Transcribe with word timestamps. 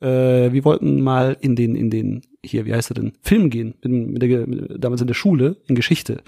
äh, 0.00 0.52
wir 0.52 0.64
wollten 0.64 1.00
mal 1.00 1.36
in 1.40 1.56
den, 1.56 1.74
in 1.74 1.90
den, 1.90 2.22
hier, 2.44 2.66
wie 2.66 2.74
heißt 2.74 2.90
er 2.90 2.94
denn, 2.94 3.12
Film 3.22 3.50
gehen, 3.50 3.74
mit, 3.82 3.92
mit 3.92 4.22
der, 4.22 4.46
mit, 4.46 4.82
damals 4.82 5.00
in 5.00 5.06
der 5.06 5.14
Schule, 5.14 5.56
in 5.66 5.74
Geschichte. 5.74 6.22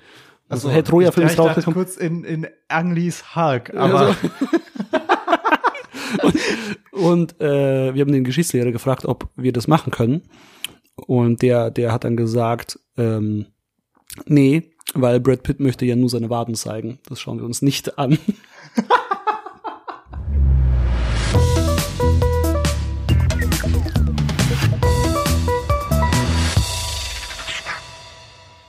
Also, 0.48 0.70
hey, 0.70 0.82
Troja-Film 0.82 1.26
ist 1.26 1.38
rausgekommen. 1.38 1.74
kurz 1.74 1.96
in, 1.96 2.24
in 2.24 2.46
Anglis 2.68 3.34
Hulk, 3.34 3.74
aber. 3.74 4.00
Also, 4.00 4.14
und 6.22 6.34
und 6.92 7.40
äh, 7.40 7.94
wir 7.94 8.00
haben 8.00 8.12
den 8.12 8.24
Geschichtslehrer 8.24 8.70
gefragt, 8.70 9.06
ob 9.06 9.28
wir 9.34 9.52
das 9.52 9.66
machen 9.66 9.90
können. 9.90 10.22
Und 10.94 11.42
der, 11.42 11.70
der 11.70 11.92
hat 11.92 12.04
dann 12.04 12.16
gesagt, 12.16 12.78
ähm, 12.96 13.46
nee, 14.26 14.70
weil 14.94 15.20
Brad 15.20 15.42
Pitt 15.42 15.58
möchte 15.58 15.84
ja 15.84 15.96
nur 15.96 16.10
seine 16.10 16.30
Waden 16.30 16.54
zeigen. 16.54 17.00
Das 17.08 17.20
schauen 17.20 17.38
wir 17.38 17.44
uns 17.44 17.62
nicht 17.62 17.98
an. 17.98 18.18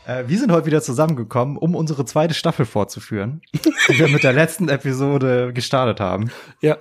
Äh, 0.05 0.27
wir 0.27 0.37
sind 0.37 0.51
heute 0.51 0.65
wieder 0.65 0.81
zusammengekommen, 0.81 1.57
um 1.57 1.75
unsere 1.75 2.05
zweite 2.05 2.33
Staffel 2.33 2.65
fortzuführen, 2.65 3.41
die 3.53 3.99
wir 3.99 4.07
mit 4.09 4.23
der 4.23 4.33
letzten 4.33 4.69
Episode 4.69 5.53
gestartet 5.53 5.99
haben. 5.99 6.31
Ja. 6.61 6.77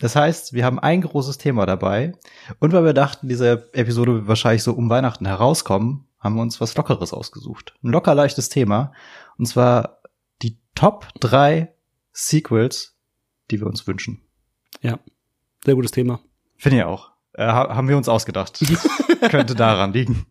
Das 0.00 0.16
heißt, 0.16 0.54
wir 0.54 0.64
haben 0.64 0.80
ein 0.80 1.02
großes 1.02 1.38
Thema 1.38 1.66
dabei. 1.66 2.14
Und 2.58 2.72
weil 2.72 2.84
wir 2.84 2.94
dachten, 2.94 3.28
diese 3.28 3.70
Episode 3.74 4.14
wird 4.14 4.26
wahrscheinlich 4.26 4.64
so 4.64 4.72
um 4.72 4.90
Weihnachten 4.90 5.24
herauskommen, 5.24 6.08
haben 6.18 6.34
wir 6.34 6.42
uns 6.42 6.60
was 6.60 6.76
Lockeres 6.76 7.12
ausgesucht. 7.12 7.74
Ein 7.84 7.90
locker 7.90 8.12
leichtes 8.12 8.48
Thema. 8.48 8.92
Und 9.38 9.46
zwar 9.46 10.00
die 10.42 10.58
Top 10.74 11.06
drei 11.20 11.74
Sequels, 12.12 12.96
die 13.52 13.60
wir 13.60 13.68
uns 13.68 13.86
wünschen. 13.86 14.22
Ja, 14.80 14.98
sehr 15.64 15.76
gutes 15.76 15.92
Thema. 15.92 16.18
Finde 16.56 16.78
ich 16.78 16.84
auch. 16.84 17.12
Äh, 17.34 17.46
haben 17.46 17.88
wir 17.88 17.96
uns 17.96 18.08
ausgedacht. 18.08 18.58
Könnte 19.30 19.54
daran 19.54 19.92
liegen. 19.92 20.26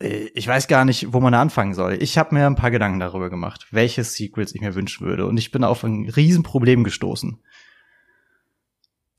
Äh, 0.00 0.30
ich 0.34 0.46
weiß 0.46 0.68
gar 0.68 0.84
nicht, 0.84 1.12
wo 1.12 1.20
man 1.20 1.34
anfangen 1.34 1.74
soll. 1.74 1.98
Ich 2.00 2.18
habe 2.18 2.34
mir 2.34 2.46
ein 2.46 2.56
paar 2.56 2.70
Gedanken 2.70 3.00
darüber 3.00 3.30
gemacht, 3.30 3.66
welche 3.70 4.04
Sequels 4.04 4.54
ich 4.54 4.60
mir 4.60 4.74
wünschen 4.74 5.06
würde. 5.06 5.26
Und 5.26 5.36
ich 5.36 5.50
bin 5.50 5.64
auf 5.64 5.84
ein 5.84 6.08
Riesenproblem 6.08 6.84
gestoßen. 6.84 7.42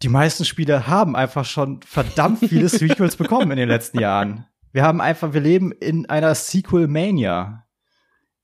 Die 0.02 0.10
meisten 0.10 0.46
Spiele 0.46 0.88
haben 0.88 1.16
einfach 1.16 1.46
schon 1.46 1.82
verdammt 1.82 2.40
viele 2.40 2.70
Sequels 2.70 3.18
bekommen 3.18 3.52
in 3.52 3.58
den 3.58 3.70
letzten 3.70 4.00
Jahren. 4.00 4.46
Wir 4.72 4.84
haben 4.84 5.02
einfach, 5.02 5.34
wir 5.34 5.42
leben 5.42 5.72
in 5.72 6.06
einer 6.06 6.36
Sequel-Mania. 6.36 7.66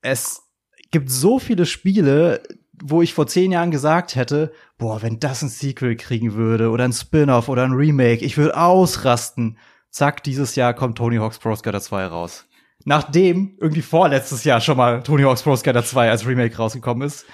Es 0.02 0.42
gibt 0.90 1.10
so 1.10 1.38
viele 1.38 1.66
Spiele, 1.66 2.42
wo 2.82 3.00
ich 3.00 3.14
vor 3.14 3.26
zehn 3.26 3.52
Jahren 3.52 3.70
gesagt 3.70 4.16
hätte, 4.16 4.52
boah, 4.76 5.00
wenn 5.00 5.18
das 5.18 5.42
ein 5.42 5.48
Sequel 5.48 5.96
kriegen 5.96 6.34
würde 6.34 6.70
oder 6.70 6.84
ein 6.84 6.92
Spin-off 6.92 7.48
oder 7.48 7.64
ein 7.64 7.72
Remake, 7.72 8.24
ich 8.24 8.36
würde 8.36 8.56
ausrasten 8.56 9.56
zack, 9.90 10.22
dieses 10.22 10.56
Jahr 10.56 10.74
kommt 10.74 10.98
Tony 10.98 11.16
Hawk's 11.16 11.38
Pro 11.38 11.54
Skater 11.54 11.80
2 11.80 12.06
raus. 12.06 12.46
Nachdem 12.84 13.56
irgendwie 13.60 13.82
vorletztes 13.82 14.44
Jahr 14.44 14.60
schon 14.60 14.76
mal 14.76 15.02
Tony 15.02 15.22
Hawk's 15.22 15.42
Pro 15.42 15.56
Skater 15.56 15.84
2 15.84 16.10
als 16.10 16.26
Remake 16.26 16.56
rausgekommen 16.56 17.06
ist. 17.06 17.26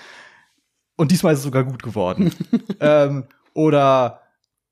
Und 0.97 1.11
diesmal 1.11 1.33
ist 1.33 1.41
es 1.41 1.45
sogar 1.45 1.65
gut 1.65 1.83
geworden. 1.83 2.33
ähm, 2.81 3.27
oder 3.55 4.21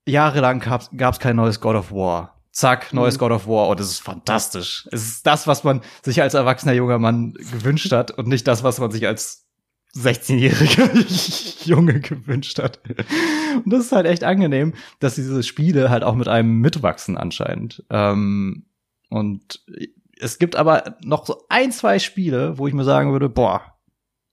jahrelang 0.05 0.59
gab 0.59 1.13
es 1.13 1.19
kein 1.19 1.35
neues 1.35 1.59
God 1.59 1.75
of 1.75 1.91
War. 1.91 2.41
Zack, 2.51 2.93
neues 2.93 3.15
mhm. 3.15 3.19
God 3.19 3.31
of 3.31 3.47
War. 3.47 3.69
Und 3.69 3.79
es 3.79 3.91
ist 3.91 4.01
fantastisch. 4.01 4.87
Es 4.91 5.05
ist 5.05 5.27
das, 5.27 5.47
was 5.47 5.63
man 5.63 5.81
sich 6.03 6.21
als 6.21 6.33
erwachsener 6.33 6.73
junger 6.73 6.99
Mann 6.99 7.33
gewünscht 7.33 7.91
hat 7.91 8.11
und 8.11 8.27
nicht 8.27 8.47
das, 8.47 8.63
was 8.63 8.79
man 8.79 8.91
sich 8.91 9.07
als 9.07 9.40
16-jähriger 9.95 11.65
Junge 11.65 11.99
gewünscht 11.99 12.59
hat. 12.59 12.79
Und 13.63 13.71
das 13.71 13.85
ist 13.85 13.91
halt 13.91 14.05
echt 14.05 14.23
angenehm, 14.23 14.73
dass 14.99 15.15
diese 15.15 15.43
Spiele 15.43 15.89
halt 15.89 16.03
auch 16.03 16.15
mit 16.15 16.27
einem 16.27 16.59
mitwachsen 16.59 17.17
anscheinend. 17.17 17.83
Ähm, 17.89 18.65
und 19.09 19.61
es 20.19 20.39
gibt 20.39 20.55
aber 20.55 20.97
noch 21.03 21.25
so 21.25 21.43
ein, 21.49 21.71
zwei 21.71 21.99
Spiele, 21.99 22.57
wo 22.57 22.67
ich 22.67 22.73
mir 22.73 22.85
sagen 22.85 23.11
würde, 23.11 23.27
boah, 23.27 23.61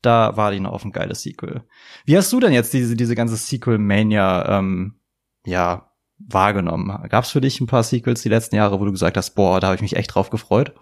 da 0.02 0.36
war 0.36 0.52
die 0.52 0.60
noch 0.60 0.72
auf 0.72 0.84
ein 0.84 0.92
geiles 0.92 1.22
Sequel. 1.22 1.64
Wie 2.04 2.16
hast 2.16 2.32
du 2.32 2.38
denn 2.38 2.52
jetzt 2.52 2.72
diese, 2.72 2.94
diese 2.94 3.16
ganze 3.16 3.36
Sequel-Mania, 3.36 4.58
ähm, 4.58 5.00
ja, 5.44 5.90
wahrgenommen? 6.18 7.08
Gab 7.08 7.24
es 7.24 7.30
für 7.30 7.40
dich 7.40 7.60
ein 7.60 7.66
paar 7.66 7.82
Sequels 7.82 8.22
die 8.22 8.28
letzten 8.28 8.56
Jahre, 8.56 8.78
wo 8.78 8.84
du 8.84 8.92
gesagt 8.92 9.16
hast, 9.16 9.34
boah, 9.34 9.58
da 9.60 9.68
habe 9.68 9.76
ich 9.76 9.82
mich 9.82 9.96
echt 9.96 10.14
drauf 10.14 10.30
gefreut? 10.30 10.74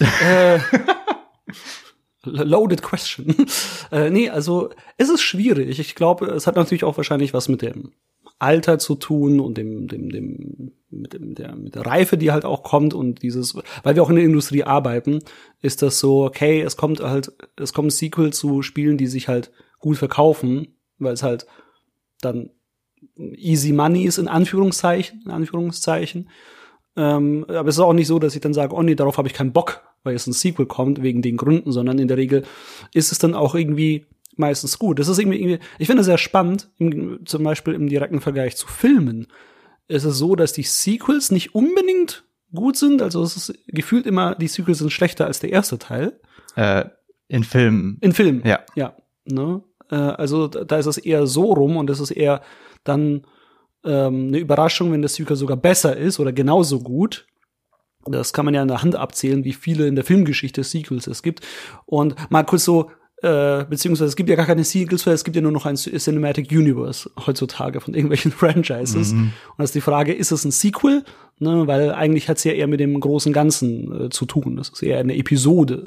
Äh, 0.00 0.58
Loaded 2.24 2.82
question. 2.82 3.34
äh, 3.92 4.10
nee, 4.10 4.28
also 4.28 4.70
es 4.98 5.08
ist 5.08 5.22
schwierig. 5.22 5.78
Ich 5.78 5.94
glaube, 5.94 6.26
es 6.26 6.46
hat 6.46 6.56
natürlich 6.56 6.84
auch 6.84 6.96
wahrscheinlich 6.96 7.32
was 7.32 7.48
mit 7.48 7.62
dem 7.62 7.92
Alter 8.38 8.78
zu 8.78 8.94
tun 8.94 9.38
und 9.40 9.56
dem, 9.58 9.86
dem, 9.86 10.10
dem, 10.10 10.72
mit, 10.90 11.12
dem 11.12 11.34
der, 11.34 11.54
mit 11.56 11.74
der 11.74 11.86
Reife, 11.86 12.16
die 12.16 12.32
halt 12.32 12.44
auch 12.44 12.62
kommt 12.62 12.94
und 12.94 13.22
dieses, 13.22 13.54
weil 13.82 13.94
wir 13.94 14.02
auch 14.02 14.08
in 14.08 14.16
der 14.16 14.24
Industrie 14.24 14.64
arbeiten, 14.64 15.20
ist 15.60 15.82
das 15.82 15.98
so, 15.98 16.24
okay, 16.24 16.62
es 16.62 16.76
kommt 16.76 17.00
halt, 17.00 17.32
es 17.56 17.72
kommt 17.72 17.88
ein 17.88 17.90
Sequel 17.90 18.32
zu 18.32 18.62
Spielen, 18.62 18.96
die 18.96 19.06
sich 19.06 19.28
halt 19.28 19.50
gut 19.78 19.98
verkaufen, 19.98 20.78
weil 20.98 21.12
es 21.12 21.22
halt 21.22 21.46
dann 22.20 22.50
easy 23.16 23.72
money 23.72 24.04
ist, 24.04 24.18
in 24.18 24.28
Anführungszeichen, 24.28 25.22
in 25.24 25.30
Anführungszeichen. 25.30 26.30
Ähm, 26.96 27.44
aber 27.48 27.68
es 27.68 27.76
ist 27.76 27.80
auch 27.80 27.92
nicht 27.92 28.08
so, 28.08 28.18
dass 28.18 28.34
ich 28.34 28.40
dann 28.40 28.54
sage, 28.54 28.74
oh 28.74 28.82
nee, 28.82 28.94
darauf 28.94 29.18
habe 29.18 29.28
ich 29.28 29.34
keinen 29.34 29.52
Bock, 29.52 29.82
weil 30.02 30.12
jetzt 30.12 30.26
ein 30.26 30.32
Sequel 30.32 30.66
kommt, 30.66 31.02
wegen 31.02 31.22
den 31.22 31.36
Gründen, 31.36 31.72
sondern 31.72 31.98
in 31.98 32.08
der 32.08 32.16
Regel 32.16 32.44
ist 32.92 33.12
es 33.12 33.18
dann 33.18 33.34
auch 33.34 33.54
irgendwie 33.54 34.06
meistens 34.36 34.78
gut. 34.78 34.98
Das 34.98 35.08
ist 35.08 35.18
irgendwie, 35.18 35.40
irgendwie 35.40 35.60
ich 35.78 35.86
finde 35.86 36.00
es 36.00 36.06
sehr 36.06 36.18
spannend, 36.18 36.70
im, 36.78 37.24
zum 37.26 37.42
Beispiel 37.44 37.74
im 37.74 37.88
direkten 37.88 38.20
Vergleich 38.20 38.56
zu 38.56 38.66
Filmen. 38.66 39.28
Ist 39.88 40.04
es 40.04 40.18
so, 40.18 40.34
dass 40.36 40.52
die 40.52 40.62
Sequels 40.62 41.30
nicht 41.30 41.54
unbedingt 41.54 42.24
gut 42.52 42.76
sind, 42.76 43.02
also 43.02 43.22
es 43.22 43.36
ist 43.36 43.54
gefühlt 43.68 44.06
immer, 44.06 44.34
die 44.34 44.48
Sequels 44.48 44.78
sind 44.78 44.92
schlechter 44.92 45.26
als 45.26 45.40
der 45.40 45.50
erste 45.50 45.78
Teil. 45.78 46.20
Äh, 46.56 46.86
in 47.28 47.44
Filmen. 47.44 47.98
In 48.00 48.12
Filmen. 48.12 48.42
Ja. 48.44 48.60
Ja. 48.74 48.96
Ne? 49.24 49.62
Äh, 49.90 49.94
also 49.94 50.48
da 50.48 50.76
ist 50.78 50.86
es 50.86 50.98
eher 50.98 51.26
so 51.26 51.52
rum 51.52 51.76
und 51.76 51.88
es 51.90 52.00
ist 52.00 52.10
eher 52.10 52.42
dann 52.82 53.22
ähm, 53.84 54.28
eine 54.28 54.38
Überraschung, 54.38 54.92
wenn 54.92 55.02
das 55.02 55.14
Sequel 55.14 55.36
sogar 55.36 55.56
besser 55.56 55.96
ist 55.96 56.20
oder 56.20 56.32
genauso 56.32 56.80
gut 56.80 57.26
das 58.06 58.32
kann 58.32 58.44
man 58.44 58.54
ja 58.54 58.62
in 58.62 58.68
der 58.68 58.82
Hand 58.82 58.96
abzählen, 58.96 59.44
wie 59.44 59.52
viele 59.52 59.86
in 59.86 59.94
der 59.94 60.04
Filmgeschichte 60.04 60.64
Sequels 60.64 61.06
es 61.06 61.22
gibt. 61.22 61.46
Und 61.86 62.14
mal 62.30 62.44
kurz 62.44 62.64
so, 62.64 62.90
äh, 63.22 63.64
beziehungsweise 63.64 64.08
es 64.08 64.16
gibt 64.16 64.30
ja 64.30 64.36
gar 64.36 64.46
keine 64.46 64.64
Sequels, 64.64 65.06
weil 65.06 65.14
es 65.14 65.24
gibt 65.24 65.36
ja 65.36 65.42
nur 65.42 65.52
noch 65.52 65.66
ein 65.66 65.76
Cinematic 65.76 66.50
Universe 66.50 67.10
heutzutage 67.26 67.80
von 67.80 67.94
irgendwelchen 67.94 68.32
Franchises. 68.32 69.12
Mhm. 69.12 69.32
Und 69.50 69.58
das 69.58 69.70
ist 69.70 69.74
die 69.74 69.80
Frage, 69.82 70.14
ist 70.14 70.32
es 70.32 70.44
ein 70.44 70.50
Sequel? 70.50 71.04
Ne, 71.38 71.66
weil 71.66 71.92
eigentlich 71.92 72.28
hat 72.28 72.36
es 72.36 72.44
ja 72.44 72.52
eher 72.52 72.66
mit 72.66 72.80
dem 72.80 72.98
großen 73.00 73.32
Ganzen 73.32 74.06
äh, 74.06 74.08
zu 74.10 74.26
tun. 74.26 74.56
Das 74.56 74.68
ist 74.68 74.82
eher 74.82 74.98
eine 74.98 75.16
Episode. 75.16 75.86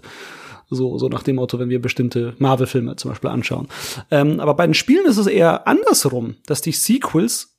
So, 0.70 0.98
so 0.98 1.08
nach 1.08 1.24
dem 1.24 1.36
Motto, 1.36 1.60
wenn 1.60 1.70
wir 1.70 1.82
bestimmte 1.82 2.36
Marvel-Filme 2.40 2.96
zum 2.96 3.12
Beispiel 3.12 3.30
anschauen. 3.30 3.68
Ähm, 4.12 4.40
aber 4.40 4.56
bei 4.56 4.66
den 4.66 4.74
Spielen 4.74 5.06
ist 5.06 5.18
es 5.18 5.28
eher 5.28 5.68
andersrum, 5.68 6.36
dass 6.46 6.62
die 6.62 6.72
Sequels 6.72 7.58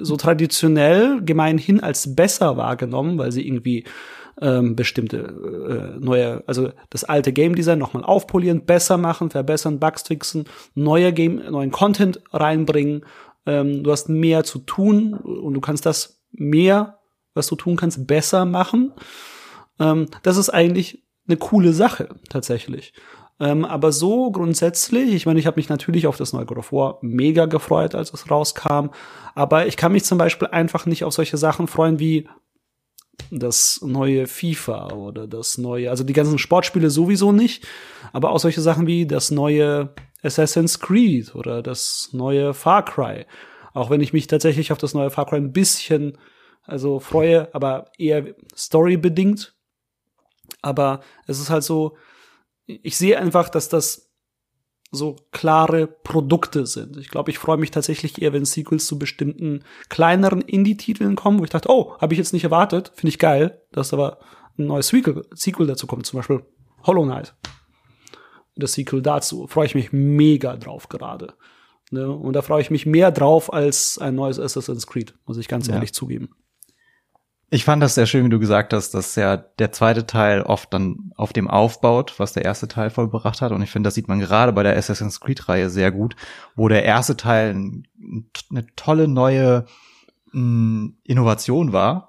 so 0.00 0.16
traditionell 0.16 1.22
gemeinhin 1.22 1.80
als 1.80 2.14
besser 2.14 2.56
wahrgenommen, 2.56 3.18
weil 3.18 3.32
sie 3.32 3.46
irgendwie 3.46 3.84
ähm, 4.40 4.76
bestimmte 4.76 5.96
äh, 5.96 5.98
neue, 5.98 6.42
also 6.46 6.70
das 6.90 7.04
alte 7.04 7.32
Game 7.32 7.54
Design 7.54 7.78
nochmal 7.78 8.04
aufpolieren, 8.04 8.64
besser 8.64 8.96
machen, 8.96 9.30
verbessern, 9.30 9.80
Bugs 9.80 10.02
fixen, 10.02 10.44
neue 10.74 11.12
Game, 11.12 11.42
neuen 11.50 11.70
Content 11.70 12.20
reinbringen. 12.32 13.04
Ähm, 13.46 13.82
du 13.82 13.90
hast 13.90 14.08
mehr 14.08 14.44
zu 14.44 14.60
tun 14.60 15.14
und 15.14 15.54
du 15.54 15.60
kannst 15.60 15.86
das 15.86 16.22
mehr, 16.30 16.98
was 17.34 17.48
du 17.48 17.56
tun 17.56 17.76
kannst, 17.76 18.06
besser 18.06 18.44
machen. 18.44 18.92
Ähm, 19.80 20.06
das 20.22 20.36
ist 20.36 20.50
eigentlich 20.50 21.02
eine 21.28 21.36
coole 21.36 21.72
Sache 21.72 22.08
tatsächlich. 22.28 22.92
Ähm, 23.40 23.64
aber 23.64 23.92
so 23.92 24.32
grundsätzlich, 24.32 25.14
ich 25.14 25.26
meine, 25.26 25.38
ich 25.38 25.46
habe 25.46 25.58
mich 25.58 25.68
natürlich 25.68 26.06
auf 26.06 26.16
das 26.16 26.32
neue 26.32 26.46
God 26.46 26.58
of 26.58 26.72
War 26.72 26.98
mega 27.02 27.46
gefreut, 27.46 27.94
als 27.94 28.12
es 28.12 28.30
rauskam. 28.30 28.90
Aber 29.34 29.66
ich 29.66 29.76
kann 29.76 29.92
mich 29.92 30.04
zum 30.04 30.18
Beispiel 30.18 30.48
einfach 30.48 30.86
nicht 30.86 31.04
auf 31.04 31.12
solche 31.12 31.36
Sachen 31.36 31.68
freuen 31.68 32.00
wie 32.00 32.28
das 33.30 33.80
neue 33.82 34.26
FIFA 34.26 34.92
oder 34.92 35.26
das 35.26 35.58
neue, 35.58 35.90
also 35.90 36.04
die 36.04 36.12
ganzen 36.12 36.38
Sportspiele 36.38 36.88
sowieso 36.88 37.32
nicht, 37.32 37.66
aber 38.12 38.30
auch 38.30 38.38
solche 38.38 38.60
Sachen 38.60 38.86
wie 38.86 39.06
das 39.06 39.30
neue 39.30 39.92
Assassin's 40.22 40.80
Creed 40.80 41.34
oder 41.34 41.62
das 41.62 42.10
neue 42.12 42.54
Far 42.54 42.84
Cry. 42.84 43.26
Auch 43.74 43.90
wenn 43.90 44.00
ich 44.00 44.12
mich 44.12 44.26
tatsächlich 44.26 44.72
auf 44.72 44.78
das 44.78 44.94
neue 44.94 45.10
Far 45.10 45.26
Cry 45.26 45.36
ein 45.36 45.52
bisschen 45.52 46.16
also 46.68 47.00
freue, 47.00 47.52
aber 47.54 47.90
eher 47.96 48.34
storybedingt. 48.54 49.54
Aber 50.62 51.00
es 51.26 51.40
ist 51.40 51.50
halt 51.50 51.62
so, 51.64 51.96
ich 52.66 52.96
sehe 52.96 53.18
einfach, 53.18 53.48
dass 53.48 53.68
das 53.68 54.10
so 54.90 55.16
klare 55.32 55.86
Produkte 55.86 56.66
sind. 56.66 56.96
Ich 56.96 57.08
glaube, 57.10 57.30
ich 57.30 57.38
freue 57.38 57.58
mich 57.58 57.70
tatsächlich 57.70 58.20
eher, 58.22 58.32
wenn 58.32 58.46
Sequels 58.46 58.86
zu 58.86 58.98
bestimmten 58.98 59.62
kleineren 59.90 60.40
Indie-Titeln 60.40 61.14
kommen, 61.14 61.38
wo 61.40 61.44
ich 61.44 61.50
dachte, 61.50 61.68
oh, 61.70 61.94
habe 62.00 62.14
ich 62.14 62.18
jetzt 62.18 62.32
nicht 62.32 62.44
erwartet, 62.44 62.92
finde 62.94 63.08
ich 63.10 63.18
geil, 63.18 63.60
dass 63.70 63.92
aber 63.92 64.18
ein 64.58 64.66
neues 64.66 64.88
Sequel, 64.88 65.26
Sequel 65.34 65.66
dazu 65.66 65.86
kommt, 65.86 66.06
zum 66.06 66.18
Beispiel 66.18 66.42
Hollow 66.84 67.04
Knight. 67.04 67.34
Das 68.56 68.72
Sequel 68.72 69.02
dazu 69.02 69.46
freue 69.46 69.66
ich 69.66 69.74
mich 69.74 69.92
mega 69.92 70.56
drauf 70.56 70.88
gerade. 70.88 71.34
Ne? 71.90 72.10
Und 72.10 72.32
da 72.32 72.42
freue 72.42 72.62
ich 72.62 72.70
mich 72.70 72.86
mehr 72.86 73.10
drauf 73.12 73.52
als 73.52 73.98
ein 73.98 74.14
neues 74.14 74.40
Assassin's 74.40 74.86
Creed, 74.86 75.14
muss 75.26 75.36
ich 75.36 75.48
ganz 75.48 75.68
Ja. 75.68 75.74
ehrlich 75.74 75.92
zugeben. 75.92 76.30
Ich 77.50 77.64
fand 77.64 77.82
das 77.82 77.94
sehr 77.94 78.04
schön, 78.04 78.26
wie 78.26 78.30
du 78.30 78.38
gesagt 78.38 78.74
hast, 78.74 78.90
dass 78.92 79.14
ja 79.16 79.38
der 79.38 79.72
zweite 79.72 80.04
Teil 80.06 80.42
oft 80.42 80.70
dann 80.74 81.12
auf 81.16 81.32
dem 81.32 81.48
aufbaut, 81.48 82.14
was 82.18 82.34
der 82.34 82.44
erste 82.44 82.68
Teil 82.68 82.90
vollbracht 82.90 83.40
hat. 83.40 83.52
Und 83.52 83.62
ich 83.62 83.70
finde, 83.70 83.86
das 83.86 83.94
sieht 83.94 84.06
man 84.06 84.20
gerade 84.20 84.52
bei 84.52 84.62
der 84.62 84.76
Assassin's 84.76 85.20
Creed-Reihe 85.20 85.70
sehr 85.70 85.90
gut, 85.90 86.14
wo 86.56 86.68
der 86.68 86.84
erste 86.84 87.16
Teil 87.16 87.54
ein- 87.54 87.86
eine 88.50 88.66
tolle 88.76 89.08
neue 89.08 89.64
mh, 90.32 90.90
Innovation 91.04 91.72
war. 91.72 92.07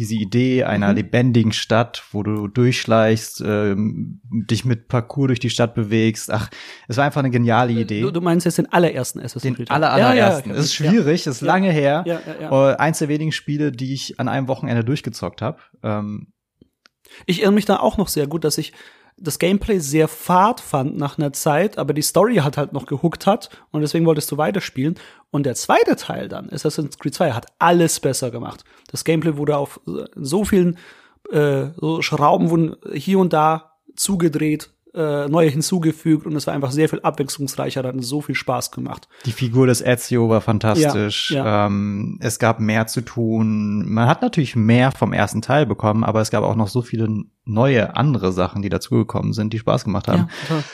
Diese 0.00 0.14
Idee 0.14 0.64
einer 0.64 0.88
Mhm. 0.88 0.94
lebendigen 0.96 1.52
Stadt, 1.52 2.02
wo 2.12 2.22
du 2.22 2.48
durchschleichst, 2.48 3.42
ähm, 3.46 4.20
dich 4.24 4.64
mit 4.64 4.88
Parcours 4.88 5.26
durch 5.26 5.40
die 5.40 5.50
Stadt 5.50 5.74
bewegst. 5.74 6.30
Ach, 6.30 6.48
es 6.88 6.96
war 6.96 7.04
einfach 7.04 7.18
eine 7.20 7.28
geniale 7.30 7.72
Idee. 7.72 8.00
Du, 8.00 8.10
du 8.10 8.22
meinst 8.22 8.46
jetzt 8.46 8.56
den 8.56 8.72
allerersten 8.72 9.18
Assassin's 9.20 9.42
den 9.42 9.54
Creed? 9.56 9.70
aller, 9.70 9.88
Ja, 9.90 9.98
ja, 9.98 10.06
allerersten. 10.08 10.50
ja, 10.50 10.56
es 10.56 10.64
ist 10.64 10.78
ja. 10.78 10.90
schwierig, 10.90 11.20
es 11.26 11.36
ist 11.36 11.40
Ja. 11.42 11.46
lange 11.48 11.70
her. 11.70 12.02
Ja, 12.06 12.18
ja, 12.26 12.40
ja. 12.50 12.70
Äh, 12.72 12.76
eins 12.76 12.98
der 12.98 13.08
wenigen 13.08 13.30
Spiele, 13.32 13.72
die 13.72 13.92
ich 13.92 14.18
an 14.18 14.28
einem 14.28 14.48
Wochenende 14.48 14.82
durchgezockt 14.84 15.42
habe. 15.42 15.58
Ähm, 15.82 16.32
Ich 17.26 17.38
erinnere 17.40 17.54
mich 17.56 17.66
da 17.66 17.76
auch 17.78 17.98
noch 17.98 18.08
sehr 18.08 18.26
gut, 18.26 18.44
dass 18.44 18.56
ich 18.56 18.72
das 19.20 19.38
Gameplay 19.38 19.78
sehr 19.78 20.08
fad 20.08 20.60
fand 20.60 20.96
nach 20.96 21.18
einer 21.18 21.32
Zeit, 21.32 21.78
aber 21.78 21.92
die 21.92 22.02
Story 22.02 22.36
hat 22.36 22.56
halt 22.56 22.72
noch 22.72 22.86
gehuckt 22.86 23.26
hat 23.26 23.50
und 23.70 23.82
deswegen 23.82 24.06
wolltest 24.06 24.30
du 24.30 24.38
weiterspielen. 24.38 24.98
Und 25.30 25.44
der 25.44 25.54
zweite 25.54 25.94
Teil 25.96 26.28
dann, 26.28 26.50
Assassin's 26.50 26.98
Creed 26.98 27.14
2, 27.14 27.32
hat 27.32 27.46
alles 27.58 28.00
besser 28.00 28.30
gemacht. 28.30 28.64
Das 28.90 29.04
Gameplay 29.04 29.36
wurde 29.36 29.56
auf 29.56 29.80
so 30.14 30.44
vielen 30.44 30.78
äh, 31.30 31.66
so 31.76 32.02
Schrauben 32.02 32.50
wurden 32.50 32.76
hier 32.92 33.18
und 33.18 33.32
da 33.32 33.78
zugedreht, 33.94 34.70
äh, 34.94 35.28
neue 35.28 35.48
hinzugefügt 35.48 36.26
und 36.26 36.34
es 36.36 36.46
war 36.46 36.54
einfach 36.54 36.72
sehr 36.72 36.88
viel 36.88 37.00
abwechslungsreicher, 37.00 37.82
hat 37.82 37.94
so 37.98 38.20
viel 38.20 38.34
Spaß 38.34 38.70
gemacht. 38.70 39.08
die 39.24 39.32
Figur 39.32 39.66
des 39.66 39.80
Ezio 39.80 40.28
war 40.28 40.40
fantastisch. 40.40 41.30
Ja, 41.30 41.44
ja. 41.44 41.66
Ähm, 41.66 42.18
es 42.20 42.38
gab 42.38 42.60
mehr 42.60 42.86
zu 42.86 43.00
tun. 43.02 43.84
Man 43.88 44.08
hat 44.08 44.22
natürlich 44.22 44.56
mehr 44.56 44.92
vom 44.92 45.12
ersten 45.12 45.42
Teil 45.42 45.66
bekommen, 45.66 46.04
aber 46.04 46.20
es 46.20 46.30
gab 46.30 46.42
auch 46.42 46.56
noch 46.56 46.68
so 46.68 46.82
viele 46.82 47.08
neue 47.44 47.96
andere 47.96 48.32
Sachen, 48.32 48.62
die 48.62 48.68
dazugekommen 48.68 49.32
sind, 49.32 49.52
die 49.52 49.58
Spaß 49.58 49.84
gemacht 49.84 50.08
haben. 50.08 50.28
total. 50.48 50.64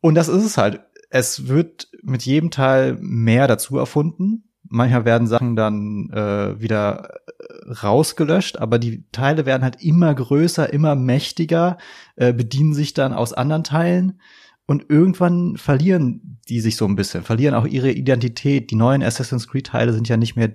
Und 0.00 0.14
das 0.14 0.28
ist 0.28 0.44
es 0.44 0.56
halt. 0.56 0.80
Es 1.08 1.48
wird 1.48 1.88
mit 2.02 2.22
jedem 2.24 2.50
Teil 2.50 2.96
mehr 3.00 3.46
dazu 3.46 3.78
erfunden. 3.78 4.45
Manchmal 4.68 5.04
werden 5.04 5.26
Sachen 5.26 5.56
dann 5.56 6.10
äh, 6.10 6.60
wieder 6.60 7.20
äh, 7.38 7.72
rausgelöscht, 7.72 8.58
aber 8.58 8.78
die 8.78 9.04
Teile 9.12 9.46
werden 9.46 9.62
halt 9.62 9.82
immer 9.82 10.14
größer, 10.14 10.72
immer 10.72 10.94
mächtiger, 10.94 11.78
äh, 12.16 12.32
bedienen 12.32 12.74
sich 12.74 12.94
dann 12.94 13.12
aus 13.12 13.32
anderen 13.32 13.64
Teilen 13.64 14.20
und 14.66 14.86
irgendwann 14.88 15.56
verlieren 15.56 16.40
die 16.48 16.60
sich 16.60 16.76
so 16.76 16.86
ein 16.86 16.96
bisschen, 16.96 17.22
verlieren 17.22 17.54
auch 17.54 17.66
ihre 17.66 17.90
Identität. 17.90 18.70
Die 18.70 18.76
neuen 18.76 19.02
Assassin's 19.02 19.48
Creed 19.48 19.66
Teile 19.68 19.92
sind 19.92 20.08
ja 20.08 20.16
nicht 20.16 20.36
mehr 20.36 20.52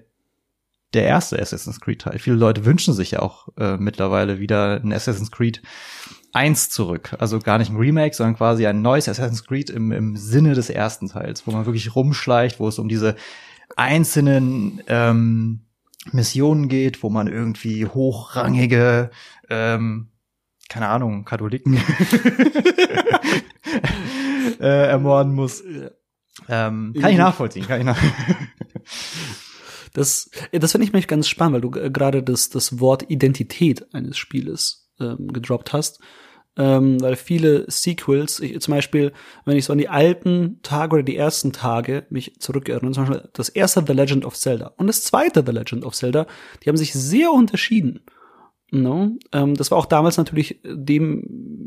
der 0.93 1.05
erste 1.05 1.39
Assassin's 1.39 1.79
Creed 1.79 2.01
Teil. 2.01 2.19
Viele 2.19 2.35
Leute 2.35 2.65
wünschen 2.65 2.93
sich 2.93 3.11
ja 3.11 3.19
auch 3.19 3.47
äh, 3.57 3.77
mittlerweile 3.77 4.39
wieder 4.39 4.81
ein 4.83 4.91
Assassin's 4.91 5.31
Creed 5.31 5.61
1 6.33 6.69
zurück. 6.69 7.15
Also 7.19 7.39
gar 7.39 7.57
nicht 7.57 7.71
ein 7.71 7.77
Remake, 7.77 8.15
sondern 8.15 8.35
quasi 8.35 8.65
ein 8.67 8.81
neues 8.81 9.07
Assassin's 9.07 9.45
Creed 9.45 9.69
im, 9.69 9.91
im 9.91 10.17
Sinne 10.17 10.53
des 10.53 10.69
ersten 10.69 11.07
Teils, 11.07 11.47
wo 11.47 11.51
man 11.51 11.65
wirklich 11.65 11.95
rumschleicht, 11.95 12.59
wo 12.59 12.67
es 12.67 12.79
um 12.79 12.89
diese 12.89 13.15
einzelnen 13.75 14.81
ähm, 14.87 15.61
Missionen 16.11 16.67
geht, 16.67 17.03
wo 17.03 17.09
man 17.09 17.27
irgendwie 17.27 17.85
hochrangige, 17.85 19.11
ähm, 19.49 20.09
keine 20.69 20.87
Ahnung, 20.87 21.25
Katholiken 21.25 21.77
äh, 24.59 24.87
ermorden 24.87 25.33
muss. 25.33 25.63
Ähm, 26.49 26.93
kann 26.99 27.11
ich 27.11 27.17
nachvollziehen, 27.17 27.67
kann 27.67 27.79
ich 27.79 27.85
nach 27.85 28.01
Das, 29.93 30.29
das 30.53 30.71
finde 30.71 30.87
ich 30.87 30.93
mich 30.93 31.07
ganz 31.07 31.27
spannend, 31.27 31.55
weil 31.55 31.61
du 31.61 31.69
gerade 31.69 32.23
das, 32.23 32.49
das 32.49 32.79
Wort 32.79 33.09
Identität 33.09 33.93
eines 33.93 34.17
Spieles 34.17 34.89
ähm, 34.99 35.27
gedroppt 35.27 35.73
hast. 35.73 35.99
Ähm, 36.57 37.01
weil 37.01 37.15
viele 37.15 37.65
Sequels, 37.69 38.41
ich, 38.41 38.59
zum 38.59 38.73
Beispiel, 38.73 39.13
wenn 39.45 39.55
ich 39.55 39.65
so 39.65 39.71
an 39.71 39.79
die 39.79 39.87
alten 39.87 40.59
Tage 40.63 40.95
oder 40.95 41.03
die 41.03 41.15
ersten 41.15 41.53
Tage 41.53 42.05
mich 42.09 42.39
zurückerinnere, 42.39 42.91
zum 42.91 43.05
Beispiel 43.05 43.29
das 43.31 43.47
erste 43.47 43.83
The 43.87 43.93
Legend 43.93 44.25
of 44.25 44.35
Zelda 44.35 44.73
und 44.75 44.87
das 44.87 45.03
zweite 45.03 45.43
The 45.45 45.53
Legend 45.53 45.85
of 45.85 45.95
Zelda, 45.95 46.27
die 46.61 46.69
haben 46.69 46.77
sich 46.77 46.91
sehr 46.91 47.31
unterschieden. 47.31 48.01
No? 48.69 49.17
Ähm, 49.31 49.55
das 49.55 49.71
war 49.71 49.77
auch 49.77 49.85
damals 49.85 50.17
natürlich 50.17 50.59
dem 50.65 51.61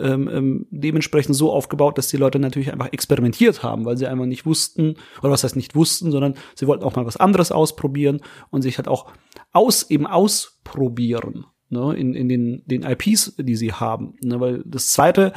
ähm, 0.00 0.28
ähm, 0.28 0.66
dementsprechend 0.70 1.36
so 1.36 1.52
aufgebaut, 1.52 1.98
dass 1.98 2.08
die 2.08 2.16
Leute 2.16 2.38
natürlich 2.38 2.72
einfach 2.72 2.92
experimentiert 2.92 3.62
haben, 3.62 3.84
weil 3.84 3.96
sie 3.96 4.06
einfach 4.06 4.26
nicht 4.26 4.46
wussten, 4.46 4.96
oder 5.20 5.30
was 5.30 5.44
heißt 5.44 5.56
nicht 5.56 5.74
wussten, 5.74 6.10
sondern 6.10 6.34
sie 6.54 6.66
wollten 6.66 6.84
auch 6.84 6.96
mal 6.96 7.06
was 7.06 7.16
anderes 7.16 7.52
ausprobieren 7.52 8.20
und 8.50 8.62
sich 8.62 8.78
halt 8.78 8.88
auch 8.88 9.12
aus, 9.52 9.90
eben 9.90 10.06
ausprobieren. 10.06 11.46
Ne, 11.74 11.92
in, 11.96 12.14
in 12.14 12.28
den, 12.28 12.62
den 12.66 12.84
IPs, 12.84 13.34
die 13.36 13.56
sie 13.56 13.72
haben. 13.72 14.14
Ne, 14.22 14.38
weil 14.38 14.62
das 14.64 14.90
zweite 14.90 15.32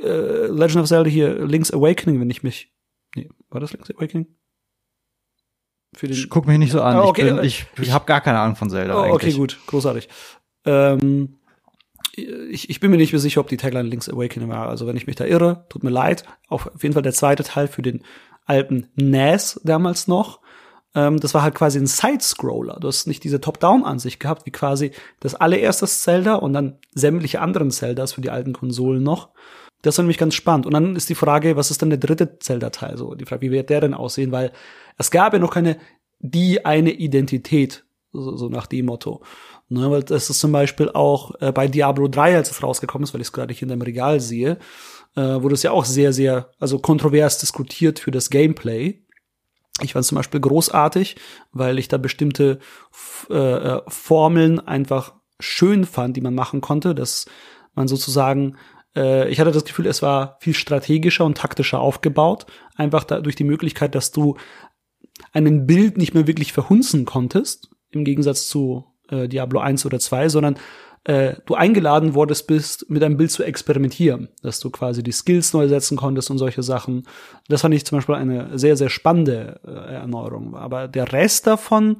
äh, 0.00 0.46
Legend 0.46 0.76
of 0.82 0.86
Zelda 0.86 1.10
hier, 1.10 1.44
Link's 1.44 1.72
Awakening, 1.72 2.20
wenn 2.20 2.30
ich 2.30 2.44
mich. 2.44 2.72
Nee, 3.16 3.28
war 3.48 3.60
das 3.60 3.72
Link's 3.72 3.90
Awakening? 3.90 4.28
Für 5.96 6.06
den, 6.06 6.28
Guck 6.28 6.46
mich 6.46 6.58
nicht 6.58 6.70
so 6.70 6.80
an. 6.80 6.94
Ah, 6.94 7.02
okay. 7.02 7.26
Ich, 7.26 7.34
bin, 7.34 7.44
ich, 7.44 7.66
ich 7.88 7.90
habe 7.90 8.06
gar 8.06 8.20
keine 8.20 8.38
Ahnung 8.38 8.54
von 8.54 8.70
Zelda 8.70 8.94
Oh, 8.96 9.02
eigentlich. 9.02 9.14
okay, 9.14 9.32
gut, 9.32 9.58
großartig. 9.66 10.08
Ähm, 10.64 11.40
ich, 12.14 12.70
ich 12.70 12.78
bin 12.78 12.92
mir 12.92 12.96
nicht 12.96 13.12
mehr 13.12 13.18
sicher, 13.20 13.40
ob 13.40 13.48
die 13.48 13.56
Tagline 13.56 13.88
Link's 13.88 14.08
Awakening 14.08 14.48
war. 14.48 14.68
Also 14.68 14.86
wenn 14.86 14.96
ich 14.96 15.08
mich 15.08 15.16
da 15.16 15.24
irre, 15.24 15.66
tut 15.70 15.82
mir 15.82 15.90
leid. 15.90 16.22
Auf 16.46 16.70
jeden 16.80 16.92
Fall 16.92 17.02
der 17.02 17.14
zweite 17.14 17.42
Teil 17.42 17.66
für 17.66 17.82
den 17.82 18.04
alten 18.46 18.86
NES 18.94 19.60
damals 19.64 20.06
noch. 20.06 20.39
Ähm, 20.94 21.20
das 21.20 21.34
war 21.34 21.42
halt 21.42 21.54
quasi 21.54 21.78
ein 21.78 21.86
Side-Scroller. 21.86 22.78
Du 22.80 22.88
hast 22.88 23.06
nicht 23.06 23.24
diese 23.24 23.40
Top-Down-Ansicht 23.40 24.20
gehabt, 24.20 24.46
wie 24.46 24.50
quasi 24.50 24.92
das 25.20 25.34
allererste 25.34 25.86
Zelda 25.86 26.36
und 26.36 26.52
dann 26.52 26.78
sämtliche 26.94 27.40
anderen 27.40 27.70
Zeldas 27.70 28.14
für 28.14 28.20
die 28.20 28.30
alten 28.30 28.52
Konsolen 28.52 29.02
noch. 29.02 29.30
Das 29.82 29.96
war 29.96 30.02
nämlich 30.02 30.18
ganz 30.18 30.34
spannend. 30.34 30.66
Und 30.66 30.74
dann 30.74 30.96
ist 30.96 31.08
die 31.08 31.14
Frage, 31.14 31.56
was 31.56 31.70
ist 31.70 31.80
dann 31.80 31.90
der 31.90 31.98
dritte 31.98 32.38
Zelda-Teil? 32.38 32.96
So, 32.98 33.14
die 33.14 33.24
Frage, 33.24 33.42
wie 33.42 33.50
wird 33.50 33.70
der 33.70 33.80
denn 33.80 33.94
aussehen? 33.94 34.32
Weil 34.32 34.52
es 34.98 35.10
gab 35.10 35.32
ja 35.32 35.38
noch 35.38 35.52
keine, 35.52 35.78
die 36.18 36.64
eine 36.64 36.90
Identität, 36.90 37.84
so, 38.12 38.36
so 38.36 38.48
nach 38.48 38.66
dem 38.66 38.86
Motto. 38.86 39.22
Ne, 39.72 39.88
weil 39.88 40.02
das 40.02 40.28
ist 40.28 40.40
zum 40.40 40.50
Beispiel 40.50 40.90
auch 40.90 41.30
äh, 41.40 41.52
bei 41.52 41.68
Diablo 41.68 42.08
3, 42.08 42.36
als 42.36 42.50
es 42.50 42.60
rausgekommen 42.60 43.04
ist, 43.04 43.14
weil 43.14 43.20
ich 43.20 43.28
es 43.28 43.32
gerade 43.32 43.54
hier 43.54 43.62
in 43.62 43.68
deinem 43.68 43.82
Regal 43.82 44.18
sehe, 44.18 44.58
äh, 45.14 45.20
wurde 45.20 45.54
es 45.54 45.62
ja 45.62 45.70
auch 45.70 45.84
sehr, 45.84 46.12
sehr, 46.12 46.50
also 46.58 46.80
kontrovers 46.80 47.38
diskutiert 47.38 48.00
für 48.00 48.10
das 48.10 48.30
Gameplay. 48.30 49.00
Ich 49.82 49.92
fand 49.92 50.02
es 50.02 50.08
zum 50.08 50.16
Beispiel 50.16 50.40
großartig, 50.40 51.16
weil 51.52 51.78
ich 51.78 51.88
da 51.88 51.98
bestimmte 51.98 52.58
äh, 53.30 53.34
äh, 53.34 53.82
Formeln 53.88 54.60
einfach 54.60 55.14
schön 55.38 55.84
fand, 55.84 56.16
die 56.16 56.20
man 56.20 56.34
machen 56.34 56.60
konnte, 56.60 56.94
dass 56.94 57.26
man 57.74 57.88
sozusagen 57.88 58.56
äh, 58.96 59.28
ich 59.28 59.40
hatte 59.40 59.52
das 59.52 59.64
Gefühl, 59.64 59.86
es 59.86 60.02
war 60.02 60.36
viel 60.40 60.54
strategischer 60.54 61.24
und 61.24 61.38
taktischer 61.38 61.80
aufgebaut, 61.80 62.46
einfach 62.76 63.04
durch 63.04 63.36
die 63.36 63.44
Möglichkeit, 63.44 63.94
dass 63.94 64.10
du 64.10 64.36
einen 65.32 65.66
Bild 65.66 65.96
nicht 65.98 66.14
mehr 66.14 66.26
wirklich 66.26 66.52
verhunzen 66.52 67.04
konntest, 67.04 67.70
im 67.90 68.04
Gegensatz 68.04 68.48
zu 68.48 68.86
äh, 69.08 69.28
Diablo 69.28 69.60
1 69.60 69.86
oder 69.86 69.98
2, 69.98 70.28
sondern 70.28 70.56
äh, 71.04 71.34
du 71.46 71.54
eingeladen 71.54 72.14
wurdest 72.14 72.46
bist, 72.46 72.90
mit 72.90 73.02
einem 73.02 73.16
Bild 73.16 73.30
zu 73.30 73.42
experimentieren, 73.42 74.28
dass 74.42 74.60
du 74.60 74.70
quasi 74.70 75.02
die 75.02 75.12
Skills 75.12 75.52
neu 75.52 75.66
setzen 75.66 75.96
konntest 75.96 76.30
und 76.30 76.38
solche 76.38 76.62
Sachen. 76.62 77.04
Das 77.48 77.62
fand 77.62 77.74
ich 77.74 77.86
zum 77.86 77.98
Beispiel 77.98 78.16
eine 78.16 78.58
sehr, 78.58 78.76
sehr 78.76 78.90
spannende 78.90 79.60
äh, 79.66 79.94
Erneuerung. 79.94 80.54
Aber 80.54 80.88
der 80.88 81.12
Rest 81.12 81.46
davon, 81.46 81.96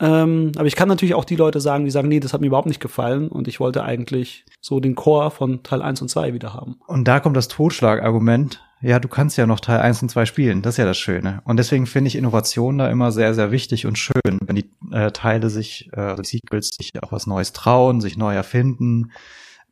ähm, 0.00 0.50
aber 0.56 0.66
ich 0.66 0.74
kann 0.74 0.88
natürlich 0.88 1.14
auch 1.14 1.24
die 1.24 1.36
Leute 1.36 1.60
sagen, 1.60 1.84
die 1.84 1.92
sagen, 1.92 2.08
nee, 2.08 2.18
das 2.18 2.32
hat 2.32 2.40
mir 2.40 2.48
überhaupt 2.48 2.66
nicht 2.66 2.80
gefallen 2.80 3.28
und 3.28 3.46
ich 3.46 3.60
wollte 3.60 3.84
eigentlich 3.84 4.44
so 4.60 4.80
den 4.80 4.96
Core 4.96 5.30
von 5.30 5.62
Teil 5.62 5.80
1 5.80 6.02
und 6.02 6.08
2 6.08 6.34
wieder 6.34 6.54
haben. 6.54 6.80
Und 6.88 7.06
da 7.06 7.20
kommt 7.20 7.36
das 7.36 7.46
Totschlagargument. 7.46 8.60
Ja, 8.82 8.98
du 8.98 9.06
kannst 9.06 9.38
ja 9.38 9.46
noch 9.46 9.60
Teil 9.60 9.78
1 9.78 10.02
und 10.02 10.08
2 10.08 10.26
spielen. 10.26 10.60
Das 10.60 10.74
ist 10.74 10.78
ja 10.78 10.84
das 10.84 10.98
Schöne. 10.98 11.40
Und 11.44 11.56
deswegen 11.56 11.86
finde 11.86 12.08
ich 12.08 12.16
Innovation 12.16 12.78
da 12.78 12.90
immer 12.90 13.12
sehr, 13.12 13.32
sehr 13.32 13.52
wichtig 13.52 13.86
und 13.86 13.96
schön, 13.96 14.40
wenn 14.44 14.56
die 14.56 14.70
äh, 14.90 15.12
Teile 15.12 15.50
sich, 15.50 15.88
äh, 15.92 16.00
also 16.00 16.22
die 16.22 16.28
Sequels 16.28 16.70
sich 16.76 16.90
auch 17.00 17.12
was 17.12 17.28
Neues 17.28 17.52
trauen, 17.52 18.00
sich 18.00 18.16
neu 18.16 18.34
erfinden. 18.34 19.12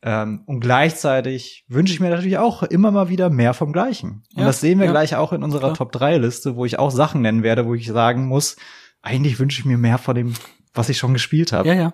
Ähm, 0.01 0.43
und 0.45 0.61
gleichzeitig 0.61 1.65
wünsche 1.67 1.93
ich 1.93 1.99
mir 1.99 2.09
natürlich 2.09 2.37
auch 2.37 2.63
immer 2.63 2.91
mal 2.91 3.09
wieder 3.09 3.29
mehr 3.29 3.53
vom 3.53 3.73
Gleichen. 3.73 4.23
Und 4.33 4.39
Ja, 4.39 4.45
das 4.45 4.61
sehen 4.61 4.79
wir 4.79 4.85
ja. 4.85 4.91
gleich 4.91 5.15
auch 5.15 5.33
in 5.33 5.43
unserer 5.43 5.73
Klar. 5.73 5.75
Top 5.75 5.91
3 5.91 6.17
Liste, 6.17 6.55
wo 6.55 6.63
ich 6.63 6.79
auch 6.79 6.89
Sachen 6.89 7.21
nennen 7.21 7.43
werde, 7.43 7.65
wo 7.65 7.75
ich 7.75 7.87
sagen 7.87 8.27
muss, 8.27 8.55
eigentlich 9.01 9.39
wünsche 9.39 9.59
ich 9.59 9.65
mir 9.65 9.77
mehr 9.77 9.97
von 9.97 10.15
dem, 10.15 10.33
was 10.73 10.87
ich 10.87 10.97
schon 10.97 11.13
gespielt 11.13 11.51
habe. 11.51 11.67
Ja, 11.67 11.73
ja. 11.73 11.93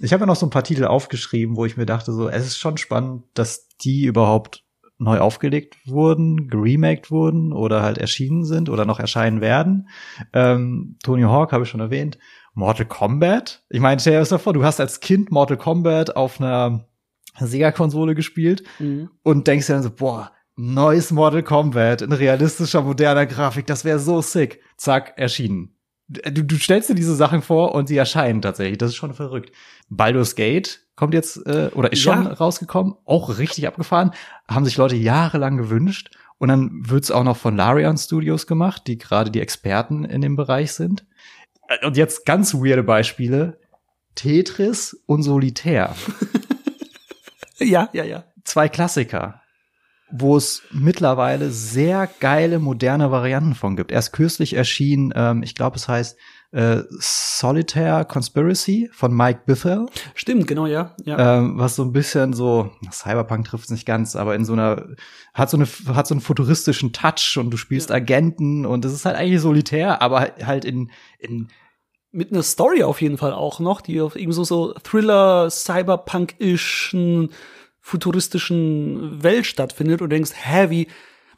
Ich 0.00 0.12
habe 0.12 0.22
ja 0.22 0.26
noch 0.26 0.36
so 0.36 0.46
ein 0.46 0.50
paar 0.50 0.64
Titel 0.64 0.86
aufgeschrieben, 0.86 1.56
wo 1.56 1.66
ich 1.66 1.76
mir 1.76 1.86
dachte, 1.86 2.12
so, 2.12 2.28
es 2.28 2.46
ist 2.46 2.58
schon 2.58 2.78
spannend, 2.78 3.24
dass 3.34 3.68
die 3.84 4.06
überhaupt 4.06 4.64
neu 5.02 5.18
aufgelegt 5.18 5.76
wurden, 5.86 6.48
geremaked 6.48 7.10
wurden 7.10 7.52
oder 7.52 7.82
halt 7.82 7.98
erschienen 7.98 8.44
sind 8.44 8.68
oder 8.68 8.84
noch 8.84 9.00
erscheinen 9.00 9.40
werden. 9.40 9.88
Ähm, 10.32 10.96
Tony 11.02 11.22
Hawk 11.22 11.52
habe 11.52 11.64
ich 11.64 11.68
schon 11.70 11.80
erwähnt. 11.80 12.18
Mortal 12.54 12.86
Kombat. 12.86 13.62
Ich 13.70 13.80
meine, 13.80 14.00
stell 14.00 14.12
dir 14.14 14.18
das 14.20 14.30
mal 14.30 14.38
vor, 14.38 14.52
du 14.52 14.62
hast 14.64 14.78
als 14.80 15.00
Kind 15.00 15.30
Mortal 15.32 15.56
Kombat 15.56 16.16
auf 16.16 16.40
einer 16.40 16.86
Sega-Konsole 17.38 18.14
gespielt 18.14 18.62
Mhm. 18.78 19.10
und 19.22 19.46
denkst 19.46 19.66
dir 19.66 19.72
dann 19.74 19.82
so, 19.82 19.90
boah, 19.90 20.32
neues 20.56 21.10
Mortal 21.10 21.42
Kombat 21.42 22.02
in 22.02 22.12
realistischer, 22.12 22.82
moderner 22.82 23.26
Grafik, 23.26 23.66
das 23.66 23.84
wäre 23.84 23.98
so 23.98 24.20
sick. 24.20 24.60
Zack, 24.76 25.14
erschienen. 25.16 25.74
Du, 26.08 26.44
du 26.44 26.56
stellst 26.56 26.90
dir 26.90 26.94
diese 26.94 27.14
Sachen 27.14 27.40
vor 27.40 27.74
und 27.74 27.86
sie 27.88 27.96
erscheinen 27.96 28.42
tatsächlich. 28.42 28.76
Das 28.76 28.90
ist 28.90 28.96
schon 28.96 29.14
verrückt. 29.14 29.50
Baldur's 29.88 30.36
Gate 30.36 30.81
kommt 31.02 31.14
jetzt 31.14 31.44
äh, 31.48 31.68
oder 31.74 31.90
ist 31.90 31.98
schon 32.00 32.22
Ja. 32.26 32.32
rausgekommen, 32.34 32.94
auch 33.06 33.38
richtig 33.38 33.66
abgefahren. 33.66 34.12
Haben 34.48 34.64
sich 34.64 34.76
Leute 34.76 34.94
jahrelang 34.94 35.56
gewünscht. 35.56 36.16
Und 36.38 36.46
dann 36.46 36.70
wird's 36.88 37.10
auch 37.10 37.24
noch 37.24 37.36
von 37.36 37.56
Larian 37.56 37.96
Studios 37.98 38.46
gemacht, 38.46 38.84
die 38.86 38.98
gerade 38.98 39.32
die 39.32 39.40
Experten 39.40 40.04
in 40.04 40.20
dem 40.20 40.36
Bereich 40.36 40.72
sind. 40.74 41.04
Äh, 41.66 41.84
Und 41.84 41.96
jetzt 41.96 42.24
ganz 42.24 42.54
weirde 42.54 42.84
Beispiele. 42.84 43.58
Tetris 44.14 45.02
und 45.06 45.24
Solitär. 45.24 45.94
Ja, 47.58 47.88
ja, 47.92 48.04
ja. 48.04 48.24
Zwei 48.44 48.68
Klassiker, 48.68 49.40
wo 50.10 50.36
es 50.36 50.62
mittlerweile 50.72 51.50
sehr 51.50 52.08
geile, 52.20 52.58
moderne 52.58 53.10
Varianten 53.12 53.54
von 53.54 53.76
gibt. 53.76 53.92
Erst 53.92 54.12
kürzlich 54.12 54.54
erschien, 54.54 55.12
ähm, 55.14 55.42
ich 55.42 55.54
glaube, 55.54 55.76
es 55.76 55.86
heißt 55.88 56.16
äh, 56.52 56.82
Solitaire 56.90 58.04
Conspiracy 58.04 58.90
von 58.92 59.14
Mike 59.14 59.40
Bithell, 59.46 59.86
Stimmt, 60.14 60.46
genau, 60.46 60.66
ja. 60.66 60.94
ja. 61.04 61.38
ähm, 61.38 61.58
was 61.58 61.76
so 61.76 61.82
ein 61.82 61.92
bisschen 61.92 62.34
so, 62.34 62.70
Cyberpunk 62.92 63.46
trifft 63.46 63.64
es 63.64 63.70
nicht 63.70 63.86
ganz, 63.86 64.16
aber 64.16 64.34
in 64.34 64.44
so 64.44 64.52
einer, 64.52 64.86
hat 65.32 65.50
so 65.50 65.56
eine, 65.56 65.66
hat 65.94 66.06
so 66.06 66.14
einen 66.14 66.20
futuristischen 66.20 66.92
Touch 66.92 67.38
und 67.38 67.50
du 67.50 67.56
spielst 67.56 67.88
Ja. 67.88 67.96
Agenten 67.96 68.66
und 68.66 68.84
es 68.84 68.92
ist 68.92 69.06
halt 69.06 69.16
eigentlich 69.16 69.40
solitär, 69.40 70.02
aber 70.02 70.32
halt 70.44 70.64
in, 70.64 70.90
in 71.18 71.48
Mit 72.10 72.30
einer 72.30 72.42
Story 72.42 72.82
auf 72.82 73.00
jeden 73.00 73.16
Fall 73.16 73.32
auch 73.32 73.58
noch, 73.58 73.80
die 73.80 74.02
auf 74.02 74.16
eben 74.16 74.32
so, 74.32 74.44
so 74.44 74.74
Thriller, 74.74 75.48
Cyberpunk-ischen, 75.50 77.30
futuristischen 77.80 79.22
Welt 79.22 79.46
stattfindet 79.46 80.02
und 80.02 80.10
denkst, 80.10 80.32
hä, 80.34 80.68
wie, 80.68 80.88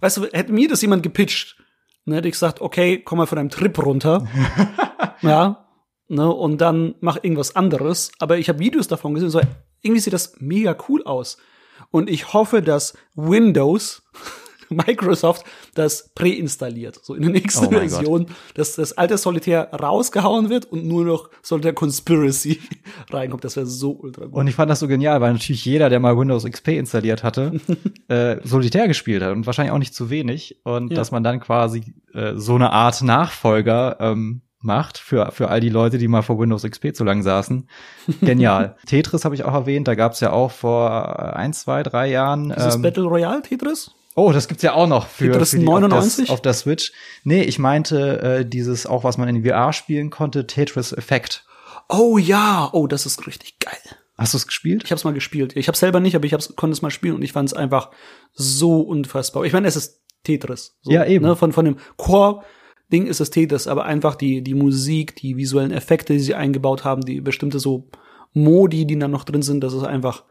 weißt 0.01 0.17
du, 0.17 0.25
hätte 0.33 0.53
mir 0.53 0.69
das 0.69 0.83
jemand 0.83 1.05
gepitcht, 1.05 1.57
ne, 2.05 2.17
hätte 2.17 2.29
ich 2.29 2.35
gesagt, 2.35 2.61
okay, 2.61 2.99
komm 2.99 3.19
mal 3.19 3.27
von 3.27 3.37
deinem 3.37 3.51
Trip 3.51 3.77
runter. 3.85 4.27
ja, 5.23 5.67
ne, 6.09 6.33
und 6.33 6.59
dann 6.59 6.95
mach 7.01 7.17
irgendwas 7.17 7.57
anderes. 7.57 8.13
Aber 8.19 8.39
ich 8.39 8.49
habe 8.49 8.59
Videos 8.59 8.89
davon 8.89 9.15
gesehen, 9.15 9.31
so, 9.31 9.41
irgendwie 9.83 10.01
sieht 10.01 10.13
das 10.13 10.35
mega 10.41 10.77
cool 10.89 11.05
aus. 11.05 11.39
Und 11.91 12.09
ich 12.09 12.33
hoffe, 12.33 12.63
dass 12.63 12.97
Windows, 13.15 14.03
Microsoft, 14.87 15.45
das 15.75 16.11
präinstalliert, 16.15 16.99
so 17.03 17.15
in 17.15 17.23
der 17.23 17.31
nächsten 17.31 17.67
Oh 17.67 17.71
Version, 17.71 18.27
dass 18.55 18.77
das 18.77 18.93
alte 18.93 19.19
Solitär 19.19 19.71
rausgehauen 19.73 20.51
wird 20.51 20.67
und 20.67 20.85
nur 20.87 21.05
noch 21.05 21.31
Solitär 21.43 21.73
Conspiracy 21.73 22.61
reinkommt. 23.13 23.45
Das 23.45 23.57
wäre 23.57 23.67
so 23.67 23.93
ultra 23.93 24.25
gut. 24.27 24.35
Und 24.35 24.47
ich 24.47 24.55
fand 24.55 24.71
das 24.71 24.81
so 24.81 24.89
genial, 24.89 25.21
weil 25.21 25.33
natürlich 25.33 25.65
jeder, 25.65 25.89
der 25.91 26.01
mal 26.01 26.17
Windows 26.19 26.45
XP 26.45 26.69
installiert 26.69 27.23
hatte, 27.23 27.61
äh, 28.09 28.37
Solitär 28.45 28.89
gespielt 28.89 29.23
hat 29.23 29.33
und 29.33 29.47
wahrscheinlich 29.47 29.73
auch 29.73 29.79
nicht 29.79 29.95
zu 29.95 30.11
wenig. 30.11 30.61
Und 30.65 30.91
Ja. 30.91 30.97
dass 30.97 31.11
man 31.11 31.23
dann 31.25 31.41
quasi 31.41 31.95
äh, 32.13 32.33
so 32.37 32.55
eine 32.55 32.71
Art 32.71 33.03
Nachfolger 33.03 33.97
ähm, 34.01 34.43
macht 34.61 34.97
für, 34.99 35.31
für 35.33 35.49
all 35.51 35.61
die 35.61 35.69
Leute, 35.69 35.99
die 35.99 36.09
mal 36.09 36.23
vor 36.23 36.39
Windows 36.39 36.63
XP 36.63 36.95
zu 36.95 37.05
lang 37.05 37.23
saßen. 37.23 37.69
Genial. 38.23 38.77
Tetris 38.87 39.25
habe 39.27 39.35
ich 39.35 39.45
auch 39.45 39.53
erwähnt, 39.53 39.87
da 39.89 39.95
gab's 39.95 40.21
ja 40.21 40.33
auch 40.33 40.51
vor 40.51 40.89
äh, 40.91 41.37
ein, 41.37 41.53
zwei, 41.53 41.83
drei 41.83 42.09
Jahren. 42.11 42.53
Dieses 42.57 42.77
ähm, 42.77 42.83
Battle 42.83 43.05
Royale 43.05 43.43
Tetris? 43.43 43.91
Oh, 44.17 44.33
das 44.33 44.47
gibt's 44.47 44.63
ja 44.63 44.75
auch 44.75 44.87
noch 44.87 45.09
für, 45.09 45.33
Tetris 45.33 45.51
für 45.51 45.59
die, 45.59 45.65
99? 45.65 46.23
Auf, 46.23 46.27
der, 46.27 46.35
auf 46.35 46.43
der 46.43 46.53
Switch. 46.55 46.93
Nee, 47.25 47.43
ich 47.43 47.59
meinte 47.59 48.21
äh, 48.23 48.47
dieses 48.47 48.87
auch, 48.87 49.03
was 49.03 49.19
man 49.19 49.29
in 49.29 49.45
VR 49.45 49.73
spielen 49.73 50.11
konnte, 50.11 50.47
Tetris 50.47 50.93
Effect. 50.93 51.45
Oh 51.89 52.17
ja, 52.17 52.71
oh, 52.73 52.87
das 52.87 53.07
ist 53.07 53.27
richtig 53.27 53.59
geil. 53.59 53.79
Hast 54.17 54.33
du 54.33 54.39
es 54.39 54.47
gespielt? 54.47 54.85
Ich 54.85 54.91
habe 54.91 54.99
es 54.99 55.05
mal 55.05 55.13
gespielt. 55.13 55.57
Ich 55.57 55.67
habe 55.67 55.77
selber 55.77 55.99
nicht, 55.99 56.15
aber 56.15 56.25
ich 56.25 56.33
hab's, 56.33 56.55
konnte 56.55 56.73
es 56.73 56.83
mal 56.83 56.91
spielen 56.91 57.17
und 57.17 57.23
ich 57.23 57.33
fand 57.33 57.49
es 57.49 57.55
einfach 57.55 57.91
so 58.33 58.81
unfassbar. 58.81 59.45
Ich 59.45 59.53
meine, 59.53 59.67
es 59.67 59.75
ist 59.75 60.03
Tetris. 60.23 60.77
So, 60.83 60.93
Ja, 60.93 61.05
eben. 61.05 61.25
Ne, 61.25 61.35
von, 61.35 61.53
von 61.53 61.65
dem 61.65 61.77
Core-Ding 61.97 63.07
ist 63.09 63.21
es 63.21 63.31
Tetris, 63.31 63.67
aber 63.67 63.85
einfach 63.85 64.15
die, 64.15 64.43
die 64.43 64.55
Musik, 64.55 65.17
die 65.17 65.37
visuellen 65.37 65.73
Effekte, 65.73 66.13
die 66.13 66.21
sie 66.21 66.35
eingebaut 66.37 66.85
haben, 66.85 67.03
die 67.03 67.21
bestimmte 67.21 67.59
so 67.59 67.89
Modi, 68.33 68.87
die 68.87 68.99
dann 68.99 69.11
noch 69.11 69.25
drin 69.25 69.43
sind, 69.43 69.63
das 69.63 69.73
ist 69.73 69.85
einfach 69.85 70.23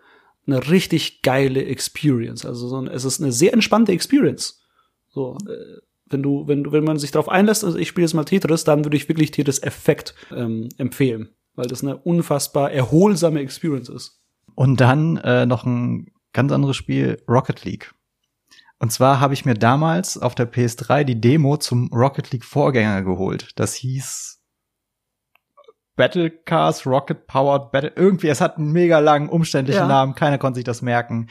eine 0.45 0.69
richtig 0.69 1.21
geile 1.21 1.65
Experience. 1.65 2.45
Also 2.45 2.67
so 2.67 2.81
ein, 2.81 2.87
es 2.87 3.05
ist 3.05 3.21
eine 3.21 3.31
sehr 3.31 3.53
entspannte 3.53 3.91
Experience. 3.91 4.61
So, 5.09 5.37
äh, 5.47 5.81
wenn 6.07 6.23
du, 6.23 6.47
wenn 6.47 6.63
du, 6.63 6.71
wenn 6.71 6.83
man 6.83 6.99
sich 6.99 7.11
darauf 7.11 7.29
einlässt, 7.29 7.63
also 7.63 7.77
ich 7.77 7.87
spiele 7.87 8.05
jetzt 8.05 8.13
mal 8.13 8.25
Tetris, 8.25 8.63
dann 8.63 8.85
würde 8.85 8.97
ich 8.97 9.09
wirklich 9.09 9.31
Tetris 9.31 9.61
Effekt 9.61 10.15
ähm, 10.31 10.69
empfehlen, 10.77 11.29
weil 11.55 11.67
das 11.67 11.83
eine 11.83 11.97
unfassbar 11.97 12.71
erholsame 12.71 13.39
Experience 13.39 13.89
ist. 13.89 14.19
Und 14.55 14.81
dann 14.81 15.17
äh, 15.17 15.45
noch 15.45 15.65
ein 15.65 16.11
ganz 16.33 16.51
anderes 16.51 16.75
Spiel, 16.75 17.21
Rocket 17.27 17.63
League. 17.63 17.93
Und 18.79 18.91
zwar 18.91 19.19
habe 19.19 19.33
ich 19.33 19.45
mir 19.45 19.53
damals 19.53 20.17
auf 20.17 20.35
der 20.35 20.51
PS3 20.51 21.03
die 21.03 21.19
Demo 21.19 21.57
zum 21.57 21.87
Rocket 21.93 22.31
League 22.31 22.43
Vorgänger 22.43 23.01
geholt. 23.01 23.51
Das 23.55 23.73
hieß 23.75 24.42
Battle 25.95 26.29
Cars 26.31 26.85
Rocket 26.85 27.27
Powered 27.27 27.71
Battle. 27.71 27.91
Irgendwie, 27.95 28.27
es 28.27 28.41
hat 28.41 28.57
einen 28.57 28.71
mega 28.71 28.99
langen, 28.99 29.29
umständlichen 29.29 29.83
Ja. 29.83 29.87
Namen. 29.87 30.15
Keiner 30.15 30.37
konnte 30.37 30.57
sich 30.57 30.63
das 30.63 30.81
merken. 30.81 31.27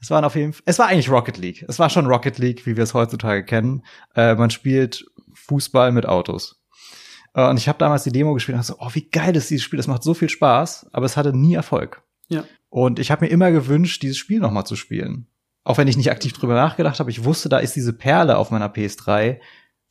Es 0.00 0.10
waren 0.10 0.24
auf 0.24 0.34
jeden 0.36 0.52
Fall, 0.52 0.62
es 0.66 0.78
war 0.78 0.86
eigentlich 0.86 1.10
Rocket 1.10 1.36
League. 1.38 1.64
Es 1.68 1.78
war 1.78 1.90
schon 1.90 2.06
Rocket 2.06 2.38
League, 2.38 2.66
wie 2.66 2.76
wir 2.76 2.84
es 2.84 2.94
heutzutage 2.94 3.44
kennen. 3.44 3.84
Äh, 4.14 4.34
man 4.34 4.50
spielt 4.50 5.04
Fußball 5.34 5.92
mit 5.92 6.06
Autos. 6.06 6.62
Äh, 7.34 7.48
und 7.48 7.58
ich 7.58 7.68
habe 7.68 7.78
damals 7.78 8.04
die 8.04 8.12
Demo 8.12 8.32
gespielt 8.34 8.54
und 8.56 8.66
dachte 8.68 8.78
so, 8.78 8.86
oh, 8.86 8.90
wie 8.94 9.08
geil 9.10 9.36
ist 9.36 9.50
dieses 9.50 9.64
Spiel. 9.64 9.76
Das 9.76 9.86
macht 9.86 10.02
so 10.02 10.14
viel 10.14 10.28
Spaß. 10.30 10.88
Aber 10.92 11.06
es 11.06 11.16
hatte 11.16 11.36
nie 11.36 11.54
Erfolg. 11.54 12.02
Ja. 12.28 12.44
Und 12.68 12.98
ich 12.98 13.10
habe 13.10 13.24
mir 13.24 13.30
immer 13.30 13.50
gewünscht, 13.52 14.02
dieses 14.02 14.16
Spiel 14.18 14.40
noch 14.40 14.50
mal 14.50 14.64
zu 14.64 14.76
spielen. 14.76 15.28
Auch 15.64 15.78
wenn 15.78 15.88
ich 15.88 15.96
nicht 15.96 16.10
aktiv 16.10 16.32
drüber 16.32 16.54
nachgedacht 16.54 17.00
habe, 17.00 17.10
ich 17.10 17.24
wusste, 17.24 17.48
da 17.48 17.58
ist 17.58 17.74
diese 17.74 17.92
Perle 17.92 18.36
auf 18.38 18.50
meiner 18.50 18.68
PS3, 18.72 19.38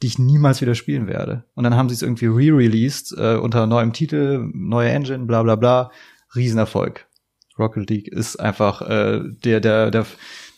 die 0.02 0.08
ich 0.08 0.20
niemals 0.20 0.62
wieder 0.62 0.76
spielen 0.76 1.08
werde. 1.08 1.46
Und 1.56 1.64
dann 1.64 1.76
haben 1.76 1.90
sie 1.90 1.96
es 1.96 2.02
irgendwie 2.02 2.26
re-released 2.28 3.14
äh, 3.18 3.36
unter 3.36 3.66
neuem 3.68 3.94
Titel, 3.94 4.50
neue 4.54 4.90
Engine, 4.90 5.26
bla 5.26 5.42
bla 5.44 5.56
bla. 5.56 5.92
Riesenerfolg. 6.36 7.08
Rocket 7.58 7.90
League 7.90 8.08
ist 8.10 8.36
einfach 8.38 8.82
äh, 8.82 9.22
der, 9.44 9.62
der, 9.62 9.90
der, 9.92 10.06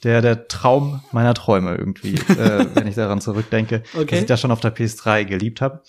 der, 0.03 0.21
der 0.21 0.47
Traum 0.47 1.01
meiner 1.11 1.35
Träume 1.35 1.75
irgendwie, 1.75 2.15
äh, 2.29 2.65
wenn 2.73 2.87
ich 2.87 2.95
daran 2.95 3.21
zurückdenke, 3.21 3.83
Okay. 3.95 4.05
dass 4.07 4.19
ich 4.21 4.25
das 4.25 4.41
schon 4.41 4.51
auf 4.51 4.59
der 4.61 4.75
PS3 4.75 5.25
geliebt 5.25 5.61
habe. 5.61 5.83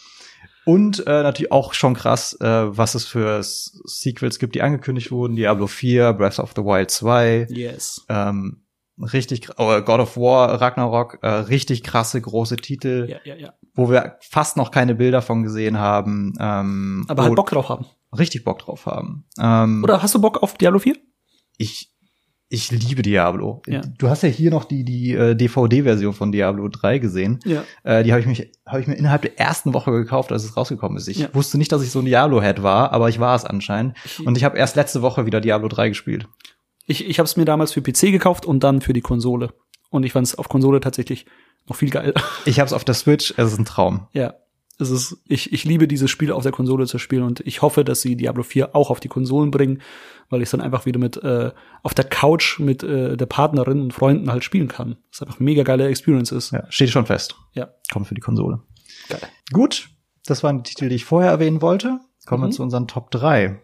Und 0.66 1.06
äh, 1.06 1.22
natürlich 1.22 1.50
auch 1.50 1.72
schon 1.72 1.94
krass, 1.94 2.36
äh, 2.42 2.46
was 2.76 2.94
es 2.94 3.06
für 3.06 3.40
Sequels 3.42 4.38
gibt, 4.38 4.54
die 4.54 4.60
angekündigt 4.60 5.10
wurden. 5.10 5.34
Diablo 5.34 5.66
4, 5.66 6.12
Breath 6.12 6.38
of 6.38 6.52
the 6.54 6.62
Wild 6.62 6.90
2, 6.90 7.46
Yes. 7.48 8.04
ähm, 8.10 8.64
richtig, 9.00 9.48
oh, 9.58 9.80
God 9.82 10.00
of 10.00 10.16
War, 10.16 10.60
Ragnarok, 10.60 11.18
äh, 11.22 11.28
richtig 11.28 11.82
krasse 11.82 12.20
große 12.20 12.56
Titel, 12.56 13.06
Ja, 13.08 13.18
ja, 13.24 13.34
ja. 13.36 13.52
wo 13.74 13.90
wir 13.90 14.16
fast 14.20 14.56
noch 14.56 14.70
keine 14.70 14.94
Bilder 14.94 15.22
von 15.22 15.42
gesehen 15.42 15.78
haben. 15.78 16.32
Ähm, 16.40 17.04
Aber 17.08 17.24
halt 17.24 17.34
Bock 17.36 17.50
drauf 17.50 17.68
haben. 17.68 17.86
richtig 18.16 18.44
Bock 18.44 18.58
drauf 18.60 18.86
haben. 18.86 19.24
Ähm, 19.40 19.82
Oder 19.84 20.02
hast 20.02 20.14
du 20.14 20.20
Bock 20.20 20.42
auf 20.42 20.56
Diablo 20.58 20.78
4? 20.78 20.96
ich 21.56 21.92
ich 22.50 22.70
liebe 22.70 23.02
Diablo. 23.02 23.60
Ja. 23.66 23.82
Du 23.98 24.08
hast 24.08 24.22
ja 24.22 24.28
hier 24.30 24.50
noch 24.50 24.64
die 24.64 24.82
die 24.82 25.12
äh, 25.12 25.34
DVD-Version 25.36 26.14
von 26.14 26.32
Diablo 26.32 26.68
3 26.68 26.96
gesehen. 26.98 27.40
Ja. 27.44 27.62
Äh, 27.82 28.04
die 28.04 28.12
habe 28.12 28.22
ich 28.22 28.26
mich 28.26 28.50
habe 28.64 28.80
ich 28.80 28.86
mir 28.86 28.94
innerhalb 28.94 29.20
der 29.20 29.38
ersten 29.38 29.74
Woche 29.74 29.90
gekauft, 29.90 30.32
als 30.32 30.44
es 30.44 30.56
rausgekommen 30.56 30.96
ist. 30.96 31.08
Ich 31.08 31.18
Ja. 31.18 31.28
wusste 31.34 31.58
nicht, 31.58 31.70
dass 31.72 31.82
ich 31.82 31.90
so 31.90 31.98
ein 31.98 32.06
Diablo-Head 32.06 32.62
war, 32.62 32.92
aber 32.92 33.10
ich 33.10 33.20
war 33.20 33.36
es 33.36 33.44
anscheinend. 33.44 33.98
Und 34.24 34.38
ich 34.38 34.44
habe 34.44 34.56
erst 34.56 34.76
letzte 34.76 35.02
Woche 35.02 35.26
wieder 35.26 35.42
Diablo 35.42 35.68
3 35.68 35.90
gespielt. 35.90 36.26
Ich, 36.88 37.06
ich 37.06 37.18
habe 37.20 37.26
es 37.26 37.36
mir 37.36 37.44
damals 37.44 37.72
für 37.72 37.82
PC 37.82 38.10
gekauft 38.10 38.44
und 38.46 38.64
dann 38.64 38.80
für 38.80 38.92
die 38.92 39.00
Konsole. 39.02 39.52
Und 39.90 40.02
ich 40.04 40.12
fand 40.12 40.26
es 40.26 40.34
auf 40.36 40.48
Konsole 40.48 40.80
tatsächlich 40.80 41.26
noch 41.68 41.76
viel 41.76 41.90
geil. 41.90 42.14
Ich 42.46 42.58
habe 42.58 42.66
es 42.66 42.72
auf 42.72 42.84
der 42.84 42.94
Switch. 42.94 43.32
Es 43.36 43.52
ist 43.52 43.58
ein 43.58 43.64
Traum. 43.64 44.08
ja. 44.12 44.34
Es 44.80 44.90
ist, 44.90 45.16
ich, 45.26 45.52
ich 45.52 45.64
liebe 45.64 45.88
dieses 45.88 46.08
Spiel 46.08 46.30
auf 46.30 46.44
der 46.44 46.52
Konsole 46.52 46.86
zu 46.86 46.98
spielen 46.98 47.24
und 47.24 47.40
ich 47.40 47.62
hoffe, 47.62 47.82
dass 47.84 48.00
sie 48.00 48.14
Diablo 48.14 48.44
4 48.44 48.76
auch 48.76 48.90
auf 48.90 49.00
die 49.00 49.08
Konsolen 49.08 49.50
bringen, 49.50 49.82
weil 50.30 50.40
ich 50.40 50.44
es 50.46 50.50
dann 50.52 50.60
einfach 50.60 50.86
wieder 50.86 51.00
mit 51.00 51.16
äh, 51.16 51.50
auf 51.82 51.94
der 51.94 52.04
Couch 52.04 52.60
mit 52.60 52.84
äh, 52.84 53.16
der 53.16 53.26
Partnerin 53.26 53.80
und 53.80 53.92
Freunden 53.92 54.30
halt 54.30 54.44
spielen 54.44 54.68
kann. 54.68 54.96
Das 55.10 55.22
einfach 55.22 55.40
mega 55.40 55.64
geile 55.64 55.88
Experience 55.88 56.30
ist. 56.30 56.52
Ja, 56.52 56.64
steht 56.70 56.90
schon 56.90 57.06
fest. 57.06 57.34
Ja. 57.54 57.70
Kommt 57.92 58.06
für 58.06 58.14
die 58.14 58.20
Konsole. 58.20 58.60
Geil. 59.08 59.18
Gut, 59.52 59.88
das 60.26 60.44
waren 60.44 60.62
die 60.62 60.70
Titel, 60.70 60.88
die 60.90 60.94
ich 60.94 61.04
vorher 61.04 61.32
erwähnen 61.32 61.60
wollte. 61.60 61.98
Kommen 62.26 62.44
wir 62.44 62.46
Mhm. 62.46 62.52
zu 62.52 62.62
unseren 62.62 62.86
Top 62.86 63.10
3. 63.10 63.60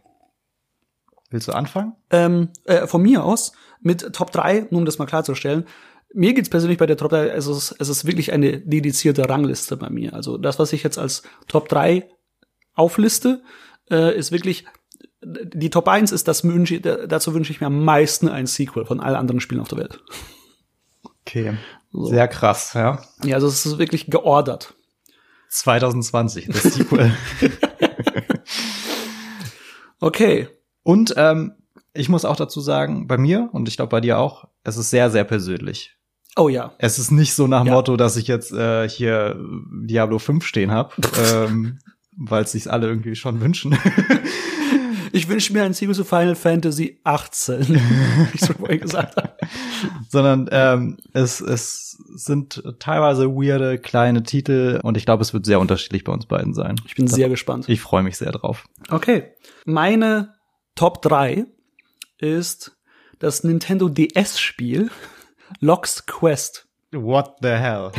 Willst 1.34 1.48
du 1.48 1.52
anfangen? 1.52 1.94
Ähm, 2.10 2.50
äh, 2.64 2.86
von 2.86 3.02
mir 3.02 3.24
aus 3.24 3.52
mit 3.80 4.12
Top 4.14 4.30
3, 4.30 4.68
nur 4.70 4.78
um 4.78 4.84
das 4.84 4.98
mal 4.98 5.06
klarzustellen. 5.06 5.66
Mir 6.14 6.32
geht's 6.32 6.48
persönlich 6.48 6.78
bei 6.78 6.86
der 6.86 6.96
Top 6.96 7.10
3, 7.10 7.32
also 7.32 7.50
es, 7.52 7.72
ist- 7.72 7.80
es 7.80 7.88
ist 7.88 8.04
wirklich 8.04 8.32
eine 8.32 8.60
dedizierte 8.60 9.28
Rangliste 9.28 9.76
bei 9.76 9.90
mir. 9.90 10.14
Also 10.14 10.38
das, 10.38 10.60
was 10.60 10.72
ich 10.72 10.84
jetzt 10.84 10.96
als 10.96 11.24
Top 11.48 11.68
3 11.68 12.08
aufliste, 12.74 13.42
äh, 13.90 14.16
ist 14.16 14.30
wirklich 14.30 14.64
die 15.22 15.70
Top 15.70 15.88
1 15.88 16.12
ist 16.12 16.28
das 16.28 16.44
wünsche, 16.44 16.80
dazu 16.80 17.34
wünsche 17.34 17.50
ich 17.50 17.60
mir 17.60 17.66
am 17.66 17.82
meisten 17.84 18.28
ein 18.28 18.46
Sequel 18.46 18.84
von 18.84 19.00
allen 19.00 19.16
anderen 19.16 19.40
Spielen 19.40 19.60
auf 19.60 19.68
der 19.68 19.78
Welt. 19.78 19.98
Okay. 21.22 21.56
So. 21.90 22.04
Sehr 22.06 22.28
krass, 22.28 22.74
ja. 22.74 23.02
Ja, 23.24 23.34
also 23.36 23.48
es 23.48 23.66
ist 23.66 23.78
wirklich 23.78 24.06
geordert. 24.06 24.74
2020, 25.48 26.46
das 26.46 26.62
Sequel. 26.62 27.12
Okay. 30.00 30.48
Und 30.84 31.14
ähm, 31.16 31.54
ich 31.92 32.08
muss 32.08 32.24
auch 32.24 32.36
dazu 32.36 32.60
sagen, 32.60 33.08
bei 33.08 33.18
mir 33.18 33.48
und 33.52 33.68
ich 33.68 33.76
glaube 33.76 33.90
bei 33.90 34.00
dir 34.00 34.18
auch, 34.18 34.46
es 34.62 34.76
ist 34.76 34.90
sehr, 34.90 35.10
sehr 35.10 35.24
persönlich. 35.24 35.96
Oh 36.36 36.48
ja. 36.48 36.72
Es 36.78 36.98
ist 36.98 37.10
nicht 37.10 37.34
so 37.34 37.46
nach 37.46 37.64
Ja. 37.64 37.72
Motto, 37.72 37.96
dass 37.96 38.16
ich 38.16 38.28
jetzt 38.28 38.52
äh, 38.52 38.88
hier 38.88 39.36
Diablo 39.84 40.18
5 40.18 40.44
stehen 40.44 40.70
habe, 40.70 40.94
ähm, 41.32 41.78
weil 42.16 42.44
es 42.44 42.52
sich 42.52 42.70
alle 42.70 42.86
irgendwie 42.88 43.16
schon 43.16 43.40
wünschen. 43.40 43.76
Ich 45.14 45.28
wünsche 45.28 45.52
mir 45.52 45.62
ein 45.62 45.74
Sequel 45.74 45.94
zu 45.94 46.04
Final 46.04 46.34
Fantasy 46.34 46.98
18, 47.04 47.68
wie 47.68 48.34
ich 48.34 48.40
so 48.40 48.52
vorhin 48.52 48.80
gesagt 48.80 49.16
habe. 49.16 49.36
Sondern 50.08 50.48
ähm, 50.50 50.96
es, 51.12 51.40
es 51.40 51.96
sind 52.16 52.64
teilweise 52.80 53.28
weirde 53.28 53.78
kleine 53.78 54.24
Titel 54.24 54.80
und 54.82 54.96
ich 54.96 55.04
glaube, 55.04 55.22
es 55.22 55.32
wird 55.32 55.46
sehr 55.46 55.60
unterschiedlich 55.60 56.02
bei 56.02 56.12
uns 56.12 56.26
beiden 56.26 56.52
sein. 56.52 56.74
Ich 56.84 56.96
bin 56.96 57.06
sehr 57.06 57.28
gespannt. 57.28 57.68
Ich 57.68 57.80
freue 57.80 58.02
mich 58.02 58.18
sehr 58.18 58.32
drauf. 58.32 58.64
Okay. 58.90 59.34
Meine 59.66 60.34
Top 60.76 61.02
3 61.02 61.46
ist 62.18 62.76
das 63.20 63.44
Nintendo 63.44 63.88
DS-Spiel 63.88 64.90
Lock's 65.60 66.04
Quest. 66.04 66.66
What 66.90 67.36
the 67.42 67.50
hell? 67.50 67.92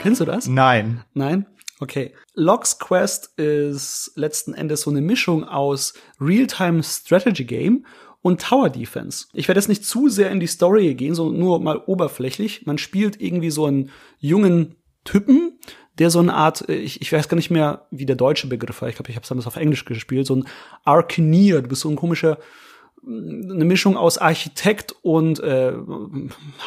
Kennst 0.00 0.20
du 0.20 0.24
das? 0.24 0.46
Nein. 0.46 1.04
Nein? 1.14 1.46
Okay. 1.80 2.12
Lock's 2.34 2.78
Quest 2.78 3.38
ist 3.38 4.12
letzten 4.14 4.54
Endes 4.54 4.82
so 4.82 4.90
eine 4.90 5.00
Mischung 5.00 5.44
aus 5.44 5.94
Real-Time 6.20 6.82
Strategy 6.82 7.44
Game 7.44 7.86
und 8.22 8.40
Tower 8.40 8.70
Defense. 8.70 9.26
Ich 9.32 9.48
werde 9.48 9.60
jetzt 9.60 9.68
nicht 9.68 9.84
zu 9.84 10.08
sehr 10.08 10.30
in 10.30 10.40
die 10.40 10.46
Story 10.46 10.94
gehen, 10.94 11.14
sondern 11.14 11.38
nur 11.38 11.60
mal 11.60 11.82
oberflächlich. 11.86 12.66
Man 12.66 12.78
spielt 12.78 13.20
irgendwie 13.20 13.50
so 13.50 13.66
einen 13.66 13.90
jungen 14.18 14.76
Typen, 15.04 15.58
der 15.98 16.10
so 16.10 16.18
eine 16.18 16.34
Art, 16.34 16.68
äh, 16.68 16.74
ich, 16.74 17.00
ich 17.00 17.12
weiß 17.12 17.28
gar 17.28 17.36
nicht 17.36 17.50
mehr, 17.50 17.86
wie 17.90 18.06
der 18.06 18.16
deutsche 18.16 18.48
Begriff 18.48 18.82
war. 18.82 18.88
Ich 18.88 18.96
glaube, 18.96 19.10
ich 19.10 19.16
habe 19.16 19.22
es 19.22 19.28
damals 19.28 19.46
auf 19.46 19.56
Englisch 19.56 19.84
gespielt. 19.84 20.26
So 20.26 20.36
ein 20.36 20.48
Arcaneer. 20.84 21.62
Du 21.62 21.68
bist 21.68 21.82
so 21.82 21.88
ein 21.88 21.96
komischer 21.96 22.38
eine 23.04 23.64
Mischung 23.64 23.96
aus 23.96 24.18
Architekt 24.18 24.94
und 25.02 25.40
äh, 25.40 25.72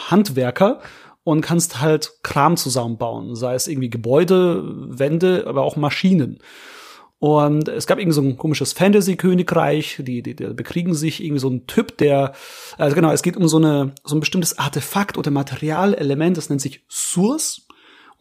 Handwerker 0.10 0.82
und 1.24 1.42
kannst 1.42 1.82
halt 1.82 2.12
Kram 2.24 2.58
zusammenbauen, 2.58 3.36
sei 3.36 3.54
es 3.54 3.68
irgendwie 3.68 3.90
Gebäude, 3.90 4.64
Wände, 4.66 5.46
aber 5.48 5.62
auch 5.64 5.76
Maschinen. 5.76 6.40
Und 7.20 7.68
es 7.68 7.86
gab 7.86 8.00
irgendwie 8.00 8.16
so 8.16 8.22
ein 8.22 8.38
komisches 8.38 8.74
Fantasy-Königreich, 8.74 9.98
die, 10.00 10.24
die, 10.24 10.36
die 10.36 10.48
bekriegen 10.56 10.96
sich 10.96 11.24
irgendwie 11.24 11.40
so 11.40 11.50
ein 11.50 11.68
Typ, 11.68 11.96
der, 12.00 12.34
also 12.80 12.96
genau, 12.96 13.12
es 13.12 13.22
geht 13.22 13.38
um 13.38 13.48
so 13.48 13.58
eine, 13.58 13.94
so 14.04 14.16
ein 14.16 14.22
bestimmtes 14.22 14.58
Artefakt 14.58 15.20
oder 15.20 15.30
Materialelement, 15.30 16.36
das 16.36 16.50
nennt 16.50 16.62
sich 16.62 16.84
Source. 16.90 17.68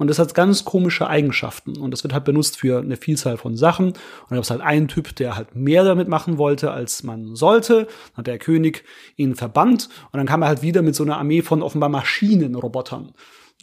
Und 0.01 0.07
das 0.07 0.19
hat 0.19 0.35
ganz 0.35 0.65
komische 0.65 1.09
Eigenschaften. 1.09 1.77
Und 1.77 1.91
das 1.91 2.05
wird 2.05 2.15
halt 2.15 2.25
benutzt 2.25 2.57
für 2.57 2.79
eine 2.79 2.97
Vielzahl 2.97 3.37
von 3.37 3.55
Sachen. 3.55 3.89
Und 3.89 3.97
da 4.31 4.37
gab 4.37 4.45
es 4.45 4.51
halt 4.51 4.63
einen 4.63 4.89
Typ, 4.89 5.15
der 5.17 5.37
halt 5.37 5.55
mehr 5.55 5.85
damit 5.85 6.09
machen 6.09 6.39
wollte, 6.39 6.71
als 6.71 7.03
man 7.03 7.37
sollte. 7.37 7.81
Dann 7.85 8.17
hat 8.17 8.27
der 8.27 8.39
König 8.39 8.85
ihn 9.17 9.35
verbannt. 9.35 9.91
Und 10.11 10.17
dann 10.17 10.27
kam 10.27 10.41
er 10.41 10.49
halt 10.49 10.63
wieder 10.63 10.81
mit 10.81 10.95
so 10.95 11.05
einer 11.05 11.19
Armee 11.19 11.43
von 11.43 11.63
offenbar 11.63 11.91
Maschinenrobotern. 11.91 13.13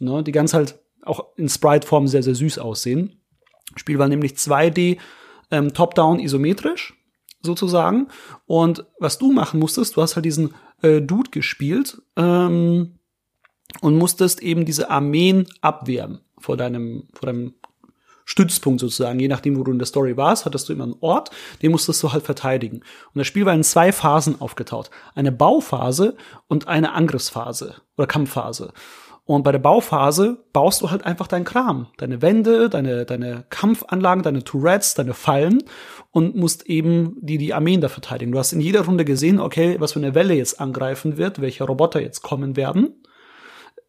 Ne, 0.00 0.22
die 0.22 0.30
ganz 0.30 0.54
halt 0.54 0.78
auch 1.02 1.26
in 1.34 1.48
Sprite-Form 1.48 2.06
sehr, 2.06 2.22
sehr 2.22 2.36
süß 2.36 2.60
aussehen. 2.60 3.20
Spiel 3.74 3.98
war 3.98 4.06
nämlich 4.06 4.34
2D, 4.34 4.98
ähm, 5.50 5.74
top-down 5.74 6.20
isometrisch 6.20 6.94
sozusagen. 7.42 8.06
Und 8.46 8.86
was 9.00 9.18
du 9.18 9.32
machen 9.32 9.58
musstest, 9.58 9.96
du 9.96 10.02
hast 10.02 10.14
halt 10.14 10.24
diesen 10.24 10.54
äh, 10.82 11.00
Dude 11.00 11.30
gespielt 11.32 12.00
ähm, 12.14 13.00
und 13.80 13.96
musstest 13.96 14.40
eben 14.40 14.64
diese 14.64 14.88
Armeen 14.88 15.48
abwehren 15.62 16.20
vor 16.38 16.56
deinem, 16.56 17.08
vor 17.12 17.26
deinem 17.26 17.54
Stützpunkt 18.28 18.80
sozusagen. 18.80 19.18
Je 19.18 19.28
nachdem, 19.28 19.56
wo 19.56 19.64
du 19.64 19.72
in 19.72 19.78
der 19.78 19.86
Story 19.86 20.18
warst, 20.18 20.44
hattest 20.44 20.68
du 20.68 20.74
immer 20.74 20.84
einen 20.84 20.96
Ort, 21.00 21.30
den 21.62 21.70
musstest 21.70 22.02
du 22.02 22.12
halt 22.12 22.24
verteidigen. 22.24 22.76
Und 22.76 23.18
das 23.18 23.26
Spiel 23.26 23.46
war 23.46 23.54
in 23.54 23.64
zwei 23.64 23.90
Phasen 23.90 24.38
aufgetaucht. 24.40 24.90
Eine 25.14 25.32
Bauphase 25.32 26.14
und 26.46 26.68
eine 26.68 26.92
Angriffsphase 26.92 27.76
oder 27.96 28.06
Kampfphase. 28.06 28.72
Und 29.24 29.44
bei 29.44 29.52
der 29.52 29.58
Bauphase 29.58 30.44
baust 30.52 30.82
du 30.82 30.90
halt 30.90 31.06
einfach 31.06 31.26
deinen 31.26 31.46
Kram. 31.46 31.86
Deine 31.96 32.20
Wände, 32.20 32.68
deine, 32.68 33.06
deine 33.06 33.44
Kampfanlagen, 33.48 34.22
deine 34.22 34.44
Tourettes, 34.44 34.94
deine 34.94 35.14
Fallen 35.14 35.62
und 36.10 36.36
musst 36.36 36.66
eben 36.66 37.16
die, 37.20 37.38
die 37.38 37.54
Armeen 37.54 37.80
da 37.80 37.88
verteidigen. 37.88 38.32
Du 38.32 38.38
hast 38.38 38.52
in 38.52 38.60
jeder 38.60 38.84
Runde 38.84 39.06
gesehen, 39.06 39.40
okay, 39.40 39.76
was 39.80 39.92
für 39.92 40.00
eine 40.00 40.14
Welle 40.14 40.34
jetzt 40.34 40.60
angreifen 40.60 41.16
wird, 41.16 41.40
welche 41.40 41.64
Roboter 41.64 42.00
jetzt 42.00 42.20
kommen 42.22 42.56
werden 42.56 42.94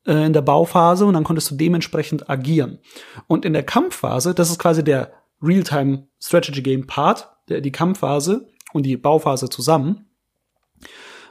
äh, 0.09 0.25
in 0.25 0.33
der 0.33 0.41
Bauphase 0.41 1.05
und 1.05 1.13
dann 1.13 1.23
konntest 1.23 1.51
du 1.51 1.55
dementsprechend 1.55 2.29
agieren. 2.29 2.79
Und 3.27 3.45
in 3.45 3.53
der 3.53 3.63
Kampfphase, 3.63 4.33
das 4.33 4.49
ist 4.49 4.57
quasi 4.57 4.83
der 4.83 5.13
Real-Time 5.41 6.07
Strategy 6.19 6.63
Game 6.63 6.87
Part, 6.87 7.29
der, 7.47 7.61
die 7.61 7.71
Kampfphase 7.71 8.49
und 8.73 8.83
die 8.83 8.97
Bauphase 8.97 9.49
zusammen. 9.49 10.09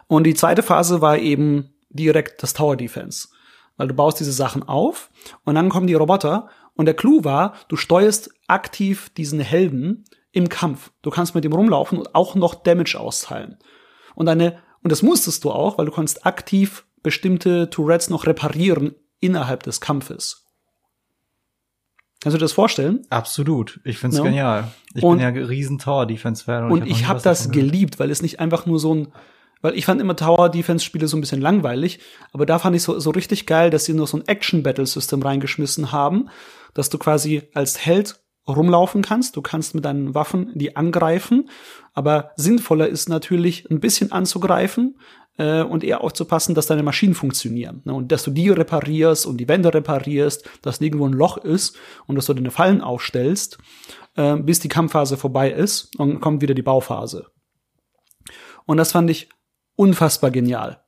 Und 0.07 0.25
die 0.25 0.35
zweite 0.35 0.62
Phase 0.62 1.01
war 1.01 1.19
eben 1.19 1.75
direkt 1.91 2.43
das 2.43 2.55
Tower 2.55 2.77
Defense. 2.77 3.29
Weil 3.77 3.88
du 3.88 3.95
baust 3.95 4.21
diese 4.21 4.33
Sachen 4.33 4.62
auf 4.62 5.11
und 5.45 5.57
dann 5.57 5.69
kommen 5.69 5.87
die 5.87 5.95
Roboter 5.95 6.49
und 6.75 6.87
der 6.87 6.95
Clou 6.95 7.25
war, 7.25 7.55
du 7.69 7.77
steuerst 7.77 8.31
aktiv 8.47 9.11
diesen 9.11 9.41
Helden 9.41 10.05
im 10.31 10.49
Kampf. 10.49 10.93
Du 11.03 11.11
kannst 11.11 11.35
mit 11.35 11.45
ihm 11.45 11.53
rumlaufen 11.53 11.99
und 11.99 12.14
auch 12.14 12.35
noch 12.35 12.55
Damage 12.55 12.99
austeilen. 12.99 13.59
Und 14.14 14.29
eine, 14.29 14.59
und 14.83 14.93
das 14.93 15.03
musstest 15.03 15.45
du 15.45 15.51
auch, 15.51 15.79
weil 15.79 15.87
du 15.87 15.93
konntest 15.93 16.25
aktiv 16.25 16.85
bestimmte 17.03 17.71
Tourettes 17.71 18.11
noch 18.11 18.27
reparieren 18.27 18.95
innerhalb 19.21 19.63
des 19.63 19.81
Kampfes. 19.81 20.45
Kannst 22.21 22.35
du 22.35 22.39
dir 22.39 22.45
das 22.45 22.53
vorstellen? 22.53 23.07
Absolut. 23.11 23.81
Ich 23.85 23.99
find's 23.99 24.17
Ja. 24.19 24.25
genial. 24.25 24.73
Ich 24.95 25.03
Und- 25.05 25.19
bin 25.19 25.35
ja 25.37 25.47
riesen 25.47 25.79
Tower-Defense-Fan. 25.79 26.65
Und 26.65 26.81
hab 26.81 26.81
noch 26.81 26.87
ich 26.87 27.01
nie 27.03 27.07
habe 27.07 27.17
was 27.17 27.23
das 27.23 27.51
geliebt, 27.51 27.99
weil 28.01 28.11
es 28.11 28.23
nicht 28.23 28.41
einfach 28.41 28.67
nur 28.67 28.81
so 28.81 28.93
ein, 28.95 29.13
weil 29.63 29.77
ich 29.77 29.85
fand 29.85 30.01
immer 30.01 30.17
Tower 30.17 30.49
Defense 30.49 30.85
Spiele 30.85 31.07
so 31.07 31.17
ein 31.17 31.21
bisschen 31.21 31.41
langweilig, 31.41 32.01
aber 32.33 32.45
da 32.45 32.59
fand 32.59 32.75
ich 32.75 32.83
so, 32.83 32.99
so 32.99 33.11
richtig 33.11 33.47
geil, 33.47 33.71
dass 33.71 33.85
sie 33.85 33.95
nur 33.95 34.07
so 34.09 34.17
ein 34.17 34.27
Action 34.27 34.65
Battle 34.65 34.87
System 34.87 35.23
reingeschmissen 35.23 35.93
haben, 35.93 36.29
dass 36.75 36.91
du 36.91 36.99
quasi 36.99 37.43
als 37.55 37.85
Held 37.85 38.21
rumlaufen 38.49 39.03
kannst, 39.03 39.37
du 39.37 39.43
kannst 39.43 39.75
mit 39.77 39.85
deinen 39.85 40.15
Waffen 40.15 40.51
die 40.55 40.75
angreifen, 40.77 41.51
aber 41.99 42.31
sinnvoller 42.37 42.87
ist 42.87 43.09
natürlich 43.09 43.69
ein 43.73 43.81
bisschen 43.81 44.13
anzugreifen 44.13 45.01
äh, 45.37 45.63
und 45.63 45.83
eher 45.83 46.05
aufzupassen, 46.05 46.55
dass 46.55 46.69
deine 46.69 46.85
Maschinen 46.85 47.17
funktionieren 47.17 47.83
ne? 47.85 47.93
und 47.93 48.13
dass 48.13 48.23
du 48.23 48.31
die 48.31 48.51
reparierst 48.51 49.27
und 49.27 49.39
die 49.39 49.49
Wände 49.49 49.75
reparierst, 49.75 50.49
dass 50.63 50.81
nirgendwo 50.81 51.09
ein 51.09 51.13
Loch 51.13 51.39
ist 51.39 51.77
und 52.07 52.15
dass 52.15 52.27
du 52.27 52.35
deine 52.35 52.53
Fallen 52.53 52.83
aufstellst, 52.83 53.59
äh, 54.15 54.37
bis 54.37 54.61
die 54.61 54.69
Kampfphase 54.69 55.17
vorbei 55.17 55.51
ist 55.51 55.99
und 55.99 56.11
dann 56.11 56.21
kommt 56.21 56.41
wieder 56.41 56.55
die 56.55 56.63
Bauphase. 56.63 57.27
Und 58.65 58.77
das 58.77 58.93
fand 58.93 59.11
ich 59.11 59.29
unfassbar 59.75 60.31
genial. 60.31 60.81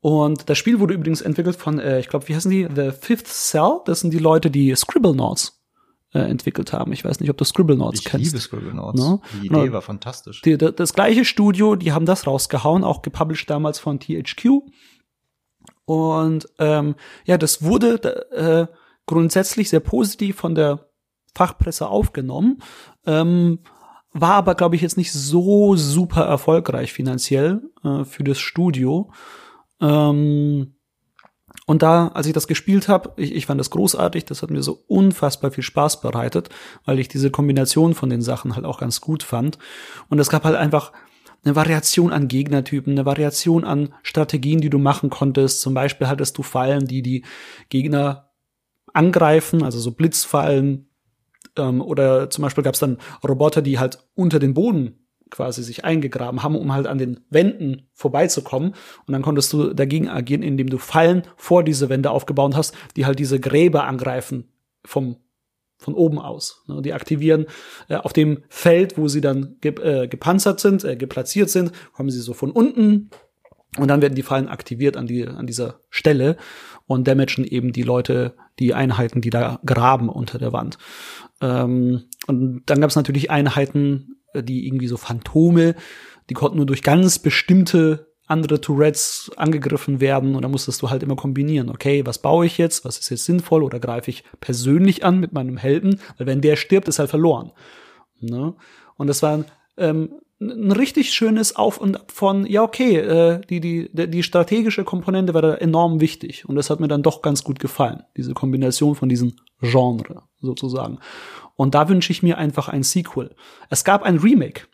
Und 0.00 0.50
das 0.50 0.58
Spiel 0.58 0.80
wurde 0.80 0.94
übrigens 0.94 1.20
entwickelt 1.20 1.54
von, 1.54 1.78
äh, 1.78 2.00
ich 2.00 2.08
glaube, 2.08 2.26
wie 2.26 2.34
heißen 2.34 2.50
die? 2.50 2.66
The 2.74 2.90
Fifth 2.90 3.28
Cell. 3.28 3.78
Das 3.84 4.00
sind 4.00 4.12
die 4.12 4.18
Leute, 4.18 4.50
die 4.50 4.74
Scribblenauts 4.74 5.55
äh, 6.16 6.28
entwickelt 6.30 6.72
haben. 6.72 6.92
Ich 6.92 7.04
weiß 7.04 7.20
nicht, 7.20 7.30
ob 7.30 7.36
du 7.36 7.44
Scribblenauts 7.44 8.00
Ich 8.00 8.04
kennst. 8.06 8.26
liebe 8.26 8.38
Scribblenauts. 8.40 8.98
No? 9.00 9.20
Die 9.42 9.50
No. 9.50 9.62
Idee 9.62 9.72
war 9.72 9.82
fantastisch. 9.82 10.42
Die, 10.42 10.56
da- 10.56 10.70
das 10.70 10.94
gleiche 10.94 11.24
Studio, 11.24 11.76
die 11.76 11.92
haben 11.92 12.06
das 12.06 12.26
rausgehauen, 12.26 12.84
auch 12.84 13.02
gepublished 13.02 13.50
damals 13.50 13.78
von 13.78 14.00
THQ. 14.00 14.62
Und 15.84 16.48
ähm, 16.58 16.94
ja, 17.24 17.38
das 17.38 17.62
wurde 17.62 18.30
äh, 18.32 18.66
grundsätzlich 19.06 19.68
sehr 19.70 19.80
positiv 19.80 20.36
von 20.36 20.54
der 20.54 20.88
Fachpresse 21.34 21.88
aufgenommen, 21.88 22.62
ähm, 23.06 23.58
war 24.12 24.32
aber, 24.34 24.54
glaube 24.54 24.74
ich, 24.76 24.82
jetzt 24.82 24.96
nicht 24.96 25.12
so 25.12 25.76
super 25.76 26.22
erfolgreich 26.24 26.92
finanziell 26.94 27.60
äh, 27.84 28.04
für 28.04 28.24
das 28.24 28.38
Studio. 28.38 29.12
Ähm, 29.80 30.75
und 31.66 31.82
da, 31.82 32.08
als 32.08 32.28
ich 32.28 32.32
das 32.32 32.46
gespielt 32.46 32.88
habe, 32.88 33.12
ich, 33.16 33.34
ich 33.34 33.46
fand 33.46 33.58
das 33.58 33.70
großartig, 33.70 34.24
das 34.24 34.42
hat 34.42 34.50
mir 34.50 34.62
so 34.62 34.84
unfassbar 34.86 35.50
viel 35.50 35.64
Spaß 35.64 36.00
bereitet, 36.00 36.48
weil 36.84 37.00
ich 37.00 37.08
diese 37.08 37.32
Kombination 37.32 37.94
von 37.94 38.08
den 38.08 38.22
Sachen 38.22 38.54
halt 38.54 38.64
auch 38.64 38.78
ganz 38.78 39.00
gut 39.00 39.24
fand. 39.24 39.58
Und 40.08 40.20
es 40.20 40.30
gab 40.30 40.44
halt 40.44 40.54
einfach 40.54 40.92
eine 41.44 41.56
Variation 41.56 42.12
an 42.12 42.28
Gegnertypen, 42.28 42.92
eine 42.92 43.04
Variation 43.04 43.64
an 43.64 43.92
Strategien, 44.04 44.60
die 44.60 44.70
du 44.70 44.78
machen 44.78 45.10
konntest. 45.10 45.60
Zum 45.60 45.74
Beispiel 45.74 46.06
hattest 46.06 46.38
du 46.38 46.44
Fallen, 46.44 46.86
die 46.86 47.02
die 47.02 47.24
Gegner 47.68 48.30
angreifen, 48.92 49.64
also 49.64 49.80
so 49.80 49.90
Blitzfallen. 49.90 50.88
Ähm, 51.56 51.80
oder 51.80 52.30
zum 52.30 52.42
Beispiel 52.42 52.62
gab 52.62 52.74
es 52.74 52.80
dann 52.80 52.98
Roboter, 53.26 53.60
die 53.60 53.80
halt 53.80 54.06
unter 54.14 54.38
den 54.38 54.54
Boden 54.54 55.05
quasi 55.30 55.62
sich 55.62 55.84
eingegraben 55.84 56.42
haben, 56.42 56.56
um 56.56 56.72
halt 56.72 56.86
an 56.86 56.98
den 56.98 57.20
Wänden 57.30 57.88
vorbeizukommen. 57.92 58.74
Und 59.06 59.12
dann 59.12 59.22
konntest 59.22 59.52
du 59.52 59.72
dagegen 59.72 60.08
agieren, 60.08 60.42
indem 60.42 60.68
du 60.68 60.78
Fallen 60.78 61.22
vor 61.36 61.64
diese 61.64 61.88
Wände 61.88 62.10
aufgebaut 62.10 62.54
hast, 62.54 62.74
die 62.96 63.06
halt 63.06 63.18
diese 63.18 63.40
Gräber 63.40 63.84
angreifen 63.84 64.48
vom 64.84 65.16
von 65.78 65.92
oben 65.92 66.18
aus. 66.18 66.64
Ne? 66.68 66.80
Die 66.80 66.94
aktivieren 66.94 67.46
äh, 67.88 67.96
auf 67.96 68.14
dem 68.14 68.42
Feld, 68.48 68.96
wo 68.96 69.08
sie 69.08 69.20
dann 69.20 69.56
ge 69.60 69.74
äh, 69.82 70.08
gepanzert 70.08 70.58
sind, 70.58 70.84
äh, 70.84 70.96
geplatziert 70.96 71.50
sind, 71.50 71.72
kommen 71.92 72.08
sie 72.08 72.20
so 72.20 72.32
von 72.32 72.50
unten 72.50 73.10
und 73.76 73.88
dann 73.88 74.00
werden 74.00 74.14
die 74.14 74.22
Fallen 74.22 74.48
aktiviert 74.48 74.96
an, 74.96 75.06
die, 75.06 75.26
an 75.26 75.46
dieser 75.46 75.80
Stelle 75.90 76.36
und 76.86 77.06
damagen 77.06 77.44
eben 77.44 77.72
die 77.72 77.82
Leute, 77.82 78.34
die 78.58 78.74
Einheiten, 78.74 79.20
die 79.20 79.30
da 79.30 79.60
graben 79.66 80.08
unter 80.08 80.38
der 80.38 80.52
Wand. 80.52 80.78
Ähm, 81.40 82.04
und 82.26 82.62
dann 82.66 82.80
gab 82.80 82.90
es 82.90 82.96
natürlich 82.96 83.30
Einheiten, 83.30 84.15
die 84.42 84.66
irgendwie 84.66 84.86
so 84.86 84.96
Phantome, 84.96 85.74
die 86.28 86.34
konnten 86.34 86.56
nur 86.56 86.66
durch 86.66 86.82
ganz 86.82 87.18
bestimmte 87.18 88.06
andere 88.26 88.60
Tourettes 88.60 89.30
angegriffen 89.36 90.00
werden 90.00 90.34
und 90.34 90.42
da 90.42 90.48
musstest 90.48 90.82
du 90.82 90.90
halt 90.90 91.02
immer 91.02 91.16
kombinieren. 91.16 91.70
Okay, 91.70 92.04
was 92.04 92.18
baue 92.18 92.46
ich 92.46 92.58
jetzt? 92.58 92.84
Was 92.84 92.98
ist 92.98 93.10
jetzt 93.10 93.24
sinnvoll? 93.24 93.62
Oder 93.62 93.78
greife 93.78 94.10
ich 94.10 94.24
persönlich 94.40 95.04
an 95.04 95.20
mit 95.20 95.32
meinem 95.32 95.56
Helden? 95.56 96.00
Weil 96.18 96.26
wenn 96.26 96.40
der 96.40 96.56
stirbt, 96.56 96.88
ist 96.88 96.98
halt 96.98 97.10
verloren. 97.10 97.52
Ne? 98.20 98.54
Und 98.96 99.06
das 99.06 99.22
war 99.22 99.44
ähm, 99.76 100.10
ein 100.40 100.72
richtig 100.72 101.12
schönes 101.12 101.56
Auf 101.56 101.78
und 101.78 101.96
Ab 101.96 102.12
von, 102.12 102.46
ja, 102.46 102.62
okay, 102.62 102.96
äh, 102.96 103.40
die, 103.48 103.60
die, 103.60 103.90
die 103.92 104.22
strategische 104.22 104.84
Komponente 104.84 105.32
war 105.32 105.42
da 105.42 105.54
enorm 105.54 106.00
wichtig. 106.00 106.48
Und 106.48 106.56
das 106.56 106.68
hat 106.68 106.80
mir 106.80 106.88
dann 106.88 107.02
doch 107.02 107.22
ganz 107.22 107.44
gut 107.44 107.60
gefallen. 107.60 108.02
Diese 108.16 108.34
Kombination 108.34 108.96
von 108.96 109.08
diesen 109.08 109.40
Genre 109.60 110.24
sozusagen. 110.40 110.98
Und 111.56 111.74
da 111.74 111.88
wünsche 111.88 112.12
ich 112.12 112.22
mir 112.22 112.38
einfach 112.38 112.68
ein 112.68 112.82
Sequel. 112.82 113.34
Es 113.70 113.84
gab 113.84 114.02
ein 114.02 114.18
Remake. 114.18 114.68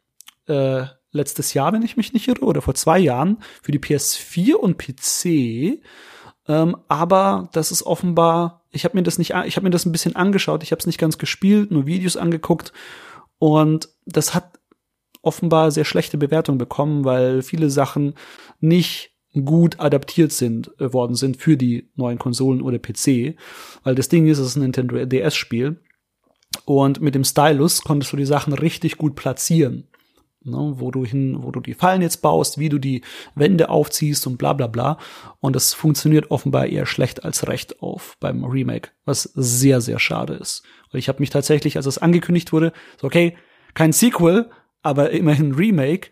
Äh, 0.46 0.86
letztes 1.12 1.54
Jahr, 1.54 1.72
wenn 1.72 1.82
ich 1.82 1.96
mich 1.96 2.12
nicht 2.12 2.26
irre, 2.26 2.44
oder 2.44 2.62
vor 2.62 2.74
zwei 2.74 2.98
Jahren 2.98 3.38
für 3.62 3.72
die 3.72 3.78
PS4 3.78 4.54
und 4.54 4.78
PC. 4.78 5.82
Ähm, 6.48 6.76
aber 6.88 7.48
das 7.52 7.70
ist 7.70 7.84
offenbar, 7.84 8.64
ich 8.70 8.84
habe 8.84 8.96
mir 8.96 9.04
das 9.04 9.18
nicht, 9.18 9.30
ich 9.46 9.56
habe 9.56 9.64
mir 9.64 9.70
das 9.70 9.86
ein 9.86 9.92
bisschen 9.92 10.16
angeschaut, 10.16 10.62
ich 10.62 10.72
habe 10.72 10.80
es 10.80 10.86
nicht 10.86 10.98
ganz 10.98 11.18
gespielt, 11.18 11.70
nur 11.70 11.86
Videos 11.86 12.16
angeguckt 12.16 12.72
und 13.38 13.88
das 14.06 14.34
hat 14.34 14.58
offenbar 15.20 15.70
sehr 15.70 15.84
schlechte 15.84 16.18
Bewertungen 16.18 16.58
bekommen, 16.58 17.04
weil 17.04 17.42
viele 17.42 17.70
Sachen 17.70 18.14
nicht 18.58 19.12
gut 19.44 19.78
adaptiert 19.78 20.32
sind 20.32 20.72
äh, 20.80 20.92
worden 20.92 21.14
sind 21.14 21.36
für 21.36 21.56
die 21.56 21.90
neuen 21.94 22.18
Konsolen 22.18 22.60
oder 22.60 22.80
PC, 22.80 23.36
weil 23.84 23.94
das 23.94 24.08
Ding 24.08 24.26
ist, 24.26 24.38
es 24.38 24.48
ist 24.48 24.56
ein 24.56 24.62
Nintendo 24.62 25.04
DS 25.04 25.36
Spiel 25.36 25.80
und 26.64 27.00
mit 27.00 27.14
dem 27.14 27.24
Stylus 27.24 27.82
konntest 27.82 28.12
du 28.12 28.16
die 28.16 28.26
Sachen 28.26 28.52
richtig 28.52 28.98
gut 28.98 29.14
platzieren 29.14 29.88
ne, 30.44 30.74
wo 30.76 30.90
du 30.90 31.04
hin, 31.04 31.42
wo 31.42 31.50
du 31.50 31.60
die 31.60 31.74
Fallen 31.74 32.02
jetzt 32.02 32.22
baust, 32.22 32.58
wie 32.58 32.68
du 32.68 32.78
die 32.78 33.02
Wände 33.34 33.68
aufziehst 33.68 34.26
und 34.26 34.38
bla 34.38 34.52
bla 34.52 34.66
bla. 34.66 34.98
Und 35.40 35.56
das 35.56 35.74
funktioniert 35.74 36.30
offenbar 36.30 36.66
eher 36.66 36.86
schlecht 36.86 37.24
als 37.24 37.48
recht 37.48 37.82
auf 37.82 38.16
beim 38.20 38.44
Remake, 38.44 38.90
was 39.04 39.22
sehr, 39.34 39.80
sehr 39.80 39.98
schade 39.98 40.34
ist. 40.34 40.62
Und 40.92 40.98
ich 40.98 41.08
habe 41.08 41.20
mich 41.20 41.30
tatsächlich, 41.30 41.76
als 41.76 41.86
es 41.86 41.98
angekündigt 41.98 42.52
wurde, 42.52 42.72
so 43.00 43.06
okay, 43.06 43.36
kein 43.74 43.92
Sequel, 43.92 44.50
aber 44.82 45.10
immerhin 45.10 45.54
Remake 45.54 46.10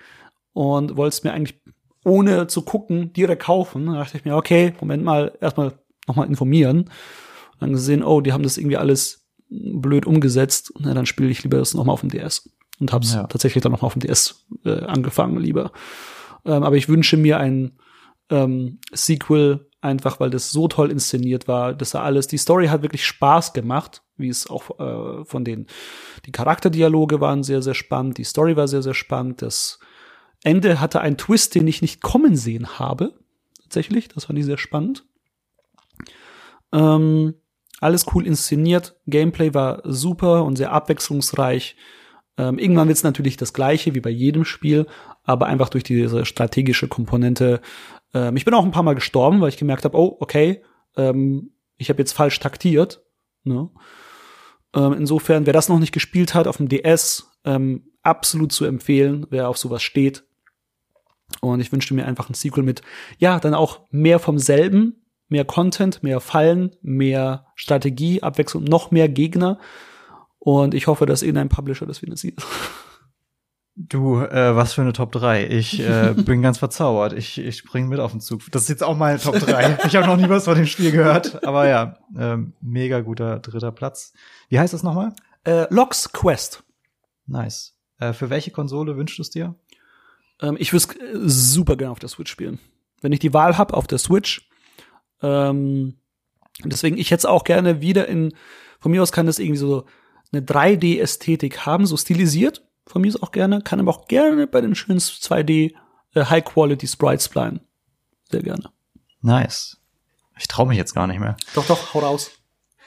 und 0.52 0.96
wollte 0.96 1.14
es 1.14 1.24
mir 1.24 1.32
eigentlich 1.32 1.60
ohne 2.04 2.46
zu 2.46 2.62
gucken 2.62 3.12
direkt 3.12 3.42
kaufen. 3.42 3.86
Da 3.86 3.94
dachte 3.94 4.16
ich 4.16 4.24
mir, 4.24 4.36
okay, 4.36 4.74
Moment 4.80 5.04
mal, 5.04 5.36
erstmal 5.40 5.78
nochmal 6.06 6.28
informieren. 6.28 6.84
Und 6.84 7.60
dann 7.60 7.72
gesehen, 7.72 8.02
oh, 8.02 8.20
die 8.20 8.32
haben 8.32 8.42
das 8.42 8.56
irgendwie 8.56 8.78
alles 8.78 9.28
blöd 9.50 10.06
umgesetzt. 10.06 10.72
Na, 10.78 10.94
dann 10.94 11.06
spiele 11.06 11.30
ich 11.30 11.42
lieber 11.42 11.58
das 11.58 11.74
nochmal 11.74 11.94
auf 11.94 12.00
dem 12.00 12.10
DS 12.10 12.48
und 12.78 12.92
habe 12.92 13.04
es 13.04 13.14
ja. 13.14 13.26
tatsächlich 13.26 13.62
dann 13.62 13.72
noch 13.72 13.82
mal 13.82 13.86
auf 13.86 13.94
dem 13.94 14.00
DS 14.00 14.46
äh, 14.64 14.80
angefangen 14.80 15.38
lieber. 15.38 15.72
Ähm, 16.44 16.62
aber 16.62 16.76
ich 16.76 16.88
wünsche 16.88 17.16
mir 17.16 17.38
ein 17.38 17.78
ähm, 18.30 18.78
Sequel 18.92 19.68
einfach, 19.80 20.20
weil 20.20 20.30
das 20.30 20.50
so 20.50 20.68
toll 20.68 20.90
inszeniert 20.90 21.48
war, 21.48 21.74
dass 21.74 21.90
da 21.90 22.02
alles, 22.02 22.26
die 22.26 22.38
Story 22.38 22.68
hat 22.68 22.82
wirklich 22.82 23.04
Spaß 23.04 23.52
gemacht, 23.52 24.02
wie 24.16 24.28
es 24.28 24.48
auch 24.48 24.78
äh, 24.78 25.24
von 25.24 25.44
den, 25.44 25.66
die 26.26 26.32
Charakterdialoge 26.32 27.20
waren 27.20 27.42
sehr, 27.42 27.62
sehr 27.62 27.74
spannend, 27.74 28.18
die 28.18 28.24
Story 28.24 28.56
war 28.56 28.68
sehr, 28.68 28.82
sehr 28.82 28.94
spannend, 28.94 29.42
das 29.42 29.78
Ende 30.42 30.80
hatte 30.80 31.00
einen 31.00 31.16
Twist, 31.16 31.54
den 31.54 31.66
ich 31.66 31.82
nicht 31.82 32.02
kommen 32.02 32.36
sehen 32.36 32.78
habe, 32.78 33.14
tatsächlich, 33.62 34.08
das 34.08 34.26
fand 34.26 34.38
ich 34.38 34.44
sehr 34.44 34.58
spannend. 34.58 35.04
Ähm, 36.72 37.34
alles 37.80 38.06
cool 38.14 38.26
inszeniert, 38.26 38.96
Gameplay 39.06 39.54
war 39.54 39.80
super 39.84 40.44
und 40.44 40.56
sehr 40.56 40.72
abwechslungsreich. 40.72 41.76
Ähm, 42.36 42.58
irgendwann 42.58 42.88
wird 42.88 42.98
es 42.98 43.04
natürlich 43.04 43.36
das 43.36 43.52
gleiche 43.52 43.94
wie 43.94 44.00
bei 44.00 44.10
jedem 44.10 44.44
Spiel, 44.44 44.86
aber 45.24 45.46
einfach 45.46 45.70
durch 45.70 45.84
diese 45.84 46.24
strategische 46.26 46.88
Komponente. 46.88 47.60
Ähm, 48.14 48.36
ich 48.36 48.44
bin 48.44 48.54
auch 48.54 48.64
ein 48.64 48.70
paar 48.70 48.82
Mal 48.82 48.94
gestorben, 48.94 49.40
weil 49.40 49.48
ich 49.48 49.56
gemerkt 49.56 49.84
habe, 49.84 49.96
oh, 49.96 50.16
okay, 50.20 50.62
ähm, 50.96 51.52
ich 51.76 51.88
habe 51.88 52.00
jetzt 52.00 52.12
falsch 52.12 52.38
taktiert. 52.38 53.02
Ne? 53.44 53.70
Ähm, 54.74 54.92
insofern, 54.92 55.46
wer 55.46 55.52
das 55.52 55.68
noch 55.68 55.78
nicht 55.78 55.92
gespielt 55.92 56.34
hat 56.34 56.46
auf 56.46 56.58
dem 56.58 56.68
DS, 56.68 57.30
ähm, 57.44 57.90
absolut 58.02 58.52
zu 58.52 58.64
empfehlen, 58.64 59.26
wer 59.30 59.48
auf 59.48 59.58
sowas 59.58 59.82
steht. 59.82 60.24
Und 61.40 61.60
ich 61.60 61.72
wünschte 61.72 61.94
mir 61.94 62.06
einfach 62.06 62.28
ein 62.28 62.34
Sequel 62.34 62.64
mit, 62.64 62.82
ja, 63.18 63.38
dann 63.38 63.54
auch 63.54 63.80
mehr 63.90 64.18
vom 64.18 64.38
selben, 64.38 64.99
mehr 65.30 65.44
Content, 65.44 66.02
mehr 66.02 66.20
Fallen, 66.20 66.76
mehr 66.82 67.46
Strategie, 67.54 68.22
Abwechslung, 68.22 68.64
noch 68.64 68.90
mehr 68.90 69.08
Gegner. 69.08 69.58
Und 70.38 70.74
ich 70.74 70.86
hoffe, 70.86 71.06
dass 71.06 71.22
irgendein 71.22 71.48
Publisher 71.48 71.86
das 71.86 71.98
finanziert. 71.98 72.42
Du, 73.76 74.20
äh, 74.20 74.54
was 74.54 74.74
für 74.74 74.82
eine 74.82 74.92
Top 74.92 75.12
3. 75.12 75.46
Ich 75.46 75.80
äh, 75.80 76.14
bin 76.16 76.42
ganz 76.42 76.58
verzaubert. 76.58 77.12
Ich, 77.12 77.38
ich 77.38 77.56
spring 77.56 77.88
mit 77.88 78.00
auf 78.00 78.10
den 78.10 78.20
Zug. 78.20 78.42
Das 78.50 78.62
ist 78.62 78.68
jetzt 78.68 78.82
auch 78.82 78.96
meine 78.96 79.18
Top 79.18 79.38
3. 79.38 79.78
ich 79.86 79.96
habe 79.96 80.06
noch 80.06 80.16
nie 80.16 80.28
was 80.28 80.44
von 80.44 80.56
dem 80.56 80.66
Spiel 80.66 80.90
gehört. 80.90 81.44
Aber 81.46 81.66
ja, 81.66 81.96
äh, 82.16 82.36
mega 82.60 83.00
guter 83.00 83.38
dritter 83.38 83.72
Platz. 83.72 84.12
Wie 84.48 84.58
heißt 84.58 84.74
das 84.74 84.82
nochmal? 84.82 85.14
Äh, 85.44 85.72
Logs 85.72 86.12
Quest. 86.12 86.62
Nice. 87.26 87.76
Äh, 87.98 88.12
für 88.12 88.28
welche 88.28 88.50
Konsole 88.50 88.96
wünschst 88.96 89.18
du 89.18 89.22
es 89.22 89.30
dir? 89.30 89.54
Ähm, 90.42 90.56
ich 90.58 90.72
würde 90.72 90.86
es 91.24 91.52
super 91.52 91.76
gerne 91.76 91.92
auf 91.92 92.00
der 92.00 92.08
Switch 92.08 92.30
spielen. 92.30 92.58
Wenn 93.00 93.12
ich 93.12 93.20
die 93.20 93.32
Wahl 93.32 93.56
habe 93.56 93.74
auf 93.74 93.86
der 93.86 93.98
Switch. 93.98 94.49
Ähm, 95.22 95.98
deswegen, 96.64 96.98
ich 96.98 97.10
hätte 97.10 97.20
es 97.20 97.26
auch 97.26 97.44
gerne 97.44 97.80
wieder 97.80 98.08
in, 98.08 98.34
von 98.80 98.90
mir 98.92 99.02
aus 99.02 99.12
kann 99.12 99.26
das 99.26 99.38
irgendwie 99.38 99.58
so 99.58 99.86
eine 100.32 100.42
3D-Ästhetik 100.42 101.66
haben, 101.66 101.86
so 101.86 101.96
stilisiert, 101.96 102.64
von 102.86 103.02
mir 103.02 103.08
ist 103.08 103.22
auch 103.22 103.32
gerne, 103.32 103.62
kann 103.62 103.80
aber 103.80 103.90
auch 103.90 104.08
gerne 104.08 104.46
bei 104.46 104.60
den 104.60 104.74
schönen 104.74 104.98
2D 104.98 105.74
äh, 106.14 106.24
High-Quality 106.24 106.86
Sprites 106.86 107.28
bleiben. 107.28 107.60
Sehr 108.30 108.42
gerne. 108.42 108.70
Nice. 109.22 109.80
Ich 110.38 110.48
traue 110.48 110.66
mich 110.66 110.78
jetzt 110.78 110.94
gar 110.94 111.06
nicht 111.06 111.20
mehr. 111.20 111.36
Doch, 111.54 111.66
doch, 111.66 111.94
hau 111.94 112.00
raus. 112.00 112.30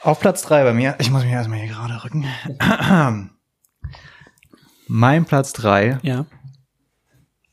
Auf 0.02 0.19
Platz 0.19 0.41
drei 0.41 0.63
bei 0.63 0.74
mir. 0.74 0.96
Ich 1.00 1.10
muss 1.12 1.24
mich 1.24 1.32
erstmal 1.32 1.60
hier 1.60 1.69
gerade 1.69 2.04
rücken. 2.04 2.26
mein 4.88 5.26
Platz 5.26 5.54
drei 5.54 6.00
ja. 6.02 6.26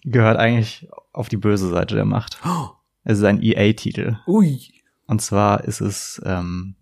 gehört 0.03 0.38
eigentlich 0.38 0.88
auf 1.12 1.29
die 1.29 1.37
böse 1.37 1.69
Seite 1.69 1.95
der 1.95 2.05
Macht. 2.05 2.38
Oh. 2.45 2.71
Es 3.03 3.19
ist 3.19 3.25
ein 3.25 3.43
EA-Titel. 3.43 4.19
Ui. 4.27 4.61
Und 5.07 5.23
zwar 5.23 5.65
ist 5.65 5.81
es 5.81 6.21
ähm, 6.25 6.77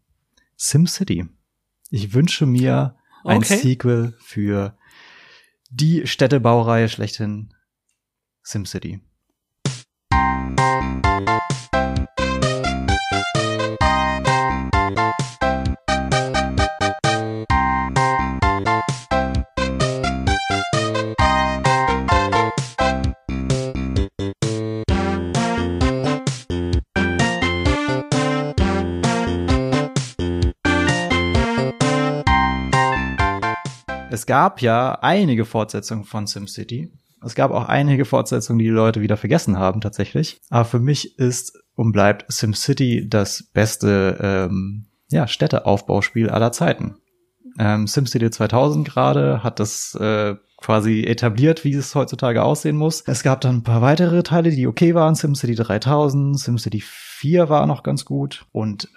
SimCity. 0.57 1.27
Ich 1.91 2.13
wünsche 2.13 2.45
mir 2.45 2.97
ein 3.25 3.39
okay. 3.39 3.57
Sequel 3.57 4.15
für 4.19 4.77
die 5.71 6.07
Städtebaureihe 6.07 6.89
schlechthin 6.89 7.55
SimCity. 8.43 9.01
Gab 34.29 34.61
ja 34.61 34.93
einige 35.01 35.45
Fortsetzungen 35.47 36.05
von 36.05 36.27
SimCity. 36.29 36.93
Es 37.25 37.35
gab 37.35 37.51
auch 37.51 37.65
einige 37.65 38.05
Fortsetzungen, 38.05 38.59
die 38.59 38.67
die 38.67 38.71
Leute 38.71 39.01
wieder 39.01 39.17
vergessen 39.17 39.59
haben 39.59 39.81
tatsächlich. 39.81 40.39
Aber 40.51 40.67
für 40.67 40.79
mich 40.79 41.19
ist 41.19 41.59
und 41.75 41.93
bleibt 41.93 42.31
SimCity 42.31 43.09
das 43.09 43.43
beste 43.53 44.19
ähm, 44.21 44.87
ja, 45.09 45.27
Städteaufbauspiel 45.27 46.29
aller 46.29 46.53
Zeiten. 46.53 46.97
Ähm, 47.59 47.87
SimCity 47.87 48.31
2000 48.31 48.87
gerade 48.87 49.43
hat 49.43 49.59
das 49.59 49.95
äh, 49.95 50.37
quasi 50.59 51.05
etabliert, 51.05 51.65
wie 51.65 51.73
es 51.73 51.95
heutzutage 51.95 52.43
aussehen 52.43 52.77
muss. 52.77 53.03
Es 53.07 53.23
gab 53.23 53.41
dann 53.41 53.57
ein 53.57 53.63
paar 53.63 53.81
weitere 53.81 54.23
Teile, 54.23 54.51
die 54.51 54.67
okay 54.67 54.95
waren. 54.95 55.15
SimCity 55.15 55.55
3000, 55.55 56.39
SimCity 56.39 56.83
4 56.83 57.49
war 57.49 57.67
noch 57.67 57.83
ganz 57.83 58.05
gut 58.05 58.45
und 58.53 58.89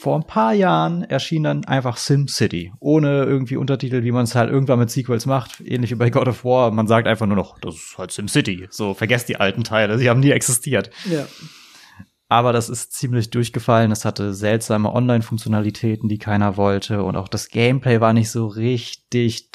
vor 0.00 0.16
ein 0.16 0.26
paar 0.26 0.54
Jahren 0.54 1.02
erschien 1.02 1.42
dann 1.42 1.66
einfach 1.66 1.98
Sim 1.98 2.26
City, 2.26 2.72
ohne 2.80 3.24
irgendwie 3.24 3.56
Untertitel, 3.56 4.02
wie 4.02 4.12
man 4.12 4.24
es 4.24 4.34
halt 4.34 4.50
irgendwann 4.50 4.78
mit 4.78 4.90
Sequels 4.90 5.26
macht, 5.26 5.60
ähnlich 5.60 5.90
wie 5.90 5.96
bei 5.96 6.08
God 6.08 6.26
of 6.26 6.42
War. 6.42 6.70
Man 6.70 6.86
sagt 6.86 7.06
einfach 7.06 7.26
nur 7.26 7.36
noch, 7.36 7.58
das 7.60 7.74
ist 7.74 7.98
halt 7.98 8.10
Sim 8.10 8.26
City. 8.26 8.66
So, 8.70 8.94
vergesst 8.94 9.28
die 9.28 9.36
alten 9.36 9.62
Teile, 9.62 9.98
sie 9.98 10.08
haben 10.08 10.20
nie 10.20 10.30
existiert. 10.30 10.90
Ja. 11.04 11.26
aber 12.30 12.54
das 12.54 12.70
ist 12.70 12.94
ziemlich 12.94 13.28
durchgefallen. 13.30 13.92
Es 13.92 14.06
hatte 14.06 14.32
seltsame 14.32 14.90
Online-Funktionalitäten, 14.94 16.08
die 16.08 16.18
keiner 16.18 16.56
wollte 16.56 17.02
und 17.02 17.16
auch 17.16 17.28
das 17.28 17.48
Gameplay 17.48 18.00
war 18.00 18.14
nicht 18.14 18.30
so 18.30 18.46
richtig 18.46 19.50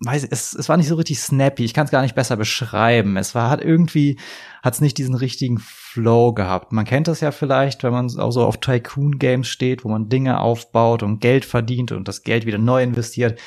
weiß 0.00 0.26
es, 0.30 0.54
es 0.54 0.68
war 0.68 0.76
nicht 0.76 0.88
so 0.88 0.94
richtig 0.94 1.20
snappy. 1.20 1.64
Ich 1.64 1.74
kann 1.74 1.84
es 1.84 1.90
gar 1.90 2.02
nicht 2.02 2.14
besser 2.14 2.36
beschreiben. 2.36 3.16
Es 3.16 3.34
war 3.34 3.50
hat 3.50 3.62
irgendwie 3.62 4.18
hat 4.62 4.74
es 4.74 4.80
nicht 4.80 4.98
diesen 4.98 5.14
richtigen 5.14 5.58
Flow 5.58 6.32
gehabt. 6.32 6.72
Man 6.72 6.86
kennt 6.86 7.08
das 7.08 7.20
ja 7.20 7.32
vielleicht, 7.32 7.82
wenn 7.82 7.92
man 7.92 8.18
auch 8.18 8.30
so 8.30 8.44
auf 8.44 8.58
Tycoon 8.58 9.18
Games 9.18 9.48
steht, 9.48 9.84
wo 9.84 9.88
man 9.88 10.08
Dinge 10.08 10.40
aufbaut 10.40 11.02
und 11.02 11.20
Geld 11.20 11.44
verdient 11.44 11.92
und 11.92 12.08
das 12.08 12.22
Geld 12.22 12.46
wieder 12.46 12.58
neu 12.58 12.82
investiert. 12.82 13.38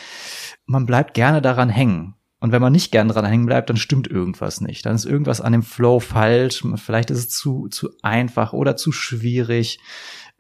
Man 0.66 0.86
bleibt 0.86 1.16
gerne 1.16 1.42
daran 1.42 1.70
hängen. 1.70 2.16
Und 2.40 2.52
wenn 2.52 2.62
man 2.62 2.74
nicht 2.74 2.92
gern 2.92 3.08
dran 3.08 3.24
hängen 3.24 3.46
bleibt, 3.46 3.70
dann 3.70 3.78
stimmt 3.78 4.06
irgendwas 4.08 4.60
nicht. 4.60 4.86
Dann 4.86 4.96
ist 4.96 5.06
irgendwas 5.06 5.40
an 5.40 5.54
dem 5.54 5.64
Flow 5.64 6.02
falsch. 6.02 6.62
Vielleicht 6.76 7.10
ist 7.10 7.20
es 7.20 7.30
zu, 7.30 7.70
zu 7.70 7.92
einfach 8.02 8.52
oder 8.52 8.76
zu 8.76 8.92
schwierig. 8.92 9.80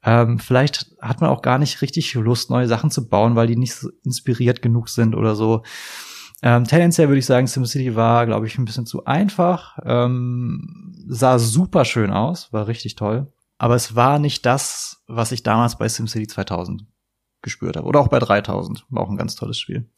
Ähm, 0.03 0.39
vielleicht 0.39 0.95
hat 1.01 1.21
man 1.21 1.29
auch 1.29 1.41
gar 1.41 1.57
nicht 1.57 1.81
richtig 1.81 2.13
Lust, 2.13 2.49
neue 2.49 2.67
Sachen 2.67 2.91
zu 2.91 3.07
bauen, 3.07 3.35
weil 3.35 3.47
die 3.47 3.55
nicht 3.55 3.75
so 3.75 3.89
inspiriert 4.03 4.61
genug 4.61 4.89
sind 4.89 5.15
oder 5.15 5.35
so. 5.35 5.63
Ähm, 6.41 6.65
tendenziell 6.65 7.07
würde 7.07 7.19
ich 7.19 7.25
sagen, 7.25 7.47
SimCity 7.47 7.95
war, 7.95 8.25
glaube 8.25 8.47
ich, 8.47 8.57
ein 8.57 8.65
bisschen 8.65 8.85
zu 8.85 9.05
einfach. 9.05 9.79
Ähm, 9.85 10.93
sah 11.07 11.39
super 11.39 11.85
schön 11.85 12.11
aus, 12.11 12.51
war 12.51 12.67
richtig 12.67 12.95
toll. 12.95 13.31
Aber 13.57 13.75
es 13.75 13.95
war 13.95 14.19
nicht 14.19 14.45
das, 14.45 15.03
was 15.07 15.31
ich 15.31 15.43
damals 15.43 15.77
bei 15.77 15.87
SimCity 15.87 16.27
2000 16.27 16.85
gespürt 17.41 17.77
habe. 17.77 17.87
Oder 17.87 18.01
auch 18.01 18.09
bei 18.09 18.19
3000. 18.19 18.85
War 18.89 19.03
auch 19.03 19.09
ein 19.09 19.17
ganz 19.17 19.35
tolles 19.35 19.57
Spiel. 19.57 19.89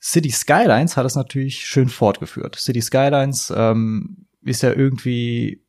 City 0.00 0.30
Skylines 0.30 0.96
hat 0.96 1.04
es 1.04 1.16
natürlich 1.16 1.66
schön 1.66 1.88
fortgeführt. 1.88 2.56
City 2.56 2.80
Skylines 2.80 3.52
ähm, 3.54 4.28
ist 4.42 4.62
ja 4.62 4.72
irgendwie 4.72 5.64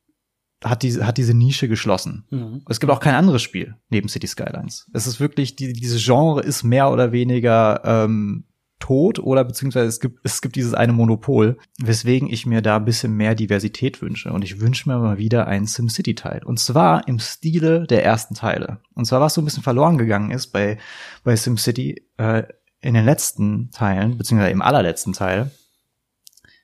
hat 0.64 0.84
diese, 0.84 1.06
hat 1.06 1.18
diese 1.18 1.34
Nische 1.34 1.68
geschlossen. 1.68 2.26
Mhm. 2.30 2.62
Es 2.70 2.80
gibt 2.80 2.92
auch 2.92 3.00
kein 3.00 3.16
anderes 3.16 3.42
Spiel 3.42 3.76
neben 3.90 4.10
City 4.10 4.28
Skylines. 4.28 4.90
Es 4.94 5.08
ist 5.08 5.20
wirklich, 5.20 5.56
die, 5.56 5.74
diese 5.74 5.98
Genre 5.98 6.42
ist 6.42 6.64
mehr 6.64 6.92
oder 6.92 7.12
weniger 7.12 7.82
ähm, 7.84 8.46
tot 8.82 9.20
oder 9.20 9.44
beziehungsweise 9.44 9.88
es 9.88 10.00
gibt, 10.00 10.20
es 10.24 10.42
gibt 10.42 10.56
dieses 10.56 10.74
eine 10.74 10.92
Monopol, 10.92 11.58
weswegen 11.80 12.30
ich 12.30 12.46
mir 12.46 12.62
da 12.62 12.78
ein 12.78 12.86
bisschen 12.86 13.16
mehr 13.16 13.36
Diversität 13.36 14.02
wünsche. 14.02 14.32
Und 14.34 14.44
ich 14.44 14.60
wünsche 14.60 14.90
mir 14.90 14.98
mal 14.98 15.18
wieder 15.18 15.48
einen 15.48 15.68
SimCity-Teil. 15.68 16.44
Und 16.44 16.60
zwar 16.60 17.08
im 17.08 17.20
Stile 17.20 17.88
der 17.88 18.04
ersten 18.04 18.36
Teile. 18.36 18.82
Und 18.94 19.06
zwar, 19.06 19.22
was 19.22 19.36
so 19.36 19.42
ein 19.42 19.46
bisschen 19.46 19.64
verloren 19.64 19.98
gegangen 19.98 20.32
ist 20.32 20.48
bei, 20.48 20.78
bei 21.24 21.36
SimCity 21.36 22.08
äh, 22.18 22.44
in 22.82 22.96
den 22.96 23.06
letzten 23.06 23.70
Teilen, 23.72 24.18
beziehungsweise 24.18 24.52
im 24.52 24.62
allerletzten 24.62 25.14
Teil, 25.14 25.52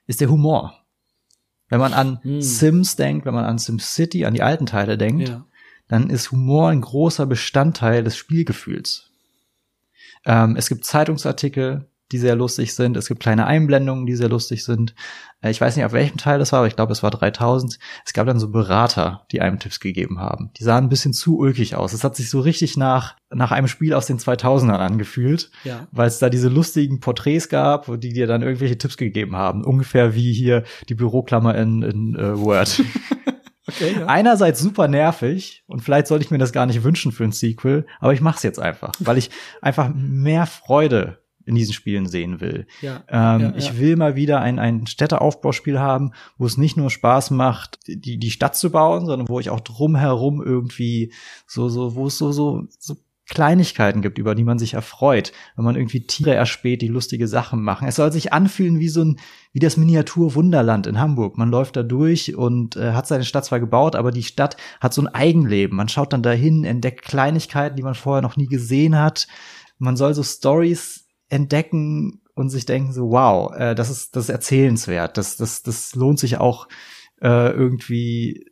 ist 0.07 0.19
der 0.19 0.29
Humor. 0.29 0.86
Wenn 1.69 1.79
man 1.79 1.93
an 1.93 2.19
hm. 2.21 2.41
Sims 2.41 2.95
denkt, 2.95 3.25
wenn 3.25 3.33
man 3.33 3.45
an 3.45 3.59
SimCity, 3.59 4.25
an 4.25 4.33
die 4.33 4.43
alten 4.43 4.65
Teile 4.65 4.97
denkt, 4.97 5.29
ja. 5.29 5.45
dann 5.87 6.09
ist 6.09 6.31
Humor 6.31 6.69
ein 6.69 6.81
großer 6.81 7.25
Bestandteil 7.25 8.03
des 8.03 8.15
Spielgefühls. 8.15 9.11
Ähm, 10.25 10.55
es 10.55 10.69
gibt 10.69 10.85
Zeitungsartikel, 10.85 11.89
die 12.11 12.17
sehr 12.17 12.35
lustig 12.35 12.73
sind. 12.73 12.95
Es 12.95 13.07
gibt 13.07 13.21
kleine 13.21 13.45
Einblendungen, 13.45 14.05
die 14.05 14.15
sehr 14.15 14.29
lustig 14.29 14.63
sind. 14.63 14.95
Äh, 15.41 15.51
ich 15.51 15.59
weiß 15.59 15.75
nicht, 15.75 15.85
auf 15.85 15.91
welchem 15.91 16.17
Teil 16.17 16.39
das 16.39 16.51
war, 16.51 16.59
aber 16.59 16.67
ich 16.67 16.75
glaube, 16.75 16.93
es 16.93 17.03
war 17.03 17.11
3000. 17.11 17.79
Es 18.05 18.13
gab 18.13 18.27
dann 18.27 18.39
so 18.39 18.49
Berater, 18.49 19.25
die 19.31 19.41
einem 19.41 19.59
Tipps 19.59 19.79
gegeben 19.79 20.19
haben. 20.19 20.51
Die 20.57 20.63
sahen 20.63 20.85
ein 20.85 20.89
bisschen 20.89 21.13
zu 21.13 21.37
ulkig 21.37 21.75
aus. 21.75 21.93
Es 21.93 22.03
hat 22.03 22.15
sich 22.15 22.29
so 22.29 22.39
richtig 22.39 22.77
nach, 22.77 23.15
nach 23.29 23.51
einem 23.51 23.67
Spiel 23.67 23.93
aus 23.93 24.05
den 24.05 24.19
2000ern 24.19 24.77
angefühlt, 24.77 25.51
ja. 25.63 25.87
weil 25.91 26.07
es 26.07 26.19
da 26.19 26.29
diese 26.29 26.49
lustigen 26.49 26.99
Porträts 26.99 27.49
gab, 27.49 27.99
die 27.99 28.13
dir 28.13 28.27
dann 28.27 28.41
irgendwelche 28.41 28.77
Tipps 28.77 28.97
gegeben 28.97 29.35
haben. 29.35 29.65
Ungefähr 29.65 30.15
wie 30.15 30.33
hier 30.33 30.63
die 30.89 30.95
Büroklammer 30.95 31.55
in, 31.55 31.81
in 31.81 32.15
uh, 32.15 32.39
Word. 32.39 32.81
Okay, 33.69 33.95
ja. 33.99 34.05
Einerseits 34.05 34.61
super 34.61 34.87
nervig 34.87 35.63
und 35.67 35.81
vielleicht 35.81 36.07
sollte 36.07 36.23
ich 36.23 36.31
mir 36.31 36.37
das 36.37 36.53
gar 36.53 36.65
nicht 36.65 36.83
wünschen 36.83 37.11
für 37.11 37.25
ein 37.25 37.33
Sequel, 37.33 37.85
aber 37.99 38.13
ich 38.13 38.21
mach's 38.21 38.43
jetzt 38.43 38.59
einfach, 38.59 38.93
weil 38.99 39.17
ich 39.17 39.29
einfach 39.61 39.91
mehr 39.93 40.45
Freude 40.45 41.19
in 41.47 41.55
diesen 41.55 41.73
Spielen 41.73 42.07
sehen 42.07 42.41
will. 42.41 42.67
Ja, 42.81 43.03
ähm, 43.07 43.41
ja, 43.41 43.53
ich 43.55 43.79
will 43.79 43.95
mal 43.95 44.15
wieder 44.15 44.41
ein, 44.41 44.59
ein 44.59 44.85
Städteaufbauspiel 44.85 45.79
haben, 45.79 46.11
wo 46.37 46.45
es 46.45 46.57
nicht 46.57 46.77
nur 46.77 46.89
Spaß 46.89 47.31
macht, 47.31 47.79
die, 47.87 48.17
die 48.17 48.31
Stadt 48.31 48.55
zu 48.55 48.69
bauen, 48.69 49.05
sondern 49.05 49.29
wo 49.29 49.39
ich 49.39 49.49
auch 49.49 49.61
drumherum 49.61 50.43
irgendwie 50.43 51.13
so, 51.47 51.69
so, 51.69 51.95
wo 51.95 52.07
es 52.07 52.17
so, 52.17 52.31
so, 52.31 52.65
so 52.77 52.97
Kleinigkeiten 53.29 54.01
gibt, 54.01 54.17
über 54.17 54.35
die 54.35 54.45
man 54.45 54.57
sich 54.57 54.73
erfreut, 54.73 55.33
wenn 55.55 55.65
man 55.65 55.75
irgendwie 55.75 56.05
Tiere 56.05 56.33
erspäht, 56.33 56.81
die 56.81 56.87
lustige 56.87 57.27
Sachen 57.27 57.61
machen. 57.61 57.87
Es 57.87 57.97
soll 57.97 58.11
sich 58.11 58.31
anfühlen 58.31 58.79
wie 58.79 58.87
so 58.87 59.03
ein, 59.03 59.19
wie 59.51 59.59
das 59.59 59.75
Miniatur 59.75 60.35
Wunderland 60.35 60.87
in 60.87 60.99
Hamburg. 60.99 61.37
Man 61.37 61.49
läuft 61.49 61.75
da 61.75 61.83
durch 61.83 62.35
und 62.35 62.77
äh, 62.77 62.93
hat 62.93 63.07
seine 63.07 63.25
Stadt 63.25 63.45
zwar 63.45 63.59
gebaut, 63.59 63.95
aber 63.95 64.11
die 64.11 64.23
Stadt 64.23 64.55
hat 64.79 64.93
so 64.93 65.01
ein 65.01 65.07
Eigenleben. 65.07 65.75
Man 65.75 65.89
schaut 65.89 66.13
dann 66.13 66.23
dahin, 66.23 66.63
entdeckt 66.63 67.03
Kleinigkeiten, 67.03 67.75
die 67.75 67.83
man 67.83 67.95
vorher 67.95 68.21
noch 68.21 68.37
nie 68.37 68.47
gesehen 68.47 68.97
hat. 68.97 69.27
Man 69.77 69.97
soll 69.97 70.13
so 70.13 70.23
Stories 70.23 71.06
entdecken 71.29 72.21
und 72.33 72.49
sich 72.49 72.65
denken 72.65 72.93
so, 72.93 73.11
wow, 73.11 73.53
äh, 73.55 73.75
das 73.75 73.89
ist 73.89 74.15
das 74.15 74.25
ist 74.25 74.29
erzählenswert, 74.29 75.17
das 75.17 75.37
das 75.37 75.63
das 75.63 75.95
lohnt 75.95 76.19
sich 76.19 76.37
auch 76.37 76.67
äh, 77.21 77.51
irgendwie 77.51 78.45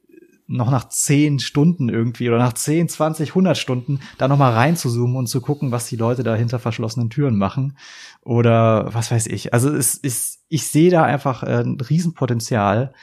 noch 0.47 0.69
nach 0.69 0.89
zehn 0.89 1.39
Stunden 1.39 1.89
irgendwie 1.89 2.29
oder 2.29 2.37
nach 2.37 2.53
zehn, 2.53 2.87
zwanzig, 2.87 3.33
hundert 3.33 3.57
Stunden 3.57 3.99
da 4.17 4.27
noch 4.27 4.37
mal 4.37 4.53
reinzuzoomen 4.53 5.15
und 5.15 5.27
zu 5.27 5.41
gucken, 5.41 5.71
was 5.71 5.87
die 5.87 5.95
Leute 5.95 6.23
da 6.23 6.35
hinter 6.35 6.59
verschlossenen 6.59 7.09
Türen 7.09 7.37
machen 7.37 7.77
oder 8.21 8.93
was 8.93 9.09
weiß 9.11 9.27
ich. 9.27 9.53
Also 9.53 9.69
es 9.69 9.95
ist, 9.95 10.43
ich 10.49 10.67
sehe 10.67 10.91
da 10.91 11.03
einfach 11.03 11.43
äh, 11.43 11.63
ein 11.63 11.79
Riesenpotenzial 11.79 12.93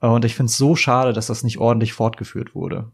und 0.00 0.24
ich 0.24 0.34
finde 0.34 0.50
es 0.50 0.56
so 0.56 0.74
schade, 0.76 1.12
dass 1.12 1.28
das 1.28 1.44
nicht 1.44 1.58
ordentlich 1.58 1.92
fortgeführt 1.92 2.54
wurde. 2.54 2.90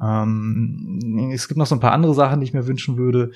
Ähm, 0.00 1.30
es 1.32 1.48
gibt 1.48 1.58
noch 1.58 1.66
so 1.66 1.74
ein 1.74 1.80
paar 1.80 1.92
andere 1.92 2.14
Sachen, 2.14 2.40
die 2.40 2.44
ich 2.44 2.52
mir 2.52 2.66
wünschen 2.66 2.96
würde 2.96 3.32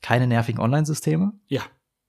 keine 0.00 0.26
nervigen 0.26 0.60
Online-Systeme. 0.60 1.32
Ja. 1.46 1.62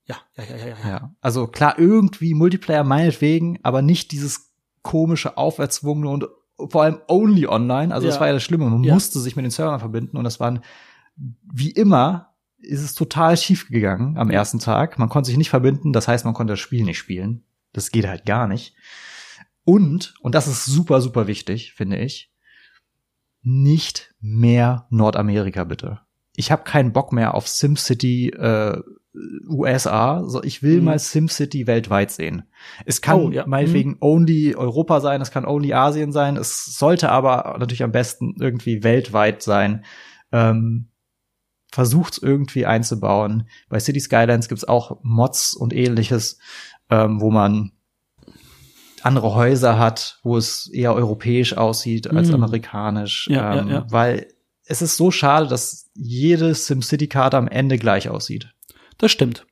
Ja, 0.06 0.16
ja, 0.36 0.44
ja, 0.44 0.56
ja, 0.56 0.66
ja. 0.66 0.88
ja. 0.88 1.14
Also 1.20 1.46
klar, 1.46 1.78
irgendwie 1.78 2.34
Multiplayer 2.34 2.84
meinetwegen, 2.84 3.58
aber 3.62 3.80
nicht 3.82 4.10
dieses 4.12 4.52
komische, 4.82 5.36
auferzwungene 5.36 6.08
und 6.08 6.26
vor 6.68 6.82
allem 6.82 7.00
only 7.06 7.46
online. 7.46 7.94
Also 7.94 8.06
ja. 8.06 8.12
das 8.12 8.20
war 8.20 8.26
ja 8.26 8.32
das 8.32 8.42
Schlimme. 8.42 8.68
Man 8.68 8.82
ja. 8.82 8.94
musste 8.94 9.20
sich 9.20 9.36
mit 9.36 9.44
den 9.44 9.50
Servern 9.50 9.80
verbinden 9.80 10.16
und 10.16 10.24
das 10.24 10.40
waren, 10.40 10.60
wie 11.16 11.70
immer, 11.70 12.34
ist 12.58 12.82
es 12.82 12.94
total 12.94 13.36
schief 13.36 13.68
gegangen 13.68 14.18
am 14.18 14.30
ersten 14.30 14.58
Tag. 14.58 14.98
Man 14.98 15.08
konnte 15.08 15.28
sich 15.28 15.38
nicht 15.38 15.50
verbinden, 15.50 15.92
das 15.92 16.08
heißt, 16.08 16.24
man 16.24 16.34
konnte 16.34 16.54
das 16.54 16.60
Spiel 16.60 16.84
nicht 16.84 16.98
spielen. 16.98 17.44
Das 17.72 17.90
geht 17.90 18.06
halt 18.06 18.26
gar 18.26 18.48
nicht. 18.48 18.74
Und, 19.64 20.14
und 20.20 20.34
das 20.34 20.48
ist 20.48 20.64
super, 20.64 21.00
super 21.00 21.26
wichtig, 21.26 21.72
finde 21.74 21.98
ich, 21.98 22.32
nicht 23.42 24.14
mehr 24.20 24.86
Nordamerika 24.90 25.64
bitte 25.64 26.00
ich 26.40 26.50
habe 26.50 26.64
keinen 26.64 26.92
Bock 26.92 27.12
mehr 27.12 27.34
auf 27.34 27.46
SimCity 27.46 28.30
äh, 28.30 28.80
USA, 29.46 30.24
so 30.26 30.42
ich 30.42 30.62
will 30.62 30.78
mhm. 30.78 30.84
mal 30.84 30.98
SimCity 30.98 31.66
weltweit 31.66 32.10
sehen. 32.10 32.44
Es 32.86 33.02
kann 33.02 33.20
oh, 33.20 33.30
ja. 33.30 33.46
meinetwegen 33.46 33.90
mhm. 33.90 33.96
only 34.00 34.54
Europa 34.56 35.00
sein, 35.00 35.20
es 35.20 35.30
kann 35.30 35.44
only 35.44 35.74
Asien 35.74 36.12
sein, 36.12 36.38
es 36.38 36.64
sollte 36.64 37.10
aber 37.10 37.56
natürlich 37.58 37.82
am 37.82 37.92
besten 37.92 38.36
irgendwie 38.40 38.82
weltweit 38.82 39.42
sein. 39.42 39.84
Ähm, 40.32 40.88
versucht's 41.70 42.16
irgendwie 42.16 42.64
einzubauen. 42.64 43.46
Bei 43.68 43.78
City 43.78 44.00
Skylines 44.00 44.48
gibt's 44.48 44.64
auch 44.64 44.98
Mods 45.02 45.54
und 45.54 45.74
ähnliches, 45.74 46.38
ähm, 46.88 47.20
wo 47.20 47.30
man 47.30 47.72
andere 49.02 49.34
Häuser 49.34 49.78
hat, 49.78 50.20
wo 50.22 50.38
es 50.38 50.68
eher 50.72 50.94
europäisch 50.94 51.54
aussieht 51.56 52.10
als 52.10 52.28
mhm. 52.28 52.36
amerikanisch, 52.36 53.28
ja, 53.30 53.56
ähm, 53.56 53.68
ja, 53.68 53.74
ja. 53.74 53.86
weil 53.90 54.28
es 54.70 54.82
ist 54.82 54.96
so 54.96 55.10
schade, 55.10 55.48
dass 55.48 55.89
jede 56.00 56.54
SimCity-Karte 56.54 57.36
am 57.36 57.48
Ende 57.48 57.78
gleich 57.78 58.08
aussieht. 58.08 58.52
Das 58.98 59.10
stimmt. 59.10 59.46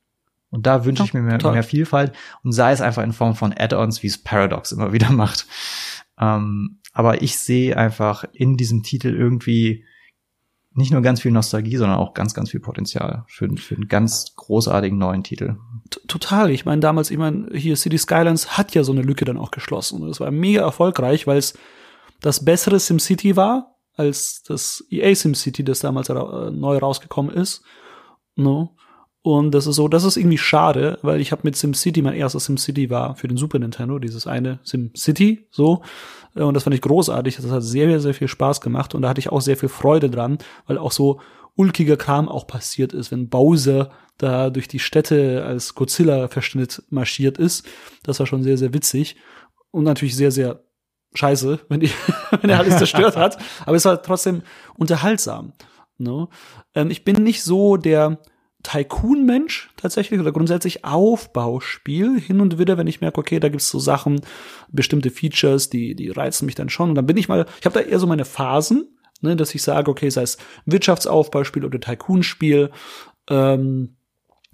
Und 0.49 0.65
da 0.65 0.83
wünsche 0.83 1.03
ich 1.03 1.13
mir 1.13 1.21
mehr, 1.21 1.39
mehr, 1.39 1.63
Vielfalt 1.63 2.13
und 2.43 2.53
sei 2.53 2.71
es 2.71 2.81
einfach 2.81 3.03
in 3.03 3.13
Form 3.13 3.35
von 3.35 3.53
Add-ons, 3.55 4.01
wie 4.01 4.07
es 4.07 4.17
Paradox 4.17 4.71
immer 4.71 4.91
wieder 4.93 5.11
macht. 5.11 5.45
Ähm, 6.19 6.79
aber 6.91 7.21
ich 7.21 7.37
sehe 7.37 7.77
einfach 7.77 8.25
in 8.33 8.57
diesem 8.57 8.81
Titel 8.81 9.09
irgendwie 9.09 9.85
nicht 10.71 10.91
nur 10.91 11.01
ganz 11.01 11.21
viel 11.21 11.31
Nostalgie, 11.31 11.77
sondern 11.77 11.99
auch 11.99 12.13
ganz, 12.13 12.33
ganz 12.33 12.51
viel 12.51 12.59
Potenzial 12.59 13.25
für, 13.27 13.49
für 13.57 13.75
einen 13.75 13.87
ganz 13.87 14.33
großartigen 14.35 14.97
neuen 14.97 15.23
Titel. 15.23 15.57
Total. 16.07 16.49
Ich 16.51 16.65
meine, 16.65 16.79
damals, 16.79 17.11
ich 17.11 17.17
meine, 17.17 17.49
hier 17.53 17.75
City 17.75 17.97
Skylines 17.97 18.57
hat 18.57 18.73
ja 18.73 18.83
so 18.83 18.91
eine 18.91 19.01
Lücke 19.01 19.25
dann 19.25 19.37
auch 19.37 19.51
geschlossen. 19.51 20.01
Und 20.01 20.09
das 20.09 20.19
war 20.19 20.31
mega 20.31 20.61
erfolgreich, 20.61 21.27
weil 21.27 21.37
es 21.37 21.53
das 22.21 22.43
bessere 22.43 22.79
SimCity 22.79 23.35
war, 23.35 23.78
als 23.99 24.43
das 24.43 24.85
EA 24.89 25.13
SimCity, 25.13 25.63
das 25.63 25.81
damals 25.81 26.09
ra 26.09 26.49
neu 26.51 26.77
rausgekommen 26.77 27.35
ist. 27.35 27.63
No. 28.35 28.75
Und 29.21 29.51
das 29.51 29.67
ist 29.67 29.75
so, 29.75 29.89
das 29.89 30.05
ist 30.05 30.15
irgendwie 30.15 30.37
schade, 30.37 30.97
weil 31.01 31.19
ich 31.19 31.33
habe 31.33 31.41
mit 31.43 31.57
SimCity, 31.57 32.01
mein 32.01 32.13
erstes 32.13 32.45
SimCity 32.45 32.89
war 32.89 33.15
für 33.15 33.27
den 33.27 33.35
Super 33.35 33.59
Nintendo, 33.59 33.99
dieses 33.99 34.25
eine 34.25 34.59
SimCity, 34.63 35.47
so. 35.51 35.81
Und 36.33 36.53
das 36.53 36.63
fand 36.63 36.73
ich 36.73 36.81
großartig. 36.81 37.35
Das 37.35 37.51
hat 37.51 37.61
sehr, 37.61 37.99
sehr 37.99 38.13
viel 38.13 38.29
Spaß 38.29 38.61
gemacht 38.61 38.95
und 38.95 39.01
da 39.01 39.09
hatte 39.09 39.19
ich 39.19 39.29
auch 39.29 39.41
sehr 39.41 39.57
viel 39.57 39.67
Freude 39.67 40.09
dran, 40.09 40.37
weil 40.67 40.77
auch 40.77 40.93
so 40.93 41.19
ulkiger 41.55 41.97
Kram 41.97 42.29
auch 42.29 42.47
passiert 42.47 42.93
ist, 42.93 43.11
wenn 43.11 43.27
Bowser 43.27 43.91
da 44.17 44.49
durch 44.49 44.69
die 44.69 44.79
Städte 44.79 45.43
als 45.45 45.75
Godzilla-Verschnitt 45.75 46.83
marschiert 46.89 47.37
ist. 47.37 47.67
Das 48.03 48.19
war 48.19 48.25
schon 48.25 48.43
sehr, 48.43 48.57
sehr 48.57 48.73
witzig 48.73 49.17
und 49.71 49.83
natürlich 49.83 50.15
sehr, 50.15 50.31
sehr 50.31 50.63
scheiße, 51.13 51.59
wenn, 51.69 51.79
die, 51.79 51.91
wenn 52.41 52.49
er 52.49 52.59
alles 52.59 52.77
zerstört 52.77 53.15
hat. 53.15 53.37
Aber 53.65 53.75
es 53.75 53.85
war 53.85 54.01
trotzdem 54.01 54.41
unterhaltsam. 54.75 55.53
Ne? 55.97 56.27
Ähm, 56.75 56.91
ich 56.91 57.03
bin 57.03 57.23
nicht 57.23 57.43
so 57.43 57.77
der 57.77 58.19
Tycoon-Mensch 58.63 59.69
tatsächlich 59.77 60.19
oder 60.19 60.31
grundsätzlich 60.31 60.83
Aufbauspiel 60.83 62.19
hin 62.19 62.41
und 62.41 62.59
wieder, 62.59 62.77
wenn 62.77 62.87
ich 62.87 63.01
merke, 63.01 63.19
okay, 63.19 63.39
da 63.39 63.49
gibt's 63.49 63.69
so 63.69 63.79
Sachen, 63.79 64.21
bestimmte 64.69 65.11
Features, 65.11 65.69
die, 65.69 65.95
die 65.95 66.09
reizen 66.09 66.45
mich 66.45 66.55
dann 66.55 66.69
schon. 66.69 66.89
Und 66.89 66.95
dann 66.95 67.05
bin 67.05 67.17
ich 67.17 67.29
mal, 67.29 67.45
ich 67.59 67.65
habe 67.65 67.79
da 67.79 67.85
eher 67.85 67.99
so 67.99 68.07
meine 68.07 68.25
Phasen, 68.25 68.97
ne, 69.21 69.35
dass 69.35 69.55
ich 69.55 69.63
sage, 69.63 69.89
okay, 69.89 70.09
sei 70.09 70.23
es 70.23 70.37
Wirtschaftsaufbauspiel 70.65 71.63
oder 71.63 71.79
Tycoon-Spiel, 71.79 72.71
ähm, 73.29 73.95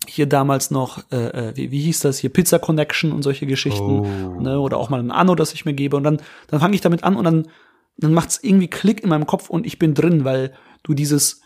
hier 0.08 0.28
damals 0.28 0.72
noch, 0.72 1.04
äh, 1.12 1.50
äh, 1.50 1.56
wie, 1.56 1.72
wie 1.72 1.82
hieß 1.82 2.02
das 2.02 2.20
hier, 2.20 2.30
Pizza 2.30 2.60
Connection 2.60 3.12
und 3.12 3.24
solche 3.24 3.46
Geschichten, 3.46 4.00
oh. 4.00 4.42
ne, 4.42 4.60
oder 4.60 4.78
auch 4.78 4.90
mal 4.90 5.00
ein 5.00 5.12
Anno, 5.12 5.36
das 5.36 5.54
ich 5.54 5.66
mir 5.66 5.74
gebe. 5.74 5.98
Und 5.98 6.04
dann, 6.04 6.22
dann 6.48 6.60
fange 6.60 6.76
ich 6.76 6.82
damit 6.82 7.04
an 7.04 7.16
und 7.16 7.24
dann, 7.24 7.48
dann 7.98 8.14
macht's 8.14 8.40
irgendwie 8.42 8.68
Klick 8.68 9.04
in 9.04 9.10
meinem 9.10 9.26
Kopf 9.26 9.50
und 9.50 9.66
ich 9.66 9.80
bin 9.80 9.94
drin, 9.94 10.26
weil 10.26 10.54
du 10.84 10.94
dieses, 10.94 11.42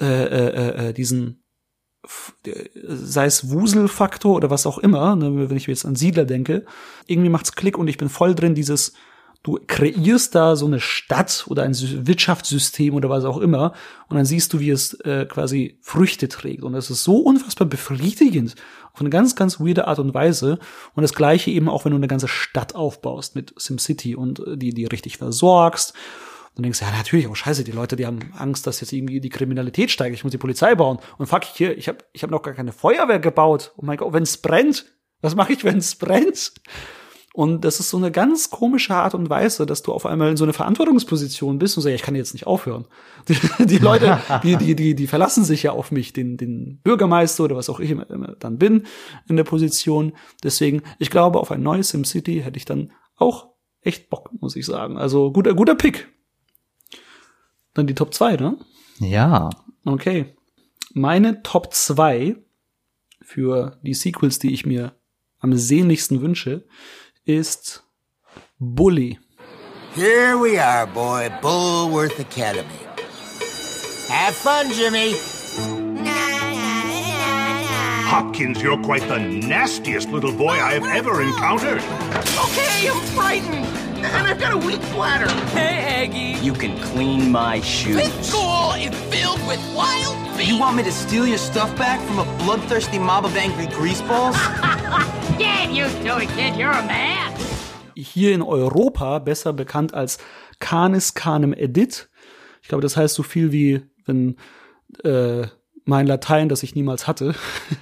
äh, 0.00 0.04
äh, 0.04 0.48
äh, 0.48 0.88
äh 0.88 0.92
diesen, 0.92 1.42
sei 2.72 3.26
es 3.26 3.50
Wuselfaktor 3.50 4.36
oder 4.36 4.50
was 4.50 4.66
auch 4.66 4.78
immer, 4.78 5.16
ne, 5.16 5.50
wenn 5.50 5.56
ich 5.56 5.66
jetzt 5.66 5.86
an 5.86 5.96
Siedler 5.96 6.24
denke, 6.24 6.64
irgendwie 7.06 7.30
macht's 7.30 7.54
Klick 7.54 7.78
und 7.78 7.88
ich 7.88 7.98
bin 7.98 8.08
voll 8.08 8.34
drin, 8.34 8.54
dieses, 8.54 8.92
du 9.42 9.58
kreierst 9.66 10.34
da 10.34 10.56
so 10.56 10.66
eine 10.66 10.80
Stadt 10.80 11.44
oder 11.48 11.62
ein 11.62 11.74
Wirtschaftssystem 11.74 12.94
oder 12.94 13.08
was 13.08 13.24
auch 13.24 13.38
immer 13.38 13.72
und 14.08 14.16
dann 14.16 14.24
siehst 14.24 14.52
du, 14.52 14.60
wie 14.60 14.70
es 14.70 14.94
äh, 15.00 15.26
quasi 15.26 15.78
Früchte 15.82 16.28
trägt. 16.28 16.62
Und 16.62 16.72
das 16.72 16.90
ist 16.90 17.04
so 17.04 17.18
unfassbar 17.18 17.66
befriedigend 17.66 18.54
auf 18.92 19.00
eine 19.00 19.10
ganz, 19.10 19.36
ganz 19.36 19.60
weirde 19.60 19.86
Art 19.86 19.98
und 19.98 20.14
Weise. 20.14 20.58
Und 20.94 21.02
das 21.02 21.12
gleiche 21.12 21.50
eben 21.50 21.68
auch, 21.68 21.84
wenn 21.84 21.92
du 21.92 21.96
eine 21.96 22.08
ganze 22.08 22.28
Stadt 22.28 22.74
aufbaust 22.74 23.34
mit 23.34 23.52
SimCity 23.58 24.16
und 24.16 24.40
äh, 24.40 24.56
die, 24.56 24.72
die 24.72 24.86
richtig 24.86 25.18
versorgst. 25.18 25.92
Und 26.56 26.62
denkst, 26.62 26.80
ja, 26.80 26.90
natürlich, 26.90 27.28
oh 27.28 27.34
scheiße, 27.34 27.64
die 27.64 27.72
Leute, 27.72 27.96
die 27.96 28.06
haben 28.06 28.32
Angst, 28.34 28.66
dass 28.66 28.80
jetzt 28.80 28.92
irgendwie 28.92 29.20
die 29.20 29.28
Kriminalität 29.28 29.90
steigt. 29.90 30.14
Ich 30.14 30.24
muss 30.24 30.30
die 30.30 30.38
Polizei 30.38 30.74
bauen. 30.74 30.98
Und 31.18 31.26
fuck, 31.26 31.44
hier, 31.44 31.76
ich 31.76 31.88
habe 31.88 31.98
ich 32.14 32.22
hab 32.22 32.30
noch 32.30 32.40
gar 32.40 32.54
keine 32.54 32.72
Feuerwehr 32.72 33.18
gebaut. 33.18 33.74
Oh 33.76 33.84
mein 33.84 33.98
Gott, 33.98 34.14
wenn 34.14 34.22
es 34.22 34.38
brennt, 34.38 34.86
was 35.20 35.34
mache 35.34 35.52
ich, 35.52 35.64
wenn 35.64 35.76
es 35.76 35.96
brennt? 35.96 36.52
Und 37.36 37.66
das 37.66 37.80
ist 37.80 37.90
so 37.90 37.98
eine 37.98 38.10
ganz 38.10 38.48
komische 38.48 38.94
Art 38.94 39.14
und 39.14 39.28
Weise, 39.28 39.66
dass 39.66 39.82
du 39.82 39.92
auf 39.92 40.06
einmal 40.06 40.30
in 40.30 40.38
so 40.38 40.44
eine 40.44 40.54
Verantwortungsposition 40.54 41.58
bist 41.58 41.76
und 41.76 41.82
sagst, 41.82 41.90
ja, 41.90 41.94
ich 41.96 42.00
kann 42.00 42.14
jetzt 42.14 42.32
nicht 42.32 42.46
aufhören. 42.46 42.86
Die, 43.28 43.66
die 43.66 43.76
Leute, 43.76 44.18
die, 44.42 44.56
die, 44.56 44.74
die, 44.74 44.94
die 44.94 45.06
verlassen 45.06 45.44
sich 45.44 45.62
ja 45.62 45.72
auf 45.72 45.92
mich, 45.92 46.14
den, 46.14 46.38
den 46.38 46.80
Bürgermeister 46.82 47.44
oder 47.44 47.54
was 47.54 47.68
auch 47.68 47.78
ich 47.78 47.90
immer, 47.90 48.08
immer 48.08 48.36
dann 48.38 48.56
bin 48.56 48.84
in 49.28 49.36
der 49.36 49.44
Position. 49.44 50.14
Deswegen, 50.44 50.80
ich 50.98 51.10
glaube, 51.10 51.38
auf 51.38 51.50
ein 51.50 51.62
neues 51.62 51.90
SimCity 51.90 52.40
hätte 52.40 52.56
ich 52.56 52.64
dann 52.64 52.92
auch 53.16 53.48
echt 53.82 54.08
Bock, 54.08 54.30
muss 54.40 54.56
ich 54.56 54.64
sagen. 54.64 54.96
Also 54.96 55.30
guter, 55.30 55.52
guter 55.52 55.74
Pick. 55.74 56.08
Dann 57.74 57.86
die 57.86 57.94
Top 57.94 58.14
2, 58.14 58.36
ne? 58.36 58.56
Ja. 58.98 59.50
Okay. 59.84 60.36
Meine 60.94 61.42
Top 61.42 61.74
2 61.74 62.36
für 63.20 63.78
die 63.82 63.92
Sequels, 63.92 64.38
die 64.38 64.54
ich 64.54 64.64
mir 64.64 64.94
am 65.38 65.52
sehnlichsten 65.52 66.22
wünsche, 66.22 66.64
ist 67.26 67.82
Bully. 68.60 69.18
Here 69.94 70.38
we 70.38 70.58
are, 70.58 70.86
boy. 70.86 71.28
Bullworth 71.42 72.18
Academy. 72.20 72.68
Have 74.08 74.34
fun, 74.34 74.70
Jimmy. 74.72 75.14
Hopkins, 78.06 78.62
you're 78.62 78.82
quite 78.82 79.06
the 79.08 79.18
nastiest 79.18 80.08
little 80.10 80.32
boy 80.32 80.52
I 80.52 80.74
have 80.74 80.86
ever 80.86 81.22
encountered. 81.22 81.82
Okay, 81.82 82.88
I'm 82.88 83.00
frightened. 83.14 83.85
And 84.04 84.26
I've 84.26 84.38
got 84.38 84.52
a 84.52 84.58
weak 84.58 84.80
bladder. 84.92 85.30
Hey, 85.50 86.04
Aggie. 86.04 86.44
You 86.44 86.52
can 86.52 86.78
clean 86.80 87.32
my 87.32 87.60
shoes. 87.60 87.96
This 87.96 88.28
school 88.28 88.72
is 88.72 88.94
filled 89.10 89.40
with 89.46 89.60
wild 89.74 90.16
beasts. 90.36 90.52
You 90.52 90.58
want 90.58 90.76
me 90.76 90.82
to 90.82 90.92
steal 90.92 91.26
your 91.26 91.38
stuff 91.38 91.74
back 91.76 92.00
from 92.06 92.18
a 92.18 92.24
bloodthirsty 92.38 92.98
mob 92.98 93.24
of 93.24 93.36
angry 93.36 93.66
greaseballs? 93.66 94.36
Get 95.38 95.70
used 95.82 96.02
to 96.02 96.18
it, 96.18 96.28
kid. 96.36 96.56
You're 96.56 96.72
a 96.72 96.86
man. 96.86 97.32
Hier 97.94 98.34
in 98.34 98.42
Europa 98.42 99.18
besser 99.20 99.52
bekannt 99.52 99.94
als 99.94 100.18
Canis 100.58 101.14
Canem 101.14 101.54
Edit. 101.54 102.08
Ich 102.62 102.68
glaube, 102.68 102.82
das 102.82 102.96
heißt 102.96 103.14
so 103.14 103.22
viel 103.22 103.52
wie, 103.52 103.82
wenn 104.04 104.36
äh, 105.04 105.46
mein 105.86 106.06
Latein, 106.06 106.48
das 106.48 106.62
ich 106.62 106.74
niemals 106.74 107.06
hatte, 107.06 107.34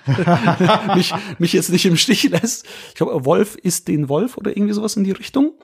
mich, 0.95 1.13
mich 1.39 1.53
jetzt 1.53 1.71
nicht 1.71 1.87
im 1.87 1.97
Stich 1.97 2.23
lässt. 2.25 2.67
Ich 2.89 2.95
glaube, 2.95 3.25
Wolf 3.25 3.57
ist 3.57 3.89
den 3.89 4.09
Wolf 4.09 4.37
oder 4.37 4.57
irgendwie 4.57 4.75
sowas 4.75 4.97
in 4.97 5.05
die 5.05 5.13
Richtung. 5.13 5.55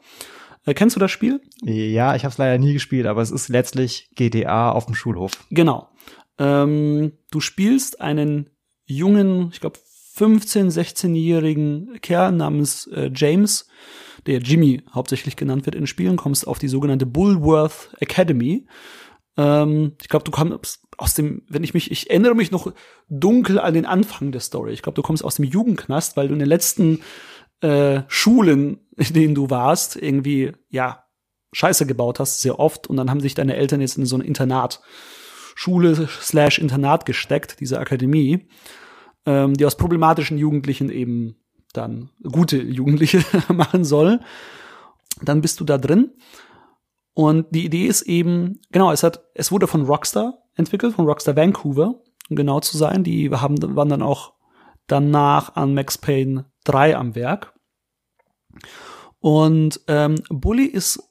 Äh, 0.70 0.74
kennst 0.74 0.94
du 0.94 1.00
das 1.00 1.10
Spiel? 1.10 1.40
Ja, 1.62 2.14
ich 2.14 2.24
habe 2.24 2.32
es 2.32 2.38
leider 2.38 2.56
nie 2.58 2.72
gespielt, 2.72 3.06
aber 3.06 3.22
es 3.22 3.32
ist 3.32 3.48
letztlich 3.48 4.08
GTA 4.14 4.70
auf 4.70 4.86
dem 4.86 4.94
Schulhof. 4.94 5.32
Genau. 5.50 5.88
Ähm, 6.38 7.12
du 7.30 7.40
spielst 7.40 8.00
einen 8.00 8.50
jungen, 8.86 9.50
ich 9.52 9.60
glaube 9.60 9.78
15, 10.14 10.70
16-jährigen 10.70 11.98
Kerl 12.00 12.32
namens 12.32 12.86
äh, 12.88 13.10
James, 13.14 13.68
der 14.26 14.38
Jimmy 14.38 14.82
hauptsächlich 14.92 15.36
genannt 15.36 15.66
wird 15.66 15.74
in 15.74 15.86
Spielen, 15.86 16.16
kommst 16.16 16.46
auf 16.46 16.58
die 16.58 16.68
sogenannte 16.68 17.06
Bullworth 17.06 17.90
Academy. 17.98 18.66
Ähm, 19.36 19.96
ich 20.00 20.08
glaube, 20.08 20.24
du 20.24 20.30
kommst 20.30 20.82
aus 20.98 21.14
dem, 21.14 21.42
wenn 21.48 21.64
ich 21.64 21.74
mich, 21.74 21.90
ich 21.90 22.10
erinnere 22.10 22.34
mich 22.34 22.50
noch 22.50 22.72
dunkel 23.08 23.58
an 23.58 23.74
den 23.74 23.86
Anfang 23.86 24.30
der 24.30 24.40
Story. 24.40 24.72
Ich 24.72 24.82
glaube, 24.82 24.96
du 24.96 25.02
kommst 25.02 25.24
aus 25.24 25.36
dem 25.36 25.46
Jugendknast, 25.46 26.16
weil 26.16 26.28
du 26.28 26.34
in 26.34 26.40
den 26.40 26.48
letzten 26.48 27.00
äh, 27.60 28.02
Schulen, 28.08 28.86
in 28.96 29.14
denen 29.14 29.34
du 29.34 29.50
warst, 29.50 29.96
irgendwie, 29.96 30.52
ja, 30.68 31.04
Scheiße 31.52 31.84
gebaut 31.86 32.20
hast, 32.20 32.40
sehr 32.40 32.60
oft. 32.60 32.86
Und 32.86 32.96
dann 32.96 33.10
haben 33.10 33.20
sich 33.20 33.34
deine 33.34 33.56
Eltern 33.56 33.80
jetzt 33.80 33.98
in 33.98 34.06
so 34.06 34.16
ein 34.16 34.22
Internat, 34.22 34.80
Schule 35.56 36.08
slash 36.08 36.58
Internat 36.58 37.06
gesteckt, 37.06 37.58
diese 37.60 37.80
Akademie 37.80 38.48
ähm, 39.26 39.54
die 39.54 39.66
aus 39.66 39.76
problematischen 39.76 40.38
Jugendlichen 40.38 40.90
eben 40.90 41.36
dann 41.72 42.10
gute 42.22 42.60
Jugendliche 42.60 43.24
machen 43.52 43.84
soll. 43.84 44.20
Dann 45.22 45.40
bist 45.40 45.60
du 45.60 45.64
da 45.64 45.78
drin. 45.78 46.12
Und 47.14 47.46
die 47.50 47.64
Idee 47.64 47.86
ist 47.86 48.02
eben, 48.02 48.60
genau, 48.70 48.92
es 48.92 49.02
hat, 49.02 49.24
es 49.34 49.52
wurde 49.52 49.66
von 49.66 49.84
Rockstar 49.84 50.38
entwickelt, 50.54 50.94
von 50.94 51.06
Rockstar 51.06 51.36
Vancouver, 51.36 52.00
um 52.28 52.36
genau 52.36 52.60
zu 52.60 52.76
sein. 52.76 53.04
Die 53.04 53.30
haben, 53.30 53.56
waren 53.76 53.88
dann 53.88 54.02
auch 54.02 54.32
danach 54.90 55.56
an 55.56 55.74
Max 55.74 55.98
Payne 55.98 56.46
3 56.64 56.96
am 56.96 57.14
Werk. 57.14 57.54
Und 59.18 59.80
ähm, 59.86 60.16
Bully 60.28 60.66
ist, 60.66 61.02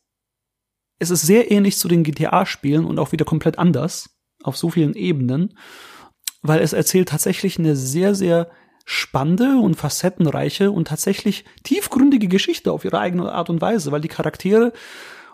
es 0.99 1.09
ist 1.11 1.21
sehr 1.21 1.51
ähnlich 1.51 1.77
zu 1.77 1.87
den 1.87 2.03
GTA-Spielen 2.03 2.85
und 2.85 2.99
auch 2.99 3.11
wieder 3.11 3.25
komplett 3.25 3.57
anders 3.59 4.09
auf 4.43 4.57
so 4.57 4.69
vielen 4.69 4.95
Ebenen 4.95 5.53
weil 6.41 6.61
es 6.61 6.73
erzählt 6.73 7.09
tatsächlich 7.09 7.59
eine 7.59 7.75
sehr, 7.75 8.15
sehr 8.15 8.49
spannende 8.85 9.59
und 9.59 9.75
facettenreiche 9.75 10.71
und 10.71 10.87
tatsächlich 10.87 11.45
tiefgründige 11.63 12.27
Geschichte 12.27 12.71
auf 12.71 12.85
ihre 12.85 12.99
eigene 12.99 13.31
Art 13.31 13.49
und 13.49 13.61
Weise, 13.61 13.91
weil 13.91 14.01
die 14.01 14.07
Charaktere, 14.07 14.73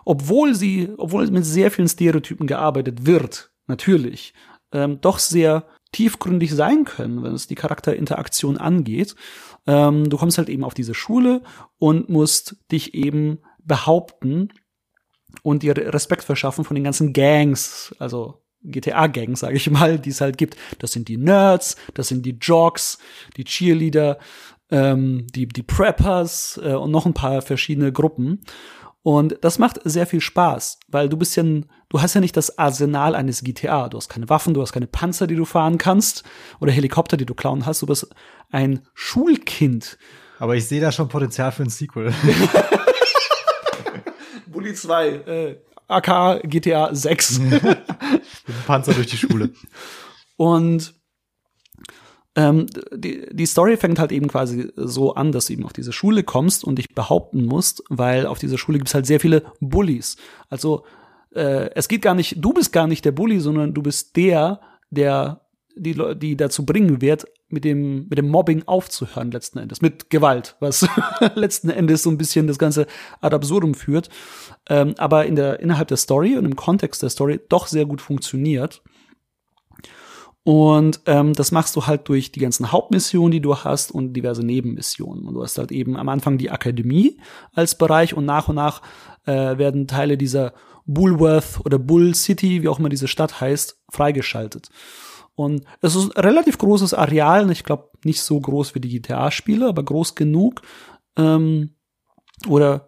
obwohl 0.04 0.54
sie, 0.54 0.90
obwohl 0.98 1.26
mit 1.30 1.44
sehr 1.44 1.70
vielen 1.70 1.88
Stereotypen 1.88 2.46
gearbeitet 2.46 3.06
wird, 3.06 3.50
natürlich, 3.66 4.34
ähm, 4.72 5.00
doch 5.00 5.18
sehr 5.18 5.66
tiefgründig 5.92 6.52
sein 6.52 6.84
können, 6.84 7.22
wenn 7.22 7.34
es 7.34 7.46
die 7.46 7.54
Charakterinteraktion 7.54 8.58
angeht. 8.58 9.14
Ähm, 9.66 10.08
du 10.08 10.16
kommst 10.16 10.38
halt 10.38 10.48
eben 10.48 10.64
auf 10.64 10.74
diese 10.74 10.94
Schule 10.94 11.42
und 11.78 12.08
musst 12.08 12.56
dich 12.70 12.94
eben 12.94 13.38
behaupten 13.62 14.50
und 15.42 15.62
dir 15.62 15.76
Respekt 15.76 16.24
verschaffen 16.24 16.64
von 16.64 16.74
den 16.74 16.84
ganzen 16.84 17.12
Gangs, 17.12 17.94
also 17.98 18.42
GTA-Gang, 18.62 19.36
sage 19.36 19.56
ich 19.56 19.70
mal, 19.70 19.98
die 19.98 20.10
es 20.10 20.20
halt 20.20 20.38
gibt. 20.38 20.56
Das 20.78 20.92
sind 20.92 21.08
die 21.08 21.16
Nerds, 21.18 21.76
das 21.94 22.08
sind 22.08 22.26
die 22.26 22.38
Jocks, 22.40 22.98
die 23.36 23.44
Cheerleader, 23.44 24.18
ähm, 24.70 25.26
die, 25.34 25.46
die 25.46 25.62
Preppers 25.62 26.60
äh, 26.62 26.74
und 26.74 26.90
noch 26.90 27.06
ein 27.06 27.14
paar 27.14 27.42
verschiedene 27.42 27.92
Gruppen. 27.92 28.42
Und 29.06 29.38
das 29.42 29.60
macht 29.60 29.78
sehr 29.84 30.04
viel 30.04 30.20
Spaß, 30.20 30.80
weil 30.88 31.08
du 31.08 31.16
bist 31.16 31.36
ja, 31.36 31.44
du 31.44 32.02
hast 32.02 32.14
ja 32.14 32.20
nicht 32.20 32.36
das 32.36 32.58
Arsenal 32.58 33.14
eines 33.14 33.44
GTA. 33.44 33.88
Du 33.88 33.98
hast 33.98 34.08
keine 34.08 34.28
Waffen, 34.28 34.52
du 34.52 34.60
hast 34.60 34.72
keine 34.72 34.88
Panzer, 34.88 35.28
die 35.28 35.36
du 35.36 35.44
fahren 35.44 35.78
kannst 35.78 36.24
oder 36.58 36.72
Helikopter, 36.72 37.16
die 37.16 37.24
du 37.24 37.32
klauen 37.32 37.66
hast. 37.66 37.82
Du 37.82 37.86
bist 37.86 38.08
ein 38.50 38.80
Schulkind. 38.94 39.96
Aber 40.40 40.56
ich 40.56 40.66
sehe 40.66 40.80
da 40.80 40.90
schon 40.90 41.08
Potenzial 41.08 41.52
für 41.52 41.62
ein 41.62 41.70
Sequel. 41.70 42.12
Bully 44.48 44.74
2, 44.74 45.08
äh, 45.08 45.56
AK 45.86 46.42
GTA 46.42 46.92
6. 46.92 47.42
Panzer 48.66 48.92
durch 48.92 49.06
die 49.06 49.18
Schule. 49.18 49.50
Und 50.36 50.95
ähm, 52.36 52.66
die, 52.94 53.26
die 53.32 53.46
Story 53.46 53.76
fängt 53.76 53.98
halt 53.98 54.12
eben 54.12 54.28
quasi 54.28 54.70
so 54.76 55.14
an, 55.14 55.32
dass 55.32 55.46
du 55.46 55.54
eben 55.54 55.64
auf 55.64 55.72
diese 55.72 55.92
Schule 55.92 56.22
kommst 56.22 56.64
und 56.64 56.76
dich 56.76 56.94
behaupten 56.94 57.46
musst, 57.46 57.82
weil 57.88 58.26
auf 58.26 58.38
dieser 58.38 58.58
Schule 58.58 58.78
gibt 58.78 58.88
es 58.88 58.94
halt 58.94 59.06
sehr 59.06 59.20
viele 59.20 59.42
Bullies. 59.60 60.16
Also 60.50 60.84
äh, 61.34 61.70
es 61.74 61.88
geht 61.88 62.02
gar 62.02 62.14
nicht, 62.14 62.36
du 62.38 62.52
bist 62.52 62.72
gar 62.72 62.86
nicht 62.86 63.04
der 63.04 63.12
Bully, 63.12 63.40
sondern 63.40 63.72
du 63.72 63.82
bist 63.82 64.16
der, 64.16 64.60
der 64.90 65.40
die, 65.76 65.94
die 66.16 66.36
dazu 66.36 66.64
bringen 66.64 67.00
wird, 67.00 67.26
mit 67.48 67.64
dem, 67.64 68.08
mit 68.08 68.18
dem 68.18 68.28
Mobbing 68.28 68.64
aufzuhören 68.66 69.30
letzten 69.30 69.58
Endes, 69.58 69.80
mit 69.80 70.10
Gewalt, 70.10 70.56
was 70.58 70.86
letzten 71.34 71.70
Endes 71.70 72.02
so 72.02 72.10
ein 72.10 72.18
bisschen 72.18 72.46
das 72.46 72.58
Ganze 72.58 72.86
ad 73.20 73.34
absurdum 73.34 73.74
führt, 73.74 74.08
ähm, 74.68 74.94
aber 74.98 75.26
in 75.26 75.36
der, 75.36 75.60
innerhalb 75.60 75.88
der 75.88 75.96
Story 75.96 76.36
und 76.36 76.44
im 76.44 76.56
Kontext 76.56 77.02
der 77.02 77.10
Story 77.10 77.40
doch 77.48 77.66
sehr 77.66 77.86
gut 77.86 78.00
funktioniert. 78.00 78.82
Und 80.46 81.00
ähm, 81.06 81.32
das 81.32 81.50
machst 81.50 81.74
du 81.74 81.88
halt 81.88 82.08
durch 82.08 82.30
die 82.30 82.38
ganzen 82.38 82.70
Hauptmissionen, 82.70 83.32
die 83.32 83.40
du 83.40 83.56
hast 83.56 83.90
und 83.90 84.12
diverse 84.12 84.46
Nebenmissionen. 84.46 85.26
Und 85.26 85.34
du 85.34 85.42
hast 85.42 85.58
halt 85.58 85.72
eben 85.72 85.96
am 85.96 86.08
Anfang 86.08 86.38
die 86.38 86.52
Akademie 86.52 87.18
als 87.52 87.76
Bereich 87.76 88.14
und 88.14 88.26
nach 88.26 88.48
und 88.48 88.54
nach 88.54 88.80
äh, 89.24 89.58
werden 89.58 89.88
Teile 89.88 90.16
dieser 90.16 90.52
Bullworth 90.84 91.62
oder 91.64 91.80
Bull 91.80 92.14
City, 92.14 92.62
wie 92.62 92.68
auch 92.68 92.78
immer 92.78 92.90
diese 92.90 93.08
Stadt 93.08 93.40
heißt, 93.40 93.82
freigeschaltet. 93.90 94.68
Und 95.34 95.64
es 95.80 95.96
ist 95.96 96.16
ein 96.16 96.22
relativ 96.22 96.58
großes 96.58 96.94
Areal, 96.94 97.50
ich 97.50 97.64
glaube 97.64 97.90
nicht 98.04 98.22
so 98.22 98.38
groß 98.38 98.76
wie 98.76 98.80
die 98.80 99.00
GTA-Spiele, 99.00 99.66
aber 99.66 99.82
groß 99.82 100.14
genug 100.14 100.62
ähm, 101.16 101.74
oder 102.48 102.86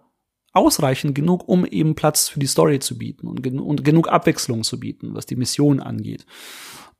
ausreichend 0.52 1.16
genug, 1.16 1.48
um 1.48 1.66
eben 1.66 1.96
Platz 1.96 2.28
für 2.28 2.38
die 2.38 2.46
Story 2.46 2.78
zu 2.78 2.96
bieten 2.96 3.26
und, 3.26 3.42
gen 3.42 3.58
und 3.58 3.84
genug 3.84 4.06
Abwechslung 4.06 4.62
zu 4.62 4.78
bieten, 4.78 5.12
was 5.14 5.26
die 5.26 5.34
Mission 5.34 5.80
angeht. 5.80 6.24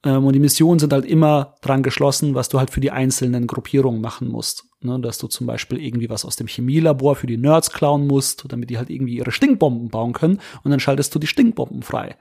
Ähm, 0.05 0.25
und 0.25 0.33
die 0.33 0.41
Missionen 0.41 0.79
sind 0.79 0.93
halt 0.93 1.05
immer 1.05 1.57
dran 1.63 1.83
geschlossen, 1.83 2.35
was 2.35 2.49
du 2.49 2.59
halt 2.59 2.71
für 2.71 2.81
die 2.81 2.91
einzelnen 2.91 3.47
Gruppierungen 3.47 4.01
machen 4.01 4.29
musst. 4.29 4.69
Ne, 4.81 5.01
dass 5.01 5.19
du 5.19 5.27
zum 5.27 5.49
Beispiel 5.49 5.83
irgendwie 5.83 6.09
was 6.09 6.25
aus 6.25 6.37
dem 6.37 6.47
Chemielabor 6.47 7.17
für 7.17 7.27
die 7.27 7.37
Nerds 7.37 7.73
klauen 7.73 8.07
musst, 8.07 8.45
damit 8.49 8.71
die 8.71 8.79
halt 8.79 8.91
irgendwie 8.91 9.17
ihre 9.17 9.33
Stinkbomben 9.33 9.89
bauen 9.89 10.13
können 10.13 10.41
und 10.63 10.71
dann 10.71 10.79
schaltest 10.79 11.13
du 11.13 11.19
die 11.19 11.27
Stinkbomben 11.27 11.83
frei. 11.83 12.17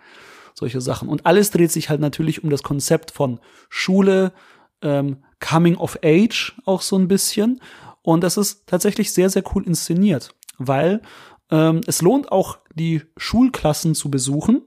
Solche 0.56 0.82
Sachen. 0.82 1.08
Und 1.08 1.28
alles 1.28 1.52
dreht 1.52 1.72
sich 1.72 1.92
halt 1.92 2.02
natürlich 2.02 2.44
um 2.44 2.50
das 2.50 2.64
Konzept 2.64 3.12
von 3.12 3.40
Schule, 3.70 4.34
ähm, 4.82 5.18
Coming 5.40 5.76
of 5.76 6.00
Age 6.04 6.60
auch 6.66 6.82
so 6.82 6.98
ein 6.98 7.08
bisschen. 7.08 7.62
Und 8.02 8.24
das 8.24 8.38
ist 8.38 8.66
tatsächlich 8.66 9.12
sehr, 9.14 9.30
sehr 9.30 9.44
cool 9.54 9.64
inszeniert, 9.64 10.34
weil 10.58 11.04
ähm, 11.52 11.82
es 11.86 12.02
lohnt 12.02 12.32
auch, 12.32 12.58
die 12.74 13.04
Schulklassen 13.18 13.94
zu 13.94 14.10
besuchen. 14.10 14.64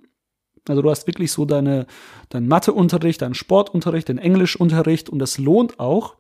Also 0.69 0.83
du 0.83 0.91
hast 0.91 1.07
wirklich 1.07 1.33
so 1.33 1.45
deine, 1.45 1.87
deinen 2.29 2.49
Matheunterricht, 2.49 3.23
deinen 3.23 3.35
Sportunterricht, 3.35 4.09
den 4.09 4.19
Englischunterricht 4.19 5.09
und 5.09 5.19
das 5.19 5.39
lohnt 5.39 5.81
auch, 5.81 6.17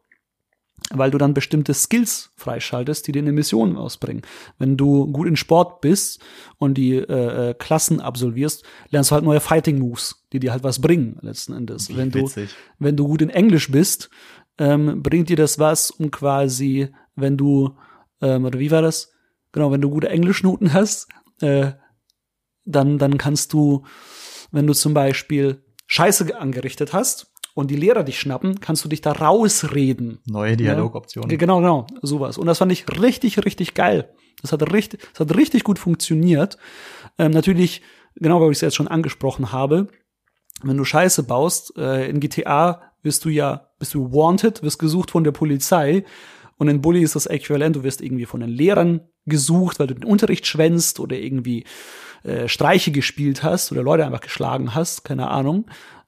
weil 0.93 1.11
du 1.11 1.18
dann 1.18 1.34
bestimmte 1.34 1.74
Skills 1.74 2.30
freischaltest, 2.36 3.07
die 3.07 3.12
dir 3.12 3.22
eine 3.22 3.32
Mission 3.32 3.76
ausbringen. 3.76 4.22
Wenn 4.59 4.76
du 4.76 5.07
gut 5.07 5.28
in 5.28 5.36
Sport 5.36 5.80
bist 5.80 6.20
und 6.59 6.74
die 6.74 6.95
äh, 6.95 7.51
äh, 7.51 7.55
Klassen 7.55 8.01
absolvierst, 8.01 8.64
lernst 8.91 9.11
du 9.11 9.14
halt 9.14 9.24
neue 9.24 9.41
Fighting 9.41 9.78
Moves, 9.78 10.26
die 10.32 10.41
dir 10.41 10.53
halt 10.53 10.64
was 10.64 10.80
bringen 10.80 11.18
letzten 11.20 11.53
Endes. 11.53 11.95
Wenn 11.95 12.11
du 12.11 12.22
witzig. 12.22 12.51
wenn 12.78 12.97
du 12.97 13.07
gut 13.07 13.22
in 13.22 13.30
Englisch 13.30 13.70
bist, 13.70 14.11
ähm, 14.59 15.03
bringt 15.03 15.28
dir 15.28 15.36
das 15.36 15.59
was, 15.59 15.91
um 15.91 16.11
quasi, 16.11 16.88
wenn 17.14 17.36
du 17.36 17.76
ähm, 18.20 18.45
oder 18.45 18.59
wie 18.59 18.70
war 18.70 18.82
das? 18.82 19.12
Genau, 19.53 19.70
wenn 19.72 19.80
du 19.80 19.91
gute 19.91 20.09
Englischnoten 20.09 20.72
hast, 20.72 21.09
äh, 21.41 21.72
dann 22.64 22.99
dann 22.99 23.18
kannst 23.18 23.53
du, 23.53 23.84
wenn 24.53 24.66
du 24.66 24.74
zum 24.74 24.94
Beispiel 24.94 25.62
Scheiße 25.86 26.38
angerichtet 26.38 26.92
hast 26.92 27.32
und 27.55 27.70
die 27.70 27.76
Lehrer 27.76 28.05
dich 28.05 28.18
schnappen, 28.20 28.61
kannst 28.61 28.84
du 28.84 28.88
dich 28.88 29.01
da 29.01 29.12
rausreden. 29.12 30.20
Neue 30.26 30.57
Dialogoptionen. 30.57 31.30
Ja, 31.30 31.36
genau, 31.36 31.59
genau, 31.59 31.86
sowas. 32.03 32.38
Und 32.38 32.46
das 32.46 32.59
fand 32.59 32.72
ich 32.72 32.86
richtig, 33.01 33.44
richtig 33.44 33.74
geil. 33.74 34.12
Das 34.42 34.53
hat 34.53 34.72
richtig, 34.72 35.01
das 35.12 35.20
hat 35.20 35.36
richtig 35.36 35.64
gut 35.64 35.78
funktioniert. 35.78 36.59
Ähm, 37.18 37.32
natürlich, 37.32 37.82
genau, 38.14 38.40
weil 38.40 38.51
ich 38.51 38.59
es 38.59 38.62
jetzt 38.62 38.76
schon 38.76 38.88
angesprochen 38.88 39.53
habe, 39.53 39.88
wenn 40.62 40.76
du 40.76 40.84
Scheiße 40.84 41.22
baust, 41.24 41.76
äh, 41.76 42.09
in 42.09 42.20
GTA 42.20 42.82
wirst 43.03 43.24
du 43.24 43.28
ja, 43.30 43.70
bist 43.78 43.94
du 43.94 44.12
wanted, 44.12 44.62
wirst 44.62 44.78
gesucht 44.78 45.11
von 45.11 45.24
der 45.24 45.32
Polizei. 45.32 46.05
Und 46.59 46.68
in 46.68 46.82
Bully 46.82 47.03
ist 47.03 47.16
das 47.16 47.26
äquivalent, 47.26 47.76
du 47.76 47.82
wirst 47.82 48.03
irgendwie 48.03 48.26
von 48.26 48.40
den 48.40 48.51
Lehrern 48.51 49.09
gesucht, 49.24 49.78
weil 49.78 49.86
du 49.86 49.94
den 49.94 50.05
Unterricht 50.05 50.46
schwänzt 50.46 51.01
oder 51.01 51.16
irgendwie 51.16 51.64
äh, 52.22 52.48
Streiche 52.48 52.92
gespielt 52.92 53.42
hast 53.42 53.72
oder 53.72 53.82
Leute 53.82 54.04
einfach 54.04 54.20
geschlagen 54.20 54.74
hast, 54.74 55.04
keine 55.04 55.28
Ahnung. 55.28 55.66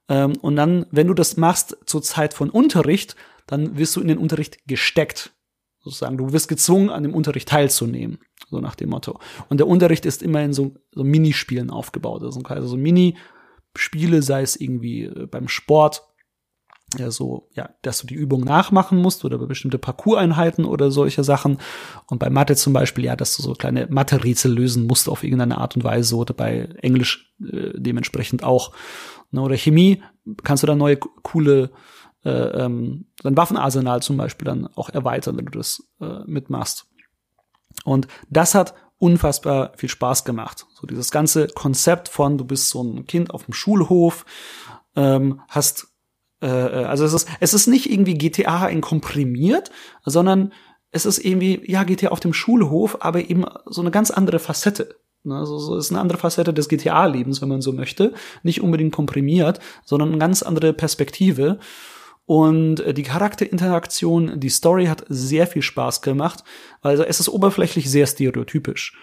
Ähm, 0.09 0.35
und 0.41 0.57
dann, 0.57 0.87
wenn 0.91 1.07
du 1.07 1.15
das 1.15 1.37
machst 1.37 1.77
zur 1.87 2.03
Zeit 2.03 2.35
von 2.35 2.51
Unterricht, 2.51 3.17
dann 3.47 3.77
wirst 3.79 3.97
du 3.97 4.01
in 4.01 4.09
den 4.09 4.19
Unterricht 4.19 4.67
gesteckt. 4.67 5.33
Sozusagen, 5.81 6.17
du 6.17 6.33
wirst 6.33 6.49
gezwungen, 6.49 6.91
an 6.91 7.03
dem 7.03 7.15
Unterricht 7.15 7.49
teilzunehmen. 7.49 8.19
So 8.49 8.61
nach 8.61 8.75
dem 8.75 8.91
Motto. 8.91 9.19
Und 9.49 9.59
der 9.59 9.67
Unterricht 9.67 10.05
ist 10.07 10.23
immer 10.23 10.43
in 10.43 10.53
so, 10.53 10.75
so 10.93 11.03
Minispielen 11.03 11.71
aufgebaut. 11.71 12.23
Also, 12.23 12.69
so 12.69 12.77
Minispiele, 12.77 14.23
sei 14.23 14.43
es 14.43 14.57
irgendwie 14.57 15.05
äh, 15.05 15.27
beim 15.27 15.49
Sport, 15.49 16.03
ja, 16.99 17.11
so, 17.11 17.49
ja, 17.55 17.71
dass 17.83 18.01
du 18.01 18.07
die 18.07 18.15
Übung 18.15 18.45
nachmachen 18.45 18.99
musst 18.99 19.25
oder 19.25 19.39
bestimmte 19.39 19.79
Parcours-Einheiten 19.79 20.65
oder 20.65 20.91
solche 20.91 21.25
Sachen. 21.25 21.59
Und 22.07 22.19
bei 22.19 22.31
Mathe 22.31 22.57
zum 22.57 22.73
Beispiel, 22.73 23.05
ja, 23.05 23.17
dass 23.17 23.37
du 23.37 23.43
so 23.43 23.55
kleine 23.55 23.87
Mathe-Rätsel 23.89 24.53
lösen 24.53 24.87
musst 24.87 25.09
auf 25.09 25.25
irgendeine 25.25 25.59
Art 25.59 25.77
und 25.77 25.85
Weise 25.85 26.17
oder 26.17 26.35
bei 26.35 26.69
Englisch 26.81 27.33
äh, 27.41 27.71
dementsprechend 27.75 28.45
auch. 28.45 28.73
Ne, 29.31 29.41
oder 29.41 29.57
Chemie 29.57 30.03
kannst 30.43 30.63
du 30.63 30.67
dann 30.67 30.79
neue 30.79 30.97
coole 30.97 31.71
äh, 32.25 32.31
ähm, 32.31 33.07
dein 33.23 33.37
Waffenarsenal 33.37 34.03
zum 34.03 34.17
Beispiel 34.17 34.47
dann 34.47 34.69
auch 34.77 34.91
erweitern, 34.91 35.37
wenn 35.37 35.47
du 35.47 35.59
das 35.59 35.83
äh, 36.01 36.21
mitmachst. 36.27 36.87
Und 37.85 38.07
das 38.31 38.55
hat 38.55 38.75
unfassbar 38.99 39.73
viel 39.77 39.89
Spaß 39.89 40.25
gemacht. 40.25 40.67
So 40.75 40.87
dieses 40.87 41.11
ganze 41.11 41.49
Konzept 41.49 42.09
von, 42.09 42.39
du 42.39 42.45
bist 42.45 42.69
so 42.69 42.83
ein 42.83 43.07
Kind 43.07 43.35
auf 43.35 43.47
dem 43.47 43.55
Schulhof, 43.55 44.25
ähm, 44.95 45.41
hast 45.49 45.92
äh, 46.43 46.47
also 46.47 47.05
es 47.05 47.15
ist, 47.15 47.29
es 47.41 47.55
ist 47.55 47.67
nicht 47.67 47.91
irgendwie 47.91 48.15
GTA 48.15 48.69
in 48.69 48.81
komprimiert, 48.81 49.71
sondern 50.05 50.53
es 50.91 51.07
ist 51.07 51.19
irgendwie, 51.19 51.63
ja, 51.65 51.85
GTA 51.85 52.09
auf 52.09 52.21
dem 52.21 52.35
Schulhof, 52.35 52.99
aber 53.01 53.31
eben 53.31 53.47
so 53.67 53.81
eine 53.81 53.91
ganz 53.91 54.11
andere 54.11 54.39
Facette. 54.39 54.97
Ne, 55.25 55.37
Also 55.37 55.59
so 55.59 55.77
ist 55.77 55.91
eine 55.91 56.01
andere 56.01 56.19
Facette 56.19 56.53
des 56.53 56.69
GTA-Lebens, 56.69 57.41
wenn 57.41 57.49
man 57.49 57.63
so 57.63 57.73
möchte. 57.73 58.13
Nicht 58.43 58.61
unbedingt 58.61 58.93
komprimiert, 58.93 59.61
sondern 59.85 60.11
eine 60.11 60.19
ganz 60.19 60.43
andere 60.43 60.73
Perspektive. 60.73 61.59
Und 62.27 62.81
äh, 62.81 62.95
die 62.95 63.03
Charakterinteraktion, 63.05 64.39
die 64.39 64.51
Story 64.51 64.87
hat 64.87 65.05
sehr 65.09 65.47
viel 65.47 65.63
Spaß 65.63 66.03
gemacht. 66.03 66.45
Also 66.81 67.05
es 67.05 67.21
ist 67.21 67.29
oberflächlich 67.29 67.91
sehr 67.91 68.07
stereotypisch. 68.07 68.97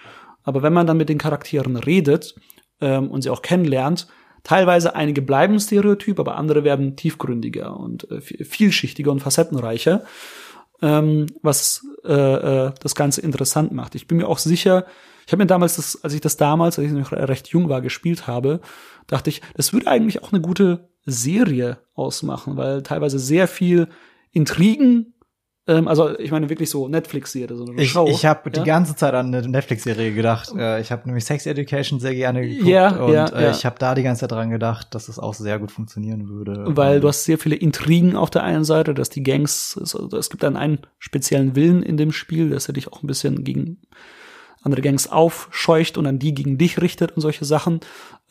Aber 0.43 0.61
wenn 0.61 0.73
man 0.73 0.87
dann 0.87 0.97
mit 0.97 1.09
den 1.09 1.17
Charakteren 1.17 1.75
redet 1.75 2.35
ähm, 2.81 3.09
und 3.09 3.23
sie 3.23 3.29
auch 3.29 3.41
kennenlernt, 3.41 4.07
teilweise 4.43 4.95
einige 4.95 5.21
bleiben 5.21 5.59
stereotyp, 5.59 6.19
aber 6.19 6.35
andere 6.35 6.63
werden 6.63 6.95
tiefgründiger 6.95 7.77
und 7.77 8.09
äh, 8.11 8.21
vielschichtiger 8.21 9.11
und 9.11 9.19
facettenreicher, 9.21 10.03
ähm, 10.81 11.27
was 11.41 11.85
äh, 12.05 12.13
äh, 12.13 12.71
das 12.79 12.95
Ganze 12.95 13.21
interessant 13.21 13.71
macht. 13.71 13.95
Ich 13.95 14.07
bin 14.07 14.17
mir 14.17 14.27
auch 14.27 14.39
sicher, 14.39 14.85
ich 15.25 15.31
habe 15.31 15.43
mir 15.43 15.47
damals, 15.47 15.75
das, 15.75 16.03
als 16.03 16.13
ich 16.13 16.21
das 16.21 16.37
damals, 16.37 16.79
als 16.79 16.87
ich 16.87 16.93
noch 16.93 17.11
recht 17.11 17.49
jung 17.49 17.69
war, 17.69 17.81
gespielt 17.81 18.25
habe, 18.25 18.61
dachte 19.07 19.29
ich, 19.29 19.41
das 19.55 19.73
würde 19.73 19.87
eigentlich 19.87 20.23
auch 20.23 20.31
eine 20.31 20.41
gute 20.41 20.89
Serie 21.05 21.77
ausmachen, 21.93 22.57
weil 22.57 22.81
teilweise 22.83 23.19
sehr 23.19 23.47
viel 23.47 23.89
Intrigen, 24.31 25.13
ähm, 25.69 25.87
also 25.87 26.17
ich 26.17 26.31
meine 26.31 26.49
wirklich 26.49 26.69
so 26.69 26.87
Netflix-Serie, 26.87 27.55
so 27.55 27.65
eine 27.65 27.81
Ich, 27.81 27.91
Show. 27.91 28.07
ich 28.07 28.25
habe 28.25 28.49
ja? 28.49 28.61
die 28.61 28.67
ganze 28.67 28.95
Zeit 28.95 29.13
an 29.13 29.27
eine 29.27 29.47
Netflix-Serie 29.47 30.13
gedacht. 30.13 30.51
Äh, 30.57 30.81
ich 30.81 30.91
habe 30.91 31.03
nämlich 31.05 31.25
Sex 31.25 31.45
Education 31.45 31.99
sehr 31.99 32.15
gerne 32.15 32.41
geguckt 32.41 32.67
Ja, 32.67 32.89
und 32.95 33.13
ja, 33.13 33.25
äh, 33.27 33.51
ich 33.51 33.65
habe 33.65 33.75
da 33.77 33.93
die 33.93 34.01
ganze 34.01 34.21
Zeit 34.21 34.31
dran 34.31 34.49
gedacht, 34.49 34.95
dass 34.95 35.07
es 35.07 35.19
auch 35.19 35.35
sehr 35.35 35.59
gut 35.59 35.71
funktionieren 35.71 36.27
würde. 36.27 36.65
weil 36.75 36.95
Ähm, 36.95 37.01
du 37.01 37.07
hast 37.07 37.25
sehr 37.25 37.37
viele 37.37 37.55
Intrigen 37.55 38.15
auf 38.15 38.31
der 38.31 38.43
einen 38.43 38.63
Seite, 38.63 38.93
dass 38.95 39.09
die 39.09 39.21
Gangs, 39.21 39.77
es, 39.81 39.95
also 39.95 40.17
es 40.17 40.29
gibt 40.31 40.41
dann 40.41 40.57
einen 40.57 40.79
speziellen 40.97 41.55
Willen 41.55 41.83
in 41.83 41.97
dem 41.97 42.11
Spiel, 42.11 42.49
dass 42.49 42.67
er 42.67 42.73
dich 42.73 42.91
auch 42.91 43.03
ein 43.03 43.07
bisschen 43.07 43.43
gegen 43.43 43.77
andere 44.61 44.81
Gangs 44.81 45.07
aufscheucht 45.07 45.97
und 45.97 46.03
dann 46.05 46.19
die 46.19 46.33
gegen 46.33 46.57
dich 46.57 46.81
richtet 46.81 47.11
und 47.11 47.21
solche 47.21 47.45
Sachen. 47.45 47.79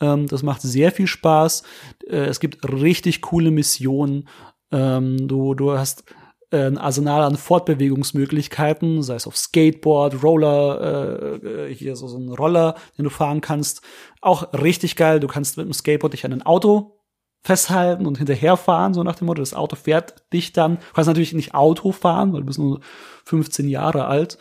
Ähm, 0.01 0.27
das 0.27 0.43
macht 0.43 0.61
sehr 0.61 0.91
viel 0.91 1.07
Spaß. 1.07 1.63
Äh, 2.07 2.17
es 2.25 2.39
gibt 2.39 2.69
richtig 2.69 3.21
coole 3.21 3.49
Missionen. 3.49 4.27
Ähm, 4.71 5.27
du, 5.27 5.55
du 5.55 5.71
hast 5.71 6.03
ein 6.51 6.77
Arsenal 6.77 7.23
an 7.23 7.37
Fortbewegungsmöglichkeiten, 7.37 9.03
sei 9.03 9.15
es 9.15 9.27
auf 9.27 9.37
Skateboard, 9.37 10.23
Roller, 10.23 11.39
äh, 11.43 11.47
äh, 11.47 11.75
hier 11.75 11.95
so, 11.95 12.07
so 12.07 12.17
ein 12.17 12.29
Roller, 12.29 12.75
den 12.97 13.03
du 13.03 13.09
fahren 13.09 13.41
kannst. 13.41 13.81
Auch 14.21 14.51
richtig 14.53 14.95
geil. 14.95 15.19
Du 15.19 15.27
kannst 15.27 15.57
mit 15.57 15.67
dem 15.67 15.73
Skateboard 15.73 16.13
dich 16.13 16.25
an 16.25 16.33
ein 16.33 16.45
Auto 16.45 16.99
festhalten 17.41 18.05
und 18.05 18.17
hinterherfahren, 18.17 18.93
so 18.93 19.03
nach 19.03 19.15
dem 19.15 19.27
Motto, 19.27 19.41
das 19.41 19.53
Auto 19.53 19.75
fährt 19.75 20.23
dich 20.33 20.51
dann. 20.51 20.75
Du 20.75 20.93
kannst 20.93 21.07
natürlich 21.07 21.33
nicht 21.33 21.53
Auto 21.53 21.91
fahren, 21.91 22.33
weil 22.33 22.41
du 22.41 22.47
bist 22.47 22.59
nur 22.59 22.81
15 23.25 23.69
Jahre 23.69 24.05
alt. 24.05 24.37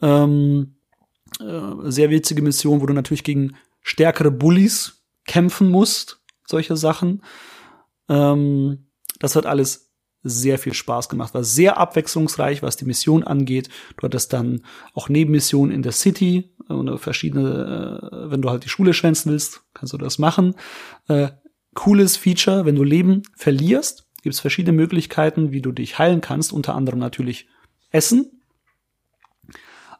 Ähm, 0.00 0.76
äh, 1.40 1.90
sehr 1.90 2.10
witzige 2.10 2.42
Mission, 2.42 2.80
wo 2.80 2.86
du 2.86 2.94
natürlich 2.94 3.24
gegen 3.24 3.56
stärkere 3.80 4.30
Bullies 4.30 5.04
kämpfen 5.26 5.70
musst, 5.70 6.20
solche 6.46 6.76
Sachen. 6.76 7.22
Ähm, 8.08 8.88
das 9.20 9.36
hat 9.36 9.46
alles 9.46 9.91
sehr 10.22 10.58
viel 10.58 10.74
Spaß 10.74 11.08
gemacht, 11.08 11.34
war 11.34 11.44
sehr 11.44 11.78
abwechslungsreich, 11.78 12.62
was 12.62 12.76
die 12.76 12.84
Mission 12.84 13.24
angeht. 13.24 13.68
Du 13.96 14.04
hattest 14.04 14.32
dann 14.32 14.62
auch 14.94 15.08
Nebenmissionen 15.08 15.74
in 15.74 15.82
der 15.82 15.92
City 15.92 16.52
äh, 16.68 16.72
und 16.72 16.98
verschiedene, 16.98 18.00
äh, 18.12 18.30
wenn 18.30 18.42
du 18.42 18.50
halt 18.50 18.64
die 18.64 18.68
Schule 18.68 18.94
schwänzen 18.94 19.32
willst, 19.32 19.62
kannst 19.74 19.92
du 19.92 19.98
das 19.98 20.18
machen. 20.18 20.54
Äh, 21.08 21.28
cooles 21.74 22.16
Feature, 22.16 22.64
wenn 22.64 22.76
du 22.76 22.84
Leben 22.84 23.22
verlierst 23.36 24.06
gibt 24.22 24.34
es 24.34 24.40
verschiedene 24.40 24.76
Möglichkeiten, 24.76 25.52
wie 25.52 25.60
du 25.60 25.72
dich 25.72 25.98
heilen 25.98 26.20
kannst, 26.20 26.52
unter 26.52 26.74
anderem 26.74 26.98
natürlich 26.98 27.48
Essen, 27.90 28.42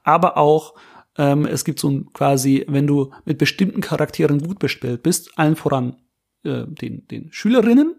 aber 0.03 0.37
auch 0.39 0.75
ähm, 1.18 1.45
es 1.45 1.64
gibt 1.64 1.79
so 1.79 1.91
ein 1.91 2.12
quasi, 2.12 2.64
wenn 2.68 2.87
du 2.87 3.12
mit 3.25 3.37
bestimmten 3.37 3.81
Charakteren 3.81 4.41
gut 4.41 4.59
bestellt 4.59 5.03
bist, 5.03 5.39
allen 5.39 5.57
voran 5.57 5.97
äh, 6.45 6.64
den, 6.66 7.07
den 7.09 7.31
Schülerinnen, 7.33 7.97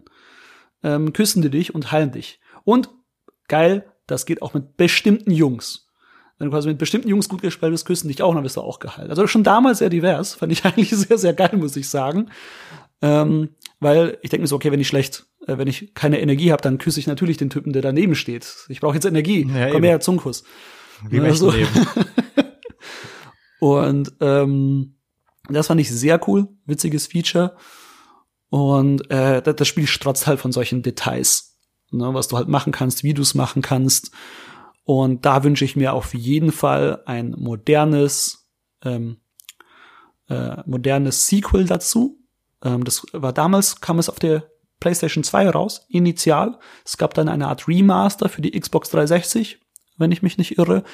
ähm, 0.84 1.12
küssen 1.12 1.42
die 1.42 1.50
dich 1.50 1.74
und 1.74 1.90
heilen 1.90 2.12
dich. 2.12 2.38
Und 2.62 2.88
geil, 3.48 3.84
das 4.06 4.24
geht 4.26 4.42
auch 4.42 4.54
mit 4.54 4.76
bestimmten 4.76 5.32
Jungs. 5.32 5.88
Wenn 6.38 6.46
du 6.46 6.52
quasi 6.52 6.68
mit 6.68 6.78
bestimmten 6.78 7.08
Jungs 7.08 7.28
gut 7.28 7.42
gespielt 7.42 7.72
bist, 7.72 7.86
küssen 7.86 8.08
dich 8.08 8.22
auch, 8.22 8.34
dann 8.34 8.44
wirst 8.44 8.56
du 8.56 8.60
auch 8.60 8.78
geheilt. 8.78 9.08
Also 9.10 9.26
schon 9.26 9.44
damals 9.44 9.78
sehr 9.78 9.90
divers, 9.90 10.34
fand 10.34 10.52
ich 10.52 10.64
eigentlich 10.64 10.90
sehr, 10.90 11.18
sehr 11.18 11.32
geil, 11.32 11.50
muss 11.54 11.74
ich 11.76 11.88
sagen. 11.88 12.30
Ähm, 13.02 13.50
weil 13.80 14.18
ich 14.22 14.30
denke 14.30 14.42
mir 14.42 14.46
so, 14.48 14.56
okay, 14.56 14.70
wenn 14.72 14.80
ich 14.80 14.88
schlecht, 14.88 15.26
äh, 15.46 15.58
wenn 15.58 15.68
ich 15.68 15.94
keine 15.94 16.20
Energie 16.20 16.52
habe, 16.52 16.62
dann 16.62 16.78
küsse 16.78 17.00
ich 17.00 17.06
natürlich 17.06 17.36
den 17.36 17.50
Typen, 17.50 17.72
der 17.72 17.82
daneben 17.82 18.14
steht. 18.14 18.66
Ich 18.68 18.80
brauche 18.80 18.94
jetzt 18.94 19.04
Energie. 19.04 19.42
Ja, 19.46 19.66
Komm 19.68 19.76
eben. 19.78 19.84
her, 19.84 20.00
Zungenkuss. 20.00 20.44
Wie 21.08 21.20
Also- 21.20 21.50
Leben. 21.50 21.68
Und 23.60 24.12
ähm, 24.20 24.96
das 25.48 25.66
fand 25.68 25.80
ich 25.80 25.90
sehr 25.90 26.20
cool, 26.28 26.48
witziges 26.66 27.06
Feature. 27.06 27.56
Und 28.54 29.10
äh, 29.10 29.42
das, 29.42 29.66
Spiel 29.66 29.88
strotzt 29.88 30.28
halt 30.28 30.38
von 30.38 30.52
solchen 30.52 30.84
Details, 30.84 31.58
ne, 31.90 32.14
was 32.14 32.28
du 32.28 32.36
halt 32.36 32.46
machen 32.46 32.70
kannst, 32.70 33.02
wie 33.02 33.12
du 33.12 33.20
es 33.20 33.34
machen 33.34 33.62
kannst. 33.62 34.12
Und 34.84 35.26
da 35.26 35.42
wünsche 35.42 35.64
ich 35.64 35.74
mir 35.74 35.92
auf 35.92 36.14
jeden 36.14 36.52
Fall 36.52 37.02
ein 37.04 37.34
modernes, 37.36 38.48
ähm, 38.84 39.16
äh, 40.28 40.58
modernes 40.66 41.26
Sequel 41.26 41.64
dazu. 41.64 42.20
Ähm, 42.62 42.84
das 42.84 43.04
war 43.10 43.32
damals, 43.32 43.80
kam 43.80 43.98
es 43.98 44.08
auf 44.08 44.20
der 44.20 44.48
PlayStation 44.78 45.24
2 45.24 45.50
raus, 45.50 45.84
initial. 45.88 46.60
Es 46.84 46.96
gab 46.96 47.12
dann 47.14 47.28
eine 47.28 47.48
Art 47.48 47.66
Remaster 47.66 48.28
für 48.28 48.40
die 48.40 48.52
Xbox 48.52 48.88
360, 48.90 49.58
wenn 49.96 50.12
ich 50.12 50.22
mich 50.22 50.38
nicht 50.38 50.58
irre. 50.58 50.84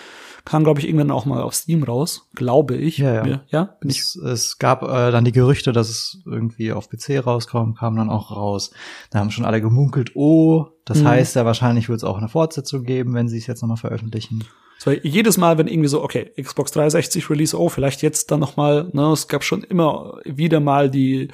Kam, 0.45 0.65
glaube 0.65 0.81
ich, 0.81 0.87
irgendwann 0.87 1.11
auch 1.11 1.27
mal 1.27 1.43
auf 1.43 1.55
Steam 1.55 1.83
raus, 1.83 2.29
glaube 2.35 2.77
ich. 2.77 2.99
Ja, 2.99 3.27
ja. 3.27 3.43
Ja 3.49 3.77
Es, 3.87 4.17
es 4.17 4.59
gab 4.59 4.83
äh, 4.83 5.11
dann 5.11 5.25
die 5.25 5.33
Gerüchte, 5.33 5.73
dass 5.73 5.89
es 5.89 6.23
irgendwie 6.27 6.73
auf 6.73 6.89
PC 6.89 7.27
rauskommt, 7.27 7.79
kam 7.79 7.97
dann 7.97 8.11
auch 8.11 8.31
raus. 8.31 8.71
Da 9.11 9.19
haben 9.19 9.31
schon 9.31 9.45
alle 9.45 9.61
gemunkelt, 9.61 10.13
oh, 10.15 10.67
das 10.85 11.01
Mhm. 11.01 11.09
heißt 11.09 11.37
ja 11.37 11.45
wahrscheinlich 11.45 11.89
wird 11.89 11.99
es 11.99 12.05
auch 12.05 12.19
eine 12.19 12.29
Fortsetzung 12.29 12.85
geben, 12.85 13.15
wenn 13.15 13.29
sie 13.29 13.39
es 13.39 13.47
jetzt 13.47 13.63
nochmal 13.63 13.77
veröffentlichen. 13.77 14.45
War 14.85 14.95
jedes 15.05 15.37
Mal, 15.37 15.59
wenn 15.59 15.69
irgendwie 15.69 15.89
so, 15.89 16.03
okay, 16.03 16.33
Xbox 16.41 16.71
360 16.73 17.29
Release, 17.29 17.55
oh, 17.59 17.69
vielleicht 17.69 18.01
jetzt 18.01 18.31
dann 18.31 18.41
noch 18.41 18.57
mal, 18.57 18.89
ne, 18.95 19.13
es 19.13 19.29
gab 19.29 19.45
schon 19.45 19.63
immer 19.63 20.19
wieder 20.25 20.59
mal 20.61 20.89
die 20.91 21.29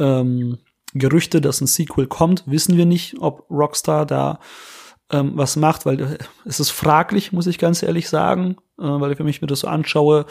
ähm, 0.00 0.58
Gerüchte, 0.92 1.40
dass 1.40 1.60
ein 1.60 1.66
Sequel 1.68 2.06
kommt. 2.08 2.42
Wissen 2.46 2.76
wir 2.76 2.84
nicht, 2.86 3.16
ob 3.20 3.48
Rockstar 3.50 4.06
da 4.06 4.40
ähm, 5.10 5.32
was 5.34 5.56
macht, 5.56 5.86
weil 5.86 6.00
äh, 6.00 6.18
es 6.44 6.60
ist 6.60 6.70
fraglich, 6.70 7.32
muss 7.32 7.46
ich 7.46 7.58
ganz 7.58 7.82
ehrlich 7.82 8.08
sagen, 8.08 8.56
äh, 8.78 8.84
weil 8.84 9.12
ich, 9.12 9.18
wenn 9.18 9.28
ich 9.28 9.42
mir 9.42 9.46
das 9.46 9.60
so 9.60 9.68
anschaue, 9.68 10.26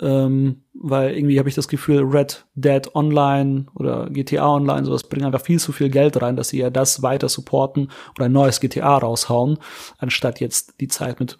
ähm, 0.00 0.64
weil 0.72 1.14
irgendwie 1.14 1.38
habe 1.38 1.48
ich 1.48 1.54
das 1.54 1.68
Gefühl, 1.68 2.02
Red 2.02 2.46
Dead 2.54 2.94
Online 2.94 3.66
oder 3.74 4.08
GTA 4.10 4.48
Online, 4.48 4.84
sowas 4.84 5.04
bringen 5.04 5.26
einfach 5.26 5.42
viel 5.42 5.60
zu 5.60 5.72
viel 5.72 5.90
Geld 5.90 6.20
rein, 6.20 6.36
dass 6.36 6.48
sie 6.48 6.58
ja 6.58 6.70
das 6.70 7.02
weiter 7.02 7.28
supporten 7.28 7.90
oder 8.16 8.26
ein 8.26 8.32
neues 8.32 8.60
GTA 8.60 8.96
raushauen, 8.96 9.58
anstatt 9.98 10.40
jetzt 10.40 10.80
die 10.80 10.88
Zeit 10.88 11.20
mit 11.20 11.38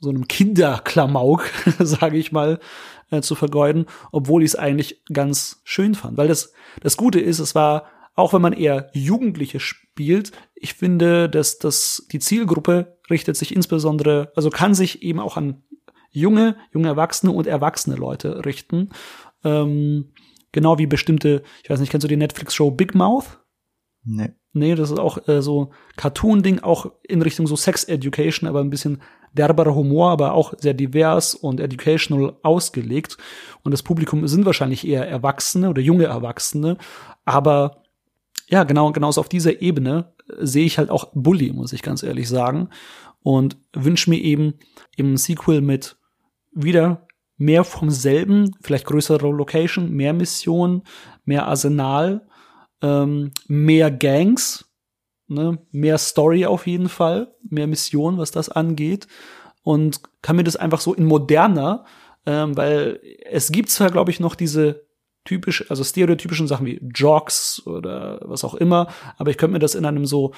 so 0.00 0.10
einem 0.10 0.28
Kinderklamauk, 0.28 1.50
sage 1.80 2.18
ich 2.18 2.30
mal, 2.30 2.60
äh, 3.10 3.20
zu 3.20 3.34
vergeuden, 3.34 3.86
obwohl 4.12 4.42
ich 4.42 4.50
es 4.50 4.56
eigentlich 4.56 5.02
ganz 5.12 5.60
schön 5.64 5.94
fand. 5.94 6.16
Weil 6.16 6.28
das, 6.28 6.52
das 6.82 6.96
Gute 6.96 7.20
ist, 7.20 7.38
es 7.38 7.54
war, 7.54 7.84
auch 8.14 8.32
wenn 8.32 8.42
man 8.42 8.52
eher 8.52 8.90
Jugendliche 8.92 9.60
spielt, 9.60 10.32
ich 10.60 10.74
finde, 10.74 11.28
dass 11.28 11.58
das, 11.58 12.06
die 12.12 12.18
Zielgruppe 12.18 12.98
richtet 13.10 13.36
sich 13.36 13.54
insbesondere, 13.54 14.32
also 14.34 14.50
kann 14.50 14.74
sich 14.74 15.02
eben 15.02 15.20
auch 15.20 15.36
an 15.36 15.62
junge, 16.10 16.56
junge 16.72 16.88
Erwachsene 16.88 17.32
und 17.32 17.46
erwachsene 17.46 17.96
Leute 17.96 18.44
richten. 18.44 18.90
Ähm, 19.44 20.12
genau 20.52 20.78
wie 20.78 20.86
bestimmte, 20.86 21.42
ich 21.62 21.70
weiß 21.70 21.80
nicht, 21.80 21.90
kennst 21.90 22.04
du 22.04 22.08
die 22.08 22.16
Netflix-Show 22.16 22.70
Big 22.72 22.94
Mouth? 22.94 23.40
Nee. 24.04 24.30
Nee, 24.54 24.74
das 24.74 24.90
ist 24.90 24.98
auch 24.98 25.28
äh, 25.28 25.42
so 25.42 25.70
Cartoon-Ding, 25.96 26.60
auch 26.60 26.90
in 27.02 27.22
Richtung 27.22 27.46
so 27.46 27.54
Sex 27.54 27.84
Education, 27.84 28.48
aber 28.48 28.60
ein 28.60 28.70
bisschen 28.70 29.02
derberer 29.32 29.74
Humor, 29.74 30.10
aber 30.10 30.32
auch 30.32 30.54
sehr 30.56 30.74
divers 30.74 31.34
und 31.34 31.60
educational 31.60 32.36
ausgelegt. 32.42 33.18
Und 33.62 33.72
das 33.72 33.82
Publikum 33.82 34.26
sind 34.26 34.46
wahrscheinlich 34.46 34.88
eher 34.88 35.06
Erwachsene 35.06 35.68
oder 35.68 35.82
junge 35.82 36.04
Erwachsene. 36.04 36.78
Aber 37.24 37.82
ja, 38.48 38.64
genau, 38.64 38.90
genauso 38.92 39.20
auf 39.20 39.28
dieser 39.28 39.60
Ebene 39.60 40.14
sehe 40.38 40.66
ich 40.66 40.78
halt 40.78 40.90
auch 40.90 41.10
Bully, 41.14 41.52
muss 41.52 41.72
ich 41.72 41.82
ganz 41.82 42.02
ehrlich 42.02 42.28
sagen. 42.28 42.68
Und 43.22 43.56
wünsche 43.74 44.10
mir 44.10 44.20
eben 44.20 44.54
im 44.96 45.16
Sequel 45.16 45.60
mit 45.60 45.96
wieder 46.52 47.06
mehr 47.36 47.64
vom 47.64 47.90
selben, 47.90 48.50
vielleicht 48.60 48.86
größere 48.86 49.28
Location, 49.28 49.90
mehr 49.90 50.12
Missionen, 50.12 50.82
mehr 51.24 51.46
Arsenal, 51.46 52.26
ähm, 52.82 53.32
mehr 53.46 53.90
Gangs, 53.90 54.68
ne, 55.28 55.58
mehr 55.70 55.98
Story 55.98 56.46
auf 56.46 56.66
jeden 56.66 56.88
Fall, 56.88 57.34
mehr 57.48 57.66
Mission, 57.66 58.18
was 58.18 58.30
das 58.30 58.48
angeht. 58.48 59.06
Und 59.62 60.00
kann 60.22 60.36
mir 60.36 60.44
das 60.44 60.56
einfach 60.56 60.80
so 60.80 60.94
in 60.94 61.04
moderner, 61.04 61.84
ähm, 62.26 62.56
weil 62.56 63.00
es 63.24 63.52
gibt 63.52 63.70
zwar, 63.70 63.90
glaube 63.90 64.10
ich, 64.10 64.20
noch 64.20 64.34
diese 64.34 64.87
typisch, 65.24 65.70
also 65.70 65.84
stereotypischen 65.84 66.46
Sachen 66.48 66.66
wie 66.66 66.80
Jogs 66.94 67.62
oder 67.66 68.20
was 68.24 68.44
auch 68.44 68.54
immer, 68.54 68.88
aber 69.16 69.30
ich 69.30 69.36
könnte 69.38 69.52
mir 69.52 69.58
das 69.58 69.74
in 69.74 69.84
einem 69.84 70.06
so 70.06 70.32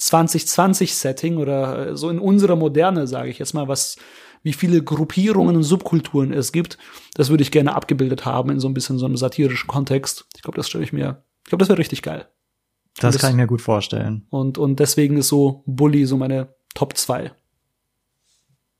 2020-Setting 0.00 1.36
oder 1.36 1.88
äh, 1.90 1.96
so 1.96 2.10
in 2.10 2.18
unserer 2.18 2.56
Moderne, 2.56 3.06
sage 3.06 3.30
ich 3.30 3.38
jetzt 3.38 3.54
mal, 3.54 3.68
was 3.68 3.96
wie 4.42 4.52
viele 4.52 4.82
Gruppierungen 4.82 5.56
und 5.56 5.62
Subkulturen 5.62 6.32
es 6.32 6.52
gibt, 6.52 6.76
das 7.14 7.30
würde 7.30 7.42
ich 7.42 7.50
gerne 7.50 7.74
abgebildet 7.74 8.24
haben 8.26 8.50
in 8.50 8.60
so 8.60 8.68
ein 8.68 8.74
bisschen 8.74 8.98
so 8.98 9.06
einem 9.06 9.16
satirischen 9.16 9.68
Kontext. 9.68 10.26
Ich 10.36 10.42
glaube, 10.42 10.56
das 10.56 10.68
stelle 10.68 10.84
ich 10.84 10.92
mir, 10.92 11.22
ich 11.44 11.48
glaube, 11.48 11.60
das 11.62 11.68
wäre 11.70 11.78
richtig 11.78 12.02
geil. 12.02 12.28
Das, 13.00 13.14
Das- 13.14 13.22
kann 13.22 13.30
ich 13.30 13.36
mir 13.36 13.46
gut 13.46 13.62
vorstellen. 13.62 14.26
Und, 14.30 14.58
und 14.58 14.80
deswegen 14.80 15.16
ist 15.16 15.28
so 15.28 15.62
Bully 15.66 16.04
so 16.06 16.16
meine 16.18 16.54
Top 16.74 16.96
2. 16.96 17.32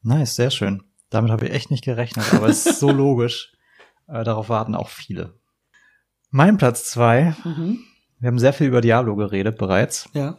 Nice, 0.02 0.36
sehr 0.36 0.50
schön. 0.50 0.82
Damit 1.08 1.30
habe 1.30 1.46
ich 1.46 1.52
echt 1.52 1.70
nicht 1.70 1.84
gerechnet, 1.84 2.26
aber 2.34 2.48
es 2.48 2.66
ist 2.66 2.80
so 2.80 2.90
logisch. 2.92 3.53
Äh, 4.08 4.24
darauf 4.24 4.48
warten 4.48 4.74
auch 4.74 4.88
viele. 4.88 5.34
Mein 6.30 6.56
Platz 6.56 6.90
zwei. 6.90 7.34
Wir 8.18 8.28
haben 8.28 8.38
sehr 8.38 8.52
viel 8.52 8.66
über 8.68 8.80
Diablo 8.80 9.16
geredet 9.16 9.58
bereits. 9.58 10.08
Ja. 10.14 10.38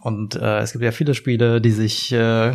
Und 0.00 0.36
äh, 0.36 0.58
es 0.58 0.72
gibt 0.72 0.84
ja 0.84 0.92
viele 0.92 1.14
Spiele, 1.14 1.60
die 1.60 1.70
sich, 1.70 2.12
äh, 2.12 2.50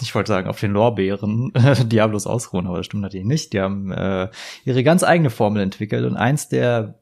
ich 0.00 0.14
wollte 0.14 0.28
sagen, 0.28 0.48
auf 0.48 0.58
den 0.58 0.72
Lorbeeren 0.72 1.52
äh, 1.54 1.84
Diablos 1.84 2.26
ausruhen, 2.26 2.66
aber 2.66 2.78
das 2.78 2.86
stimmt 2.86 3.02
natürlich 3.02 3.26
nicht. 3.26 3.52
Die 3.52 3.60
haben 3.60 3.92
äh, 3.92 4.30
ihre 4.64 4.82
ganz 4.82 5.04
eigene 5.04 5.30
Formel 5.30 5.62
entwickelt 5.62 6.04
und 6.04 6.16
eins 6.16 6.48
der 6.48 7.00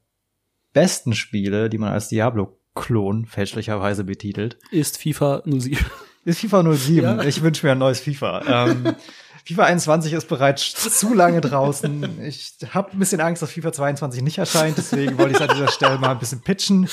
besten 0.73 1.15
Spiele, 1.15 1.71
die 1.71 1.79
man 1.79 1.93
als 1.93 2.09
Diablo-Klon 2.09 3.27
fälschlicherweise 3.27 4.05
betitelt, 4.05 4.59
Ist 4.71 5.01
FIFA 5.01 5.43
07. 5.47 5.79
ist 6.25 6.41
FIFA 6.41 6.75
07. 6.75 7.03
Ja. 7.03 7.23
Ich 7.23 7.43
wünsche 7.43 7.67
mir 7.67 7.73
ein 7.73 7.79
neues 7.79 8.01
FIFA. 8.01 8.67
Ähm, 8.71 8.97
FIFA 9.45 9.65
21 9.65 10.13
ist 10.13 10.29
bereits 10.29 10.99
zu 10.99 11.15
lange 11.15 11.41
draußen. 11.41 12.21
Ich 12.23 12.55
habe 12.73 12.93
ein 12.93 12.99
bisschen 12.99 13.21
Angst, 13.21 13.43
dass 13.43 13.51
FIFA 13.51 13.73
22 13.73 14.23
nicht 14.23 14.39
erscheint. 14.39 14.79
Deswegen 14.79 15.19
wollte 15.19 15.33
ich 15.33 15.41
es 15.41 15.49
an 15.49 15.55
dieser 15.57 15.69
Stelle 15.69 15.99
mal 15.99 16.11
ein 16.11 16.19
bisschen 16.19 16.43
pitchen. 16.43 16.89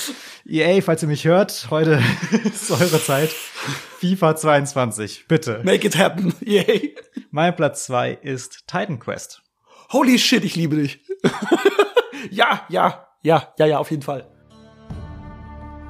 EA, 0.46 0.82
falls 0.82 1.02
ihr 1.02 1.08
mich 1.08 1.24
hört, 1.24 1.68
heute 1.70 2.02
ist 2.44 2.70
eure 2.70 3.02
Zeit. 3.02 3.30
FIFA 4.00 4.34
22, 4.34 5.26
bitte. 5.28 5.60
Make 5.64 5.86
it 5.86 5.96
happen. 5.96 6.34
Yay. 6.40 6.96
Mein 7.30 7.54
Platz 7.54 7.84
zwei 7.84 8.12
ist 8.22 8.66
Titan 8.66 8.98
Quest. 8.98 9.42
Holy 9.92 10.18
shit, 10.18 10.44
ich 10.44 10.56
liebe 10.56 10.76
dich. 10.76 11.00
ja, 12.30 12.62
ja, 12.68 13.06
ja, 13.22 13.52
ja, 13.58 13.66
ja, 13.66 13.78
auf 13.78 13.90
jeden 13.90 14.02
Fall. 14.02 14.26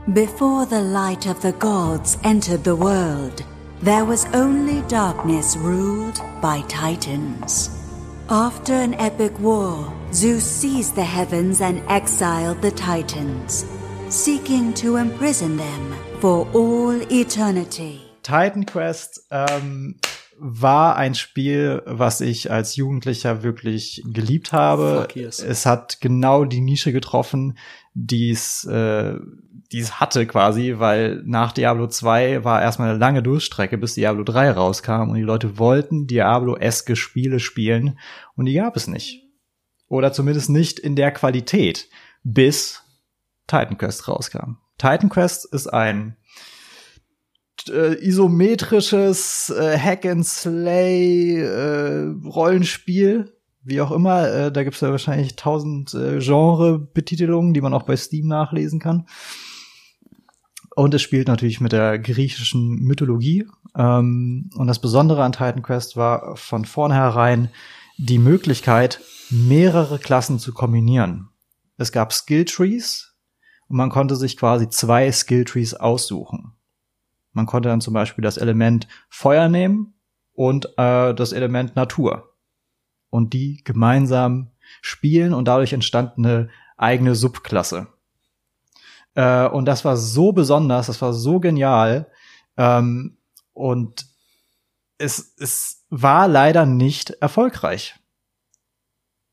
Before 0.08 0.66
the 0.68 0.80
light 0.80 1.26
of 1.26 1.40
the 1.40 1.52
gods 1.52 2.18
entered 2.22 2.64
the 2.64 2.76
world, 2.76 3.44
there 3.82 4.04
was 4.04 4.26
only 4.34 4.82
darkness 4.88 5.56
ruled 5.56 6.20
by 6.40 6.62
titans. 6.68 7.70
After 8.28 8.74
an 8.74 8.94
epic 8.94 9.38
war, 9.40 9.92
Zeus 10.12 10.44
seized 10.44 10.94
the 10.94 11.04
heavens 11.04 11.60
and 11.60 11.82
exiled 11.88 12.60
the 12.62 12.70
titans, 12.70 13.64
seeking 14.08 14.74
to 14.74 14.96
imprison 14.96 15.56
them 15.56 15.94
for 16.20 16.46
all 16.52 16.92
eternity. 17.10 18.00
Titan 18.22 18.66
Quest 18.66 19.26
ähm, 19.30 19.96
war 20.38 20.96
ein 20.96 21.14
Spiel, 21.14 21.82
was 21.86 22.20
ich 22.20 22.50
als 22.50 22.76
Jugendlicher 22.76 23.42
wirklich 23.42 24.02
geliebt 24.06 24.52
habe. 24.52 25.02
Fuck 25.02 25.16
yes. 25.16 25.40
Es 25.40 25.66
hat 25.66 26.00
genau 26.00 26.44
die 26.44 26.60
Nische 26.60 26.92
getroffen, 26.92 27.58
die 27.94 28.30
es 28.30 28.64
äh, 28.64 29.14
die 29.72 29.78
es 29.78 30.00
hatte 30.00 30.26
quasi, 30.26 30.74
weil 30.78 31.22
nach 31.24 31.52
Diablo 31.52 31.86
2 31.86 32.42
war 32.42 32.60
erstmal 32.60 32.90
eine 32.90 32.98
lange 32.98 33.22
Durchstrecke, 33.22 33.78
bis 33.78 33.94
Diablo 33.94 34.24
3 34.24 34.50
rauskam 34.50 35.10
und 35.10 35.14
die 35.14 35.22
Leute 35.22 35.58
wollten 35.58 36.06
Diablo-eske 36.06 36.96
Spiele 36.96 37.38
spielen 37.38 37.98
und 38.34 38.46
die 38.46 38.54
gab 38.54 38.76
es 38.76 38.88
nicht. 38.88 39.22
Oder 39.86 40.12
zumindest 40.12 40.50
nicht 40.50 40.78
in 40.78 40.96
der 40.96 41.12
Qualität, 41.12 41.88
bis 42.24 42.82
Titan 43.46 43.78
Quest 43.78 44.08
rauskam. 44.08 44.56
Titan 44.78 45.08
Quest 45.08 45.46
ist 45.52 45.68
ein 45.68 46.16
äh, 47.68 47.94
isometrisches 48.04 49.50
äh, 49.50 49.78
Hack 49.78 50.06
and 50.06 50.26
Slay 50.26 51.40
äh, 51.40 52.12
Rollenspiel, 52.24 53.32
wie 53.62 53.80
auch 53.80 53.90
immer. 53.90 54.28
Äh, 54.28 54.52
da 54.52 54.64
gibt's 54.64 54.80
ja 54.80 54.90
wahrscheinlich 54.90 55.36
tausend 55.36 55.94
äh, 55.94 56.18
Genre-Betitelungen, 56.18 57.54
die 57.54 57.60
man 57.60 57.74
auch 57.74 57.82
bei 57.84 57.96
Steam 57.96 58.26
nachlesen 58.26 58.80
kann. 58.80 59.06
Und 60.74 60.94
es 60.94 61.02
spielt 61.02 61.28
natürlich 61.28 61.60
mit 61.60 61.72
der 61.72 61.98
griechischen 61.98 62.76
Mythologie. 62.76 63.46
Ähm, 63.76 64.50
und 64.54 64.66
das 64.66 64.80
Besondere 64.80 65.24
an 65.24 65.32
Titan 65.32 65.62
Quest 65.62 65.96
war 65.96 66.36
von 66.36 66.64
vornherein 66.64 67.50
die 67.98 68.18
Möglichkeit, 68.18 69.00
mehrere 69.30 69.98
Klassen 69.98 70.38
zu 70.38 70.54
kombinieren. 70.54 71.28
Es 71.76 71.92
gab 71.92 72.12
Skill 72.12 72.44
Trees 72.44 73.14
und 73.68 73.76
man 73.76 73.90
konnte 73.90 74.16
sich 74.16 74.36
quasi 74.36 74.68
zwei 74.68 75.10
Skill 75.12 75.44
Trees 75.44 75.74
aussuchen. 75.74 76.54
Man 77.32 77.46
konnte 77.46 77.68
dann 77.68 77.80
zum 77.80 77.94
Beispiel 77.94 78.22
das 78.22 78.36
Element 78.36 78.88
Feuer 79.08 79.48
nehmen 79.48 79.94
und 80.32 80.66
äh, 80.78 81.14
das 81.14 81.32
Element 81.32 81.76
Natur 81.76 82.34
und 83.10 83.34
die 83.34 83.62
gemeinsam 83.64 84.50
spielen 84.80 85.34
und 85.34 85.46
dadurch 85.46 85.72
entstand 85.72 86.16
eine 86.16 86.48
eigene 86.76 87.14
Subklasse. 87.14 87.88
Äh, 89.14 89.48
und 89.48 89.66
das 89.66 89.84
war 89.84 89.96
so 89.96 90.32
besonders, 90.32 90.86
das 90.86 91.00
war 91.02 91.12
so 91.12 91.40
genial. 91.40 92.10
Ähm, 92.56 93.18
und 93.52 94.06
es, 94.98 95.34
es 95.38 95.84
war 95.90 96.28
leider 96.28 96.66
nicht 96.66 97.10
erfolgreich. 97.10 97.96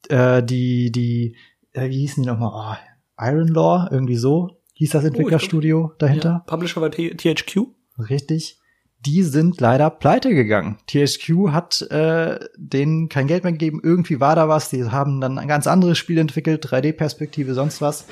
Äh, 0.09 0.43
die, 0.43 0.91
die, 0.91 1.35
äh, 1.73 1.89
wie 1.89 1.99
hießen 1.99 2.23
die 2.23 2.29
nochmal? 2.29 2.77
Oh, 2.77 3.23
Iron 3.23 3.47
Law, 3.47 3.87
irgendwie 3.91 4.15
so 4.15 4.57
hieß 4.77 4.91
das 4.91 5.03
Entwicklerstudio 5.03 5.91
oh, 5.91 5.95
dahinter. 5.97 6.29
Ja, 6.29 6.39
Publisher 6.45 6.81
war 6.81 6.91
THQ. 6.91 7.67
Richtig. 7.97 8.59
Die 8.99 9.23
sind 9.23 9.59
leider 9.59 9.89
pleite 9.89 10.29
gegangen. 10.29 10.77
THQ 10.87 11.51
hat 11.51 11.81
äh, 11.89 12.39
denen 12.57 13.09
kein 13.09 13.27
Geld 13.27 13.43
mehr 13.43 13.53
gegeben. 13.53 13.79
Irgendwie 13.83 14.19
war 14.19 14.35
da 14.35 14.49
was. 14.49 14.69
Die 14.69 14.83
haben 14.83 15.19
dann 15.19 15.39
ein 15.39 15.47
ganz 15.47 15.65
anderes 15.65 15.97
Spiel 15.97 16.17
entwickelt, 16.19 16.65
3D-Perspektive, 16.65 17.53
sonst 17.53 17.81
was. 17.81 18.05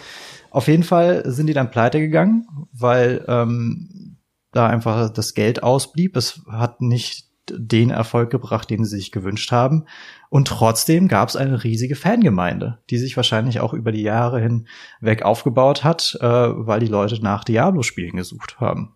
Auf 0.55 0.69
jeden 0.69 0.83
Fall 0.83 1.29
sind 1.29 1.47
die 1.47 1.53
dann 1.53 1.69
pleite 1.69 1.99
gegangen, 1.99 2.47
weil 2.71 3.25
ähm, 3.27 4.15
da 4.53 4.67
einfach 4.67 5.09
das 5.09 5.33
Geld 5.33 5.63
ausblieb. 5.63 6.15
Es 6.15 6.43
hat 6.49 6.79
nicht 6.79 7.25
den 7.49 7.89
Erfolg 7.89 8.29
gebracht, 8.29 8.69
den 8.69 8.85
sie 8.85 8.95
sich 8.95 9.11
gewünscht 9.11 9.51
haben. 9.51 9.83
Und 10.29 10.47
trotzdem 10.47 11.09
gab 11.09 11.27
es 11.27 11.35
eine 11.35 11.65
riesige 11.65 11.97
Fangemeinde, 11.97 12.79
die 12.89 12.97
sich 12.99 13.17
wahrscheinlich 13.17 13.59
auch 13.59 13.73
über 13.73 13.91
die 13.91 14.01
Jahre 14.01 14.39
hinweg 14.39 15.23
aufgebaut 15.23 15.83
hat, 15.83 16.17
äh, 16.21 16.25
weil 16.25 16.79
die 16.79 16.87
Leute 16.87 17.21
nach 17.21 17.43
Diablo-Spielen 17.43 18.15
gesucht 18.15 18.61
haben. 18.61 18.95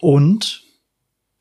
Und 0.00 0.62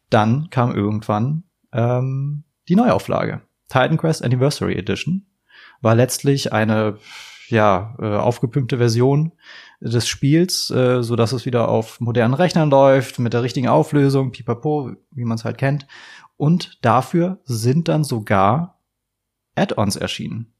dann 0.09 0.49
kam 0.49 0.75
irgendwann 0.75 1.43
ähm, 1.71 2.43
die 2.67 2.75
Neuauflage. 2.75 3.43
Titan 3.69 3.95
Quest 3.95 4.25
Anniversary 4.25 4.75
Edition 4.75 5.25
war 5.79 5.95
letztlich 5.95 6.51
eine 6.51 6.97
ja, 7.49 7.95
äh, 7.99 8.15
aufgepimpte 8.15 8.77
Version 8.77 9.31
des 9.79 10.07
Spiels, 10.07 10.69
äh, 10.71 11.03
so 11.03 11.15
dass 11.15 11.31
es 11.31 11.45
wieder 11.45 11.69
auf 11.69 11.99
modernen 11.99 12.33
Rechnern 12.33 12.69
läuft, 12.69 13.19
mit 13.19 13.33
der 13.33 13.43
richtigen 13.43 13.67
Auflösung, 13.67 14.31
pipapo, 14.31 14.91
wie 15.11 15.25
man 15.25 15.35
es 15.37 15.45
halt 15.45 15.57
kennt. 15.57 15.87
Und 16.35 16.83
dafür 16.83 17.39
sind 17.43 17.87
dann 17.87 18.03
sogar 18.03 18.79
Add-ons 19.55 19.95
erschienen. 19.95 20.53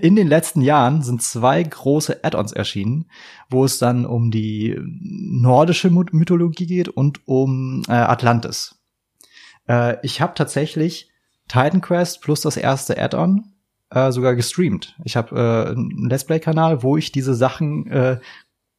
In 0.00 0.16
den 0.16 0.28
letzten 0.28 0.62
Jahren 0.62 1.02
sind 1.02 1.22
zwei 1.22 1.62
große 1.62 2.24
Add-ons 2.24 2.52
erschienen, 2.52 3.10
wo 3.50 3.64
es 3.64 3.78
dann 3.78 4.06
um 4.06 4.30
die 4.30 4.78
nordische 4.80 5.90
Mythologie 5.90 6.66
geht 6.66 6.88
und 6.88 7.26
um 7.26 7.82
äh, 7.88 7.92
Atlantis. 7.92 8.76
Äh, 9.68 9.96
ich 10.02 10.20
habe 10.20 10.34
tatsächlich 10.34 11.10
Titan 11.48 11.82
Quest 11.82 12.22
plus 12.22 12.40
das 12.40 12.56
erste 12.56 13.00
Add-on 13.00 13.53
äh, 13.94 14.10
sogar 14.12 14.34
gestreamt. 14.34 14.96
Ich 15.04 15.16
habe 15.16 15.36
äh, 15.36 15.70
einen 15.70 16.10
Let's 16.10 16.24
Play-Kanal, 16.24 16.82
wo 16.82 16.96
ich 16.96 17.12
diese 17.12 17.34
Sachen 17.34 17.86
äh, 17.86 18.18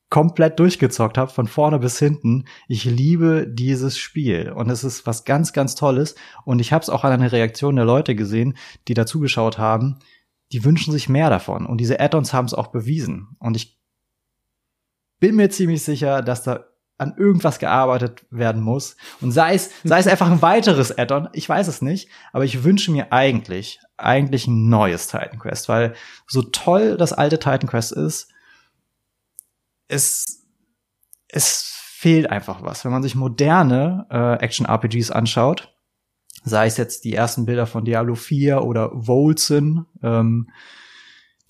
komplett 0.09 0.59
durchgezockt 0.59 1.18
habe, 1.18 1.32
von 1.32 1.47
vorne 1.47 1.80
bis 1.80 1.97
hinten. 1.97 2.45
Ich 2.68 2.86
liebe 2.86 3.47
dieses 3.47 3.97
Spiel 3.97 4.51
und 4.51 4.70
es 4.70 4.84
ist 4.84 5.07
was 5.07 5.26
ganz, 5.26 5.53
ganz 5.53 5.76
Tolles. 5.76 6.16
Und 6.43 6.59
ich 6.59 6.74
habe 6.74 6.84
es 6.84 6.89
auch 6.89 7.03
an 7.03 7.13
einer 7.13 7.32
Reaktion 7.32 7.76
der 7.76 7.86
Leute 7.86 8.13
gesehen, 8.13 8.57
die 8.88 8.93
da 8.93 9.05
zugeschaut 9.05 9.57
haben. 9.57 9.99
Die 10.51 10.63
wünschen 10.63 10.91
sich 10.91 11.09
mehr 11.09 11.30
davon. 11.30 11.66
Und 11.66 11.80
diese 11.80 11.99
Add-ons 11.99 12.34
haben 12.34 12.45
es 12.45 12.53
auch 12.53 12.68
bewiesen. 12.68 13.30
Und 13.39 13.55
ich 13.55 13.80
bin 15.20 15.36
mir 15.36 15.49
ziemlich 15.49 15.84
sicher, 15.84 16.22
dass 16.22 16.43
da 16.43 16.66
an 16.97 17.16
irgendwas 17.18 17.59
gearbeitet 17.59 18.26
werden 18.30 18.61
muss. 18.61 18.95
Und 19.22 19.32
sei 19.32 19.55
es, 19.55 19.72
sei 19.84 19.99
es 19.99 20.07
einfach 20.07 20.30
ein 20.30 20.41
weiteres 20.41 20.97
Add-on, 20.97 21.30
ich 21.34 21.49
weiß 21.49 21.68
es 21.68 21.82
nicht, 21.82 22.09
aber 22.32 22.45
ich 22.45 22.63
wünsche 22.63 22.91
mir 22.91 23.11
eigentlich, 23.11 23.80
eigentlich 23.97 24.47
ein 24.47 24.69
neues 24.69 25.07
Titan 25.07 25.39
Quest, 25.39 25.69
weil 25.69 25.95
so 26.27 26.41
toll 26.41 26.97
das 26.97 27.13
alte 27.13 27.39
Titan 27.39 27.67
Quest 27.67 27.91
ist, 27.91 28.29
es, 29.87 30.45
es 31.27 31.73
fehlt 31.77 32.29
einfach 32.29 32.61
was. 32.63 32.83
Wenn 32.83 32.91
man 32.91 33.03
sich 33.03 33.15
moderne 33.15 34.07
äh, 34.09 34.43
Action-RPGs 34.43 35.11
anschaut, 35.11 35.73
sei 36.43 36.67
es 36.67 36.77
jetzt 36.77 37.05
die 37.05 37.13
ersten 37.13 37.45
Bilder 37.45 37.67
von 37.67 37.85
Diablo 37.85 38.15
4 38.15 38.63
oder 38.63 38.91
Volson, 38.93 39.85
ähm, 40.03 40.49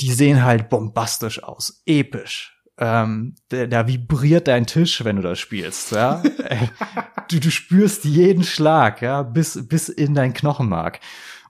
die 0.01 0.11
sehen 0.11 0.43
halt 0.43 0.69
bombastisch 0.69 1.41
aus, 1.43 1.81
episch 1.85 2.55
ähm, 2.77 3.35
da, 3.49 3.67
da 3.67 3.87
vibriert 3.87 4.47
dein 4.47 4.65
Tisch, 4.65 5.03
wenn 5.03 5.15
du 5.15 5.21
das 5.21 5.39
spielst, 5.39 5.91
ja. 5.91 6.21
du, 7.29 7.39
du 7.39 7.49
spürst 7.49 8.03
jeden 8.03 8.43
Schlag, 8.43 9.01
ja, 9.01 9.23
bis, 9.23 9.67
bis 9.67 9.89
in 9.89 10.13
dein 10.13 10.33
Knochenmark. 10.33 10.99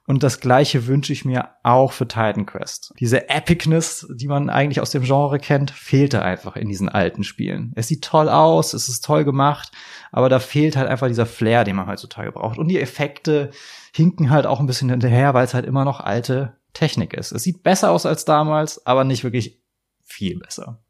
Und 0.08 0.22
das 0.22 0.40
gleiche 0.40 0.86
wünsche 0.86 1.14
ich 1.14 1.26
mir 1.26 1.50
auch 1.64 1.92
für 1.92 2.08
Titan 2.08 2.46
Quest. 2.46 2.94
Diese 3.00 3.28
Epicness, 3.28 4.08
die 4.14 4.28
man 4.28 4.52
eigentlich 4.52 4.80
aus 4.80 4.92
dem 4.92 5.04
Genre 5.04 5.40
kennt, 5.40 5.72
fehlte 5.72 6.22
einfach 6.22 6.56
in 6.56 6.70
diesen 6.70 6.90
alten 6.90 7.24
Spielen. 7.24 7.74
Es 7.76 7.88
sieht 7.88 8.04
toll 8.04 8.30
aus, 8.30 8.74
es 8.74 8.88
ist 8.88 9.04
toll 9.04 9.26
gemacht, 9.26 9.72
aber 10.12 10.30
da 10.30 10.40
fehlt 10.40 10.76
halt 10.76 10.88
einfach 10.88 11.08
dieser 11.08 11.26
Flair, 11.26 11.64
den 11.64 11.76
man 11.76 11.88
heutzutage 11.88 12.32
braucht. 12.32 12.60
Und 12.60 12.68
die 12.68 12.80
Effekte 12.80 13.50
hinken 13.94 14.30
halt 14.30 14.46
auch 14.46 14.60
ein 14.60 14.68
bisschen 14.68 14.90
hinterher, 14.90 15.34
weil 15.34 15.46
es 15.46 15.56
halt 15.56 15.66
immer 15.66 15.86
noch 15.86 16.00
alte 16.00 16.56
Technik 16.74 17.14
ist. 17.14 17.32
Es 17.32 17.42
sieht 17.42 17.64
besser 17.64 17.90
aus 17.90 18.06
als 18.06 18.26
damals, 18.26 18.86
aber 18.86 19.06
nicht 19.06 19.24
wirklich 19.24 19.60
viel 20.04 20.38
besser. 20.38 20.84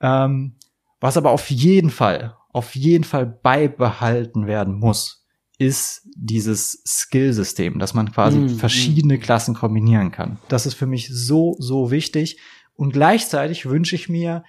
Ähm, 0.00 0.56
was 1.00 1.18
aber 1.18 1.32
auf 1.32 1.50
jeden 1.50 1.90
Fall, 1.90 2.36
auf 2.50 2.74
jeden 2.76 3.04
Fall 3.04 3.26
beibehalten 3.26 4.46
werden 4.46 4.74
muss, 4.74 5.21
ist 5.62 6.08
dieses 6.16 6.82
Skill-System, 6.86 7.78
dass 7.78 7.94
man 7.94 8.12
quasi 8.12 8.38
mm, 8.38 8.58
verschiedene 8.58 9.16
mm. 9.16 9.20
Klassen 9.20 9.54
kombinieren 9.54 10.10
kann. 10.10 10.38
Das 10.48 10.66
ist 10.66 10.74
für 10.74 10.86
mich 10.86 11.08
so, 11.10 11.54
so 11.58 11.90
wichtig. 11.90 12.38
Und 12.74 12.92
gleichzeitig 12.92 13.66
wünsche 13.66 13.94
ich 13.94 14.08
mir 14.08 14.44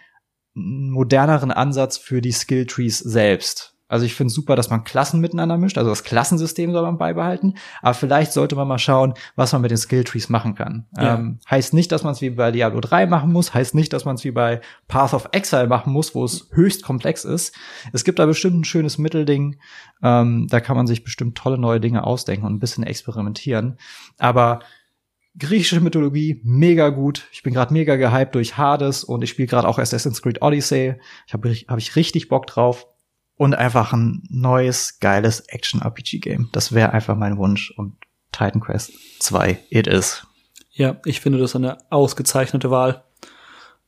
einen 0.56 0.90
moderneren 0.90 1.52
Ansatz 1.52 1.98
für 1.98 2.22
die 2.22 2.32
Skill-Trees 2.32 3.00
selbst. 3.00 3.73
Also 3.88 4.06
ich 4.06 4.16
finde 4.16 4.30
es 4.30 4.34
super, 4.34 4.56
dass 4.56 4.70
man 4.70 4.84
Klassen 4.84 5.20
miteinander 5.20 5.58
mischt. 5.58 5.78
Also 5.78 5.90
das 5.90 6.04
Klassensystem 6.04 6.72
soll 6.72 6.82
man 6.84 6.98
beibehalten. 6.98 7.56
Aber 7.82 7.94
vielleicht 7.94 8.32
sollte 8.32 8.56
man 8.56 8.68
mal 8.68 8.80
schauen, 8.80 9.14
was 9.36 9.54
man 9.54 9.62
mit 9.62 9.72
den 9.72 9.78
Skilltrees 9.78 10.30
machen 10.30 10.56
kann. 10.56 10.88
Ja. 10.98 11.16
Ähm, 11.16 11.40
heißt 11.50 11.74
nicht, 11.74 11.92
dass 11.92 12.04
man 12.04 12.14
es 12.14 12.22
wie 12.22 12.32
bei 12.32 12.52
Diablo 12.52 12.80
3 12.80 13.06
machen 13.06 13.32
muss. 13.32 13.54
Heißt 13.54 13.76
nicht, 13.76 13.94
dass 13.94 14.06
man 14.06 14.16
es 14.16 14.24
wie 14.24 14.32
bei 14.32 14.62
Path 14.88 15.14
of 15.14 15.30
Exile 15.32 15.68
machen 15.68 15.94
muss, 15.94 16.16
wo 16.16 16.24
es 16.24 16.48
höchst 16.54 16.84
komplex 16.84 17.26
ist. 17.26 17.54
Es 17.92 18.04
gibt 18.04 18.20
da 18.20 18.26
bestimmt 18.26 18.62
ein 18.62 18.64
schönes 18.64 18.98
Mittelding. 18.98 19.58
Ähm, 20.02 20.48
da 20.50 20.60
kann 20.60 20.78
man 20.78 20.88
sich 20.88 21.04
bestimmt 21.04 21.38
tolle 21.38 21.58
neue 21.58 21.80
Dinge 21.80 22.06
ausdenken 22.06 22.46
und 22.46 22.54
ein 22.54 22.60
bisschen 22.60 22.84
experimentieren. 22.84 23.78
Aber 24.18 24.60
griechische 25.38 25.82
Mythologie 25.82 26.42
mega 26.44 26.90
gut. 26.90 27.28
Ich 27.32 27.44
bin 27.44 27.54
gerade 27.54 27.74
mega 27.74 27.96
gehypt 27.96 28.36
durch 28.36 28.58
Hades 28.58 29.04
und 29.04 29.24
ich 29.24 29.32
spiele 29.32 29.48
gerade 29.48 29.68
auch 29.68 29.80
Assassin's 29.80 30.22
Creed 30.22 30.42
Odyssey. 30.42 30.96
Ich 31.28 31.34
habe 31.34 31.50
hab 31.52 31.78
ich 31.78 31.96
richtig 31.96 32.30
Bock 32.30 32.48
drauf 32.48 32.88
und 33.36 33.56
einfach 33.56 33.94
ein 33.94 34.24
neues, 34.30 35.00
geiles 35.00 35.42
Action-RPG-Game. 35.42 36.50
Das 36.52 36.74
wäre 36.74 36.92
einfach 36.92 37.16
mein 37.16 37.38
Wunsch 37.38 37.72
und 37.72 37.96
Titan 38.32 38.62
Quest 38.62 38.92
2, 39.20 39.60
it 39.70 39.88
is. 39.88 40.26
Ja, 40.72 41.00
ich 41.06 41.22
finde 41.22 41.40
das 41.40 41.56
eine 41.56 41.78
ausgezeichnete 41.92 42.72
Wahl. 42.72 43.04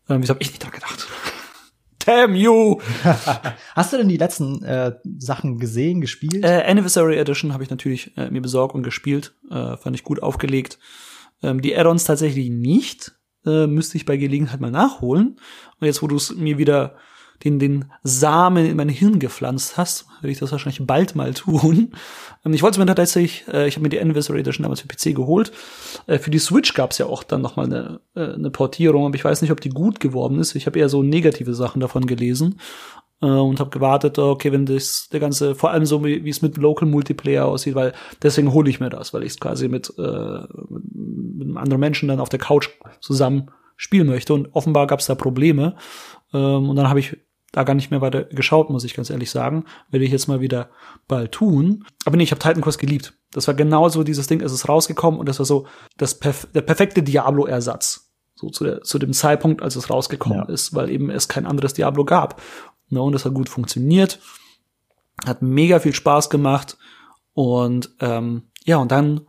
Ähm, 0.08 0.22
wieso 0.22 0.34
habe 0.34 0.44
ich 0.44 0.50
nicht 0.50 0.64
dran 0.64 0.72
gedacht? 0.72 1.08
Damn 2.06 2.36
you! 2.36 2.80
Hast 3.76 3.92
du 3.92 3.98
denn 3.98 4.08
die 4.08 4.18
letzten 4.18 4.64
äh, 4.64 4.96
Sachen 5.18 5.58
gesehen, 5.58 6.02
gespielt? 6.02 6.46
Äh, 6.46 6.64
Anniversary 6.68 7.18
Edition 7.18 7.54
habe 7.54 7.64
ich 7.64 7.72
natürlich 7.72 8.16
äh, 8.16 8.30
mir 8.30 8.42
besorgt 8.42 8.76
und 8.76 8.84
gespielt. 8.84 9.34
Äh, 9.50 9.78
fand 9.78 9.96
ich 9.96 10.04
gut 10.04 10.22
aufgelegt. 10.22 10.78
Ähm, 11.42 11.62
die 11.62 11.76
Add-ons 11.76 12.04
tatsächlich 12.04 12.52
nicht. 12.52 13.14
Äh, 13.46 13.66
müsste 13.66 13.98
ich 13.98 14.06
bei 14.06 14.18
Gelegenheit 14.18 14.60
mal 14.60 14.70
nachholen. 14.70 15.40
Und 15.80 15.88
jetzt, 15.88 16.04
wo 16.04 16.08
du 16.08 16.18
es 16.18 16.36
mir 16.36 16.60
wieder 16.60 16.96
den, 17.44 17.60
den 17.60 17.86
Samen 18.04 18.66
in 18.66 18.78
mein 18.78 18.90
Hirn 18.90 19.20
gepflanzt 19.20 19.78
hast, 19.78 20.08
werde 20.22 20.32
ich 20.32 20.40
das 20.40 20.52
wahrscheinlich 20.52 20.86
bald 20.86 21.16
mal 21.16 21.34
tun. 21.34 21.92
Ähm, 22.46 22.54
ich 22.54 22.64
wollte 22.64 22.80
mir 22.80 22.86
tatsächlich, 22.86 23.46
äh, 23.52 23.68
ich 23.68 23.76
habe 23.76 23.84
mir 23.84 23.90
die 23.90 24.00
Anniversary 24.00 24.40
Edition 24.40 24.64
damals 24.64 24.82
für 24.82 24.88
PC 24.88 25.16
geholt. 25.16 25.52
Äh, 26.08 26.20
für 26.20 26.32
die 26.32 26.40
Switch 26.40 26.74
gab 26.74 26.92
es 26.92 26.98
ja 26.98 27.06
auch 27.06 27.24
dann 27.24 27.42
noch 27.42 27.56
mal 27.56 27.66
eine, 27.66 28.00
äh, 28.16 28.34
eine 28.34 28.50
Portierung, 28.50 29.06
aber 29.06 29.16
ich 29.16 29.26
weiß 29.26 29.42
nicht, 29.42 29.52
ob 29.52 29.62
die 29.62 29.70
gut 29.70 30.00
geworden 30.00 30.40
ist. 30.40 30.56
Ich 30.56 30.66
habe 30.66 30.80
eher 30.80 30.90
so 30.90 31.04
negative 31.04 31.54
Sachen 31.54 31.80
davon 31.80 32.08
gelesen 32.08 32.60
und 33.22 33.62
habe 33.62 33.70
gewartet, 33.70 34.20
okay, 34.20 34.52
wenn 34.52 34.66
das 34.66 35.08
der 35.10 35.22
ganze, 35.22 35.56
vor 35.56 35.72
allem 35.72 35.86
so 35.86 36.04
wie, 36.04 36.30
es 36.30 36.42
mit 36.42 36.58
Local 36.58 36.88
Multiplayer 36.88 37.46
aussieht, 37.46 37.74
weil 37.74 37.94
deswegen 38.22 38.52
hole 38.52 38.70
ich 38.70 38.82
mir 38.82 38.90
das, 38.90 39.14
weil 39.14 39.24
ich 39.24 39.32
es 39.32 39.40
quasi 39.40 39.70
mit, 39.70 39.92
äh, 39.98 40.42
mit, 40.70 41.48
mit 41.48 41.58
anderen 41.58 41.80
Menschen 41.80 42.10
dann 42.10 42.20
auf 42.20 42.28
der 42.30 42.40
Couch 42.40 42.70
zusammen 43.00 43.50
spielen 43.78 44.08
möchte. 44.08 44.34
Und 44.34 44.54
offenbar 44.54 44.88
gab 44.88 45.00
es 45.00 45.06
da 45.06 45.16
Probleme. 45.16 45.76
Ähm, 46.34 46.70
und 46.70 46.76
dann 46.76 46.90
habe 46.90 47.00
ich 47.00 47.18
da 47.56 47.64
gar 47.64 47.74
nicht 47.74 47.90
mehr 47.90 48.02
weiter 48.02 48.26
geschaut, 48.26 48.70
muss 48.70 48.84
ich 48.84 48.94
ganz 48.94 49.10
ehrlich 49.10 49.32
sagen. 49.32 49.64
Werde 49.90 50.04
ich 50.04 50.12
jetzt 50.12 50.28
mal 50.28 50.42
wieder 50.42 50.70
bald 51.08 51.32
tun. 51.32 51.86
Aber 52.04 52.18
nee, 52.18 52.24
ich 52.24 52.32
habe 52.32 52.40
Titan 52.42 52.62
Quest 52.62 52.80
geliebt. 52.80 53.14
Das 53.32 53.48
war 53.48 53.54
genauso 53.54 54.04
dieses 54.04 54.28
Ding, 54.28 54.42
es 54.42 54.52
ist 54.52 54.68
rausgekommen 54.68 55.20
und 55.20 55.30
das 55.30 55.40
war 55.40 55.46
so 55.46 55.66
das 55.96 56.20
perf 56.20 56.48
der 56.54 56.62
perfekte 56.62 57.02
Diablo-Ersatz. 57.02 58.12
So 58.36 58.50
zu, 58.50 58.66
der, 58.66 58.82
zu 58.82 59.00
dem 59.00 59.14
Zeitpunkt, 59.14 59.62
als 59.62 59.78
es 59.78 59.90
rausgekommen 59.90 60.40
ja. 60.40 60.54
ist, 60.54 60.76
weil 60.76 60.90
eben 60.90 61.10
es 61.10 61.30
kein 61.30 61.46
anderes 61.46 61.74
Diablo 61.74 62.04
gab. 62.04 62.42
Ne, 62.90 63.02
und 63.02 63.14
das 63.14 63.24
hat 63.24 63.34
gut 63.34 63.48
funktioniert. 63.48 64.20
Hat 65.26 65.42
mega 65.42 65.80
viel 65.80 65.96
Spaß 65.96 66.30
gemacht. 66.30 66.78
Und 67.34 67.92
ähm, 68.02 68.44
ja, 68.66 68.78
und 68.78 68.92
dann 68.92 69.28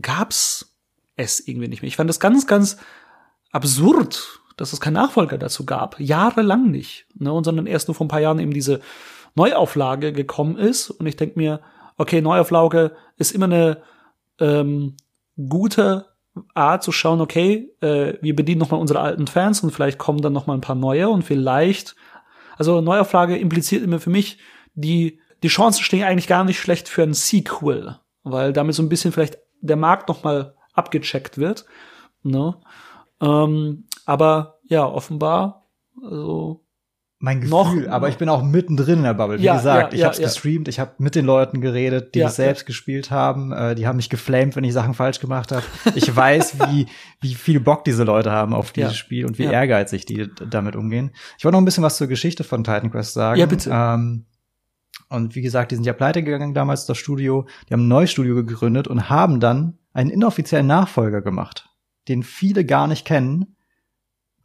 gab's 0.00 0.74
es 1.14 1.38
irgendwie 1.46 1.68
nicht 1.68 1.82
mehr. 1.82 1.88
Ich 1.88 1.96
fand 1.96 2.10
das 2.10 2.18
ganz, 2.18 2.48
ganz 2.48 2.78
absurd, 3.52 4.37
dass 4.60 4.72
es 4.72 4.80
keinen 4.80 4.94
Nachfolger 4.94 5.38
dazu 5.38 5.64
gab. 5.64 5.98
Jahrelang 5.98 6.70
nicht. 6.70 7.06
Ne? 7.14 7.32
Und 7.32 7.44
sondern 7.44 7.66
erst 7.66 7.88
nur 7.88 7.94
vor 7.94 8.04
ein 8.04 8.10
paar 8.10 8.20
Jahren 8.20 8.38
eben 8.38 8.52
diese 8.52 8.80
Neuauflage 9.34 10.12
gekommen 10.12 10.56
ist. 10.56 10.90
Und 10.90 11.06
ich 11.06 11.16
denke 11.16 11.38
mir, 11.38 11.60
okay, 11.96 12.20
Neuauflage 12.20 12.92
ist 13.16 13.32
immer 13.32 13.46
eine 13.46 13.78
ähm, 14.40 14.96
gute 15.48 16.06
Art 16.54 16.82
zu 16.82 16.92
schauen, 16.92 17.20
okay, 17.20 17.72
äh, 17.80 18.14
wir 18.20 18.36
bedienen 18.36 18.60
nochmal 18.60 18.80
unsere 18.80 19.00
alten 19.00 19.26
Fans 19.26 19.62
und 19.62 19.70
vielleicht 19.70 19.98
kommen 19.98 20.20
dann 20.20 20.32
nochmal 20.32 20.56
ein 20.56 20.62
paar 20.62 20.76
neue 20.76 21.08
und 21.08 21.22
vielleicht, 21.22 21.96
also 22.56 22.80
Neuauflage 22.80 23.36
impliziert 23.36 23.82
immer 23.82 23.98
für 24.00 24.10
mich, 24.10 24.38
die, 24.74 25.20
die 25.42 25.48
Chancen 25.48 25.82
stehen 25.82 26.04
eigentlich 26.04 26.28
gar 26.28 26.44
nicht 26.44 26.60
schlecht 26.60 26.88
für 26.88 27.02
ein 27.02 27.14
Sequel, 27.14 27.96
weil 28.22 28.52
damit 28.52 28.74
so 28.74 28.82
ein 28.82 28.88
bisschen 28.88 29.12
vielleicht 29.12 29.38
der 29.60 29.76
Markt 29.76 30.08
nochmal 30.08 30.54
abgecheckt 30.72 31.38
wird. 31.38 31.66
Ne? 32.22 32.56
Ähm, 33.20 33.84
aber 34.08 34.58
ja, 34.64 34.86
offenbar, 34.86 35.66
also 36.02 36.64
mein 37.18 37.42
Gefühl, 37.42 37.50
noch, 37.50 37.88
aber 37.88 38.08
ich 38.08 38.16
bin 38.16 38.30
auch 38.30 38.42
mittendrin 38.42 38.98
in 38.98 39.02
der 39.02 39.12
Bubble. 39.12 39.38
Wie 39.38 39.42
ja, 39.42 39.56
gesagt, 39.56 39.92
ja, 39.92 39.98
ich 39.98 40.04
habe 40.04 40.12
es 40.12 40.18
ja, 40.18 40.24
gestreamt, 40.28 40.66
ich 40.68 40.80
habe 40.80 40.92
mit 40.96 41.14
den 41.14 41.26
Leuten 41.26 41.60
geredet, 41.60 42.14
die 42.14 42.20
es 42.20 42.36
selbst 42.36 42.64
gespielt 42.64 43.10
haben. 43.10 43.52
Äh, 43.52 43.74
die 43.74 43.86
haben 43.86 43.96
mich 43.96 44.08
geflamed, 44.08 44.56
wenn 44.56 44.64
ich 44.64 44.72
Sachen 44.72 44.94
falsch 44.94 45.20
gemacht 45.20 45.52
habe. 45.52 45.64
Ich 45.94 46.16
weiß, 46.16 46.58
wie 46.60 46.86
wie 47.20 47.34
viel 47.34 47.60
Bock 47.60 47.84
diese 47.84 48.04
Leute 48.04 48.32
haben 48.32 48.54
auf 48.54 48.72
dieses 48.72 48.96
Spiel 48.96 49.26
und 49.26 49.38
wie 49.38 49.44
ehrgeizig 49.44 50.06
die 50.06 50.30
damit 50.48 50.74
umgehen. 50.74 51.10
Ich 51.36 51.44
wollte 51.44 51.56
noch 51.56 51.60
ein 51.60 51.66
bisschen 51.66 51.84
was 51.84 51.98
zur 51.98 52.06
Geschichte 52.06 52.44
von 52.44 52.64
Titan 52.64 52.90
Quest 52.90 53.12
sagen. 53.12 53.38
Ja, 53.38 53.44
bitte. 53.44 53.68
Ähm, 53.70 54.24
und 55.10 55.34
wie 55.34 55.42
gesagt, 55.42 55.70
die 55.70 55.74
sind 55.74 55.84
ja 55.84 55.92
pleite 55.92 56.22
gegangen 56.22 56.54
damals, 56.54 56.86
das 56.86 56.96
Studio. 56.96 57.46
Die 57.68 57.74
haben 57.74 57.84
ein 57.84 57.88
neues 57.88 58.10
Studio 58.10 58.36
gegründet 58.36 58.88
und 58.88 59.10
haben 59.10 59.38
dann 59.38 59.76
einen 59.92 60.08
inoffiziellen 60.08 60.66
Nachfolger 60.66 61.20
gemacht, 61.20 61.68
den 62.08 62.22
viele 62.22 62.64
gar 62.64 62.86
nicht 62.86 63.04
kennen. 63.04 63.54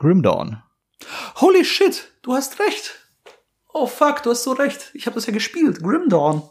Grim 0.04 0.22
Dawn. 0.22 0.62
Holy 1.36 1.64
shit, 1.64 2.12
du 2.24 2.34
hast 2.34 2.60
recht. 2.60 2.91
Oh 3.74 3.88
fuck, 3.88 4.22
du 4.22 4.32
hast 4.32 4.43
so 4.43 4.51
recht. 4.51 4.91
Ich 4.93 5.06
habe 5.06 5.16
das 5.16 5.28
ja 5.28 5.32
gespielt. 5.32 5.82
Grim 5.82 6.10
Dawn. 6.10 6.43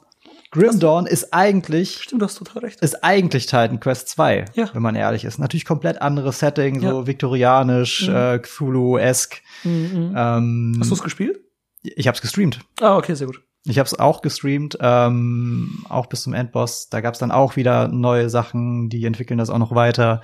Grim 0.53 0.81
Dawn 0.81 1.05
ist 1.05 1.35
eigentlich. 1.35 2.03
Stimmt, 2.03 2.23
du 2.23 2.25
hast 2.25 2.37
total 2.37 2.63
recht. 2.63 2.81
Ist 2.81 3.05
eigentlich 3.05 3.45
Titan 3.45 3.79
Quest 3.79 4.09
2, 4.09 4.47
ja. 4.55 4.71
wenn 4.73 4.81
man 4.81 4.95
ehrlich 4.95 5.27
ist. 5.27 5.39
Natürlich 5.39 5.67
komplett 5.67 6.01
anderes 6.01 6.39
Setting, 6.39 6.81
so 6.81 7.01
ja. 7.01 7.07
viktorianisch, 7.07 8.09
mhm. 8.09 8.15
äh, 8.15 8.39
Cthulhu-esque. 8.39 9.43
Mhm. 9.65 10.15
Ähm, 10.17 10.77
hast 10.81 10.91
du 10.91 10.95
es 10.95 11.03
gespielt? 11.03 11.39
Ich 11.83 12.09
habe 12.09 12.15
es 12.15 12.23
gestreamt. 12.23 12.61
Ah, 12.81 12.97
okay, 12.97 13.13
sehr 13.13 13.27
gut. 13.27 13.43
Ich 13.65 13.79
habe 13.79 13.87
es 13.87 13.99
auch 13.99 14.23
gestreamt, 14.23 14.79
ähm, 14.81 15.85
auch 15.91 16.07
bis 16.07 16.23
zum 16.23 16.33
Endboss. 16.33 16.89
Da 16.89 17.03
gab 17.03 17.13
es 17.13 17.21
dann 17.21 17.33
auch 17.33 17.57
wieder 17.57 17.89
neue 17.89 18.31
Sachen, 18.31 18.89
die 18.89 19.05
entwickeln 19.05 19.37
das 19.37 19.51
auch 19.51 19.59
noch 19.59 19.75
weiter. 19.75 20.23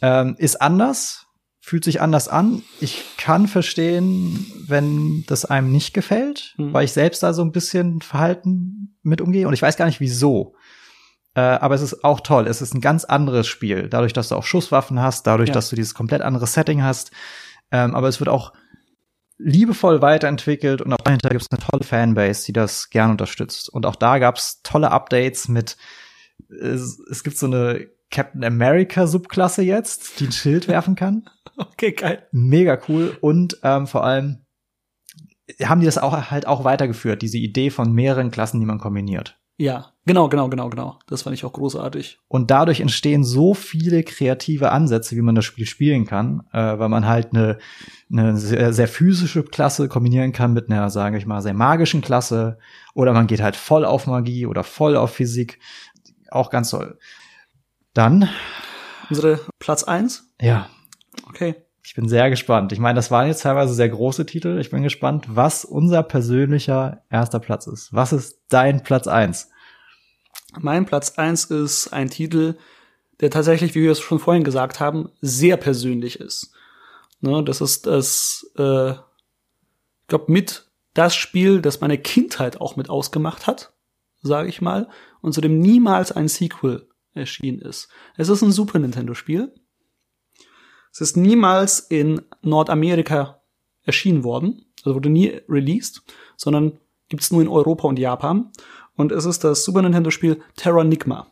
Ähm, 0.00 0.34
ist 0.38 0.62
anders, 0.62 1.23
fühlt 1.64 1.84
sich 1.84 2.02
anders 2.02 2.28
an. 2.28 2.62
Ich 2.80 3.02
kann 3.16 3.48
verstehen, 3.48 4.46
wenn 4.66 5.24
das 5.26 5.46
einem 5.46 5.72
nicht 5.72 5.94
gefällt, 5.94 6.54
mhm. 6.58 6.74
weil 6.74 6.84
ich 6.84 6.92
selbst 6.92 7.22
da 7.22 7.32
so 7.32 7.42
ein 7.42 7.52
bisschen 7.52 8.02
Verhalten 8.02 8.98
mit 9.02 9.22
umgehe 9.22 9.48
und 9.48 9.54
ich 9.54 9.62
weiß 9.62 9.78
gar 9.78 9.86
nicht 9.86 10.00
wieso. 10.00 10.54
Äh, 11.34 11.40
aber 11.40 11.74
es 11.74 11.80
ist 11.80 12.04
auch 12.04 12.20
toll. 12.20 12.46
Es 12.46 12.60
ist 12.60 12.74
ein 12.74 12.82
ganz 12.82 13.04
anderes 13.04 13.46
Spiel. 13.46 13.88
Dadurch, 13.88 14.12
dass 14.12 14.28
du 14.28 14.34
auch 14.34 14.44
Schusswaffen 14.44 15.00
hast, 15.00 15.26
dadurch, 15.26 15.48
ja. 15.48 15.54
dass 15.54 15.70
du 15.70 15.76
dieses 15.76 15.94
komplett 15.94 16.20
andere 16.20 16.46
Setting 16.46 16.82
hast. 16.82 17.12
Ähm, 17.70 17.94
aber 17.94 18.08
es 18.08 18.20
wird 18.20 18.28
auch 18.28 18.52
liebevoll 19.38 20.02
weiterentwickelt 20.02 20.82
und 20.82 20.92
auch 20.92 20.98
dahinter 20.98 21.30
gibt 21.30 21.42
es 21.42 21.50
eine 21.50 21.66
tolle 21.66 21.82
Fanbase, 21.82 22.44
die 22.44 22.52
das 22.52 22.90
gern 22.90 23.10
unterstützt. 23.10 23.70
Und 23.70 23.86
auch 23.86 23.96
da 23.96 24.18
gab 24.18 24.36
es 24.36 24.60
tolle 24.62 24.90
Updates 24.90 25.48
mit 25.48 25.78
es, 26.48 27.00
es 27.10 27.24
gibt 27.24 27.38
so 27.38 27.46
eine 27.46 27.88
Captain 28.10 28.44
America 28.44 29.06
Subklasse 29.06 29.62
jetzt, 29.62 30.20
die 30.20 30.26
ein 30.26 30.32
Schild 30.32 30.68
werfen 30.68 30.94
kann. 30.94 31.28
Okay, 31.72 31.92
geil. 31.92 32.26
Mega 32.32 32.78
cool. 32.88 33.16
Und 33.20 33.58
ähm, 33.62 33.86
vor 33.86 34.04
allem 34.04 34.44
haben 35.62 35.80
die 35.80 35.86
das 35.86 35.98
auch 35.98 36.30
halt 36.30 36.46
auch 36.46 36.64
weitergeführt, 36.64 37.22
diese 37.22 37.38
Idee 37.38 37.70
von 37.70 37.92
mehreren 37.92 38.30
Klassen, 38.30 38.60
die 38.60 38.66
man 38.66 38.78
kombiniert. 38.78 39.38
Ja, 39.56 39.92
genau, 40.04 40.28
genau, 40.28 40.48
genau, 40.48 40.68
genau. 40.68 40.98
Das 41.06 41.22
fand 41.22 41.34
ich 41.34 41.44
auch 41.44 41.52
großartig. 41.52 42.18
Und 42.26 42.50
dadurch 42.50 42.80
entstehen 42.80 43.22
so 43.22 43.54
viele 43.54 44.02
kreative 44.02 44.72
Ansätze, 44.72 45.14
wie 45.14 45.22
man 45.22 45.36
das 45.36 45.44
Spiel 45.44 45.66
spielen 45.66 46.06
kann, 46.06 46.42
äh, 46.52 46.78
weil 46.78 46.88
man 46.88 47.06
halt 47.06 47.32
eine, 47.32 47.58
eine 48.10 48.36
sehr, 48.36 48.72
sehr 48.72 48.88
physische 48.88 49.44
Klasse 49.44 49.88
kombinieren 49.88 50.32
kann 50.32 50.54
mit 50.54 50.70
einer, 50.70 50.90
sage 50.90 51.18
ich 51.18 51.26
mal, 51.26 51.40
sehr 51.40 51.54
magischen 51.54 52.00
Klasse. 52.00 52.58
Oder 52.94 53.12
man 53.12 53.28
geht 53.28 53.42
halt 53.42 53.54
voll 53.54 53.84
auf 53.84 54.08
Magie 54.08 54.46
oder 54.46 54.64
voll 54.64 54.96
auf 54.96 55.12
Physik. 55.12 55.60
Auch 56.30 56.50
ganz 56.50 56.70
toll. 56.70 56.98
Dann 57.92 58.28
unsere 59.08 59.38
Platz 59.60 59.84
eins. 59.84 60.32
Ja. 60.40 60.68
Okay. 61.28 61.54
Ich 61.86 61.94
bin 61.94 62.08
sehr 62.08 62.30
gespannt. 62.30 62.72
Ich 62.72 62.78
meine, 62.78 62.96
das 62.96 63.10
waren 63.10 63.26
jetzt 63.26 63.42
teilweise 63.42 63.74
sehr 63.74 63.90
große 63.90 64.24
Titel. 64.24 64.58
Ich 64.58 64.70
bin 64.70 64.82
gespannt, 64.82 65.26
was 65.28 65.66
unser 65.66 66.02
persönlicher 66.02 67.02
erster 67.10 67.40
Platz 67.40 67.66
ist. 67.66 67.92
Was 67.92 68.12
ist 68.14 68.40
dein 68.48 68.82
Platz 68.82 69.06
eins? 69.06 69.50
Mein 70.58 70.86
Platz 70.86 71.18
eins 71.18 71.44
ist 71.46 71.88
ein 71.88 72.08
Titel, 72.08 72.56
der 73.20 73.30
tatsächlich, 73.30 73.74
wie 73.74 73.82
wir 73.82 73.92
es 73.92 74.00
schon 74.00 74.18
vorhin 74.18 74.44
gesagt 74.44 74.80
haben, 74.80 75.10
sehr 75.20 75.58
persönlich 75.58 76.20
ist. 76.20 76.52
Ne, 77.20 77.42
das 77.44 77.60
ist 77.60 77.86
das, 77.86 78.50
äh, 78.56 78.92
ich 78.92 80.08
glaube, 80.08 80.32
mit 80.32 80.70
das 80.94 81.14
Spiel, 81.14 81.60
das 81.60 81.80
meine 81.80 81.98
Kindheit 81.98 82.60
auch 82.60 82.76
mit 82.76 82.88
ausgemacht 82.88 83.46
hat, 83.46 83.72
sage 84.22 84.48
ich 84.48 84.62
mal, 84.62 84.88
und 85.20 85.32
zu 85.32 85.40
dem 85.40 85.58
niemals 85.58 86.12
ein 86.12 86.28
Sequel 86.28 86.88
erschienen 87.14 87.60
ist. 87.60 87.88
Es 88.16 88.28
ist 88.28 88.42
ein 88.42 88.52
Super 88.52 88.78
Nintendo-Spiel. 88.78 89.52
Es 90.94 91.00
ist 91.00 91.16
niemals 91.16 91.80
in 91.80 92.22
Nordamerika 92.42 93.42
erschienen 93.82 94.22
worden, 94.22 94.64
also 94.84 94.94
wurde 94.94 95.10
nie 95.10 95.40
released, 95.48 96.02
sondern 96.36 96.78
gibt's 97.08 97.32
nur 97.32 97.42
in 97.42 97.48
Europa 97.48 97.88
und 97.88 97.98
Japan. 97.98 98.52
Und 98.94 99.10
es 99.10 99.24
ist 99.24 99.42
das 99.42 99.64
Super 99.64 99.82
Nintendo-Spiel 99.82 100.40
Terranigma. 100.54 101.26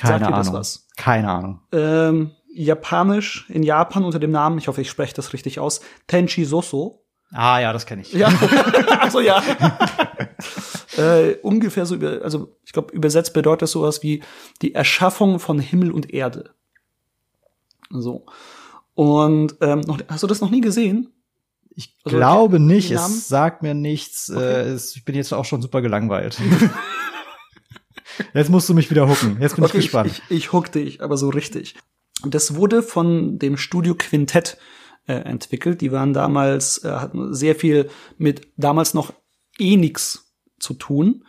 Keine 0.00 0.24
Sagt 0.24 0.32
Ahnung. 0.32 0.54
was? 0.54 0.88
Keine 0.96 1.30
Ahnung. 1.30 1.60
Ähm, 1.72 2.30
Japanisch 2.52 3.44
in 3.50 3.62
Japan 3.62 4.04
unter 4.04 4.18
dem 4.18 4.30
Namen, 4.30 4.56
ich 4.56 4.68
hoffe, 4.68 4.80
ich 4.80 4.88
spreche 4.88 5.14
das 5.14 5.34
richtig 5.34 5.60
aus, 5.60 5.82
Tenchi 6.06 6.44
Soso. 6.44 7.04
Ah 7.32 7.60
ja, 7.60 7.72
das 7.72 7.84
kenne 7.84 8.02
ich. 8.02 8.12
Ja, 8.12 8.28
also 9.00 9.20
ja. 9.20 9.42
äh, 10.96 11.34
ungefähr 11.42 11.84
so 11.84 11.96
über, 11.96 12.22
also 12.22 12.56
ich 12.64 12.72
glaube 12.72 12.94
übersetzt 12.94 13.34
bedeutet 13.34 13.62
das 13.62 13.72
sowas 13.72 14.02
wie 14.02 14.22
die 14.62 14.74
Erschaffung 14.74 15.38
von 15.38 15.58
Himmel 15.58 15.92
und 15.92 16.12
Erde. 16.12 16.54
So. 17.90 18.24
Und 18.94 19.56
ähm, 19.60 19.80
noch, 19.80 19.98
hast 20.08 20.22
du 20.22 20.26
das 20.26 20.40
noch 20.40 20.50
nie 20.50 20.62
gesehen? 20.62 21.12
Ich 21.74 21.94
also, 22.04 22.16
glaube 22.16 22.58
nicht. 22.58 22.90
Es 22.90 23.28
sagt 23.28 23.62
mir 23.62 23.74
nichts. 23.74 24.30
Okay. 24.30 24.42
Äh, 24.42 24.68
es, 24.70 24.96
ich 24.96 25.04
bin 25.04 25.14
jetzt 25.14 25.32
auch 25.32 25.44
schon 25.44 25.62
super 25.62 25.82
gelangweilt. 25.82 26.38
Jetzt 28.34 28.50
musst 28.50 28.68
du 28.68 28.74
mich 28.74 28.90
wieder 28.90 29.08
hucken. 29.08 29.38
Jetzt 29.40 29.56
bin 29.56 29.64
okay, 29.64 29.78
ich 29.78 29.84
gespannt. 29.84 30.10
Ich, 30.10 30.22
ich, 30.28 30.36
ich 30.36 30.52
huck 30.52 30.70
dich, 30.72 31.02
aber 31.02 31.16
so 31.16 31.28
richtig. 31.28 31.76
Das 32.24 32.54
wurde 32.54 32.82
von 32.82 33.38
dem 33.38 33.56
Studio 33.56 33.94
Quintett 33.94 34.58
äh, 35.06 35.14
entwickelt. 35.14 35.80
Die 35.80 35.92
waren 35.92 36.12
damals, 36.12 36.84
äh, 36.84 36.90
hatten 36.90 37.34
sehr 37.34 37.54
viel 37.54 37.88
mit 38.18 38.48
damals 38.56 38.94
noch 38.94 39.12
Enix 39.58 40.34
zu 40.58 40.74
tun, 40.74 41.24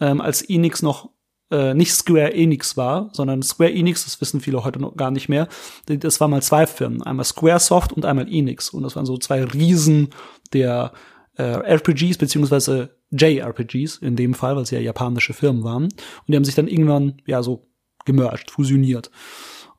ähm, 0.00 0.20
als 0.20 0.42
Enix 0.42 0.82
noch 0.82 1.10
äh, 1.50 1.74
nicht 1.74 1.94
Square 1.94 2.34
Enix 2.34 2.76
war, 2.76 3.10
sondern 3.12 3.42
Square 3.42 3.72
Enix, 3.72 4.04
das 4.04 4.20
wissen 4.20 4.40
viele 4.40 4.64
heute 4.64 4.80
noch 4.80 4.96
gar 4.96 5.10
nicht 5.10 5.28
mehr. 5.28 5.48
Das 5.86 6.20
waren 6.20 6.30
mal 6.30 6.42
zwei 6.42 6.66
Firmen, 6.66 7.02
einmal 7.02 7.24
Squaresoft 7.24 7.92
und 7.92 8.04
einmal 8.04 8.28
Enix. 8.28 8.70
Und 8.70 8.82
das 8.82 8.96
waren 8.96 9.06
so 9.06 9.16
zwei 9.16 9.44
Riesen 9.44 10.10
der 10.52 10.92
äh, 11.36 11.42
RPGs 11.42 12.18
beziehungsweise 12.18 12.95
JRPGs 13.10 13.98
in 13.98 14.16
dem 14.16 14.34
Fall, 14.34 14.56
weil 14.56 14.66
sie 14.66 14.76
ja 14.76 14.80
japanische 14.80 15.32
Firmen 15.32 15.64
waren. 15.64 15.84
Und 15.84 15.92
die 16.28 16.36
haben 16.36 16.44
sich 16.44 16.54
dann 16.54 16.68
irgendwann 16.68 17.22
ja 17.26 17.42
so 17.42 17.68
gemerged, 18.04 18.50
fusioniert. 18.50 19.10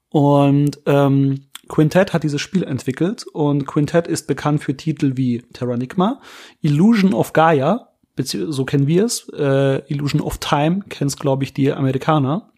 Und 0.10 0.80
ähm, 0.86 1.48
Quintet 1.68 2.14
hat 2.14 2.24
dieses 2.24 2.42
Spiel 2.42 2.64
entwickelt 2.64 3.26
und 3.34 3.66
Quintet 3.66 4.08
ist 4.08 4.28
bekannt 4.28 4.64
für 4.64 4.76
Titel 4.76 5.14
wie 5.16 5.42
Terranigma, 5.54 6.22
Illusion 6.62 7.14
of 7.14 7.34
Gaia, 7.34 7.90
so 8.18 8.66
kennen 8.66 8.88
wir 8.88 9.06
es, 9.06 9.30
äh, 9.30 9.82
Illusion 9.92 10.22
of 10.22 10.38
Time 10.40 10.82
kenn's 10.90 11.18
glaube 11.18 11.44
ich 11.44 11.54
die 11.54 11.72
Amerikaner, 11.72 12.52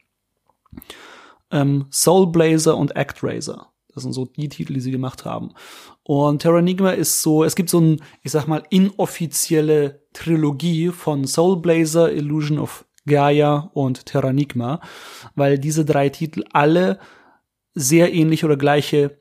ähm, 1.51 1.87
Soul 1.91 2.27
Blazer 2.31 2.77
und 2.77 2.95
Actraiser. 2.95 3.71
Das 3.99 4.03
sind 4.03 4.13
so 4.13 4.23
die 4.23 4.47
Titel, 4.47 4.73
die 4.73 4.79
sie 4.79 4.91
gemacht 4.91 5.25
haben. 5.25 5.51
Und 6.03 6.41
Terranigma 6.41 6.91
ist 6.91 7.21
so, 7.21 7.43
es 7.43 7.55
gibt 7.55 7.69
so 7.69 7.81
ein, 7.81 8.01
ich 8.23 8.31
sag 8.31 8.47
mal, 8.47 8.63
inoffizielle 8.69 10.07
Trilogie 10.13 10.87
von 10.87 11.27
Soul 11.27 11.57
Blazer, 11.57 12.13
Illusion 12.13 12.59
of 12.59 12.85
Gaia 13.05 13.69
und 13.73 14.05
Terranigma, 14.05 14.79
weil 15.35 15.59
diese 15.59 15.83
drei 15.83 16.07
Titel 16.07 16.45
alle 16.53 16.99
sehr 17.73 18.13
ähnliche 18.13 18.45
oder 18.45 18.55
gleiche 18.55 19.19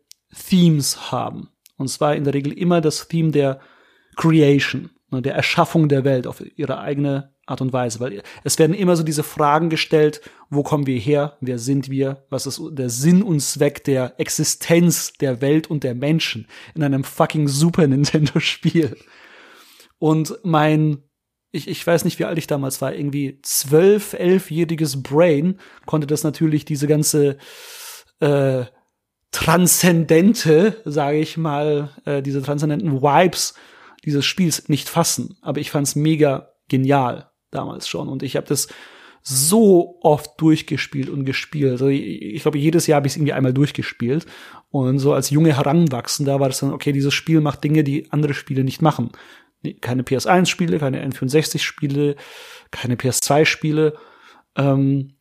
Themes 0.49 1.11
haben. 1.11 1.49
Und 1.77 1.89
zwar 1.89 2.15
in 2.15 2.23
der 2.23 2.35
Regel 2.35 2.53
immer 2.53 2.81
das 2.81 3.09
Theme 3.09 3.33
der 3.33 3.59
Creation, 4.15 4.91
ne, 5.11 5.23
der 5.23 5.35
Erschaffung 5.35 5.89
der 5.89 6.05
Welt 6.05 6.29
auf 6.29 6.41
ihre 6.57 6.79
eigene 6.79 7.35
Art 7.49 7.61
und 7.61 7.73
Weise, 7.73 8.01
weil 8.01 8.23
es 8.45 8.59
werden 8.59 8.75
immer 8.75 8.97
so 8.97 9.03
diese 9.03 9.23
Fragen 9.23 9.71
gestellt, 9.71 10.21
wo 10.51 10.63
kommen 10.63 10.87
wir 10.87 10.99
her, 10.99 11.37
wer 11.41 11.59
sind 11.59 11.91
wir, 11.91 12.25
was 12.31 12.47
ist 12.47 12.61
der 12.73 12.91
Sinn 12.91 13.23
und 13.23 13.41
Zweck 13.41 13.85
der 13.85 14.15
Existenz 14.19 15.15
der 15.15 15.41
Welt 15.41 15.69
und 15.69 15.85
der 15.85 15.95
Menschen 15.95 16.47
in 16.75 16.83
einem 16.83 17.05
fucking 17.05 17.49
Super 17.49 17.87
Nintendo 17.87 18.39
Spiel. 18.41 18.97
Und 19.99 20.39
mein, 20.45 21.03
ich, 21.51 21.69
ich 21.69 21.87
weiß 21.87 22.05
nicht, 22.05 22.19
wie 22.19 22.25
alt 22.25 22.39
ich 22.39 22.47
damals 22.47 22.81
war, 22.81 22.95
irgendwie 22.95 23.41
zwölf, 23.43 24.13
elfjähriges 24.13 25.03
Brain 25.03 25.59
konnte 25.87 26.07
das 26.07 26.25
natürlich 26.25 26.65
diese 26.65 26.87
ganze 26.87 27.39
äh, 28.21 28.65
transzendente, 29.31 30.81
sage 30.85 31.19
ich 31.19 31.37
mal, 31.37 31.91
äh, 32.05 32.23
diese 32.23 32.43
transzendenten 32.43 33.03
Vibes 33.03 33.55
dieses 34.05 34.25
Spiels 34.25 34.69
nicht 34.69 34.89
fassen. 34.89 35.37
Aber 35.43 35.61
ich 35.61 35.71
fand's 35.71 35.97
mega 35.97 36.51
genial 36.69 37.31
damals 37.51 37.89
schon 37.89 38.09
und 38.09 38.23
ich 38.23 38.37
habe 38.37 38.47
das 38.47 38.69
so 39.23 39.99
oft 40.01 40.41
durchgespielt 40.41 41.11
und 41.11 41.25
gespielt. 41.25 41.73
Also 41.73 41.89
ich, 41.89 42.23
ich 42.23 42.43
glaube, 42.43 42.59
jedes 42.59 42.87
Jahr 42.87 42.97
habe 42.97 43.07
ich 43.07 43.13
es 43.13 43.17
irgendwie 43.17 43.33
einmal 43.33 43.53
durchgespielt. 43.53 44.27
Und 44.71 44.99
so 44.99 45.13
als 45.13 45.31
junge 45.31 45.55
Heranwachsender 45.55 46.41
war 46.41 46.49
das 46.49 46.61
dann, 46.61 46.73
okay, 46.73 46.93
dieses 46.93 47.13
Spiel 47.15 47.41
macht 47.41 47.63
Dinge, 47.65 47.85
die 47.85 48.11
andere 48.11 48.35
Spiele 48.35 48.65
nicht 48.65 48.81
machen. 48.81 49.11
Keine 49.81 50.03
PS1-Spiele, 50.03 50.79
keine 50.79 51.05
N64-Spiele, 51.07 52.17
keine 52.71 52.95
PS2-Spiele. 52.95 53.99
Ähm, 54.57 55.15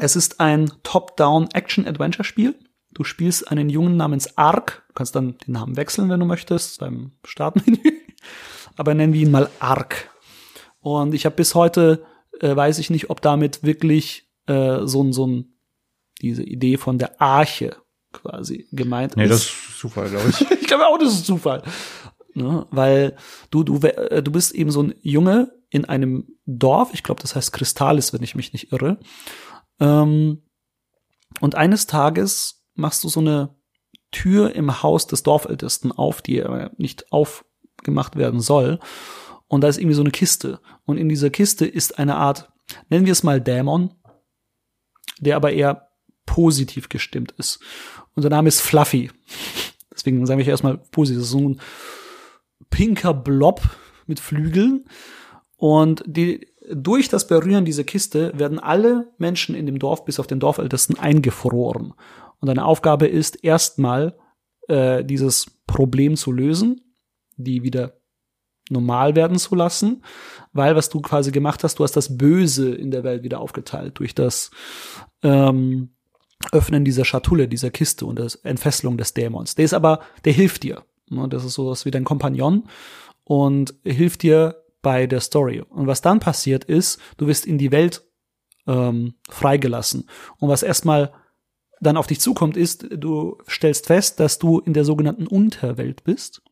es 0.00 0.16
ist 0.16 0.40
ein 0.40 0.70
Top-Down-Action-Adventure-Spiel. 0.82 2.54
Du 2.92 3.04
spielst 3.04 3.50
einen 3.50 3.68
Jungen 3.68 3.96
namens 3.96 4.38
Ark. 4.38 4.84
Du 4.88 4.94
kannst 4.94 5.16
dann 5.16 5.38
den 5.38 5.52
Namen 5.52 5.76
wechseln, 5.76 6.08
wenn 6.08 6.20
du 6.20 6.26
möchtest, 6.26 6.78
beim 6.80 7.12
Startmenü. 7.24 7.78
Aber 8.76 8.94
nennen 8.94 9.12
wir 9.12 9.20
ihn 9.20 9.30
mal 9.30 9.50
Ark. 9.58 10.11
Und 10.82 11.14
ich 11.14 11.24
habe 11.24 11.36
bis 11.36 11.54
heute, 11.54 12.04
äh, 12.40 12.54
weiß 12.54 12.78
ich 12.78 12.90
nicht, 12.90 13.08
ob 13.08 13.22
damit 13.22 13.62
wirklich 13.62 14.28
äh, 14.46 14.80
so 14.84 15.02
ein, 15.02 15.12
so 15.12 15.26
ein, 15.26 15.54
diese 16.20 16.42
Idee 16.42 16.76
von 16.76 16.98
der 16.98 17.20
Arche 17.20 17.76
quasi 18.12 18.68
gemeint 18.72 19.16
nee, 19.16 19.24
ist. 19.24 19.28
Nee, 19.28 19.34
das 19.34 19.44
ist 19.44 19.78
Zufall, 19.78 20.10
glaube 20.10 20.28
ich. 20.28 20.40
ich 20.60 20.66
glaube 20.66 20.86
auch, 20.86 20.98
das 20.98 21.14
ist 21.14 21.26
Zufall. 21.26 21.62
Ne? 22.34 22.66
Weil 22.70 23.16
du, 23.50 23.62
du, 23.62 23.78
äh, 23.86 24.22
du 24.22 24.30
bist 24.30 24.54
eben 24.54 24.70
so 24.70 24.82
ein 24.82 24.94
Junge 25.00 25.52
in 25.70 25.84
einem 25.84 26.36
Dorf, 26.44 26.90
ich 26.92 27.02
glaube, 27.02 27.22
das 27.22 27.34
heißt 27.34 27.52
Kristallis, 27.52 28.12
wenn 28.12 28.22
ich 28.22 28.34
mich 28.34 28.52
nicht 28.52 28.72
irre. 28.72 28.98
Ähm, 29.80 30.42
und 31.40 31.54
eines 31.54 31.86
Tages 31.86 32.64
machst 32.74 33.04
du 33.04 33.08
so 33.08 33.20
eine 33.20 33.54
Tür 34.10 34.54
im 34.54 34.82
Haus 34.82 35.06
des 35.06 35.22
Dorfältesten 35.22 35.92
auf, 35.92 36.20
die 36.20 36.44
nicht 36.76 37.10
aufgemacht 37.10 38.16
werden 38.16 38.40
soll. 38.40 38.78
Und 39.52 39.60
da 39.60 39.68
ist 39.68 39.76
irgendwie 39.76 39.94
so 39.94 40.00
eine 40.00 40.12
Kiste. 40.12 40.60
Und 40.86 40.96
in 40.96 41.10
dieser 41.10 41.28
Kiste 41.28 41.66
ist 41.66 41.98
eine 41.98 42.16
Art, 42.16 42.50
nennen 42.88 43.04
wir 43.04 43.12
es 43.12 43.22
mal 43.22 43.38
Dämon, 43.38 43.92
der 45.20 45.36
aber 45.36 45.52
eher 45.52 45.90
positiv 46.24 46.88
gestimmt 46.88 47.34
ist. 47.36 47.60
Und 48.14 48.22
der 48.22 48.30
Name 48.30 48.48
ist 48.48 48.62
Fluffy. 48.62 49.10
Deswegen 49.92 50.24
sage 50.24 50.40
ich 50.40 50.48
erstmal 50.48 50.78
positiv. 50.78 51.18
Das 51.18 51.26
ist 51.26 51.32
so 51.32 51.50
ein 51.50 51.60
pinker 52.70 53.12
Blob 53.12 53.60
mit 54.06 54.20
Flügeln. 54.20 54.86
Und 55.56 56.02
die, 56.06 56.48
durch 56.72 57.10
das 57.10 57.26
Berühren 57.26 57.66
dieser 57.66 57.84
Kiste 57.84 58.32
werden 58.34 58.58
alle 58.58 59.12
Menschen 59.18 59.54
in 59.54 59.66
dem 59.66 59.78
Dorf 59.78 60.06
bis 60.06 60.18
auf 60.18 60.26
den 60.26 60.40
Dorfältesten 60.40 60.98
eingefroren. 60.98 61.92
Und 62.40 62.48
deine 62.48 62.64
Aufgabe 62.64 63.06
ist 63.06 63.44
erstmal 63.44 64.16
äh, 64.68 65.04
dieses 65.04 65.44
Problem 65.66 66.16
zu 66.16 66.32
lösen, 66.32 66.96
die 67.36 67.62
wieder 67.62 68.01
normal 68.70 69.16
werden 69.16 69.38
zu 69.38 69.54
lassen, 69.54 70.04
weil 70.52 70.76
was 70.76 70.88
du 70.88 71.00
quasi 71.00 71.32
gemacht 71.32 71.64
hast, 71.64 71.78
du 71.78 71.84
hast 71.84 71.96
das 71.96 72.16
Böse 72.16 72.74
in 72.74 72.90
der 72.90 73.04
Welt 73.04 73.22
wieder 73.22 73.40
aufgeteilt 73.40 73.98
durch 73.98 74.14
das 74.14 74.50
ähm, 75.22 75.90
Öffnen 76.50 76.84
dieser 76.84 77.04
Schatulle, 77.04 77.48
dieser 77.48 77.70
Kiste 77.70 78.06
und 78.06 78.18
das 78.18 78.34
Entfesselung 78.36 78.98
des 78.98 79.14
Dämons. 79.14 79.54
Der 79.54 79.64
ist 79.64 79.74
aber, 79.74 80.00
der 80.24 80.32
hilft 80.32 80.64
dir. 80.64 80.82
Ne? 81.08 81.28
Das 81.28 81.44
ist 81.44 81.54
sowas 81.54 81.84
wie 81.84 81.90
dein 81.90 82.04
Kompagnon 82.04 82.64
und 83.24 83.74
hilft 83.84 84.22
dir 84.22 84.62
bei 84.80 85.06
der 85.06 85.20
Story. 85.20 85.60
Und 85.60 85.86
was 85.86 86.02
dann 86.02 86.20
passiert 86.20 86.64
ist, 86.64 87.00
du 87.16 87.28
wirst 87.28 87.46
in 87.46 87.58
die 87.58 87.70
Welt 87.70 88.02
ähm, 88.66 89.14
freigelassen. 89.28 90.08
Und 90.38 90.48
was 90.48 90.62
erstmal 90.62 91.12
dann 91.80 91.96
auf 91.96 92.06
dich 92.06 92.20
zukommt, 92.20 92.56
ist, 92.56 92.86
du 92.90 93.38
stellst 93.48 93.86
fest, 93.86 94.20
dass 94.20 94.38
du 94.38 94.60
in 94.60 94.72
der 94.72 94.84
sogenannten 94.84 95.26
Unterwelt 95.26 96.04
bist. 96.04 96.42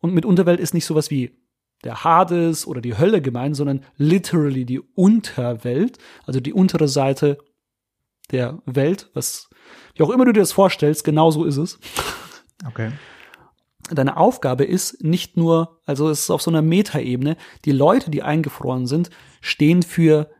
Und 0.00 0.14
mit 0.14 0.24
Unterwelt 0.24 0.60
ist 0.60 0.74
nicht 0.74 0.84
sowas 0.86 1.10
wie 1.10 1.36
der 1.84 2.04
Hades 2.04 2.66
oder 2.66 2.80
die 2.80 2.98
Hölle 2.98 3.22
gemeint, 3.22 3.56
sondern 3.56 3.84
literally 3.96 4.64
die 4.64 4.80
Unterwelt, 4.80 5.98
also 6.26 6.40
die 6.40 6.52
untere 6.52 6.88
Seite 6.88 7.38
der 8.30 8.62
Welt, 8.66 9.10
was, 9.14 9.48
wie 9.94 10.02
auch 10.02 10.10
immer 10.10 10.24
du 10.24 10.32
dir 10.32 10.40
das 10.40 10.52
vorstellst, 10.52 11.04
genau 11.04 11.30
so 11.30 11.44
ist 11.44 11.56
es. 11.56 11.78
Okay 12.66 12.92
deine 13.94 14.16
Aufgabe 14.16 14.64
ist 14.64 15.02
nicht 15.02 15.36
nur, 15.36 15.80
also 15.84 16.08
es 16.08 16.20
ist 16.20 16.30
auf 16.30 16.42
so 16.42 16.50
einer 16.50 16.62
Metaebene, 16.62 17.36
die 17.64 17.72
Leute, 17.72 18.10
die 18.10 18.22
eingefroren 18.22 18.86
sind, 18.86 19.10
stehen 19.40 19.82
für 19.82 20.30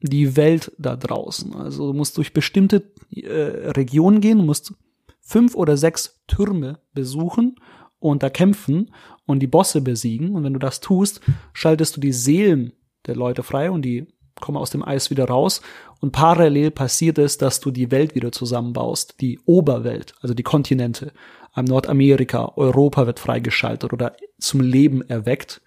die 0.00 0.36
Welt 0.36 0.72
da 0.78 0.96
draußen. 0.96 1.54
Also 1.54 1.92
du 1.92 1.98
musst 1.98 2.16
durch 2.16 2.32
bestimmte 2.32 2.92
äh, 3.10 3.70
Regionen 3.70 4.20
gehen, 4.20 4.38
du 4.38 4.44
musst 4.44 4.74
fünf 5.20 5.54
oder 5.54 5.76
sechs 5.76 6.22
Türme 6.26 6.80
besuchen 6.92 7.56
und 7.98 8.22
da 8.22 8.30
kämpfen 8.30 8.90
und 9.26 9.40
die 9.40 9.46
Bosse 9.46 9.80
besiegen. 9.80 10.34
Und 10.34 10.44
wenn 10.44 10.52
du 10.52 10.58
das 10.58 10.80
tust, 10.80 11.20
schaltest 11.52 11.96
du 11.96 12.00
die 12.00 12.12
Seelen 12.12 12.72
der 13.06 13.16
Leute 13.16 13.42
frei 13.42 13.70
und 13.70 13.82
die 13.82 14.06
kommen 14.40 14.58
aus 14.58 14.70
dem 14.70 14.82
Eis 14.82 15.10
wieder 15.10 15.26
raus. 15.26 15.62
Und 16.00 16.12
parallel 16.12 16.70
passiert 16.70 17.18
es, 17.18 17.38
dass 17.38 17.60
du 17.60 17.70
die 17.70 17.90
Welt 17.90 18.14
wieder 18.14 18.32
zusammenbaust, 18.32 19.20
die 19.20 19.40
Oberwelt, 19.46 20.14
also 20.20 20.34
die 20.34 20.42
Kontinente. 20.42 21.12
Nordamerika, 21.56 22.52
Europa 22.56 23.06
wird 23.06 23.18
freigeschaltet 23.18 23.92
oder 23.94 24.14
zum 24.38 24.60
Leben 24.60 25.00
erweckt. 25.08 25.62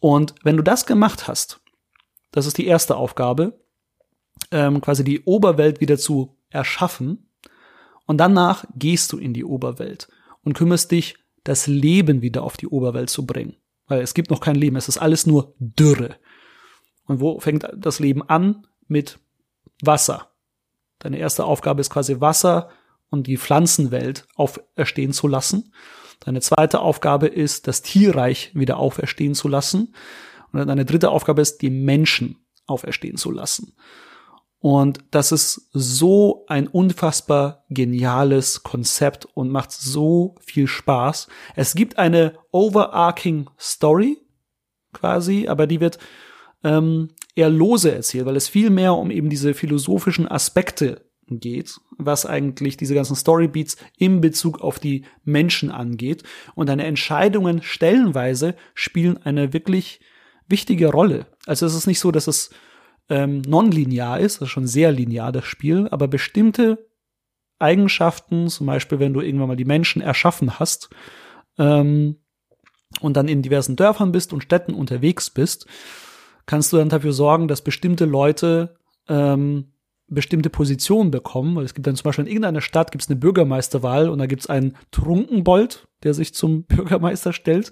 Und 0.00 0.34
wenn 0.42 0.56
du 0.56 0.62
das 0.64 0.86
gemacht 0.86 1.28
hast, 1.28 1.60
das 2.32 2.46
ist 2.46 2.58
die 2.58 2.66
erste 2.66 2.96
Aufgabe, 2.96 3.60
ähm, 4.50 4.80
quasi 4.80 5.04
die 5.04 5.20
Oberwelt 5.20 5.80
wieder 5.80 5.98
zu 5.98 6.36
erschaffen. 6.50 7.30
Und 8.06 8.18
danach 8.18 8.64
gehst 8.74 9.12
du 9.12 9.18
in 9.18 9.34
die 9.34 9.44
Oberwelt 9.44 10.08
und 10.42 10.54
kümmerst 10.54 10.90
dich, 10.90 11.16
das 11.48 11.66
Leben 11.66 12.20
wieder 12.20 12.42
auf 12.42 12.58
die 12.58 12.68
Oberwelt 12.68 13.08
zu 13.08 13.24
bringen. 13.24 13.56
Weil 13.86 14.02
es 14.02 14.12
gibt 14.12 14.30
noch 14.30 14.40
kein 14.40 14.54
Leben, 14.54 14.76
es 14.76 14.88
ist 14.88 14.98
alles 14.98 15.26
nur 15.26 15.54
Dürre. 15.58 16.16
Und 17.06 17.20
wo 17.20 17.40
fängt 17.40 17.66
das 17.74 18.00
Leben 18.00 18.22
an? 18.22 18.66
Mit 18.86 19.18
Wasser. 19.82 20.30
Deine 20.98 21.18
erste 21.18 21.44
Aufgabe 21.44 21.80
ist 21.80 21.88
quasi 21.88 22.20
Wasser 22.20 22.68
und 23.08 23.26
die 23.26 23.38
Pflanzenwelt 23.38 24.26
auferstehen 24.34 25.14
zu 25.14 25.26
lassen. 25.26 25.72
Deine 26.20 26.42
zweite 26.42 26.80
Aufgabe 26.80 27.28
ist, 27.28 27.66
das 27.66 27.80
Tierreich 27.80 28.50
wieder 28.54 28.76
auferstehen 28.76 29.34
zu 29.34 29.48
lassen. 29.48 29.94
Und 30.52 30.66
deine 30.66 30.84
dritte 30.84 31.10
Aufgabe 31.10 31.40
ist, 31.40 31.62
die 31.62 31.70
Menschen 31.70 32.44
auferstehen 32.66 33.16
zu 33.16 33.30
lassen. 33.30 33.74
Und 34.60 34.98
das 35.12 35.30
ist 35.30 35.68
so 35.72 36.44
ein 36.48 36.66
unfassbar 36.66 37.64
geniales 37.70 38.64
Konzept 38.64 39.26
und 39.34 39.50
macht 39.50 39.70
so 39.70 40.34
viel 40.40 40.66
Spaß. 40.66 41.28
Es 41.54 41.74
gibt 41.74 41.98
eine 41.98 42.34
overarching 42.50 43.48
Story 43.58 44.18
quasi, 44.92 45.46
aber 45.46 45.68
die 45.68 45.80
wird 45.80 45.98
ähm, 46.64 47.10
eher 47.36 47.50
lose 47.50 47.92
erzählt, 47.92 48.26
weil 48.26 48.36
es 48.36 48.48
viel 48.48 48.70
mehr 48.70 48.94
um 48.94 49.12
eben 49.12 49.30
diese 49.30 49.54
philosophischen 49.54 50.26
Aspekte 50.26 51.08
geht, 51.30 51.78
was 51.98 52.26
eigentlich 52.26 52.76
diese 52.76 52.94
ganzen 52.94 53.14
Storybeats 53.14 53.76
im 53.96 54.20
Bezug 54.20 54.60
auf 54.60 54.80
die 54.80 55.04
Menschen 55.24 55.70
angeht. 55.70 56.24
Und 56.56 56.68
deine 56.68 56.84
Entscheidungen 56.84 57.62
stellenweise 57.62 58.56
spielen 58.74 59.18
eine 59.18 59.52
wirklich 59.52 60.00
wichtige 60.48 60.88
Rolle. 60.88 61.26
Also 61.46 61.66
es 61.66 61.74
ist 61.74 61.86
nicht 61.86 62.00
so, 62.00 62.10
dass 62.10 62.26
es 62.26 62.50
ähm, 63.08 63.42
nonlinear 63.42 64.20
ist, 64.20 64.36
das 64.36 64.48
ist 64.48 64.52
schon 64.52 64.66
sehr 64.66 64.92
linear 64.92 65.32
das 65.32 65.44
Spiel, 65.44 65.88
aber 65.90 66.08
bestimmte 66.08 66.86
Eigenschaften, 67.58 68.48
zum 68.48 68.66
Beispiel 68.66 68.98
wenn 68.98 69.12
du 69.12 69.20
irgendwann 69.20 69.48
mal 69.48 69.56
die 69.56 69.64
Menschen 69.64 70.02
erschaffen 70.02 70.58
hast 70.58 70.90
ähm, 71.58 72.16
und 73.00 73.16
dann 73.16 73.28
in 73.28 73.42
diversen 73.42 73.76
Dörfern 73.76 74.12
bist 74.12 74.32
und 74.32 74.42
Städten 74.42 74.74
unterwegs 74.74 75.30
bist, 75.30 75.66
kannst 76.46 76.72
du 76.72 76.76
dann 76.76 76.88
dafür 76.88 77.12
sorgen, 77.12 77.48
dass 77.48 77.62
bestimmte 77.62 78.04
Leute 78.04 78.76
ähm, 79.08 79.72
bestimmte 80.08 80.48
Positionen 80.48 81.10
bekommen. 81.10 81.62
Es 81.62 81.74
gibt 81.74 81.86
dann 81.86 81.96
zum 81.96 82.04
Beispiel 82.04 82.24
in 82.24 82.30
irgendeiner 82.30 82.62
Stadt 82.62 82.90
gibt 82.90 83.04
es 83.04 83.10
eine 83.10 83.18
Bürgermeisterwahl 83.18 84.08
und 84.08 84.18
da 84.18 84.26
gibt 84.26 84.42
es 84.42 84.48
einen 84.48 84.76
Trunkenbold, 84.90 85.86
der 86.02 86.14
sich 86.14 86.34
zum 86.34 86.64
Bürgermeister 86.66 87.32
stellt 87.32 87.70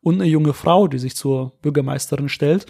und 0.00 0.16
eine 0.16 0.26
junge 0.26 0.52
Frau, 0.52 0.86
die 0.86 0.98
sich 0.98 1.16
zur 1.16 1.58
Bürgermeisterin 1.62 2.28
stellt. 2.28 2.66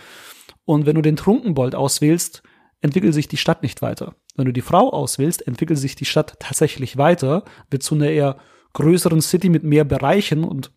Und 0.68 0.84
wenn 0.84 0.96
du 0.96 1.00
den 1.00 1.16
Trunkenbold 1.16 1.74
auswählst, 1.74 2.42
entwickelt 2.82 3.14
sich 3.14 3.26
die 3.26 3.38
Stadt 3.38 3.62
nicht 3.62 3.80
weiter. 3.80 4.16
Wenn 4.36 4.44
du 4.44 4.52
die 4.52 4.60
Frau 4.60 4.90
auswählst, 4.92 5.46
entwickelt 5.46 5.78
sich 5.78 5.96
die 5.96 6.04
Stadt 6.04 6.36
tatsächlich 6.40 6.98
weiter, 6.98 7.44
wird 7.70 7.82
zu 7.82 7.94
einer 7.94 8.10
eher 8.10 8.36
größeren 8.74 9.22
City 9.22 9.48
mit 9.48 9.64
mehr 9.64 9.84
Bereichen 9.84 10.44
und 10.44 10.70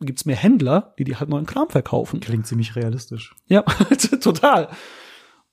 gibt's 0.00 0.24
mehr 0.24 0.36
Händler, 0.36 0.94
die 0.98 1.04
dir 1.04 1.20
halt 1.20 1.28
neuen 1.28 1.44
Kram 1.44 1.68
verkaufen. 1.68 2.20
Klingt 2.20 2.46
ziemlich 2.46 2.76
realistisch. 2.76 3.34
Ja, 3.46 3.60
total. 4.22 4.70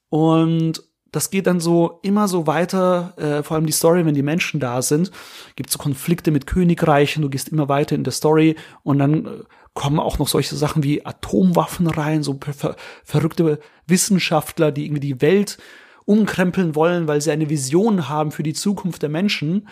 Und 0.08 0.82
das 1.12 1.30
geht 1.30 1.46
dann 1.46 1.60
so 1.60 2.00
immer 2.04 2.30
so 2.30 2.48
weiter, 2.48 3.14
äh, 3.18 3.44
vor 3.44 3.56
allem 3.56 3.66
die 3.66 3.74
Story, 3.74 4.06
wenn 4.06 4.16
die 4.16 4.24
Menschen 4.24 4.62
da 4.62 4.82
sind, 4.82 5.12
gibt 5.58 5.70
so 5.70 5.78
Konflikte 5.78 6.32
mit 6.32 6.48
Königreichen, 6.48 7.22
du 7.22 7.30
gehst 7.30 7.50
immer 7.50 7.68
weiter 7.68 7.96
in 7.96 8.06
der 8.06 8.14
Story 8.14 8.56
und 8.84 9.00
dann 9.00 9.26
äh, 9.26 9.30
kommen 9.74 10.00
auch 10.00 10.20
noch 10.20 10.28
solche 10.28 10.56
Sachen 10.56 10.84
wie 10.84 11.06
Atomwaffen 11.06 11.88
rein, 11.88 12.24
so 12.24 12.40
ver 12.40 12.76
verrückte 13.04 13.60
Wissenschaftler, 13.88 14.72
die 14.72 14.86
irgendwie 14.86 15.00
die 15.00 15.22
Welt 15.22 15.58
umkrempeln 16.06 16.76
wollen, 16.76 17.08
weil 17.08 17.22
sie 17.22 17.32
eine 17.32 17.50
Vision 17.50 18.10
haben 18.10 18.32
für 18.32 18.44
die 18.44 18.54
Zukunft 18.54 19.02
der 19.02 19.10
Menschen. 19.10 19.68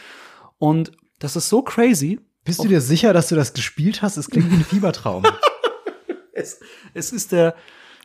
Und 0.57 0.91
das 1.19 1.35
ist 1.35 1.49
so 1.49 1.61
crazy. 1.61 2.19
Bist 2.43 2.63
du 2.63 2.67
dir 2.67 2.81
sicher, 2.81 3.13
dass 3.13 3.29
du 3.29 3.35
das 3.35 3.53
gespielt 3.53 4.01
hast? 4.01 4.17
Es 4.17 4.29
klingt 4.29 4.49
wie 4.49 4.55
ein 4.55 4.63
Fiebertraum. 4.63 5.23
es, 6.33 6.59
es 6.93 7.11
ist 7.11 7.31
der 7.31 7.55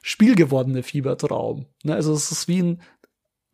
spielgewordene 0.03 0.83
Fiebertraum. 0.83 1.67
Ne? 1.83 1.95
Also 1.95 2.13
es 2.13 2.31
ist 2.31 2.49
wie 2.49 2.63
ein, 2.63 2.83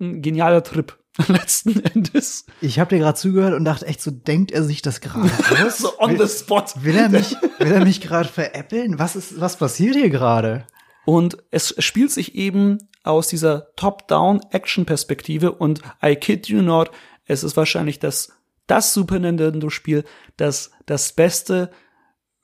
ein 0.01 0.23
genialer 0.23 0.65
Trip 0.65 0.99
letzten 1.29 1.81
Endes. 1.81 2.47
Ich 2.61 2.79
habe 2.79 2.95
dir 2.95 3.01
gerade 3.01 3.19
zugehört 3.19 3.55
und 3.55 3.65
dachte 3.65 3.87
echt, 3.87 4.01
so 4.01 4.11
denkt 4.11 4.51
er 4.51 4.63
sich 4.63 4.83
das 4.83 5.01
gerade 5.01 5.31
aus? 5.67 5.79
so 5.79 5.99
on 5.99 6.19
will, 6.19 6.27
the 6.27 6.39
spot. 6.39 6.65
Will 6.77 6.97
er 6.97 7.09
mich, 7.09 7.37
will 7.59 7.73
er 7.73 7.85
mich 7.85 8.01
gerade 8.01 8.29
veräppeln? 8.29 8.99
Was 8.99 9.17
ist, 9.17 9.41
was 9.41 9.57
passiert 9.57 9.95
hier 9.95 10.11
gerade? 10.11 10.67
Und 11.05 11.39
es 11.51 11.75
spielt 11.79 12.11
sich 12.11 12.35
eben 12.35 12.79
aus 13.03 13.29
dieser 13.29 13.75
Top-Down-Action-Perspektive 13.77 15.53
und 15.53 15.83
I 16.03 16.17
kid 16.17 16.49
you 16.49 16.63
not, 16.63 16.91
es 17.27 17.43
ist 17.43 17.57
wahrscheinlich 17.57 17.99
das, 17.99 18.33
das 18.67 18.95
Super 18.95 19.19
Nintendo-Spiel, 19.19 20.05
das 20.37 20.71
das 20.87 21.13
beste 21.13 21.71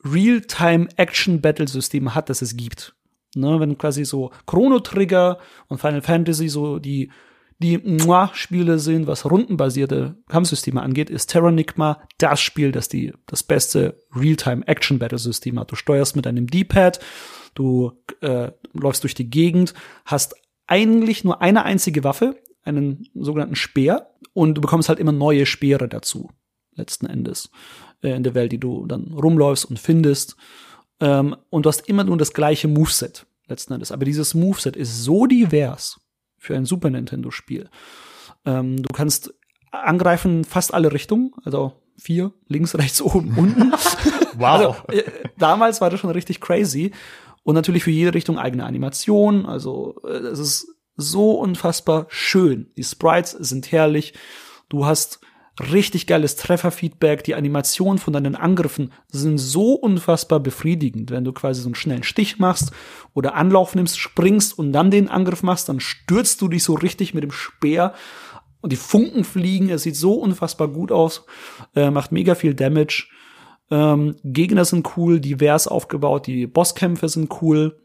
Real-Time-Action-Battle-System 0.04 2.14
hat, 2.14 2.28
das 2.28 2.42
es 2.42 2.56
gibt. 2.56 2.94
Ne, 3.34 3.60
wenn 3.60 3.76
quasi 3.76 4.04
so 4.04 4.32
Chrono 4.46 4.80
Trigger 4.80 5.38
und 5.68 5.80
Final 5.80 6.02
Fantasy 6.02 6.48
so 6.48 6.78
die 6.78 7.10
die 7.60 7.80
Spiele 8.34 8.78
sind, 8.78 9.06
was 9.06 9.28
rundenbasierte 9.28 10.16
Kampfsysteme 10.28 10.80
angeht, 10.80 11.10
ist 11.10 11.30
Terranigma 11.30 12.00
das 12.18 12.40
Spiel, 12.40 12.70
das 12.70 12.88
die 12.88 13.12
das 13.26 13.42
beste 13.42 13.98
Real-Time-Action-Battle-System 14.14 15.58
hat. 15.58 15.70
Du 15.70 15.74
steuerst 15.74 16.14
mit 16.14 16.26
einem 16.26 16.46
D-Pad, 16.46 17.00
du 17.54 17.92
äh, 18.20 18.52
läufst 18.72 19.02
durch 19.02 19.14
die 19.14 19.28
Gegend, 19.28 19.74
hast 20.04 20.36
eigentlich 20.68 21.24
nur 21.24 21.42
eine 21.42 21.64
einzige 21.64 22.04
Waffe, 22.04 22.36
einen 22.62 23.08
sogenannten 23.14 23.56
Speer, 23.56 24.10
und 24.34 24.54
du 24.54 24.60
bekommst 24.60 24.88
halt 24.88 25.00
immer 25.00 25.10
neue 25.10 25.46
Speere 25.46 25.88
dazu, 25.88 26.30
letzten 26.76 27.06
Endes, 27.06 27.50
äh, 28.02 28.10
in 28.10 28.22
der 28.22 28.34
Welt, 28.34 28.52
die 28.52 28.60
du 28.60 28.86
dann 28.86 29.12
rumläufst 29.12 29.64
und 29.64 29.80
findest. 29.80 30.36
Ähm, 31.00 31.34
und 31.50 31.66
du 31.66 31.68
hast 31.68 31.88
immer 31.88 32.04
nur 32.04 32.18
das 32.18 32.32
gleiche 32.32 32.68
Moveset, 32.68 33.26
letzten 33.48 33.72
Endes. 33.72 33.90
Aber 33.90 34.04
dieses 34.04 34.34
Moveset 34.34 34.76
ist 34.76 35.02
so 35.02 35.26
divers, 35.26 36.00
für 36.38 36.54
ein 36.54 36.64
Super 36.64 36.90
Nintendo-Spiel. 36.90 37.68
Ähm, 38.44 38.82
du 38.82 38.88
kannst 38.94 39.34
angreifen 39.70 40.44
fast 40.44 40.72
alle 40.72 40.92
Richtungen, 40.92 41.32
also 41.44 41.74
vier, 41.98 42.32
links, 42.46 42.74
rechts, 42.78 43.02
oben, 43.02 43.36
unten. 43.36 43.72
wow. 44.36 44.48
Also, 44.48 44.76
äh, 44.88 45.02
damals 45.36 45.80
war 45.80 45.90
das 45.90 46.00
schon 46.00 46.10
richtig 46.10 46.40
crazy. 46.40 46.92
Und 47.42 47.54
natürlich 47.54 47.84
für 47.84 47.90
jede 47.90 48.14
Richtung 48.14 48.38
eigene 48.38 48.64
Animation. 48.64 49.46
Also 49.46 50.02
äh, 50.04 50.10
es 50.10 50.38
ist 50.38 50.74
so 50.96 51.32
unfassbar 51.32 52.06
schön. 52.10 52.70
Die 52.76 52.84
Sprites 52.84 53.30
sind 53.30 53.72
herrlich. 53.72 54.12
Du 54.68 54.84
hast 54.84 55.20
richtig 55.60 56.06
geiles 56.06 56.36
Trefferfeedback. 56.36 57.24
Die 57.24 57.34
Animationen 57.34 57.98
von 57.98 58.12
deinen 58.12 58.34
Angriffen 58.34 58.92
sind 59.10 59.38
so 59.38 59.74
unfassbar 59.74 60.40
befriedigend. 60.40 61.10
Wenn 61.10 61.24
du 61.24 61.32
quasi 61.32 61.60
so 61.60 61.68
einen 61.68 61.74
schnellen 61.74 62.02
Stich 62.02 62.38
machst 62.38 62.72
oder 63.14 63.34
Anlauf 63.34 63.74
nimmst, 63.74 63.98
springst 63.98 64.58
und 64.58 64.72
dann 64.72 64.90
den 64.90 65.08
Angriff 65.08 65.42
machst, 65.42 65.68
dann 65.68 65.80
stürzt 65.80 66.40
du 66.40 66.48
dich 66.48 66.64
so 66.64 66.74
richtig 66.74 67.14
mit 67.14 67.24
dem 67.24 67.32
Speer 67.32 67.94
und 68.60 68.72
die 68.72 68.76
Funken 68.76 69.24
fliegen. 69.24 69.70
Es 69.70 69.82
sieht 69.82 69.96
so 69.96 70.14
unfassbar 70.14 70.68
gut 70.68 70.92
aus, 70.92 71.24
äh, 71.74 71.90
macht 71.90 72.12
mega 72.12 72.34
viel 72.34 72.54
Damage. 72.54 73.08
Ähm, 73.70 74.16
Gegner 74.24 74.64
sind 74.64 74.96
cool, 74.96 75.20
divers 75.20 75.68
aufgebaut, 75.68 76.26
die 76.26 76.46
Bosskämpfe 76.46 77.08
sind 77.08 77.42
cool 77.42 77.80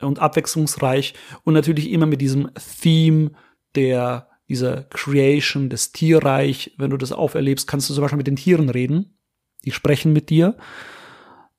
und 0.00 0.18
abwechslungsreich 0.18 1.14
und 1.44 1.54
natürlich 1.54 1.90
immer 1.90 2.06
mit 2.06 2.20
diesem 2.20 2.50
Theme 2.80 3.32
der 3.74 4.27
dieser 4.48 4.84
Creation, 4.84 5.68
das 5.68 5.92
Tierreich, 5.92 6.72
wenn 6.78 6.90
du 6.90 6.96
das 6.96 7.12
auferlebst, 7.12 7.66
kannst 7.66 7.88
du 7.90 7.94
zum 7.94 8.02
Beispiel 8.02 8.16
mit 8.16 8.26
den 8.26 8.36
Tieren 8.36 8.70
reden. 8.70 9.18
Die 9.64 9.72
sprechen 9.72 10.12
mit 10.12 10.30
dir. 10.30 10.56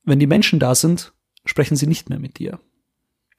Wenn 0.04 0.18
die 0.18 0.26
Menschen 0.26 0.58
da 0.58 0.74
sind, 0.74 1.12
sprechen 1.44 1.76
sie 1.76 1.86
nicht 1.86 2.10
mehr 2.10 2.18
mit 2.18 2.38
dir. 2.38 2.58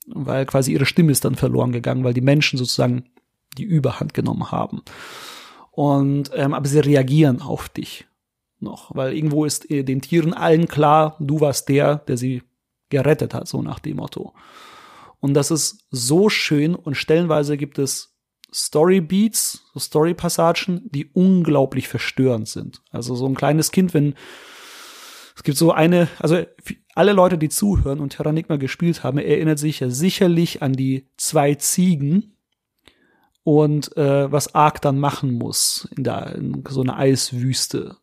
Weil 0.07 0.45
quasi 0.45 0.71
ihre 0.71 0.85
Stimme 0.85 1.11
ist 1.11 1.25
dann 1.25 1.35
verloren 1.35 1.71
gegangen, 1.71 2.03
weil 2.03 2.13
die 2.13 2.21
Menschen 2.21 2.57
sozusagen 2.57 3.09
die 3.57 3.63
Überhand 3.63 4.13
genommen 4.13 4.51
haben. 4.51 4.81
Und 5.71 6.31
ähm, 6.33 6.53
aber 6.53 6.67
sie 6.67 6.79
reagieren 6.79 7.41
auf 7.41 7.69
dich 7.69 8.07
noch, 8.59 8.95
weil 8.95 9.15
irgendwo 9.15 9.45
ist 9.45 9.69
äh, 9.71 9.83
den 9.83 10.01
Tieren 10.01 10.33
allen 10.33 10.67
klar, 10.67 11.17
du 11.19 11.41
warst 11.41 11.69
der, 11.69 11.97
der 11.97 12.17
sie 12.17 12.43
gerettet 12.89 13.33
hat, 13.33 13.47
so 13.47 13.61
nach 13.61 13.79
dem 13.79 13.97
Motto. 13.97 14.33
Und 15.19 15.33
das 15.33 15.51
ist 15.51 15.85
so 15.91 16.29
schön 16.29 16.75
und 16.75 16.95
stellenweise 16.95 17.57
gibt 17.57 17.79
es 17.79 18.11
Story-Beats, 18.53 19.63
so 19.73 19.79
Story-Passagen, 19.79 20.89
die 20.91 21.09
unglaublich 21.13 21.87
verstörend 21.87 22.47
sind. 22.47 22.81
Also 22.91 23.15
so 23.15 23.25
ein 23.25 23.35
kleines 23.35 23.71
Kind, 23.71 23.93
wenn 23.93 24.15
es 25.35 25.43
gibt 25.43 25.57
so 25.57 25.71
eine, 25.71 26.07
also 26.19 26.43
alle 26.93 27.13
Leute, 27.13 27.37
die 27.37 27.49
zuhören 27.49 27.99
und 27.99 28.13
Terranigma 28.13 28.57
gespielt 28.57 29.03
haben, 29.03 29.17
erinnert 29.17 29.59
sich 29.59 29.79
ja 29.79 29.89
sicherlich 29.89 30.61
an 30.61 30.73
die 30.73 31.09
zwei 31.17 31.55
Ziegen 31.55 32.35
und 33.43 33.95
äh, 33.97 34.31
was 34.31 34.53
Ark 34.53 34.81
dann 34.81 34.99
machen 34.99 35.33
muss 35.33 35.87
in, 35.95 36.03
der, 36.03 36.35
in 36.35 36.63
so 36.69 36.81
einer 36.81 36.97
Eiswüste. 36.97 37.97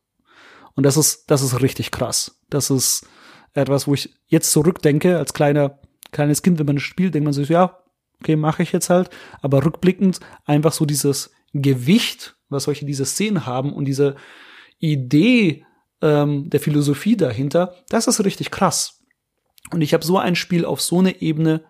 Und 0.74 0.84
das 0.84 0.96
ist, 0.96 1.30
das 1.30 1.42
ist 1.42 1.60
richtig 1.60 1.90
krass. 1.90 2.40
Das 2.50 2.70
ist 2.70 3.06
etwas, 3.52 3.86
wo 3.86 3.94
ich 3.94 4.14
jetzt 4.26 4.50
zurückdenke, 4.52 5.18
als 5.18 5.34
kleiner, 5.34 5.78
kleines 6.12 6.42
Kind, 6.42 6.58
wenn 6.58 6.66
man 6.66 6.78
spielt, 6.78 7.14
denkt 7.14 7.24
man 7.24 7.32
sich, 7.32 7.48
ja, 7.48 7.78
okay, 8.20 8.36
mache 8.36 8.62
ich 8.62 8.72
jetzt 8.72 8.90
halt. 8.90 9.10
Aber 9.40 9.64
rückblickend 9.64 10.20
einfach 10.44 10.72
so 10.72 10.84
dieses 10.84 11.32
Gewicht, 11.52 12.36
was 12.48 12.64
solche 12.64 12.86
diese 12.86 13.04
Szenen 13.04 13.46
haben 13.46 13.72
und 13.72 13.84
diese 13.84 14.16
Idee 14.78 15.64
ähm, 16.00 16.50
der 16.50 16.60
Philosophie 16.60 17.16
dahinter, 17.16 17.74
das 17.88 18.06
ist 18.06 18.24
richtig 18.24 18.50
krass. 18.50 19.02
Und 19.70 19.82
ich 19.82 19.92
habe 19.92 20.04
so 20.04 20.18
ein 20.18 20.36
Spiel 20.36 20.64
auf 20.64 20.80
so 20.80 20.98
eine 20.98 21.20
Ebene 21.20 21.64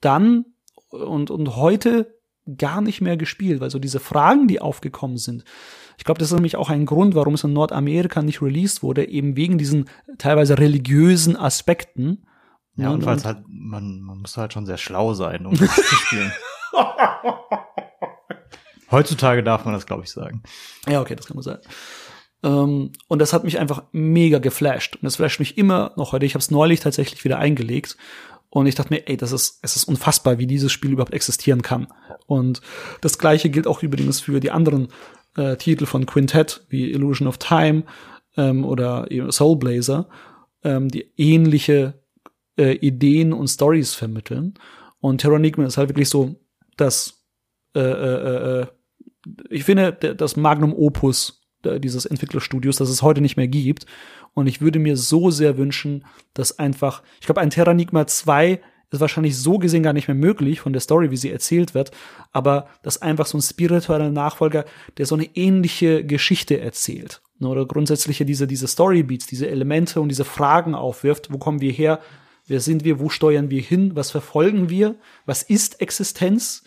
dann 0.00 0.44
und, 0.90 1.30
und 1.30 1.56
heute 1.56 2.18
gar 2.56 2.80
nicht 2.80 3.00
mehr 3.00 3.16
gespielt, 3.16 3.60
weil 3.60 3.70
so 3.70 3.78
diese 3.78 4.00
Fragen, 4.00 4.48
die 4.48 4.60
aufgekommen 4.60 5.18
sind, 5.18 5.44
ich 5.98 6.04
glaube, 6.04 6.20
das 6.20 6.28
ist 6.28 6.34
nämlich 6.34 6.56
auch 6.56 6.70
ein 6.70 6.86
Grund, 6.86 7.16
warum 7.16 7.34
es 7.34 7.42
in 7.42 7.52
Nordamerika 7.52 8.22
nicht 8.22 8.40
released 8.40 8.84
wurde, 8.84 9.08
eben 9.08 9.36
wegen 9.36 9.58
diesen 9.58 9.90
teilweise 10.16 10.56
religiösen 10.56 11.36
Aspekten, 11.36 12.24
ja, 12.78 12.88
und, 12.88 12.96
und 12.96 13.02
falls 13.02 13.24
halt, 13.24 13.38
man, 13.48 14.00
man 14.00 14.18
muss 14.18 14.36
halt 14.36 14.52
schon 14.52 14.64
sehr 14.64 14.78
schlau 14.78 15.12
sein, 15.14 15.46
um 15.46 15.56
das 15.58 15.74
zu 15.74 15.94
spielen. 15.96 16.32
Heutzutage 18.90 19.42
darf 19.42 19.64
man 19.64 19.74
das, 19.74 19.86
glaube 19.86 20.04
ich, 20.04 20.10
sagen. 20.10 20.42
Ja, 20.86 21.00
okay, 21.00 21.14
das 21.14 21.26
kann 21.26 21.36
man 21.36 21.42
sagen. 21.42 21.62
Ähm, 22.42 22.92
und 23.08 23.18
das 23.18 23.32
hat 23.32 23.44
mich 23.44 23.58
einfach 23.58 23.82
mega 23.92 24.38
geflasht. 24.38 24.94
Und 24.96 25.04
das 25.04 25.16
flasht 25.16 25.40
mich 25.40 25.58
immer 25.58 25.92
noch 25.96 26.12
heute. 26.12 26.24
Ich 26.24 26.34
habe 26.34 26.40
es 26.40 26.50
neulich 26.50 26.80
tatsächlich 26.80 27.24
wieder 27.24 27.38
eingelegt. 27.38 27.96
Und 28.50 28.66
ich 28.66 28.76
dachte 28.76 28.94
mir, 28.94 29.06
ey, 29.08 29.16
das 29.16 29.32
ist, 29.32 29.58
es 29.62 29.76
ist 29.76 29.84
unfassbar, 29.84 30.38
wie 30.38 30.46
dieses 30.46 30.72
Spiel 30.72 30.92
überhaupt 30.92 31.12
existieren 31.12 31.62
kann. 31.62 31.88
Und 32.26 32.62
das 33.02 33.18
gleiche 33.18 33.50
gilt 33.50 33.66
auch 33.66 33.82
übrigens 33.82 34.20
für 34.20 34.40
die 34.40 34.52
anderen 34.52 34.88
äh, 35.36 35.56
Titel 35.56 35.84
von 35.84 36.06
Quintet, 36.06 36.64
wie 36.68 36.90
Illusion 36.92 37.28
of 37.28 37.38
Time 37.38 37.82
ähm, 38.36 38.64
oder 38.64 39.06
Soul 39.30 39.56
Blazer, 39.56 40.08
ähm, 40.64 40.88
die 40.88 41.12
ähnliche 41.16 42.00
äh, 42.58 42.72
Ideen 42.72 43.32
und 43.32 43.48
Stories 43.48 43.94
vermitteln. 43.94 44.54
Und 45.00 45.20
Terranigma 45.20 45.64
ist 45.64 45.78
halt 45.78 45.88
wirklich 45.88 46.08
so 46.08 46.36
das, 46.76 47.24
äh, 47.74 47.80
äh, 47.80 48.60
äh, 48.62 48.66
ich 49.50 49.64
finde, 49.64 49.92
das 49.92 50.36
Magnum 50.36 50.74
Opus 50.74 51.42
dieses 51.64 52.06
Entwicklerstudios, 52.06 52.76
das 52.76 52.88
es 52.88 53.02
heute 53.02 53.20
nicht 53.20 53.36
mehr 53.36 53.48
gibt. 53.48 53.84
Und 54.32 54.46
ich 54.46 54.60
würde 54.60 54.78
mir 54.78 54.96
so 54.96 55.30
sehr 55.30 55.58
wünschen, 55.58 56.04
dass 56.32 56.58
einfach, 56.60 57.02
ich 57.20 57.26
glaube, 57.26 57.40
ein 57.40 57.50
Terranigma 57.50 58.06
2 58.06 58.60
ist 58.90 59.00
wahrscheinlich 59.00 59.36
so 59.36 59.58
gesehen 59.58 59.82
gar 59.82 59.92
nicht 59.92 60.08
mehr 60.08 60.14
möglich 60.14 60.60
von 60.60 60.72
der 60.72 60.80
Story, 60.80 61.10
wie 61.10 61.16
sie 61.16 61.30
erzählt 61.30 61.74
wird, 61.74 61.90
aber 62.32 62.68
dass 62.82 63.02
einfach 63.02 63.26
so 63.26 63.36
ein 63.36 63.42
spiritueller 63.42 64.10
Nachfolger, 64.10 64.64
der 64.96 65.06
so 65.06 65.14
eine 65.14 65.28
ähnliche 65.34 66.04
Geschichte 66.04 66.60
erzählt, 66.60 67.20
ne, 67.38 67.48
oder 67.48 67.66
grundsätzlich 67.66 68.22
diese, 68.24 68.46
diese 68.46 68.68
Storybeats, 68.68 69.26
diese 69.26 69.48
Elemente 69.48 70.00
und 70.00 70.08
diese 70.08 70.24
Fragen 70.24 70.74
aufwirft, 70.74 71.32
wo 71.32 71.38
kommen 71.38 71.60
wir 71.60 71.72
her, 71.72 72.00
wer 72.48 72.60
sind 72.60 72.84
wir, 72.84 72.98
wo 72.98 73.08
steuern 73.08 73.50
wir 73.50 73.60
hin, 73.60 73.94
was 73.94 74.10
verfolgen 74.10 74.68
wir, 74.68 74.98
was 75.26 75.42
ist 75.42 75.80
Existenz? 75.80 76.64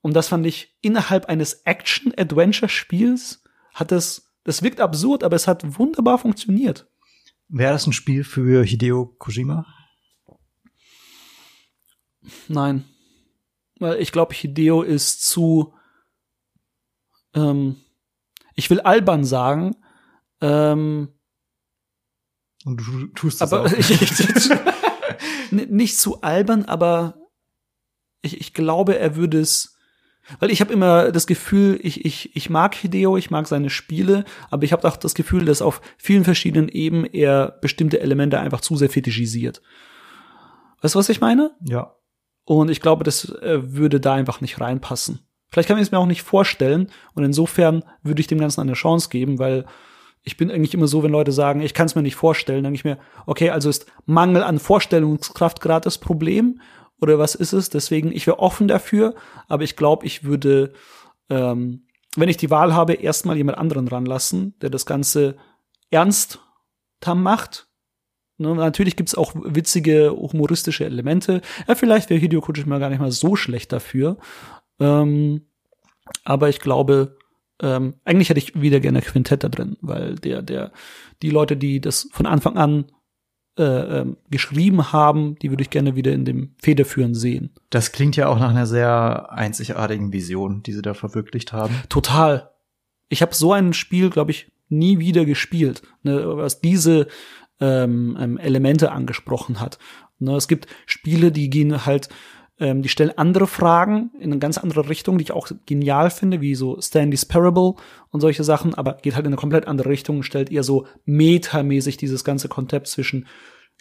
Und 0.00 0.14
das 0.14 0.28
fand 0.28 0.46
ich 0.46 0.76
innerhalb 0.80 1.26
eines 1.26 1.62
Action-Adventure-Spiels 1.64 3.42
hat 3.72 3.92
es, 3.92 4.34
das 4.44 4.62
wirkt 4.62 4.80
absurd, 4.80 5.24
aber 5.24 5.36
es 5.36 5.48
hat 5.48 5.78
wunderbar 5.78 6.18
funktioniert. 6.18 6.86
Wäre 7.48 7.72
das 7.72 7.86
ein 7.86 7.92
Spiel 7.92 8.24
für 8.24 8.64
Hideo 8.64 9.06
Kojima? 9.18 9.66
Nein. 12.48 12.84
Weil 13.78 14.00
ich 14.00 14.12
glaube, 14.12 14.34
Hideo 14.34 14.82
ist 14.82 15.26
zu, 15.26 15.74
ähm, 17.34 17.76
ich 18.54 18.70
will 18.70 18.80
albern 18.80 19.24
sagen, 19.24 19.76
ähm, 20.40 21.08
und 22.64 22.78
du 22.78 23.06
tust 23.08 23.40
das 23.40 23.52
aber 23.52 23.66
auch. 23.66 23.72
Ich, 23.78 23.90
ich, 23.90 24.50
nicht 25.54 25.98
zu 25.98 26.22
albern, 26.22 26.64
aber 26.64 27.16
ich, 28.22 28.40
ich 28.40 28.54
glaube, 28.54 28.98
er 28.98 29.16
würde 29.16 29.40
es, 29.40 29.76
weil 30.40 30.50
ich 30.50 30.60
habe 30.60 30.72
immer 30.72 31.12
das 31.12 31.26
Gefühl, 31.26 31.78
ich, 31.82 32.04
ich, 32.04 32.34
ich 32.34 32.50
mag 32.50 32.74
Hideo, 32.74 33.16
ich 33.16 33.30
mag 33.30 33.46
seine 33.46 33.70
Spiele, 33.70 34.24
aber 34.50 34.64
ich 34.64 34.72
habe 34.72 34.86
auch 34.88 34.96
das 34.96 35.14
Gefühl, 35.14 35.44
dass 35.44 35.62
auf 35.62 35.82
vielen 35.98 36.24
verschiedenen 36.24 36.68
Ebenen 36.68 37.06
er 37.12 37.58
bestimmte 37.60 38.00
Elemente 38.00 38.40
einfach 38.40 38.60
zu 38.60 38.76
sehr 38.76 38.90
fetischisiert. 38.90 39.60
Weißt 40.80 40.94
du, 40.94 40.98
was 40.98 41.08
ich 41.08 41.20
meine? 41.20 41.50
Ja. 41.62 41.94
Und 42.44 42.70
ich 42.70 42.80
glaube, 42.80 43.04
das 43.04 43.30
äh, 43.30 43.72
würde 43.74 44.00
da 44.00 44.14
einfach 44.14 44.40
nicht 44.40 44.60
reinpassen. 44.60 45.26
Vielleicht 45.50 45.68
kann 45.68 45.78
ich 45.78 45.84
es 45.84 45.92
mir 45.92 45.98
auch 45.98 46.06
nicht 46.06 46.22
vorstellen. 46.22 46.90
Und 47.14 47.24
insofern 47.24 47.84
würde 48.02 48.20
ich 48.20 48.26
dem 48.26 48.38
Ganzen 48.40 48.60
eine 48.60 48.72
Chance 48.72 49.08
geben, 49.08 49.38
weil 49.38 49.66
ich 50.24 50.36
bin 50.36 50.50
eigentlich 50.50 50.74
immer 50.74 50.86
so, 50.86 51.02
wenn 51.02 51.12
Leute 51.12 51.32
sagen, 51.32 51.60
ich 51.60 51.74
kann 51.74 51.86
es 51.86 51.94
mir 51.94 52.02
nicht 52.02 52.16
vorstellen, 52.16 52.64
denke 52.64 52.76
ich 52.76 52.84
mir, 52.84 52.98
okay, 53.26 53.50
also 53.50 53.68
ist 53.68 53.86
Mangel 54.06 54.42
an 54.42 54.58
Vorstellungskraft 54.58 55.60
gerade 55.60 55.84
das 55.84 55.98
Problem 55.98 56.60
oder 57.00 57.18
was 57.18 57.34
ist 57.34 57.52
es? 57.52 57.68
Deswegen, 57.68 58.10
ich 58.10 58.26
wäre 58.26 58.38
offen 58.38 58.66
dafür, 58.66 59.14
aber 59.48 59.64
ich 59.64 59.76
glaube, 59.76 60.06
ich 60.06 60.24
würde, 60.24 60.72
ähm, 61.28 61.86
wenn 62.16 62.30
ich 62.30 62.38
die 62.38 62.50
Wahl 62.50 62.74
habe, 62.74 62.94
erstmal 62.94 63.36
jemand 63.36 63.58
anderen 63.58 63.86
ranlassen, 63.86 64.54
der 64.60 64.70
das 64.70 64.86
Ganze 64.86 65.36
ernst 65.90 66.40
macht. 67.14 67.68
Ne, 68.38 68.54
natürlich 68.54 68.96
gibt's 68.96 69.14
auch 69.14 69.34
witzige, 69.34 70.10
humoristische 70.10 70.86
Elemente. 70.86 71.42
Ja, 71.68 71.74
vielleicht 71.74 72.08
wäre 72.08 72.18
Hideo 72.18 72.40
Kojima 72.40 72.78
gar 72.78 72.88
nicht 72.88 72.98
mal 72.98 73.12
so 73.12 73.36
schlecht 73.36 73.72
dafür. 73.72 74.16
Ähm, 74.80 75.46
aber 76.24 76.48
ich 76.48 76.60
glaube, 76.60 77.18
ähm, 77.62 77.94
eigentlich 78.04 78.28
hätte 78.28 78.40
ich 78.40 78.60
wieder 78.60 78.80
gerne 78.80 79.02
Quintett 79.02 79.44
da 79.44 79.48
drin, 79.48 79.76
weil 79.80 80.16
der, 80.16 80.42
der, 80.42 80.72
die 81.22 81.30
Leute, 81.30 81.56
die 81.56 81.80
das 81.80 82.08
von 82.12 82.26
Anfang 82.26 82.56
an 82.56 82.86
äh, 83.56 83.62
ähm, 84.00 84.16
geschrieben 84.30 84.92
haben, 84.92 85.36
die 85.40 85.50
würde 85.50 85.62
ich 85.62 85.70
gerne 85.70 85.94
wieder 85.94 86.12
in 86.12 86.24
dem 86.24 86.54
Federführen 86.60 87.14
sehen. 87.14 87.50
Das 87.70 87.92
klingt 87.92 88.16
ja 88.16 88.28
auch 88.28 88.38
nach 88.38 88.50
einer 88.50 88.66
sehr 88.66 89.30
einzigartigen 89.30 90.12
Vision, 90.12 90.62
die 90.62 90.72
sie 90.72 90.82
da 90.82 90.94
verwirklicht 90.94 91.52
haben. 91.52 91.74
Total. 91.88 92.50
Ich 93.08 93.22
habe 93.22 93.34
so 93.34 93.52
ein 93.52 93.72
Spiel, 93.72 94.10
glaube 94.10 94.32
ich, 94.32 94.50
nie 94.68 94.98
wieder 94.98 95.24
gespielt, 95.24 95.82
ne, 96.02 96.36
was 96.36 96.60
diese 96.60 97.06
ähm, 97.60 98.16
ähm, 98.18 98.38
Elemente 98.38 98.90
angesprochen 98.90 99.60
hat. 99.60 99.78
Ne, 100.18 100.34
es 100.34 100.48
gibt 100.48 100.66
Spiele, 100.86 101.30
die 101.30 101.50
gehen 101.50 101.86
halt 101.86 102.08
ähm, 102.58 102.82
die 102.82 102.88
stellen 102.88 103.16
andere 103.16 103.46
Fragen 103.46 104.10
in 104.18 104.30
eine 104.30 104.38
ganz 104.38 104.58
andere 104.58 104.88
Richtung, 104.88 105.18
die 105.18 105.24
ich 105.24 105.32
auch 105.32 105.48
genial 105.66 106.10
finde, 106.10 106.40
wie 106.40 106.54
so 106.54 106.80
Stanley's 106.80 107.24
Parable 107.24 107.74
und 108.10 108.20
solche 108.20 108.44
Sachen, 108.44 108.74
aber 108.74 108.98
geht 109.02 109.16
halt 109.16 109.26
in 109.26 109.32
eine 109.32 109.40
komplett 109.40 109.66
andere 109.66 109.88
Richtung, 109.88 110.22
stellt 110.22 110.52
eher 110.52 110.62
so 110.62 110.86
metamäßig 111.04 111.96
dieses 111.96 112.24
ganze 112.24 112.48
Konzept 112.48 112.86
zwischen 112.86 113.26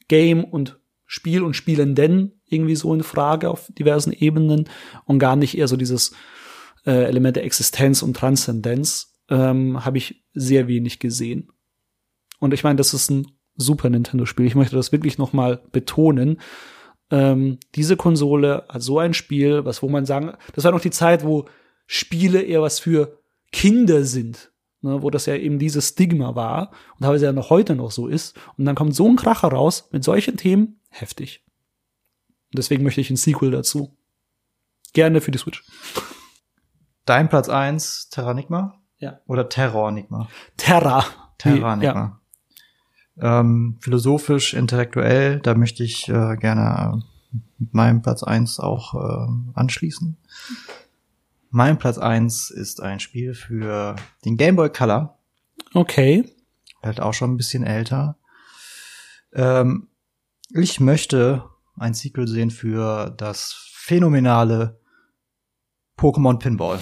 Game 0.08 0.44
und 0.44 0.80
Spiel 1.06 1.44
und 1.44 1.56
Spielenden 1.56 2.42
irgendwie 2.46 2.76
so 2.76 2.94
in 2.94 3.04
Frage 3.04 3.50
auf 3.50 3.72
diversen 3.78 4.12
Ebenen 4.12 4.70
und 5.06 5.20
gar 5.20 5.36
nicht 5.36 5.58
eher 5.58 5.68
so 5.68 5.78
dieses 5.78 6.16
äh, 6.86 7.04
Element 7.04 7.36
der 7.36 7.44
Existenz 7.44 8.02
und 8.02 8.16
Transzendenz 8.16 9.14
ähm, 9.30 9.86
habe 9.86 9.98
ich 9.98 10.24
sehr 10.34 10.68
wenig 10.68 11.00
gesehen. 11.00 11.52
Und 12.40 12.54
ich 12.54 12.64
meine, 12.64 12.78
das 12.78 12.94
ist 12.94 13.12
ein 13.12 13.28
Super 13.56 13.90
Nintendo-Spiel. 13.90 14.48
Ich 14.48 14.56
möchte 14.56 14.76
das 14.76 14.92
wirklich 14.92 15.18
noch 15.18 15.32
mal 15.32 15.62
betonen 15.72 16.42
ähm, 17.14 17.60
diese 17.76 17.96
Konsole 17.96 18.66
hat 18.68 18.82
so 18.82 18.98
ein 18.98 19.14
Spiel, 19.14 19.66
was 19.66 19.84
wo 19.84 19.88
man 19.88 20.08
sagen, 20.08 20.34
das 20.56 20.64
war 20.64 20.72
noch 20.72 20.82
die 20.82 20.90
Zeit, 20.90 21.24
wo 21.24 21.46
Spiele 21.86 22.42
eher 22.42 22.64
was 22.64 22.80
für 22.80 23.20
Kinder 23.52 24.04
sind, 24.04 24.52
ne, 24.82 25.04
wo 25.04 25.12
das 25.12 25.28
ja 25.28 25.36
eben 25.36 25.60
dieses 25.60 25.90
Stigma 25.90 26.34
war 26.34 26.72
und 26.96 27.04
teilweise 27.04 27.26
ja 27.26 27.32
noch 27.32 27.52
heute 27.52 27.76
noch 27.76 27.92
so 27.92 28.08
ist. 28.08 28.36
Und 28.58 28.66
dann 28.66 28.74
kommt 28.74 28.96
so 28.96 29.08
ein 29.08 29.16
Kracher 29.16 29.50
raus 29.50 29.90
mit 29.92 30.04
solchen 30.04 30.38
Themen, 30.38 30.80
heftig. 30.90 31.44
Und 32.52 32.58
deswegen 32.58 32.84
möchte 32.84 33.02
ich 33.02 33.12
ein 33.12 33.16
Sequel 33.16 33.52
dazu. 33.52 33.96
Gerne 34.94 35.22
für 35.22 35.30
die 35.30 35.38
Switch. 35.38 35.64
Dein 37.06 37.30
Platz 37.30 37.48
eins 37.48 38.10
Terranigma? 38.10 38.82
Ja. 38.98 39.20
Oder 39.28 39.50
Terrornigma? 39.50 40.30
Terra. 40.58 41.06
Terranigma. 41.38 41.84
Ja. 41.84 42.20
Ähm, 43.20 43.78
philosophisch, 43.80 44.54
intellektuell, 44.54 45.40
da 45.40 45.54
möchte 45.54 45.84
ich 45.84 46.10
äh, 46.10 46.36
gerne 46.38 47.04
äh, 47.04 47.38
mit 47.60 47.74
meinem 47.74 48.02
Platz 48.02 48.24
eins 48.24 48.60
auch 48.60 48.96
äh, 48.96 49.28
anschließen. 49.54 50.18
Mein 51.52 51.78
Platz 51.78 52.00
eins 52.00 52.50
ist 52.50 52.82
ein 52.82 53.00
Spiel 53.00 53.36
für 53.36 53.96
den 54.26 54.38
Game 54.38 54.56
Boy 54.56 54.70
Color. 54.70 55.20
Okay. 55.74 56.36
Halt 56.82 57.00
auch 57.00 57.14
schon 57.14 57.32
ein 57.32 57.38
bisschen 57.38 57.64
älter. 57.64 58.18
Ähm, 59.34 59.90
ich 60.50 60.80
möchte 60.80 61.44
ein 61.78 61.94
Sequel 61.94 62.28
sehen 62.28 62.52
für 62.52 63.12
das 63.12 63.56
phänomenale 63.74 64.80
Pokémon 65.98 66.40
Pinball. 66.40 66.80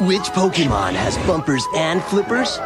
Which 0.00 0.32
Pokemon 0.32 0.94
has 0.94 1.18
bumpers 1.26 1.66
and 1.76 2.02
flippers? 2.04 2.58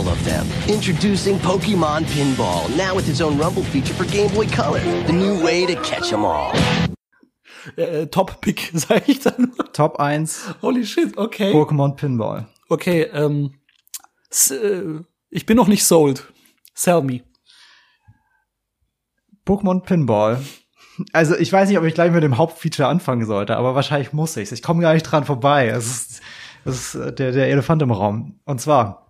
All 0.00 0.08
of 0.08 0.24
them. 0.24 0.46
Introducing 0.66 1.38
Pokemon 1.40 2.04
Pinball, 2.06 2.74
now 2.74 2.94
with 2.96 3.06
its 3.06 3.20
own 3.20 3.36
Rumble 3.36 3.62
feature 3.64 3.92
for 3.92 4.06
Game 4.06 4.30
Boy 4.32 4.46
Color. 4.46 4.80
The 5.06 5.12
new 5.12 5.44
way 5.44 5.66
to 5.66 5.74
catch 5.82 6.10
'em 6.10 6.24
all. 6.24 6.54
Äh, 7.76 8.06
Top-Pick, 8.06 8.70
sag 8.74 9.06
ich 9.10 9.20
dann. 9.20 9.52
Top 9.74 9.98
1 10.00 10.54
Holy 10.62 10.86
shit, 10.86 11.18
okay. 11.18 11.52
Pokémon 11.52 11.96
Pinball. 11.96 12.46
Okay, 12.70 13.02
ähm, 13.12 13.52
s- 14.30 14.52
äh, 14.52 15.00
ich 15.28 15.44
bin 15.44 15.58
noch 15.58 15.68
nicht 15.68 15.84
sold. 15.84 16.32
Sell 16.72 17.02
me. 17.02 17.20
Pokémon 19.44 19.82
Pinball. 19.82 20.42
Also 21.12 21.36
ich 21.36 21.52
weiß 21.52 21.68
nicht, 21.68 21.76
ob 21.78 21.84
ich 21.84 21.92
gleich 21.92 22.10
mit 22.10 22.22
dem 22.22 22.38
Hauptfeature 22.38 22.88
anfangen 22.88 23.26
sollte, 23.26 23.54
aber 23.54 23.74
wahrscheinlich 23.74 24.14
muss 24.14 24.34
ich's. 24.38 24.52
Ich 24.52 24.62
komme 24.62 24.80
gar 24.80 24.94
nicht 24.94 25.02
dran 25.02 25.24
vorbei. 25.26 25.66
Es 25.68 25.84
ist, 25.86 26.20
es 26.64 26.94
ist 26.94 26.94
äh, 26.94 27.12
der, 27.12 27.32
der 27.32 27.48
Elefant 27.48 27.82
im 27.82 27.90
Raum. 27.90 28.40
Und 28.46 28.62
zwar, 28.62 29.09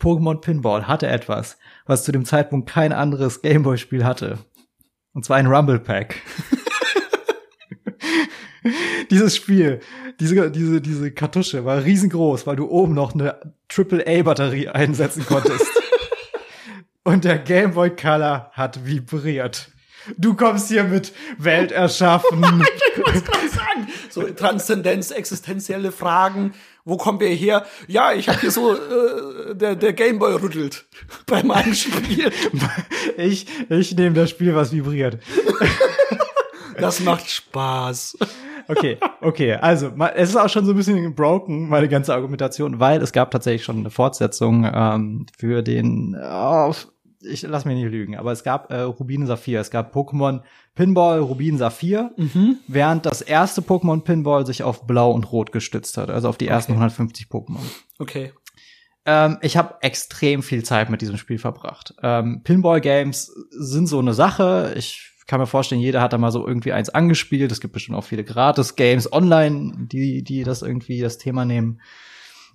Pokémon 0.00 0.40
Pinball 0.40 0.86
hatte 0.86 1.06
etwas, 1.06 1.56
was 1.86 2.04
zu 2.04 2.12
dem 2.12 2.24
Zeitpunkt 2.24 2.68
kein 2.68 2.92
anderes 2.92 3.42
Gameboy-Spiel 3.42 4.04
hatte. 4.04 4.38
Und 5.12 5.24
zwar 5.24 5.38
ein 5.38 5.46
Rumble 5.46 5.78
Pack. 5.78 6.16
Dieses 9.10 9.36
Spiel, 9.36 9.80
diese, 10.18 10.50
diese, 10.50 10.80
diese 10.80 11.12
Kartusche 11.12 11.64
war 11.64 11.84
riesengroß, 11.84 12.46
weil 12.46 12.56
du 12.56 12.68
oben 12.68 12.94
noch 12.94 13.14
eine 13.14 13.54
AAA-Batterie 13.74 14.68
einsetzen 14.68 15.24
konntest. 15.24 15.66
Und 17.04 17.24
der 17.24 17.38
Game 17.38 17.74
Boy 17.74 17.90
Color 17.90 18.50
hat 18.52 18.84
vibriert. 18.84 19.70
Du 20.16 20.34
kommst 20.34 20.68
hier 20.68 20.84
mit 20.84 21.12
Welt 21.38 21.72
erschaffen. 21.72 22.42
ich 22.96 23.24
gerade 23.24 23.48
sagen. 23.48 23.88
So 24.10 24.22
Transzendenz, 24.22 25.10
existenzielle 25.10 25.92
Fragen. 25.92 26.54
Wo 26.86 26.96
kommen 26.96 27.18
wir 27.18 27.28
her? 27.28 27.66
Ja, 27.88 28.12
ich 28.12 28.28
habe 28.28 28.40
hier 28.40 28.52
so, 28.52 28.72
äh, 28.72 29.56
der, 29.56 29.74
der 29.74 29.92
Gameboy 29.92 30.34
rüttelt 30.36 30.86
bei 31.26 31.42
meinem 31.42 31.74
Spiel. 31.74 32.30
Ich, 33.18 33.46
ich 33.70 33.96
nehme 33.96 34.14
das 34.14 34.30
Spiel, 34.30 34.54
was 34.54 34.72
vibriert. 34.72 35.18
Das 36.78 37.00
macht 37.00 37.30
Spaß. 37.30 38.18
Okay, 38.68 38.98
okay. 39.22 39.54
Also, 39.54 39.92
es 40.14 40.28
ist 40.28 40.36
auch 40.36 40.50
schon 40.50 40.66
so 40.66 40.72
ein 40.72 40.76
bisschen 40.76 41.14
broken, 41.14 41.70
meine 41.70 41.88
ganze 41.88 42.12
Argumentation, 42.12 42.78
weil 42.78 43.00
es 43.00 43.12
gab 43.12 43.30
tatsächlich 43.30 43.64
schon 43.64 43.78
eine 43.78 43.88
Fortsetzung 43.88 44.70
ähm, 44.70 45.24
für 45.38 45.62
den, 45.62 46.14
oh, 46.22 46.74
ich 47.22 47.42
lass 47.42 47.64
mich 47.64 47.76
nicht 47.76 47.90
lügen, 47.90 48.16
aber 48.16 48.32
es 48.32 48.44
gab 48.44 48.70
äh, 48.70 48.80
Rubin 48.80 49.26
Saphir. 49.26 49.60
Es 49.60 49.70
gab 49.70 49.94
Pokémon 49.96 50.42
Pinball 50.76 51.18
Rubin 51.20 51.58
Saphir, 51.58 52.12
während 52.68 53.06
das 53.06 53.22
erste 53.22 53.62
Pokémon 53.62 54.02
Pinball 54.02 54.46
sich 54.46 54.62
auf 54.62 54.86
Blau 54.86 55.10
und 55.10 55.32
Rot 55.32 55.50
gestützt 55.50 55.96
hat, 55.96 56.10
also 56.10 56.28
auf 56.28 56.36
die 56.36 56.46
ersten 56.46 56.72
150 56.72 57.26
Pokémon. 57.26 57.64
Okay. 57.98 58.32
Ähm, 59.06 59.38
ich 59.40 59.56
habe 59.56 59.76
extrem 59.80 60.42
viel 60.42 60.64
Zeit 60.64 60.90
mit 60.90 61.00
diesem 61.00 61.16
Spiel 61.16 61.38
verbracht. 61.38 61.94
Ähm, 62.02 62.42
Pinball-Games 62.44 63.32
sind 63.50 63.86
so 63.86 63.98
eine 63.98 64.14
Sache. 64.14 64.74
Ich 64.76 65.12
kann 65.26 65.40
mir 65.40 65.46
vorstellen, 65.46 65.80
jeder 65.80 66.02
hat 66.02 66.12
da 66.12 66.18
mal 66.18 66.30
so 66.30 66.46
irgendwie 66.46 66.72
eins 66.72 66.90
angespielt. 66.90 67.50
Es 67.50 67.60
gibt 67.60 67.72
bestimmt 67.72 67.96
auch 67.96 68.04
viele 68.04 68.24
Gratis-Games 68.24 69.12
online, 69.12 69.88
die, 69.90 70.22
die 70.22 70.44
das 70.44 70.62
irgendwie 70.62 71.00
das 71.00 71.18
Thema 71.18 71.44
nehmen. 71.44 71.80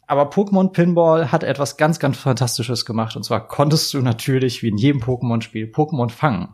Aber 0.07 0.29
Pokémon 0.29 0.73
Pinball 0.73 1.31
hat 1.31 1.43
etwas 1.43 1.77
ganz, 1.77 1.97
ganz 1.97 2.17
Fantastisches 2.17 2.85
gemacht. 2.85 3.15
Und 3.15 3.23
zwar 3.23 3.47
konntest 3.47 3.93
du 3.93 4.01
natürlich, 4.01 4.61
wie 4.61 4.67
in 4.67 4.77
jedem 4.77 5.01
Pokémon-Spiel, 5.01 5.71
Pokémon 5.71 6.09
fangen. 6.09 6.49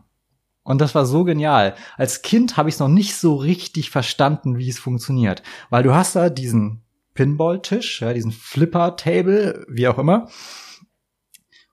Und 0.68 0.82
das 0.82 0.94
war 0.94 1.06
so 1.06 1.24
genial. 1.24 1.74
Als 1.96 2.20
Kind 2.20 2.58
habe 2.58 2.68
ich 2.68 2.74
es 2.74 2.78
noch 2.78 2.88
nicht 2.88 3.16
so 3.16 3.36
richtig 3.36 3.88
verstanden, 3.88 4.58
wie 4.58 4.68
es 4.68 4.78
funktioniert. 4.78 5.42
Weil 5.70 5.82
du 5.82 5.94
hast 5.94 6.14
da 6.14 6.28
diesen 6.28 6.82
Pinball-Tisch, 7.14 8.02
ja, 8.02 8.12
diesen 8.12 8.32
Flipper-Table, 8.32 9.64
wie 9.66 9.88
auch 9.88 9.96
immer. 9.96 10.28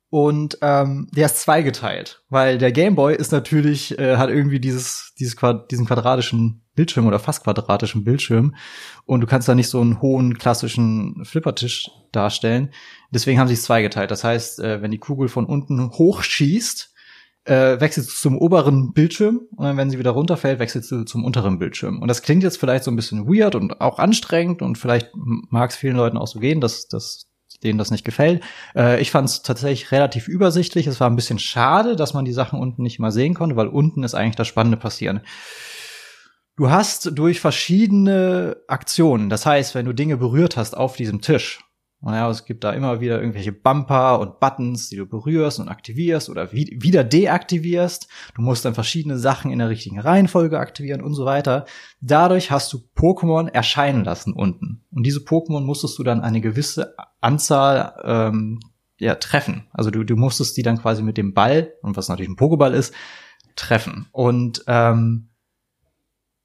Und 0.10 0.60
ähm, 0.62 1.10
der 1.12 1.26
ist 1.26 1.42
zweigeteilt, 1.42 2.24
weil 2.30 2.58
der 2.58 2.72
Gameboy 2.72 3.14
ist 3.14 3.34
natürlich, 3.34 4.00
äh, 4.00 4.16
hat 4.16 4.30
irgendwie 4.30 4.62
dieses, 4.62 5.14
dieses 5.20 5.36
Quad 5.36 5.70
diesen 5.72 5.86
quadratischen 5.86 6.64
Bildschirm 6.74 7.06
oder 7.06 7.20
fast 7.20 7.44
quadratischen 7.44 8.06
Bildschirm. 8.06 8.56
Und 9.04 9.20
du 9.20 9.28
kannst 9.28 9.50
da 9.50 9.56
nicht 9.56 9.68
so 9.68 9.82
einen 9.82 10.02
hohen 10.02 10.38
klassischen 10.38 11.26
Flippertisch 11.26 11.92
darstellen. 12.14 12.72
Deswegen 13.12 13.42
haben 13.42 13.50
sie 13.50 13.56
es 13.56 13.64
zweigeteilt. 13.64 14.10
Das 14.10 14.24
heißt, 14.24 14.62
äh, 14.62 14.82
wenn 14.82 14.92
die 14.92 15.00
Kugel 15.00 15.28
von 15.28 15.46
unten 15.46 15.90
hochschießt, 15.90 16.95
äh, 17.46 17.80
wechselt 17.80 18.08
sie 18.08 18.16
zum 18.16 18.38
oberen 18.38 18.94
Bildschirm 18.94 19.42
und 19.56 19.66
dann, 19.66 19.78
wenn 19.78 19.90
sie 19.90 20.00
wieder 20.00 20.12
runterfällt, 20.12 20.60
wechselt 20.60 20.86
sie 20.86 21.06
zum 21.06 21.24
unteren 21.24 21.60
Bildschirm. 21.60 22.02
Und 22.02 22.08
das 22.08 22.22
klingt 22.22 22.44
jetzt 22.44 22.60
vielleicht 22.60 22.84
so 22.84 22.92
ein 22.92 22.96
bisschen 22.96 23.28
weird 23.28 23.56
und 23.56 23.82
auch 23.82 24.00
anstrengend 24.00 24.62
und 24.62 24.78
vielleicht 24.78 25.12
mag 25.14 25.70
es 25.70 25.76
vielen 25.76 25.96
Leuten 25.96 26.18
auch 26.18 26.28
so 26.28 26.40
gehen, 26.40 26.60
dass, 26.60 26.88
dass 26.88 27.28
denen 27.64 27.78
das 27.78 27.92
nicht 27.92 28.04
gefällt. 28.04 28.44
Äh, 28.76 29.00
ich 29.02 29.12
fand 29.12 29.30
es 29.30 29.42
tatsächlich 29.42 29.92
relativ 29.92 30.28
übersichtlich. 30.28 30.88
Es 30.88 31.00
war 31.00 31.10
ein 31.10 31.16
bisschen 31.16 31.40
schade, 31.40 31.96
dass 31.96 32.14
man 32.14 32.26
die 32.26 32.34
Sachen 32.34 32.60
unten 32.60 32.84
nicht 32.84 33.00
mal 33.00 33.12
sehen 33.12 33.34
konnte, 33.34 33.56
weil 33.56 33.68
unten 33.68 34.04
ist 34.04 34.16
eigentlich 34.16 34.36
das 34.36 34.48
Spannende 34.48 34.78
passieren. 34.78 35.22
Du 36.58 36.70
hast 36.70 37.12
durch 37.18 37.42
verschiedene 37.42 38.58
Aktionen, 38.68 39.30
das 39.30 39.46
heißt, 39.46 39.76
wenn 39.76 39.86
du 39.86 39.94
Dinge 39.94 40.16
berührt 40.16 40.56
hast 40.56 40.76
auf 40.78 40.96
diesem 40.96 41.20
Tisch, 41.20 41.65
naja, 42.12 42.30
es 42.30 42.46
gibt 42.46 42.64
da 42.64 42.72
immer 42.72 43.02
wieder 43.02 43.20
irgendwelche 43.20 43.52
Bumper 43.52 44.20
und 44.20 44.40
Buttons, 44.40 44.90
die 44.90 44.96
du 44.96 45.08
berührst 45.08 45.60
und 45.60 45.70
aktivierst 45.70 46.30
oder 46.30 46.54
wie, 46.54 46.78
wieder 46.80 47.04
deaktivierst. 47.04 48.08
Du 48.36 48.42
musst 48.42 48.64
dann 48.64 48.76
verschiedene 48.76 49.18
Sachen 49.18 49.52
in 49.52 49.60
der 49.60 49.70
richtigen 49.70 50.00
Reihenfolge 50.00 50.60
aktivieren 50.60 51.02
und 51.02 51.16
so 51.16 51.26
weiter. 51.26 51.66
Dadurch 52.02 52.52
hast 52.52 52.72
du 52.74 52.84
Pokémon 52.96 53.50
erscheinen 53.50 54.04
lassen 54.04 54.34
unten. 54.34 54.84
Und 54.92 55.04
diese 55.04 55.22
Pokémon 55.22 55.62
musstest 55.62 55.98
du 55.98 56.04
dann 56.04 56.22
eine 56.22 56.42
gewisse 56.42 56.96
Anzahl 57.22 57.96
ähm, 58.04 58.60
ja, 59.00 59.16
treffen. 59.16 59.68
Also 59.74 59.90
du, 59.90 60.04
du 60.04 60.16
musstest 60.16 60.56
die 60.58 60.64
dann 60.64 60.78
quasi 60.78 61.02
mit 61.02 61.18
dem 61.18 61.34
Ball, 61.34 61.74
und 61.82 61.98
was 61.98 62.08
natürlich 62.08 62.30
ein 62.30 62.38
Pokéball 62.38 62.74
ist, 62.74 62.94
treffen. 63.56 64.08
Und 64.12 64.64
ähm, 64.68 65.30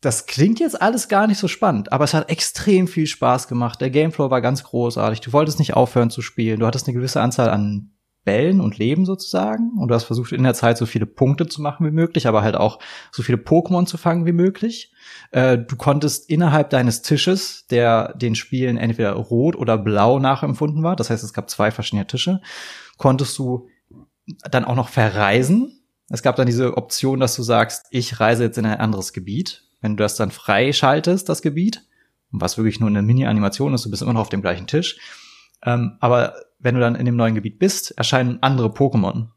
das 0.00 0.26
klingt 0.26 0.60
jetzt 0.60 0.80
alles 0.80 1.08
gar 1.08 1.26
nicht 1.26 1.38
so 1.38 1.48
spannend, 1.48 1.92
aber 1.92 2.04
es 2.04 2.14
hat 2.14 2.30
extrem 2.30 2.88
viel 2.88 3.06
Spaß 3.06 3.48
gemacht. 3.48 3.80
Der 3.80 3.90
Gameflow 3.90 4.30
war 4.30 4.40
ganz 4.40 4.64
großartig. 4.64 5.20
Du 5.20 5.32
wolltest 5.32 5.58
nicht 5.58 5.74
aufhören 5.74 6.10
zu 6.10 6.22
spielen. 6.22 6.60
Du 6.60 6.66
hattest 6.66 6.88
eine 6.88 6.94
gewisse 6.94 7.20
Anzahl 7.20 7.50
an 7.50 7.90
Bällen 8.24 8.60
und 8.60 8.78
Leben 8.78 9.06
sozusagen. 9.06 9.72
Und 9.78 9.88
du 9.88 9.94
hast 9.94 10.04
versucht, 10.04 10.32
in 10.32 10.42
der 10.42 10.54
Zeit 10.54 10.78
so 10.78 10.86
viele 10.86 11.06
Punkte 11.06 11.46
zu 11.46 11.62
machen 11.62 11.86
wie 11.86 11.90
möglich, 11.90 12.26
aber 12.26 12.42
halt 12.42 12.54
auch 12.54 12.78
so 13.12 13.22
viele 13.22 13.38
Pokémon 13.38 13.86
zu 13.86 13.96
fangen 13.96 14.26
wie 14.26 14.32
möglich. 14.32 14.92
Äh, 15.32 15.58
du 15.58 15.76
konntest 15.76 16.28
innerhalb 16.30 16.70
deines 16.70 17.02
Tisches, 17.02 17.66
der 17.66 18.14
den 18.14 18.34
Spielen 18.34 18.76
entweder 18.76 19.12
rot 19.12 19.56
oder 19.56 19.78
blau 19.78 20.18
nachempfunden 20.18 20.82
war, 20.82 20.96
das 20.96 21.10
heißt, 21.10 21.24
es 21.24 21.32
gab 21.32 21.48
zwei 21.48 21.70
verschiedene 21.70 22.06
Tische, 22.06 22.40
konntest 22.98 23.38
du 23.38 23.68
dann 24.50 24.64
auch 24.64 24.76
noch 24.76 24.88
verreisen. 24.88 25.82
Es 26.08 26.22
gab 26.22 26.36
dann 26.36 26.46
diese 26.46 26.76
Option, 26.76 27.20
dass 27.20 27.36
du 27.36 27.42
sagst, 27.42 27.86
ich 27.90 28.20
reise 28.20 28.44
jetzt 28.44 28.58
in 28.58 28.66
ein 28.66 28.80
anderes 28.80 29.12
Gebiet. 29.12 29.69
Wenn 29.80 29.96
du 29.96 30.02
das 30.02 30.16
dann 30.16 30.30
freischaltest, 30.30 31.28
das 31.28 31.42
Gebiet, 31.42 31.86
was 32.30 32.56
wirklich 32.56 32.80
nur 32.80 32.88
eine 32.88 33.02
Mini-Animation 33.02 33.74
ist, 33.74 33.84
du 33.84 33.90
bist 33.90 34.02
immer 34.02 34.12
noch 34.12 34.20
auf 34.20 34.28
dem 34.28 34.42
gleichen 34.42 34.66
Tisch. 34.66 34.98
Ähm, 35.64 35.96
aber 36.00 36.34
wenn 36.58 36.74
du 36.74 36.80
dann 36.80 36.94
in 36.94 37.06
dem 37.06 37.16
neuen 37.16 37.34
Gebiet 37.34 37.58
bist, 37.58 37.90
erscheinen 37.92 38.38
andere 38.42 38.68
Pokémon. 38.68 39.28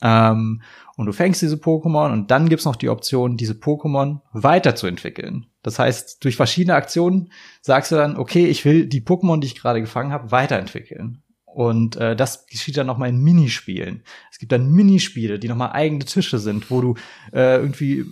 Ähm, 0.00 0.62
und 0.96 1.06
du 1.06 1.12
fängst 1.12 1.42
diese 1.42 1.56
Pokémon 1.56 2.12
und 2.12 2.30
dann 2.30 2.48
gibt's 2.48 2.64
noch 2.64 2.76
die 2.76 2.88
Option, 2.88 3.36
diese 3.36 3.54
Pokémon 3.54 4.20
weiterzuentwickeln. 4.32 5.46
Das 5.62 5.78
heißt, 5.78 6.24
durch 6.24 6.36
verschiedene 6.36 6.74
Aktionen 6.74 7.32
sagst 7.60 7.92
du 7.92 7.96
dann, 7.96 8.16
okay, 8.16 8.46
ich 8.46 8.64
will 8.64 8.86
die 8.86 9.00
Pokémon, 9.00 9.40
die 9.40 9.46
ich 9.46 9.56
gerade 9.56 9.80
gefangen 9.80 10.12
habe, 10.12 10.30
weiterentwickeln. 10.30 11.22
Und 11.44 11.96
äh, 11.96 12.14
das 12.14 12.46
geschieht 12.46 12.76
dann 12.76 12.86
nochmal 12.86 13.08
in 13.08 13.22
Minispielen. 13.22 14.02
Es 14.30 14.38
gibt 14.38 14.52
dann 14.52 14.70
Minispiele, 14.70 15.38
die 15.38 15.48
nochmal 15.48 15.72
eigene 15.72 16.04
Tische 16.04 16.38
sind, 16.38 16.70
wo 16.70 16.80
du 16.80 16.94
äh, 17.32 17.56
irgendwie 17.56 18.04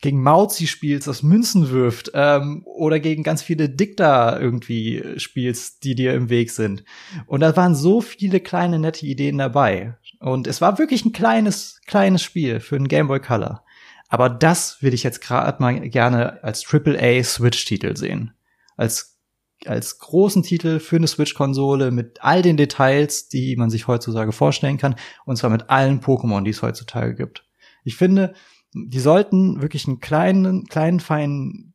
gegen 0.00 0.22
Mauzi 0.22 0.66
spielst, 0.66 1.08
das 1.08 1.22
Münzen 1.22 1.70
wirft, 1.70 2.12
ähm, 2.14 2.62
oder 2.64 3.00
gegen 3.00 3.22
ganz 3.22 3.42
viele 3.42 3.68
Dikta 3.68 4.38
irgendwie 4.38 5.02
spielst, 5.16 5.84
die 5.84 5.94
dir 5.94 6.14
im 6.14 6.30
Weg 6.30 6.50
sind. 6.50 6.84
Und 7.26 7.40
da 7.40 7.56
waren 7.56 7.74
so 7.74 8.00
viele 8.00 8.40
kleine 8.40 8.78
nette 8.78 9.06
Ideen 9.06 9.38
dabei. 9.38 9.96
Und 10.20 10.46
es 10.46 10.60
war 10.60 10.78
wirklich 10.78 11.04
ein 11.04 11.12
kleines, 11.12 11.80
kleines 11.86 12.22
Spiel 12.22 12.60
für 12.60 12.76
einen 12.76 12.88
Game 12.88 13.08
Boy 13.08 13.20
Color. 13.20 13.64
Aber 14.08 14.28
das 14.28 14.80
will 14.80 14.94
ich 14.94 15.02
jetzt 15.02 15.20
gerade 15.20 15.60
mal 15.60 15.80
gerne 15.88 16.42
als 16.44 16.64
AAA 16.72 17.24
Switch-Titel 17.24 17.96
sehen. 17.96 18.32
Als, 18.76 19.18
als 19.66 19.98
großen 19.98 20.42
Titel 20.42 20.78
für 20.78 20.96
eine 20.96 21.08
Switch-Konsole 21.08 21.90
mit 21.90 22.22
all 22.22 22.42
den 22.42 22.56
Details, 22.56 23.28
die 23.28 23.56
man 23.56 23.70
sich 23.70 23.88
heutzutage 23.88 24.32
vorstellen 24.32 24.78
kann. 24.78 24.94
Und 25.24 25.36
zwar 25.36 25.50
mit 25.50 25.68
allen 25.68 26.00
Pokémon, 26.00 26.44
die 26.44 26.50
es 26.50 26.62
heutzutage 26.62 27.14
gibt. 27.14 27.44
Ich 27.82 27.96
finde, 27.96 28.34
die 28.74 29.00
sollten 29.00 29.62
wirklich 29.62 29.86
einen 29.86 30.00
kleinen, 30.00 30.64
kleinen, 30.66 31.00
feinen 31.00 31.74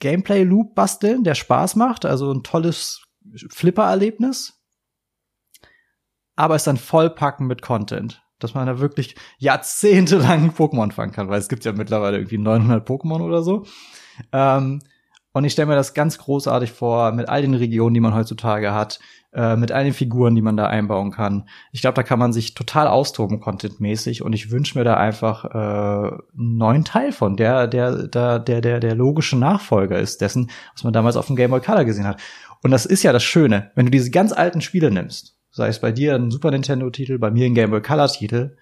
Gameplay-Loop 0.00 0.74
basteln, 0.74 1.24
der 1.24 1.34
Spaß 1.34 1.76
macht, 1.76 2.06
also 2.06 2.32
ein 2.32 2.42
tolles 2.42 3.04
Flipper-Erlebnis, 3.50 4.60
aber 6.36 6.54
es 6.54 6.64
dann 6.64 6.78
vollpacken 6.78 7.46
mit 7.46 7.62
Content, 7.62 8.22
dass 8.38 8.54
man 8.54 8.66
da 8.66 8.80
wirklich 8.80 9.14
jahrzehntelang 9.38 10.50
Pokémon 10.50 10.92
fangen 10.92 11.12
kann, 11.12 11.28
weil 11.28 11.38
es 11.38 11.48
gibt 11.48 11.64
ja 11.64 11.72
mittlerweile 11.72 12.16
irgendwie 12.16 12.38
900 12.38 12.88
Pokémon 12.88 13.20
oder 13.20 13.42
so. 13.42 13.66
Ähm, 14.32 14.80
und 15.34 15.44
ich 15.44 15.52
stelle 15.52 15.66
mir 15.66 15.74
das 15.74 15.94
ganz 15.94 16.16
großartig 16.18 16.70
vor, 16.70 17.10
mit 17.10 17.28
all 17.28 17.42
den 17.42 17.54
Regionen, 17.54 17.92
die 17.92 18.00
man 18.00 18.14
heutzutage 18.14 18.72
hat, 18.72 19.00
äh, 19.32 19.56
mit 19.56 19.72
all 19.72 19.82
den 19.82 19.92
Figuren, 19.92 20.36
die 20.36 20.42
man 20.42 20.56
da 20.56 20.68
einbauen 20.68 21.10
kann. 21.10 21.48
Ich 21.72 21.80
glaube, 21.80 21.96
da 21.96 22.04
kann 22.04 22.20
man 22.20 22.32
sich 22.32 22.54
total 22.54 22.86
austoben, 22.86 23.40
contentmäßig. 23.40 24.22
Und 24.22 24.32
ich 24.32 24.52
wünsche 24.52 24.78
mir 24.78 24.84
da 24.84 24.96
einfach 24.96 25.44
äh, 25.44 25.48
einen 26.38 26.56
neuen 26.56 26.84
Teil 26.84 27.10
von, 27.10 27.36
der, 27.36 27.66
der, 27.66 28.06
der, 28.06 28.38
der, 28.38 28.60
der, 28.60 28.78
der 28.78 28.94
logische 28.94 29.36
Nachfolger 29.36 29.98
ist 29.98 30.20
dessen, 30.20 30.52
was 30.72 30.84
man 30.84 30.92
damals 30.92 31.16
auf 31.16 31.26
dem 31.26 31.34
Game 31.34 31.50
Boy 31.50 31.60
Color 31.60 31.84
gesehen 31.84 32.06
hat. 32.06 32.20
Und 32.62 32.70
das 32.70 32.86
ist 32.86 33.02
ja 33.02 33.12
das 33.12 33.24
Schöne, 33.24 33.72
wenn 33.74 33.86
du 33.86 33.90
diese 33.90 34.12
ganz 34.12 34.32
alten 34.32 34.60
Spiele 34.60 34.92
nimmst, 34.92 35.36
sei 35.50 35.66
es 35.66 35.80
bei 35.80 35.90
dir 35.90 36.14
ein 36.14 36.30
Super 36.30 36.52
Nintendo-Titel, 36.52 37.18
bei 37.18 37.32
mir 37.32 37.46
ein 37.46 37.54
Game 37.54 37.70
Boy 37.70 37.82
Color-Titel, 37.82 38.56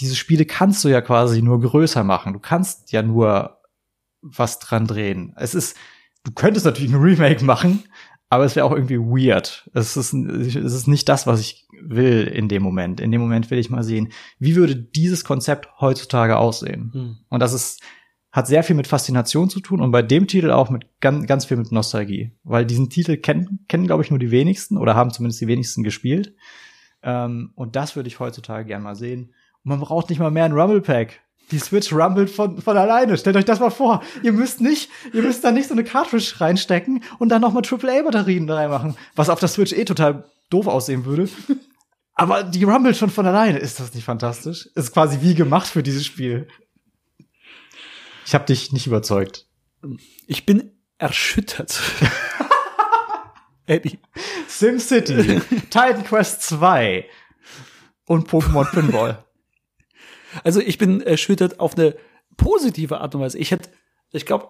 diese 0.00 0.16
Spiele 0.16 0.44
kannst 0.44 0.84
du 0.84 0.88
ja 0.88 1.00
quasi 1.02 1.40
nur 1.40 1.60
größer 1.60 2.02
machen. 2.02 2.32
Du 2.32 2.40
kannst 2.40 2.90
ja 2.90 3.02
nur 3.02 3.57
was 4.22 4.58
dran 4.58 4.86
drehen. 4.86 5.34
Es 5.36 5.54
ist, 5.54 5.76
du 6.24 6.32
könntest 6.32 6.66
natürlich 6.66 6.92
ein 6.92 7.00
Remake 7.00 7.44
machen, 7.44 7.84
aber 8.30 8.44
es 8.44 8.56
wäre 8.56 8.66
auch 8.66 8.72
irgendwie 8.72 8.98
weird. 8.98 9.70
Es 9.72 9.96
ist, 9.96 10.12
es 10.12 10.54
ist 10.54 10.86
nicht 10.86 11.08
das, 11.08 11.26
was 11.26 11.40
ich 11.40 11.66
will 11.80 12.24
in 12.24 12.48
dem 12.48 12.62
Moment. 12.62 13.00
In 13.00 13.10
dem 13.10 13.20
Moment 13.20 13.50
will 13.50 13.58
ich 13.58 13.70
mal 13.70 13.82
sehen, 13.82 14.12
wie 14.38 14.56
würde 14.56 14.76
dieses 14.76 15.24
Konzept 15.24 15.68
heutzutage 15.80 16.36
aussehen. 16.36 16.90
Hm. 16.92 17.16
Und 17.28 17.40
das 17.40 17.54
ist, 17.54 17.82
hat 18.30 18.46
sehr 18.46 18.62
viel 18.62 18.76
mit 18.76 18.86
Faszination 18.86 19.48
zu 19.48 19.60
tun 19.60 19.80
und 19.80 19.90
bei 19.90 20.02
dem 20.02 20.26
Titel 20.26 20.50
auch 20.50 20.68
mit 20.68 20.86
ganz, 21.00 21.26
ganz 21.26 21.46
viel 21.46 21.56
mit 21.56 21.72
Nostalgie. 21.72 22.32
Weil 22.44 22.66
diesen 22.66 22.90
Titel 22.90 23.16
kennen, 23.16 23.64
kennen 23.68 23.86
glaube 23.86 24.02
ich, 24.02 24.10
nur 24.10 24.18
die 24.18 24.30
wenigsten 24.30 24.76
oder 24.76 24.94
haben 24.94 25.10
zumindest 25.10 25.40
die 25.40 25.46
wenigsten 25.46 25.82
gespielt. 25.82 26.34
Ähm, 27.02 27.52
und 27.54 27.76
das 27.76 27.96
würde 27.96 28.08
ich 28.08 28.20
heutzutage 28.20 28.66
gern 28.66 28.82
mal 28.82 28.96
sehen. 28.96 29.32
Und 29.64 29.70
man 29.70 29.80
braucht 29.80 30.10
nicht 30.10 30.18
mal 30.18 30.30
mehr 30.30 30.44
ein 30.44 30.52
Rumble 30.52 30.82
Pack. 30.82 31.20
Die 31.50 31.58
Switch 31.58 31.92
rumbelt 31.92 32.30
von, 32.30 32.60
von 32.60 32.76
alleine. 32.76 33.16
Stellt 33.16 33.36
euch 33.36 33.44
das 33.44 33.60
mal 33.60 33.70
vor. 33.70 34.02
Ihr 34.22 34.32
müsst 34.32 34.60
nicht, 34.60 34.90
ihr 35.12 35.22
müsst 35.22 35.44
da 35.44 35.50
nicht 35.50 35.68
so 35.68 35.74
eine 35.74 35.84
Cartridge 35.84 36.34
reinstecken 36.38 37.02
und 37.18 37.30
dann 37.30 37.40
nochmal 37.40 37.62
AAA-Batterien 37.62 38.48
reinmachen. 38.50 38.96
Was 39.14 39.30
auf 39.30 39.40
der 39.40 39.48
Switch 39.48 39.72
eh 39.72 39.84
total 39.84 40.24
doof 40.50 40.66
aussehen 40.66 41.04
würde. 41.04 41.28
Aber 42.14 42.42
die 42.42 42.64
rumbelt 42.64 42.96
schon 42.96 43.10
von 43.10 43.26
alleine. 43.26 43.58
Ist 43.58 43.80
das 43.80 43.94
nicht 43.94 44.04
fantastisch? 44.04 44.68
Ist 44.74 44.92
quasi 44.92 45.20
wie 45.20 45.34
gemacht 45.34 45.68
für 45.68 45.82
dieses 45.82 46.04
Spiel. 46.04 46.48
Ich 48.26 48.34
habe 48.34 48.44
dich 48.44 48.72
nicht 48.72 48.86
überzeugt. 48.86 49.46
Ich 50.26 50.44
bin 50.44 50.72
erschüttert. 50.98 51.80
Eddie. 53.66 53.98
SimCity, 54.48 55.40
Titan 55.70 56.04
Quest 56.04 56.42
2 56.42 57.06
und 58.06 58.28
Pokémon 58.28 58.68
Pinball. 58.70 59.24
Also 60.44 60.60
ich 60.60 60.78
bin 60.78 61.00
erschüttert 61.00 61.60
auf 61.60 61.76
eine 61.76 61.96
positive 62.36 63.00
Art 63.00 63.14
und 63.14 63.20
Weise. 63.20 63.38
Ich 63.38 63.50
hätte, 63.50 63.70
ich 64.12 64.26
glaube, 64.26 64.48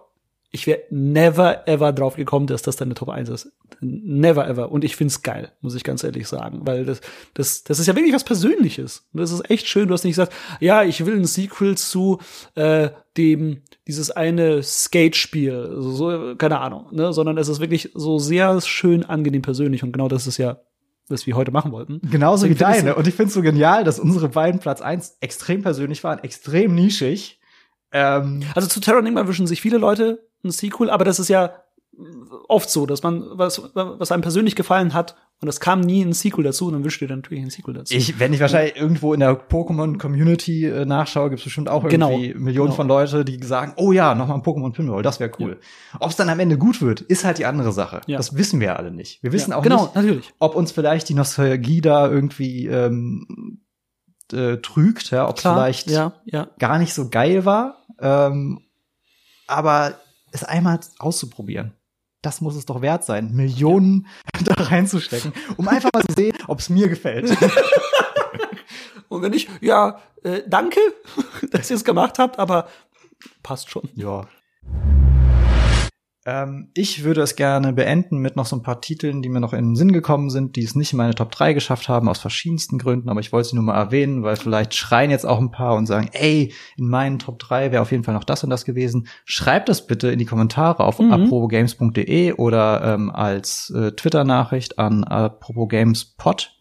ich 0.50 0.66
wäre 0.66 0.80
never 0.90 1.68
ever 1.68 1.92
drauf 1.92 2.16
gekommen, 2.16 2.46
dass 2.46 2.62
das 2.62 2.76
deine 2.76 2.94
Top 2.94 3.10
1 3.10 3.28
ist. 3.28 3.52
Never 3.80 4.48
ever. 4.48 4.72
Und 4.72 4.82
ich 4.82 4.96
find's 4.96 5.22
geil, 5.22 5.52
muss 5.60 5.74
ich 5.74 5.84
ganz 5.84 6.02
ehrlich 6.05 6.26
sagen. 6.26 6.60
Weil 6.66 6.86
das, 6.86 7.02
das, 7.34 7.64
das 7.64 7.78
ist 7.78 7.86
ja 7.86 7.94
wirklich 7.94 8.14
was 8.14 8.24
Persönliches. 8.24 9.09
Und 9.12 9.20
das 9.20 9.30
ist 9.30 9.50
echt 9.50 9.66
schön. 9.66 9.88
Du 9.88 9.94
hast 9.94 10.05
nicht 10.05 10.12
gesagt, 10.12 10.32
ja, 10.60 10.82
ich 10.84 11.05
will 11.05 11.16
ein 11.16 11.26
Sequel 11.26 11.76
zu 11.76 12.18
äh, 12.55 12.88
dem, 13.18 13.62
dieses 13.86 14.10
eine 14.10 14.62
Skate-Spiel. 14.62 15.76
So, 15.80 16.34
keine 16.36 16.60
Ahnung, 16.60 16.86
ne? 16.92 17.12
Sondern 17.12 17.36
es 17.36 17.48
ist 17.48 17.60
wirklich 17.60 17.90
so 17.94 18.18
sehr 18.18 18.59
schön 18.62 19.05
angenehm 19.05 19.42
persönlich. 19.42 19.82
Und 19.82 19.92
genau 19.92 20.09
das 20.09 20.26
ist 20.26 20.38
ja 20.38 20.60
was 21.10 21.26
wir 21.26 21.36
heute 21.36 21.51
machen 21.51 21.72
wollten. 21.72 22.01
Genauso 22.10 22.48
wie 22.48 22.55
deine. 22.55 22.94
Und 22.94 23.06
ich 23.06 23.14
finde 23.14 23.28
es 23.28 23.35
so 23.35 23.43
genial, 23.43 23.85
dass 23.85 23.98
unsere 23.98 24.28
beiden 24.28 24.60
Platz 24.60 24.80
1 24.80 25.18
extrem 25.20 25.62
persönlich 25.62 26.05
waren, 26.05 26.18
extrem 26.20 26.74
nischig. 26.74 27.40
Ähm 27.93 28.43
also 28.55 28.68
zu 28.68 28.80
Terra 28.80 28.98
Enigma 28.98 29.26
wünschen 29.26 29.47
sich 29.47 29.60
viele 29.60 29.78
Leute 29.78 30.28
ein 30.44 30.51
Sequel, 30.51 30.90
aber 30.90 31.05
das 31.05 31.18
ist 31.18 31.28
ja 31.28 31.62
oft 32.48 32.70
so, 32.70 32.86
dass 32.86 33.02
man 33.02 33.24
was, 33.32 33.62
was 33.74 34.12
einem 34.12 34.22
persönlich 34.22 34.56
gefallen 34.56 34.94
hat 34.94 35.16
und 35.40 35.48
es 35.48 35.60
kam 35.60 35.80
nie 35.80 36.02
ein 36.02 36.12
Sequel 36.12 36.44
dazu 36.44 36.66
und 36.66 36.72
dann 36.72 36.84
wünscht 36.84 37.00
ihr 37.00 37.08
dann 37.08 37.20
natürlich 37.20 37.44
ein 37.44 37.50
Sequel 37.50 37.74
dazu. 37.74 37.94
Ich, 37.94 38.18
wenn 38.18 38.32
ich 38.32 38.40
wahrscheinlich 38.40 38.76
irgendwo 38.76 39.14
in 39.14 39.20
der 39.20 39.38
Pokémon-Community 39.48 40.66
äh, 40.66 40.84
nachschaue, 40.84 41.30
gibt 41.30 41.40
es 41.40 41.44
bestimmt 41.44 41.68
auch 41.68 41.84
irgendwie 41.84 42.28
genau, 42.28 42.40
Millionen 42.40 42.68
genau. 42.68 42.76
von 42.76 42.88
Leute, 42.88 43.24
die 43.24 43.42
sagen, 43.44 43.72
oh 43.76 43.92
ja, 43.92 44.14
noch 44.14 44.26
mal 44.28 44.34
ein 44.34 44.42
Pokémon 44.42 44.72
Pinball, 44.72 45.02
das 45.02 45.20
wäre 45.20 45.30
cool. 45.38 45.58
Ja. 45.92 45.98
Ob 46.00 46.10
es 46.10 46.16
dann 46.16 46.28
am 46.28 46.40
Ende 46.40 46.58
gut 46.58 46.82
wird, 46.82 47.00
ist 47.02 47.24
halt 47.24 47.38
die 47.38 47.46
andere 47.46 47.72
Sache. 47.72 48.00
Ja. 48.06 48.16
Das 48.16 48.36
wissen 48.36 48.60
wir 48.60 48.76
alle 48.76 48.90
nicht. 48.90 49.22
Wir 49.22 49.32
wissen 49.32 49.52
ja, 49.52 49.56
auch 49.56 49.62
genau, 49.62 49.82
nicht, 49.82 49.94
natürlich. 49.94 50.34
ob 50.38 50.56
uns 50.56 50.72
vielleicht 50.72 51.08
die 51.08 51.14
Nostalgie 51.14 51.80
da 51.80 52.08
irgendwie 52.08 52.66
ähm, 52.66 53.60
äh, 54.32 54.56
trügt, 54.56 55.10
ja, 55.10 55.28
ob 55.28 55.36
es 55.36 55.42
vielleicht 55.42 55.88
gar 56.58 56.78
nicht 56.78 56.94
so 56.94 57.08
geil 57.10 57.44
war. 57.44 57.84
Ähm, 58.00 58.60
aber 59.46 59.94
es 60.32 60.44
einmal 60.44 60.80
auszuprobieren. 60.98 61.74
Das 62.23 62.40
muss 62.40 62.57
es 62.57 62.66
doch 62.66 62.82
wert 62.82 63.05
sein, 63.05 63.32
Millionen 63.32 64.07
ja. 64.35 64.55
da 64.55 64.65
reinzustecken, 64.65 65.32
um 65.57 65.69
einfach 65.69 65.90
mal 65.95 66.03
zu 66.05 66.15
sehen, 66.15 66.36
ob 66.49 66.59
es 66.59 66.69
mir 66.69 66.89
gefällt. 66.89 67.31
Und 69.09 69.23
wenn 69.23 69.31
nicht, 69.31 69.49
ja, 69.61 70.01
äh, 70.23 70.43
danke, 70.47 70.81
dass 71.51 71.70
ihr 71.70 71.77
es 71.77 71.85
gemacht 71.85 72.19
habt, 72.19 72.39
aber 72.39 72.69
passt 73.43 73.70
schon. 73.70 73.89
Ja. 73.95 74.27
Ähm, 76.28 76.68
ich 76.74 77.05
würde 77.05 77.22
es 77.22 77.36
gerne 77.36 77.72
beenden 77.72 78.18
mit 78.18 78.36
noch 78.36 78.44
so 78.44 78.55
ein 78.55 78.60
paar 78.62 78.82
Titeln, 78.82 79.22
die 79.22 79.30
mir 79.30 79.40
noch 79.40 79.55
in 79.55 79.70
den 79.70 79.76
Sinn 79.76 79.92
gekommen 79.92 80.28
sind, 80.28 80.56
die 80.56 80.62
es 80.62 80.74
nicht 80.74 80.92
in 80.92 80.98
meine 80.98 81.14
Top 81.14 81.30
3 81.30 81.55
geschafft 81.55 81.88
haben, 81.88 82.06
aus 82.06 82.18
verschiedensten 82.18 82.76
Gründen, 82.76 83.09
aber 83.09 83.20
ich 83.20 83.32
wollte 83.32 83.48
sie 83.48 83.56
nur 83.56 83.64
mal 83.64 83.78
erwähnen, 83.78 84.22
weil 84.22 84.36
vielleicht 84.36 84.74
schreien 84.74 85.10
jetzt 85.10 85.24
auch 85.24 85.38
ein 85.38 85.50
paar 85.50 85.74
und 85.74 85.86
sagen, 85.86 86.10
ey, 86.12 86.52
in 86.76 86.86
meinen 86.86 87.18
Top 87.18 87.38
3 87.38 87.72
wäre 87.72 87.80
auf 87.80 87.92
jeden 87.92 88.05
Fall 88.05 88.12
noch 88.12 88.24
das 88.24 88.44
und 88.44 88.50
das 88.50 88.66
gewesen. 88.66 89.09
Schreibt 89.24 89.70
das 89.70 89.86
bitte 89.86 90.09
in 90.09 90.18
die 90.18 90.26
Kommentare 90.26 90.84
auf 90.84 90.98
mhm. 90.98 91.12
aprobogames.de 91.12 92.34
oder 92.34 92.82
ähm, 92.84 93.09
als 93.09 93.70
äh, 93.70 93.92
Twitter-Nachricht 93.92 94.78
an 94.78 95.05
aprobogamespod. 95.05 96.52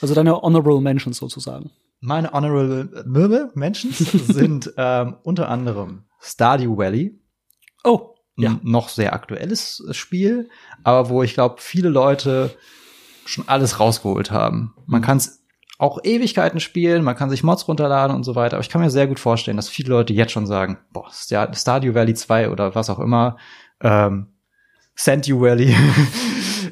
Also 0.00 0.14
deine 0.14 0.40
Honorable 0.40 0.80
Mentions 0.80 1.16
sozusagen. 1.16 1.72
Meine 1.98 2.32
Honorable 2.32 3.50
Mentions 3.54 3.98
sind 3.98 4.72
ähm, 4.76 5.16
unter 5.24 5.48
anderem 5.48 6.04
Stardew 6.20 6.76
Valley. 6.76 7.18
Oh, 7.82 8.11
ja. 8.36 8.58
noch 8.62 8.88
sehr 8.88 9.12
aktuelles 9.12 9.82
Spiel, 9.92 10.48
aber 10.84 11.08
wo 11.08 11.22
ich 11.22 11.34
glaube, 11.34 11.56
viele 11.58 11.88
Leute 11.88 12.56
schon 13.24 13.48
alles 13.48 13.78
rausgeholt 13.78 14.30
haben. 14.30 14.74
Man 14.86 15.00
mhm. 15.00 15.04
kann 15.04 15.16
es 15.18 15.42
auch 15.78 15.98
Ewigkeiten 16.04 16.60
spielen, 16.60 17.02
man 17.02 17.16
kann 17.16 17.30
sich 17.30 17.42
Mods 17.42 17.66
runterladen 17.66 18.14
und 18.14 18.22
so 18.24 18.34
weiter, 18.36 18.56
aber 18.56 18.62
ich 18.62 18.68
kann 18.68 18.80
mir 18.80 18.90
sehr 18.90 19.08
gut 19.08 19.18
vorstellen, 19.18 19.56
dass 19.56 19.68
viele 19.68 19.88
Leute 19.88 20.12
jetzt 20.12 20.32
schon 20.32 20.46
sagen, 20.46 20.78
boah, 20.92 21.10
Stardew 21.10 21.94
Valley 21.94 22.14
2 22.14 22.50
oder 22.50 22.74
was 22.74 22.88
auch 22.88 23.00
immer, 23.00 23.36
ähm, 23.80 24.28
Sandew 24.94 25.40
Valley, 25.40 25.74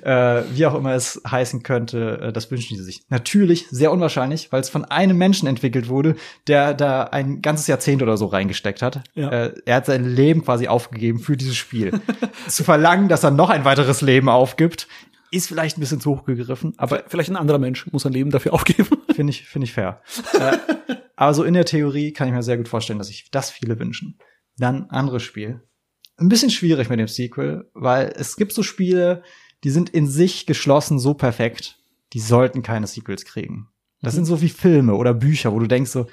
äh, 0.02 0.42
wie 0.52 0.66
auch 0.66 0.74
immer 0.74 0.94
es 0.94 1.20
heißen 1.28 1.62
könnte, 1.62 2.20
äh, 2.20 2.32
das 2.32 2.50
wünschen 2.50 2.76
sie 2.76 2.82
sich. 2.82 3.02
Natürlich 3.08 3.66
sehr 3.70 3.92
unwahrscheinlich, 3.92 4.52
weil 4.52 4.60
es 4.60 4.68
von 4.68 4.84
einem 4.84 5.16
Menschen 5.18 5.48
entwickelt 5.48 5.88
wurde, 5.88 6.16
der 6.46 6.74
da 6.74 7.04
ein 7.04 7.42
ganzes 7.42 7.66
Jahrzehnt 7.66 8.02
oder 8.02 8.16
so 8.16 8.26
reingesteckt 8.26 8.82
hat. 8.82 9.02
Ja. 9.14 9.30
Äh, 9.30 9.54
er 9.64 9.76
hat 9.76 9.86
sein 9.86 10.04
Leben 10.04 10.44
quasi 10.44 10.68
aufgegeben 10.68 11.18
für 11.18 11.36
dieses 11.36 11.56
Spiel. 11.56 11.92
Zu 12.48 12.64
verlangen, 12.64 13.08
dass 13.08 13.24
er 13.24 13.30
noch 13.30 13.50
ein 13.50 13.64
weiteres 13.64 14.00
Leben 14.00 14.28
aufgibt, 14.28 14.88
ist 15.30 15.48
vielleicht 15.48 15.78
ein 15.78 15.80
bisschen 15.80 16.00
zu 16.00 16.10
hoch 16.10 16.24
gegriffen, 16.24 16.74
aber 16.76 17.04
vielleicht 17.06 17.30
ein 17.30 17.36
anderer 17.36 17.58
Mensch 17.58 17.86
muss 17.92 18.02
sein 18.02 18.12
Leben 18.12 18.30
dafür 18.30 18.52
aufgeben. 18.52 18.88
Finde 19.14 19.30
ich, 19.30 19.46
finde 19.46 19.66
ich 19.66 19.72
fair. 19.72 20.02
äh, 20.32 20.56
aber 21.16 21.34
so 21.34 21.44
in 21.44 21.54
der 21.54 21.64
Theorie 21.64 22.12
kann 22.12 22.28
ich 22.28 22.34
mir 22.34 22.42
sehr 22.42 22.56
gut 22.56 22.68
vorstellen, 22.68 22.98
dass 22.98 23.08
sich 23.08 23.30
das 23.30 23.50
viele 23.50 23.78
wünschen. 23.78 24.18
Dann 24.56 24.86
anderes 24.90 25.22
Spiel. 25.22 25.60
Ein 26.16 26.28
bisschen 26.28 26.50
schwierig 26.50 26.88
mit 26.88 26.98
dem 26.98 27.08
Sequel, 27.08 27.70
weil 27.74 28.12
es 28.16 28.36
gibt 28.36 28.52
so 28.52 28.62
Spiele, 28.62 29.22
die 29.64 29.70
sind 29.70 29.90
in 29.90 30.06
sich 30.06 30.46
geschlossen 30.46 30.98
so 30.98 31.14
perfekt, 31.14 31.78
die 32.12 32.20
sollten 32.20 32.62
keine 32.62 32.86
Sequels 32.86 33.24
kriegen. 33.24 33.68
Das 34.02 34.14
sind 34.14 34.24
so 34.24 34.40
wie 34.40 34.48
Filme 34.48 34.94
oder 34.94 35.12
Bücher, 35.12 35.52
wo 35.52 35.58
du 35.58 35.66
denkst 35.66 35.90
so, 35.90 36.06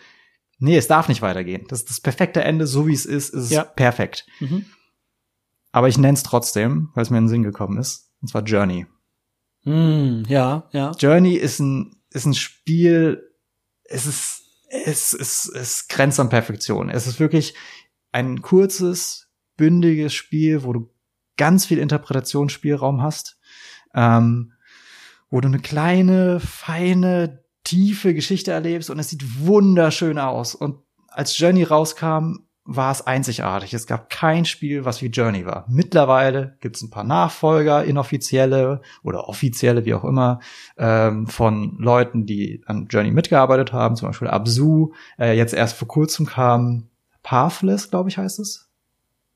nee, 0.60 0.78
es 0.78 0.88
darf 0.88 1.08
nicht 1.08 1.22
weitergehen. 1.22 1.66
Das 1.70 1.80
ist 1.80 1.90
das 1.90 2.02
perfekte 2.02 2.44
Ende, 2.44 2.68
so 2.68 2.88
wie 2.88 2.94
es 2.94 3.06
ist, 3.06 3.30
ist 3.30 3.52
ja. 3.52 3.64
perfekt. 3.64 4.26
Mhm. 4.40 4.66
Aber 5.72 5.88
ich 5.88 5.98
nenne 5.98 6.16
es 6.16 6.24
trotzdem, 6.24 6.90
weil 6.94 7.04
es 7.04 7.10
mir 7.10 7.18
in 7.18 7.26
den 7.26 7.30
Sinn 7.30 7.44
gekommen 7.44 7.78
ist, 7.78 8.12
und 8.22 8.30
zwar 8.30 8.44
Journey. 8.44 8.88
Mm, 9.64 10.24
ja, 10.28 10.68
ja. 10.72 10.92
Journey 10.92 11.36
ist 11.36 11.60
ein, 11.60 11.96
ist 12.12 12.26
ein 12.26 12.34
Spiel, 12.34 13.24
es 13.84 14.06
ist, 14.06 14.42
es, 14.70 15.14
es, 15.14 15.50
es 15.50 15.88
grenzt 15.88 16.20
an 16.20 16.30
Perfektion. 16.30 16.90
Es 16.90 17.08
ist 17.08 17.20
wirklich 17.20 17.54
ein 18.12 18.42
kurzes, 18.42 19.30
bündiges 19.56 20.14
Spiel, 20.14 20.64
wo 20.64 20.74
du 20.74 20.90
ganz 21.38 21.66
viel 21.66 21.78
Interpretationsspielraum 21.78 23.02
hast 23.02 23.37
ähm, 23.98 24.54
wo 25.30 25.42
du 25.42 25.50
eine 25.50 25.60
kleine, 25.60 26.40
feine, 26.40 27.44
tiefe 27.66 28.14
Geschichte 28.14 28.52
erlebst 28.52 28.90
und 28.90 29.00
es 29.00 29.10
sieht 29.10 29.46
wunderschön 29.46 30.20
aus. 30.20 30.56
Und 30.56 30.78
als 31.10 31.38
Journey 31.38 31.64
rauskam, 31.64 32.48
war 32.70 32.92
es 32.92 33.08
einzigartig. 33.08 33.74
Es 33.74 33.88
gab 33.88 34.10
kein 34.10 34.44
Spiel, 34.44 34.84
was 34.84 35.02
wie 35.02 35.08
Journey 35.08 35.46
war. 35.46 35.66
Mittlerweile 35.70 36.58
gibt 36.60 36.76
es 36.76 36.82
ein 36.82 36.90
paar 36.90 37.06
Nachfolger, 37.06 37.86
inoffizielle 37.86 38.82
oder 39.04 39.30
offizielle, 39.30 39.86
wie 39.86 39.94
auch 39.94 40.04
immer, 40.04 40.42
ähm, 40.78 41.28
von 41.28 41.78
Leuten, 41.80 42.26
die 42.26 42.62
an 42.66 42.88
Journey 42.90 43.12
mitgearbeitet 43.12 43.72
haben, 43.72 43.96
zum 43.96 44.10
Beispiel 44.10 44.28
Absu. 44.28 44.92
Äh, 45.18 45.38
jetzt 45.38 45.54
erst 45.54 45.78
vor 45.78 45.88
kurzem 45.88 46.26
kam 46.26 46.90
Pathless, 47.24 47.90
glaube 47.90 48.10
ich, 48.10 48.18
heißt 48.18 48.40
es 48.40 48.67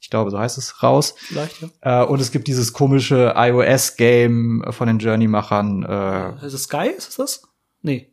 ich 0.01 0.09
glaube, 0.09 0.31
so 0.31 0.39
heißt 0.39 0.57
es, 0.57 0.81
raus. 0.81 1.13
Vielleicht, 1.15 1.61
ja. 1.61 2.01
Äh, 2.01 2.05
und 2.05 2.19
es 2.19 2.31
gibt 2.31 2.47
dieses 2.47 2.73
komische 2.73 3.35
iOS-Game 3.37 4.65
von 4.71 4.87
den 4.87 4.97
Journey-Machern. 4.97 5.83
Äh, 5.83 6.45
ist 6.45 6.53
es 6.53 6.63
Sky? 6.63 6.87
Ist 6.87 7.09
es 7.09 7.15
das? 7.17 7.43
Nee. 7.83 8.11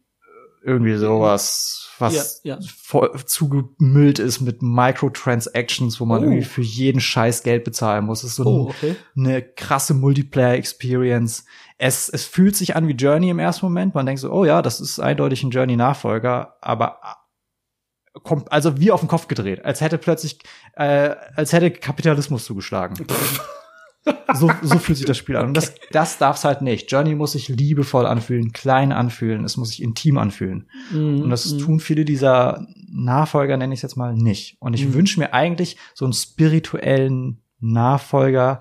Irgendwie 0.62 0.96
sowas, 0.96 1.88
was 1.98 2.42
ja, 2.42 2.56
ja. 2.56 2.58
Voll, 2.82 3.10
zugemüllt 3.24 4.18
ist 4.18 4.42
mit 4.42 4.60
Microtransactions, 4.60 5.98
wo 5.98 6.04
man 6.04 6.20
oh. 6.20 6.24
irgendwie 6.24 6.44
für 6.44 6.60
jeden 6.60 7.00
Scheiß 7.00 7.42
Geld 7.42 7.64
bezahlen 7.64 8.04
muss. 8.04 8.22
Es 8.22 8.30
ist 8.30 8.36
so 8.36 8.44
oh, 8.44 8.68
okay. 8.68 8.96
eine 9.16 9.40
krasse 9.40 9.94
Multiplayer-Experience. 9.94 11.46
Es, 11.78 12.10
es 12.10 12.26
fühlt 12.26 12.54
sich 12.54 12.76
an 12.76 12.86
wie 12.86 12.92
Journey 12.92 13.30
im 13.30 13.38
ersten 13.38 13.64
Moment. 13.64 13.94
Man 13.94 14.04
denkt 14.04 14.20
so, 14.20 14.30
oh 14.30 14.44
ja, 14.44 14.60
das 14.60 14.80
ist 14.80 15.00
eindeutig 15.00 15.42
ein 15.42 15.50
Journey-Nachfolger, 15.50 16.56
aber 16.60 17.00
also 18.50 18.80
wie 18.80 18.90
auf 18.90 19.00
den 19.00 19.08
Kopf 19.08 19.28
gedreht, 19.28 19.64
als 19.64 19.80
hätte 19.80 19.98
plötzlich, 19.98 20.38
äh, 20.74 21.14
als 21.34 21.52
hätte 21.52 21.70
Kapitalismus 21.70 22.44
zugeschlagen. 22.44 23.06
so, 24.34 24.50
so 24.62 24.78
fühlt 24.78 24.98
sich 24.98 25.06
das 25.06 25.16
Spiel 25.16 25.36
an. 25.36 25.46
Und 25.46 25.56
das, 25.56 25.74
das 25.90 26.18
darf 26.18 26.36
es 26.36 26.44
halt 26.44 26.62
nicht. 26.62 26.90
Journey 26.90 27.14
muss 27.14 27.32
sich 27.32 27.48
liebevoll 27.48 28.06
anfühlen, 28.06 28.52
klein 28.52 28.92
anfühlen, 28.92 29.44
es 29.44 29.56
muss 29.56 29.70
sich 29.70 29.82
intim 29.82 30.18
anfühlen. 30.18 30.68
Mm, 30.90 31.22
und 31.22 31.30
das 31.30 31.52
mm. 31.52 31.58
tun 31.58 31.80
viele 31.80 32.04
dieser 32.04 32.66
Nachfolger, 32.90 33.56
nenne 33.56 33.74
ich 33.74 33.78
es 33.78 33.82
jetzt 33.82 33.96
mal, 33.96 34.14
nicht. 34.14 34.56
Und 34.60 34.74
ich 34.74 34.86
mm. 34.86 34.94
wünsche 34.94 35.20
mir 35.20 35.34
eigentlich 35.34 35.76
so 35.94 36.04
einen 36.04 36.14
spirituellen 36.14 37.42
Nachfolger, 37.60 38.60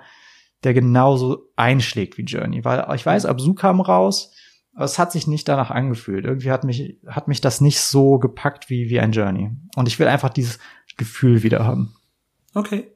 der 0.63 0.73
genauso 0.73 1.49
einschlägt 1.55 2.17
wie 2.17 2.23
Journey. 2.23 2.65
Weil 2.65 2.85
ich 2.95 3.05
weiß, 3.05 3.25
Absu 3.25 3.53
kam 3.53 3.81
raus, 3.81 4.33
es 4.85 4.99
hat 4.99 5.11
sich 5.11 5.27
nicht 5.27 5.47
danach 5.47 5.71
angefühlt. 5.71 6.25
Irgendwie 6.25 6.51
hat 6.51 6.63
mich, 6.63 6.99
hat 7.07 7.27
mich 7.27 7.41
das 7.41 7.61
nicht 7.61 7.79
so 7.79 8.19
gepackt 8.19 8.69
wie, 8.69 8.89
wie 8.89 8.99
ein 8.99 9.11
Journey. 9.11 9.51
Und 9.75 9.87
ich 9.87 9.97
will 9.99 10.07
einfach 10.07 10.29
dieses 10.29 10.59
Gefühl 10.97 11.43
wieder 11.43 11.65
haben. 11.65 11.95
Okay. 12.53 12.91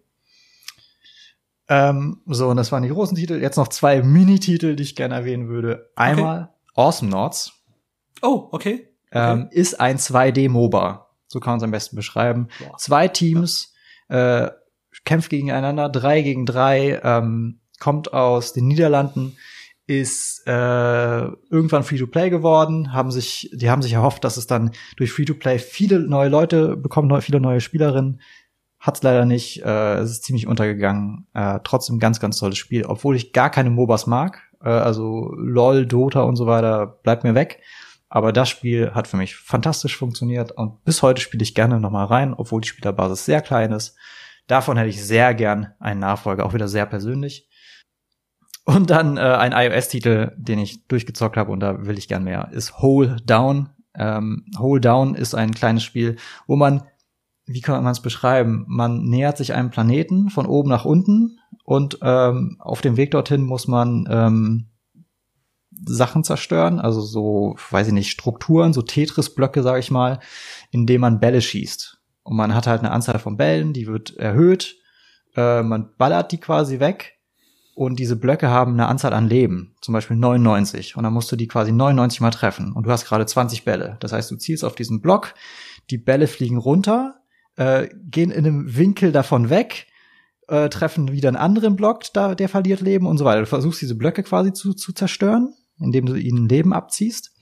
Ähm, 1.68 2.22
so, 2.26 2.50
und 2.50 2.58
das 2.58 2.72
waren 2.72 2.84
die 2.84 2.90
großen 2.90 3.16
Titel. 3.16 3.42
Jetzt 3.42 3.58
noch 3.58 3.70
zwei 3.70 4.02
Mini-Titel, 4.02 4.76
die 4.76 4.84
ich 4.84 4.96
gerne 4.96 5.16
erwähnen 5.16 5.48
würde. 5.48 5.90
Einmal 5.96 6.44
okay. 6.44 6.52
Awesome 6.76 7.12
Nots. 7.12 7.54
Oh, 8.22 8.50
okay. 8.52 8.88
Ähm, 9.12 9.48
ist 9.52 9.80
ein 9.80 9.98
2D-MOBA. 9.98 11.08
So 11.28 11.40
kann 11.40 11.52
man 11.52 11.58
es 11.58 11.64
am 11.64 11.72
besten 11.72 11.96
beschreiben. 11.96 12.50
Boah. 12.60 12.78
Zwei 12.78 13.08
Teams 13.08 13.74
äh, 14.10 14.50
kämpft 15.06 15.30
gegeneinander, 15.30 15.90
drei 15.90 16.22
gegen 16.22 16.46
drei, 16.46 17.00
ähm, 17.04 17.62
kommt 17.80 18.14
aus 18.14 18.54
den 18.54 18.68
Niederlanden, 18.68 19.38
ist 19.88 20.44
äh, 20.48 20.52
irgendwann 20.52 21.84
Free-to-Play 21.84 22.30
geworden, 22.30 22.94
haben 22.94 23.12
sich, 23.12 23.50
die 23.54 23.70
haben 23.70 23.82
sich 23.82 23.94
erhofft, 23.94 24.24
dass 24.24 24.38
es 24.38 24.48
dann 24.48 24.72
durch 24.96 25.12
Free-to-Play 25.12 25.60
viele 25.60 26.00
neue 26.00 26.30
Leute 26.30 26.78
bekommen, 26.78 27.08
neue, 27.08 27.22
viele 27.22 27.40
neue 27.42 27.62
Spielerinnen. 27.62 28.22
Hat's 28.80 29.04
leider 29.04 29.26
nicht, 29.26 29.64
äh, 29.64 29.96
es 29.98 30.12
ist 30.12 30.24
ziemlich 30.24 30.48
untergegangen. 30.48 31.28
Äh, 31.34 31.60
trotzdem 31.64 32.00
ganz, 32.00 32.20
ganz 32.20 32.38
tolles 32.38 32.58
Spiel, 32.58 32.86
obwohl 32.86 33.16
ich 33.16 33.34
gar 33.34 33.50
keine 33.50 33.70
MOBAs 33.70 34.08
mag. 34.08 34.42
Äh, 34.64 34.70
also 34.70 35.34
LOL, 35.36 35.86
Dota 35.86 36.22
und 36.22 36.36
so 36.36 36.48
weiter 36.48 36.88
bleibt 37.04 37.24
mir 37.24 37.36
weg. 37.36 37.62
Aber 38.10 38.34
das 38.34 38.50
Spiel 38.50 38.92
hat 38.94 39.08
für 39.08 39.18
mich 39.18 39.38
fantastisch 39.38 39.98
funktioniert 39.98 40.52
und 40.52 40.84
bis 40.84 41.02
heute 41.02 41.22
spiele 41.22 41.44
ich 41.44 41.56
gerne 41.56 41.80
nochmal 41.80 42.08
rein, 42.08 42.34
obwohl 42.34 42.60
die 42.60 42.68
Spielerbasis 42.68 43.24
sehr 43.24 43.42
klein 43.42 43.72
ist. 43.72 43.96
Davon 44.48 44.76
hätte 44.76 44.90
ich 44.90 45.02
sehr 45.02 45.34
gern 45.34 45.74
einen 45.80 46.02
Nachfolger, 46.02 46.46
auch 46.46 46.54
wieder 46.54 46.68
sehr 46.68 46.86
persönlich. 46.86 47.48
Und 48.64 48.90
dann 48.90 49.18
äh, 49.18 49.22
ein 49.22 49.54
iOS-Titel, 49.54 50.34
den 50.38 50.60
ich 50.60 50.88
durchgezockt 50.88 51.38
habe 51.38 51.52
und 51.52 51.60
da 51.62 51.86
will 51.86 51.98
ich 51.98 52.08
gern 52.08 52.24
mehr, 52.24 52.50
ist 52.52 52.80
Hole 52.80 53.18
Down. 53.26 53.70
Ähm, 53.96 54.46
Hole 54.58 54.82
Down 54.82 55.16
ist 55.16 55.34
ein 55.34 55.52
kleines 55.52 55.84
Spiel, 55.84 56.18
wo 56.48 56.56
man, 56.56 56.84
wie 57.46 57.62
kann 57.62 57.84
man 57.84 57.92
es 57.92 58.02
beschreiben? 58.02 58.66
Man 58.68 59.04
nähert 59.06 59.38
sich 59.38 59.54
einem 59.54 59.72
Planeten 59.72 60.30
von 60.30 60.46
oben 60.46 60.70
nach 60.70 60.86
unten 60.86 61.40
und 61.64 62.00
ähm, 62.02 62.58
auf 62.60 62.82
dem 62.82 62.98
Weg 62.98 63.12
dorthin 63.12 63.42
muss 63.42 63.68
man 63.68 64.08
ähm, 64.10 64.68
Sachen 65.86 66.24
zerstören, 66.24 66.80
also 66.80 67.02
so, 67.02 67.56
weiß 67.72 67.88
ich 67.88 67.94
nicht, 67.94 68.12
Strukturen, 68.12 68.74
so 68.74 68.84
Tetris-Blöcke, 68.84 69.64
sage 69.64 69.80
ich 69.80 69.90
mal, 69.90 70.20
indem 70.70 71.02
man 71.02 71.20
Bälle 71.20 71.42
schießt. 71.42 72.00
Und 72.24 72.36
man 72.36 72.54
hat 72.54 72.68
halt 72.68 72.82
eine 72.82 72.92
Anzahl 72.92 73.18
von 73.18 73.38
Bällen, 73.38 73.74
die 73.74 73.88
wird 73.88 74.16
erhöht, 74.18 74.78
äh, 75.36 75.64
man 75.64 75.96
ballert 75.98 76.32
die 76.32 76.40
quasi 76.40 76.80
weg 76.80 77.21
und 77.82 78.00
diese 78.00 78.16
Blöcke 78.16 78.50
haben 78.50 78.74
eine 78.74 78.88
Anzahl 78.88 79.14
an 79.14 79.28
Leben, 79.28 79.76
zum 79.82 79.94
Beispiel 79.94 80.18
99. 80.18 80.96
Und 80.96 81.04
dann 81.04 81.14
musst 81.14 81.32
du 81.32 81.36
die 81.36 81.48
quasi 81.48 81.72
99 81.72 82.22
mal 82.22 82.32
treffen. 82.32 82.74
Und 82.74 82.86
du 82.86 82.92
hast 82.92 83.06
gerade 83.06 83.26
20 83.26 83.66
Bälle. 83.66 83.98
Das 84.00 84.14
heißt, 84.14 84.30
du 84.32 84.36
zielst 84.36 84.64
auf 84.64 84.76
diesen 84.76 85.02
Block, 85.02 85.34
die 85.90 85.98
Bälle 85.98 86.28
fliegen 86.28 86.58
runter, 86.58 87.22
äh, 87.56 87.90
gehen 88.10 88.32
in 88.32 88.46
einem 88.46 88.78
Winkel 88.78 89.12
davon 89.12 89.50
weg, 89.50 89.88
äh, 90.48 90.70
treffen 90.70 91.12
wieder 91.12 91.30
einen 91.30 91.38
anderen 91.38 91.76
Block, 91.76 92.04
da, 92.14 92.36
der 92.36 92.50
verliert 92.50 92.82
Leben 92.82 93.08
und 93.08 93.18
so 93.18 93.26
weiter. 93.26 93.42
Du 93.42 93.48
versuchst 93.48 93.82
diese 93.82 93.96
Blöcke 93.96 94.24
quasi 94.24 94.54
zu, 94.54 94.74
zu 94.74 94.94
zerstören 94.94 95.54
indem 95.82 96.06
du 96.06 96.16
ihnen 96.16 96.48
Leben 96.48 96.74
abziehst. 96.74 97.34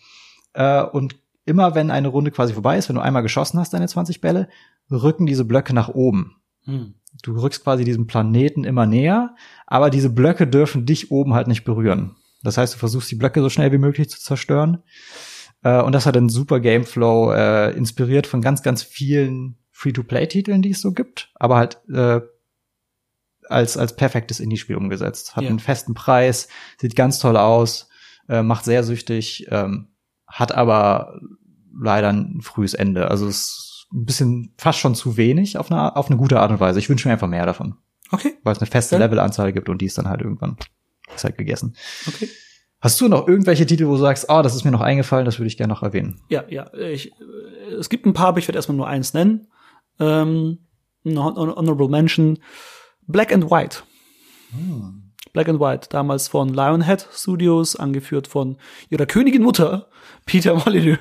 Äh, 0.54 0.84
und 0.84 1.18
immer 1.46 1.76
wenn 1.76 1.92
eine 1.92 2.08
Runde 2.08 2.32
quasi 2.32 2.54
vorbei 2.54 2.78
ist, 2.78 2.90
wenn 2.90 2.96
du 2.96 3.02
einmal 3.02 3.24
geschossen 3.24 3.60
hast, 3.60 3.74
deine 3.74 3.88
20 3.88 4.22
Bälle, 4.22 4.50
rücken 4.90 5.26
diese 5.26 5.46
Blöcke 5.46 5.74
nach 5.74 5.90
oben. 5.90 6.38
Hm. 6.64 6.96
Du 7.24 7.38
rückst 7.38 7.64
quasi 7.64 7.84
diesem 7.84 8.08
Planeten 8.08 8.64
immer 8.64 8.86
näher, 8.86 9.36
aber 9.68 9.90
diese 9.90 10.10
Blöcke 10.10 10.48
dürfen 10.48 10.86
dich 10.86 11.12
oben 11.12 11.34
halt 11.34 11.48
nicht 11.48 11.64
berühren. 11.64 12.16
Das 12.44 12.58
heißt, 12.58 12.76
du 12.76 12.78
versuchst 12.78 13.12
die 13.12 13.16
Blöcke 13.16 13.42
so 13.42 13.50
schnell 13.50 13.72
wie 13.72 13.78
möglich 13.78 14.10
zu 14.10 14.20
zerstören. 14.20 14.84
Äh, 15.64 15.82
und 15.82 15.94
das 15.94 16.06
hat 16.06 16.16
einen 16.16 16.30
super 16.30 16.60
Gameflow, 16.60 17.34
äh, 17.34 17.72
inspiriert 17.72 18.28
von 18.28 18.42
ganz, 18.42 18.64
ganz 18.64 18.84
vielen 18.84 19.58
Free-to-Play-Titeln, 19.72 20.62
die 20.62 20.72
es 20.72 20.82
so 20.82 20.94
gibt, 20.94 21.32
aber 21.36 21.58
halt 21.58 21.82
äh, 21.94 22.22
als, 23.48 23.78
als 23.78 23.96
perfektes 23.96 24.40
Indie-Spiel 24.40 24.76
umgesetzt. 24.76 25.36
Hat 25.36 25.44
ja. 25.44 25.50
einen 25.50 25.60
festen 25.60 25.94
Preis, 25.94 26.48
sieht 26.80 26.96
ganz 26.96 27.20
toll 27.20 27.38
aus, 27.38 27.90
äh, 28.28 28.44
macht 28.44 28.66
sehr 28.66 28.84
süchtig, 28.84 29.48
ähm, 29.50 29.90
hat 30.28 30.54
aber 30.54 31.20
leider 31.82 32.10
ein 32.10 32.42
frühes 32.42 32.74
Ende. 32.74 33.10
Also 33.10 33.28
es 33.28 33.69
ein 33.92 34.06
bisschen 34.06 34.54
fast 34.58 34.80
schon 34.80 34.96
zu 34.96 35.18
wenig 35.18 35.58
auf 35.58 35.72
eine, 35.72 35.96
auf 35.96 36.08
eine 36.08 36.18
gute 36.18 36.40
Art 36.40 36.52
und 36.52 36.60
Weise. 36.60 36.80
Ich 36.80 36.90
wünsche 36.90 37.08
mir 37.08 37.14
einfach 37.14 37.28
mehr 37.28 37.46
davon. 37.46 37.76
Okay. 38.12 38.34
Weil 38.44 38.54
es 38.54 38.60
eine 38.60 38.68
feste 38.68 38.96
ja. 38.96 39.06
Levelanzahl 39.06 39.54
gibt 39.54 39.70
und 39.70 39.82
die 39.82 39.86
ist 39.86 39.98
dann 39.98 40.08
halt 40.08 40.22
irgendwann 40.22 40.58
ist 41.16 41.24
halt 41.24 41.38
gegessen. 41.38 41.76
Okay. 42.08 42.30
Hast 42.82 43.02
du 43.02 43.08
noch 43.08 43.28
irgendwelche 43.28 43.66
Titel, 43.66 43.88
wo 43.88 43.92
du 43.92 43.98
sagst, 43.98 44.30
ah, 44.30 44.40
oh, 44.40 44.42
das 44.42 44.56
ist 44.56 44.64
mir 44.64 44.72
noch 44.72 44.82
eingefallen, 44.82 45.26
das 45.26 45.38
würde 45.38 45.48
ich 45.48 45.58
gerne 45.58 45.74
noch 45.74 45.84
erwähnen? 45.84 46.22
Ja, 46.30 46.46
ja. 46.48 46.74
Ich, 46.74 47.12
es 47.78 47.90
gibt 47.90 48.06
ein 48.06 48.14
paar, 48.14 48.28
aber 48.28 48.40
ich 48.40 48.48
werde 48.48 48.58
erstmal 48.58 48.78
nur 48.78 48.88
eins 48.88 49.14
nennen. 49.14 49.48
Ähm, 50.00 50.60
Honorable 51.06 51.90
Mention. 51.90 52.40
Black 53.06 53.34
and 53.34 53.52
White. 53.52 53.80
Hm. 54.52 55.12
Black 55.34 55.50
and 55.50 55.60
White, 55.60 55.90
damals 55.90 56.28
von 56.28 56.50
Lionhead 56.50 57.08
Studios, 57.14 57.76
angeführt 57.76 58.28
von 58.28 58.58
ihrer 58.90 59.06
Königin 59.06 59.44
Mutter, 59.44 59.90
Peter 60.26 60.56
Molyneux. 60.56 60.98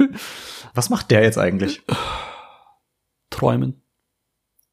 Was 0.74 0.90
macht 0.90 1.10
der 1.10 1.22
jetzt 1.22 1.38
eigentlich? 1.38 1.82
Träumen. 3.38 3.82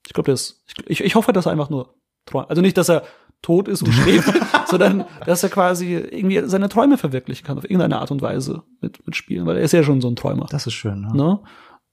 Ich 0.08 0.14
glaube, 0.14 0.32
das. 0.32 0.64
Ich, 0.86 1.02
ich 1.02 1.16
hoffe, 1.16 1.34
dass 1.34 1.46
er 1.46 1.52
einfach 1.52 1.70
nur 1.70 1.96
träumt. 2.26 2.50
Also 2.50 2.62
nicht, 2.62 2.78
dass 2.78 2.90
er 2.90 3.04
tot 3.42 3.68
ist 3.68 3.84
und 3.84 3.92
schläft, 3.92 4.34
sondern 4.68 5.06
dass 5.26 5.44
er 5.44 5.50
quasi 5.50 5.94
irgendwie 5.94 6.42
seine 6.48 6.70
Träume 6.70 6.98
verwirklichen 6.98 7.46
kann 7.46 7.58
auf 7.58 7.64
irgendeine 7.64 8.00
Art 8.00 8.12
und 8.12 8.22
Weise 8.22 8.64
mit, 8.82 9.06
mit 9.06 9.16
Spielen, 9.16 9.46
weil 9.46 9.58
er 9.58 9.64
ist 9.64 9.72
ja 9.72 9.84
schon 9.84 10.02
so 10.02 10.10
ein 10.10 10.16
Träumer. 10.16 10.48
Das 10.50 10.66
ist 10.66 10.74
schön. 10.74 11.02
Ne? 11.02 11.14
ne? 11.14 11.40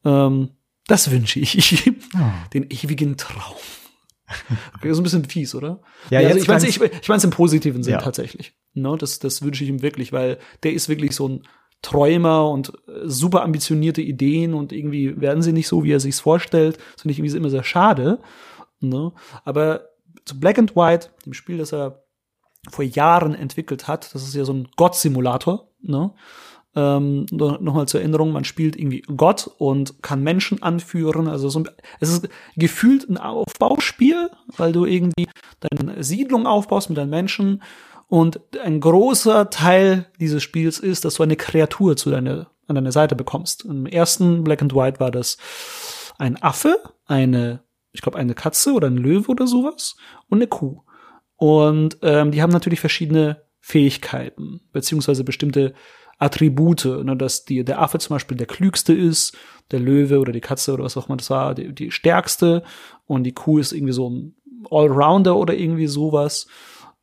Ähm, 0.04 0.50
das 0.86 1.10
wünsche 1.10 1.40
ich. 1.40 1.92
Oh. 2.14 2.18
Den 2.52 2.70
ewigen 2.70 3.16
Traum. 3.16 3.56
Okay, 4.76 4.90
ist 4.90 4.98
ein 4.98 5.02
bisschen 5.02 5.24
fies, 5.24 5.54
oder? 5.54 5.82
Ja, 6.10 6.20
ja 6.20 6.28
also 6.28 6.40
ich 6.40 6.48
meine 6.48 6.66
ich, 6.66 6.80
ich 6.80 7.08
mein's 7.08 7.24
im 7.24 7.30
positiven 7.30 7.82
Sinn 7.82 7.94
ja. 7.94 8.00
tatsächlich. 8.00 8.54
No, 8.74 8.92
ne, 8.92 8.98
das, 8.98 9.18
das 9.18 9.42
wünsche 9.42 9.64
ich 9.64 9.70
ihm 9.70 9.82
wirklich, 9.82 10.12
weil 10.12 10.38
der 10.62 10.72
ist 10.72 10.88
wirklich 10.88 11.14
so 11.14 11.28
ein 11.28 11.42
Träumer 11.82 12.48
und 12.48 12.72
äh, 12.88 13.02
super 13.04 13.42
ambitionierte 13.42 14.00
Ideen 14.00 14.54
und 14.54 14.72
irgendwie 14.72 15.20
werden 15.20 15.42
sie 15.42 15.52
nicht 15.52 15.68
so, 15.68 15.84
wie 15.84 15.92
er 15.92 16.00
sich's 16.00 16.20
vorstellt. 16.20 16.78
Das 16.92 17.02
finde 17.02 17.12
ich 17.12 17.18
irgendwie 17.18 17.36
immer 17.36 17.50
sehr 17.50 17.64
schade. 17.64 18.20
Ne? 18.80 19.12
Aber 19.44 19.88
zu 20.24 20.38
Black 20.38 20.58
and 20.58 20.76
White, 20.76 21.10
dem 21.26 21.34
Spiel, 21.34 21.58
das 21.58 21.72
er 21.72 22.04
vor 22.70 22.84
Jahren 22.84 23.34
entwickelt 23.34 23.88
hat, 23.88 24.14
das 24.14 24.22
ist 24.22 24.34
ja 24.34 24.44
so 24.44 24.52
ein 24.52 24.68
Gott-Simulator, 24.76 25.68
ne? 25.80 26.12
Ähm, 26.74 27.26
Nochmal 27.30 27.86
zur 27.86 28.00
Erinnerung, 28.00 28.32
man 28.32 28.44
spielt 28.44 28.76
irgendwie 28.76 29.02
Gott 29.02 29.50
und 29.58 30.02
kann 30.02 30.22
Menschen 30.22 30.62
anführen. 30.62 31.28
Also 31.28 31.50
so 31.50 31.58
ein, 31.58 31.68
es 32.00 32.08
ist 32.08 32.28
gefühlt 32.56 33.10
ein 33.10 33.18
Aufbauspiel, 33.18 34.30
weil 34.56 34.72
du 34.72 34.86
irgendwie 34.86 35.28
deine 35.60 36.02
Siedlung 36.02 36.46
aufbaust 36.46 36.88
mit 36.88 36.96
deinen 36.96 37.10
Menschen. 37.10 37.62
Und 38.12 38.40
ein 38.62 38.78
großer 38.78 39.48
Teil 39.48 40.04
dieses 40.20 40.42
Spiels 40.42 40.78
ist, 40.78 41.06
dass 41.06 41.14
du 41.14 41.22
eine 41.22 41.36
Kreatur 41.36 41.96
zu 41.96 42.10
deiner, 42.10 42.50
an 42.66 42.74
deiner 42.74 42.92
Seite 42.92 43.16
bekommst. 43.16 43.64
Im 43.64 43.86
ersten 43.86 44.44
Black 44.44 44.60
and 44.60 44.74
White 44.74 45.00
war 45.00 45.10
das 45.10 45.38
ein 46.18 46.36
Affe, 46.42 46.76
eine, 47.06 47.62
ich 47.90 48.02
glaube, 48.02 48.18
eine 48.18 48.34
Katze 48.34 48.74
oder 48.74 48.88
ein 48.88 48.98
Löwe 48.98 49.30
oder 49.30 49.46
sowas 49.46 49.96
und 50.28 50.36
eine 50.36 50.46
Kuh. 50.46 50.82
Und 51.36 51.96
ähm, 52.02 52.32
die 52.32 52.42
haben 52.42 52.50
natürlich 52.50 52.80
verschiedene 52.80 53.44
Fähigkeiten, 53.60 54.60
beziehungsweise 54.74 55.24
bestimmte 55.24 55.72
Attribute, 56.18 56.84
ne, 56.84 57.16
dass 57.16 57.46
die, 57.46 57.64
der 57.64 57.80
Affe 57.80 57.98
zum 57.98 58.16
Beispiel 58.16 58.36
der 58.36 58.46
klügste 58.46 58.92
ist, 58.92 59.38
der 59.70 59.80
Löwe 59.80 60.20
oder 60.20 60.32
die 60.32 60.42
Katze 60.42 60.74
oder 60.74 60.84
was 60.84 60.98
auch 60.98 61.08
immer 61.08 61.16
das 61.16 61.30
war, 61.30 61.54
die, 61.54 61.74
die 61.74 61.90
stärkste 61.90 62.62
und 63.06 63.24
die 63.24 63.32
Kuh 63.32 63.56
ist 63.56 63.72
irgendwie 63.72 63.94
so 63.94 64.10
ein 64.10 64.36
Allrounder 64.70 65.34
oder 65.34 65.54
irgendwie 65.54 65.86
sowas. 65.86 66.46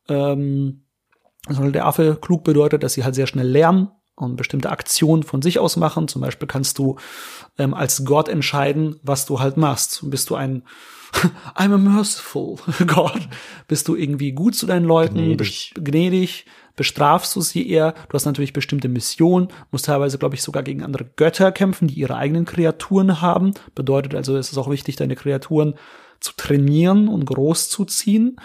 Ähm, 0.08 0.84
also 1.50 1.70
der 1.70 1.86
Affe 1.86 2.16
klug 2.20 2.44
bedeutet, 2.44 2.82
dass 2.82 2.94
sie 2.94 3.04
halt 3.04 3.14
sehr 3.14 3.26
schnell 3.26 3.48
lernen 3.48 3.88
und 4.14 4.36
bestimmte 4.36 4.70
Aktionen 4.70 5.22
von 5.22 5.42
sich 5.42 5.58
aus 5.58 5.76
machen. 5.76 6.06
Zum 6.08 6.22
Beispiel 6.22 6.46
kannst 6.46 6.78
du 6.78 6.96
ähm, 7.58 7.74
als 7.74 8.04
Gott 8.04 8.28
entscheiden, 8.28 9.00
was 9.02 9.26
du 9.26 9.40
halt 9.40 9.56
machst. 9.56 10.08
Bist 10.08 10.30
du 10.30 10.36
ein 10.36 10.62
I'm 11.56 11.74
a 11.74 11.78
merciful 11.78 12.56
God? 12.86 13.28
Bist 13.66 13.88
du 13.88 13.96
irgendwie 13.96 14.32
gut 14.32 14.54
zu 14.54 14.66
deinen 14.66 14.84
Leuten, 14.84 15.16
gnädig, 15.16 15.74
gnädig 15.74 16.46
bestrafst 16.76 17.34
du 17.34 17.40
sie 17.40 17.68
eher. 17.68 17.94
Du 18.08 18.14
hast 18.14 18.26
natürlich 18.26 18.52
bestimmte 18.52 18.88
Missionen, 18.88 19.48
musst 19.72 19.86
teilweise, 19.86 20.18
glaube 20.18 20.36
ich, 20.36 20.42
sogar 20.42 20.62
gegen 20.62 20.84
andere 20.84 21.04
Götter 21.16 21.50
kämpfen, 21.50 21.88
die 21.88 21.94
ihre 21.94 22.16
eigenen 22.16 22.44
Kreaturen 22.44 23.20
haben. 23.20 23.54
Bedeutet 23.74 24.14
also, 24.14 24.36
es 24.36 24.52
ist 24.52 24.58
auch 24.58 24.70
wichtig, 24.70 24.96
deine 24.96 25.16
Kreaturen 25.16 25.74
zu 26.20 26.32
trainieren 26.36 27.08
und 27.08 27.26
großzuziehen. 27.26 28.36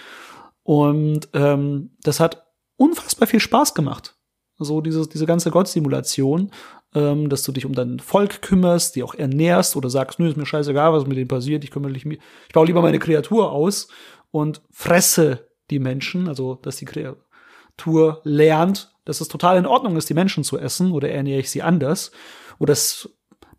Und 0.63 1.29
ähm, 1.33 1.91
das 2.01 2.19
hat 2.19 2.44
unfassbar 2.77 3.27
viel 3.27 3.39
Spaß 3.39 3.73
gemacht. 3.73 4.15
So 4.57 4.81
diese, 4.81 5.07
diese 5.07 5.25
ganze 5.25 5.51
Gottsimulation, 5.51 6.51
ähm, 6.93 7.29
dass 7.29 7.43
du 7.43 7.51
dich 7.51 7.65
um 7.65 7.73
dein 7.73 7.99
Volk 7.99 8.41
kümmerst, 8.41 8.95
die 8.95 9.03
auch 9.03 9.13
ernährst 9.13 9.75
oder 9.75 9.89
sagst, 9.89 10.19
nö, 10.19 10.29
ist 10.29 10.37
mir 10.37 10.45
scheißegal, 10.45 10.93
was 10.93 11.05
mit 11.05 11.17
denen 11.17 11.27
passiert, 11.27 11.63
ich 11.63 11.71
kümmere 11.71 11.91
mich, 11.91 12.05
ich 12.05 12.53
baue 12.53 12.65
lieber 12.65 12.81
meine 12.81 12.99
Kreatur 12.99 13.51
aus 13.51 13.89
und 14.31 14.61
fresse 14.71 15.49
die 15.69 15.79
Menschen, 15.79 16.29
also 16.29 16.55
dass 16.55 16.77
die 16.77 16.85
Kreatur 16.85 18.21
lernt, 18.23 18.95
dass 19.03 19.19
es 19.19 19.27
total 19.27 19.57
in 19.57 19.65
Ordnung 19.65 19.97
ist, 19.97 20.09
die 20.09 20.13
Menschen 20.13 20.43
zu 20.43 20.57
essen, 20.57 20.91
oder 20.91 21.09
ernähre 21.09 21.41
ich 21.41 21.51
sie 21.51 21.61
anders, 21.61 22.11
oder 22.57 22.73
es 22.73 23.09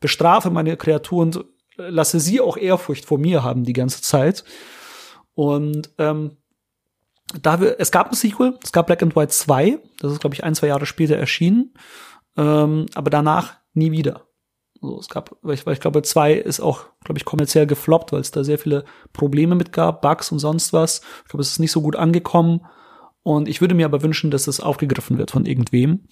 bestrafe 0.01 0.51
meine 0.51 0.77
Kreaturen, 0.77 1.45
lasse 1.77 2.21
sie 2.21 2.41
auch 2.41 2.57
Ehrfurcht 2.57 3.05
vor 3.05 3.19
mir 3.19 3.43
haben 3.43 3.65
die 3.65 3.73
ganze 3.73 4.01
Zeit. 4.03 4.45
Und 5.35 5.91
ähm, 5.99 6.39
da 7.41 7.61
wir, 7.61 7.81
es 7.81 7.91
gab 7.91 8.11
ein 8.11 8.15
Sequel, 8.15 8.59
es 8.63 8.73
gab 8.73 8.87
Black 8.87 9.03
and 9.03 9.17
White 9.17 9.33
2, 9.33 9.79
das 10.01 10.13
ist, 10.13 10.21
glaube 10.21 10.35
ich, 10.35 10.45
ein, 10.45 10.55
zwei 10.55 10.69
Jahre 10.69 10.87
später 10.87 11.17
erschienen, 11.17 11.75
ähm, 12.37 12.87
aber 12.95 13.11
danach 13.11 13.57
nie 13.75 13.93
wieder. 13.93 14.27
Also 14.83 15.01
es 15.01 15.09
gab, 15.09 15.37
weil 15.43 15.55
ich, 15.55 15.67
weil 15.67 15.73
ich 15.73 15.81
glaube, 15.81 16.03
zwei 16.03 16.35
ist 16.35 16.61
auch, 16.61 16.87
glaube 17.05 17.19
ich, 17.19 17.25
kommerziell 17.25 17.67
gefloppt, 17.67 18.13
weil 18.13 18.21
es 18.21 18.31
da 18.31 18.45
sehr 18.45 18.59
viele 18.59 18.85
Probleme 19.13 19.55
mit 19.55 19.73
gab, 19.73 20.03
Bugs 20.03 20.31
und 20.31 20.39
sonst 20.39 20.73
was. 20.73 21.01
Ich 21.25 21.31
glaube, 21.31 21.43
es 21.43 21.51
ist 21.51 21.59
nicht 21.59 21.73
so 21.73 21.83
gut 21.83 21.97
angekommen. 21.97 22.67
Und 23.23 23.49
ich 23.49 23.61
würde 23.61 23.75
mir 23.75 23.87
aber 23.87 24.03
wünschen, 24.03 24.31
dass 24.31 24.47
es 24.47 24.61
aufgegriffen 24.61 25.19
wird 25.19 25.33
von 25.33 25.47
irgendwem 25.47 26.07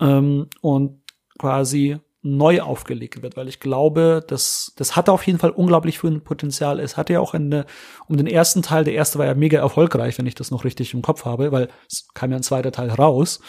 ähm, 0.00 0.48
und 0.60 1.00
quasi 1.38 1.98
neu 2.22 2.60
aufgelegt 2.60 3.20
wird, 3.22 3.36
weil 3.36 3.48
ich 3.48 3.58
glaube, 3.58 4.24
das, 4.26 4.72
das 4.76 4.94
hatte 4.94 5.12
auf 5.12 5.26
jeden 5.26 5.40
Fall 5.40 5.50
unglaublich 5.50 5.98
viel 5.98 6.20
Potenzial. 6.20 6.78
Es 6.78 6.96
hatte 6.96 7.14
ja 7.14 7.20
auch 7.20 7.34
eine, 7.34 7.66
um 8.06 8.16
den 8.16 8.28
ersten 8.28 8.62
Teil, 8.62 8.84
der 8.84 8.94
erste 8.94 9.18
war 9.18 9.26
ja 9.26 9.34
mega 9.34 9.58
erfolgreich, 9.58 10.18
wenn 10.18 10.26
ich 10.26 10.36
das 10.36 10.52
noch 10.52 10.64
richtig 10.64 10.94
im 10.94 11.02
Kopf 11.02 11.24
habe, 11.24 11.50
weil 11.50 11.68
es 11.90 12.08
kam 12.14 12.30
ja 12.30 12.36
ein 12.36 12.44
zweiter 12.44 12.70
Teil 12.70 12.90
raus, 12.90 13.40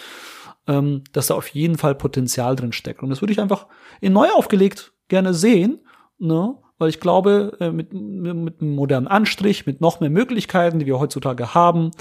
ähm, 0.68 1.04
dass 1.14 1.28
da 1.28 1.36
auf 1.36 1.50
jeden 1.50 1.78
Fall 1.78 1.94
Potenzial 1.94 2.56
drin 2.56 2.74
steckt. 2.74 3.04
Und 3.04 3.12
das 3.12 3.22
würde 3.22 3.32
ich 3.32 3.40
einfach 3.40 3.68
in 4.02 4.14
neu 4.14 4.30
aufgelegt 4.30 4.94
gerne 5.08 5.36
sehen, 5.36 5.86
ne? 6.18 6.56
weil 6.80 6.90
ich 6.90 7.00
glaube, 7.00 7.56
äh, 7.60 7.72
mit, 7.72 7.94
mit 7.94 8.60
einem 8.60 8.76
modernen 8.76 9.08
Anstrich, 9.08 9.68
mit 9.68 9.82
noch 9.82 10.00
mehr 10.00 10.10
Möglichkeiten, 10.10 10.80
die 10.80 10.88
wir 10.88 11.00
heutzutage 11.00 11.54
haben, 11.54 11.92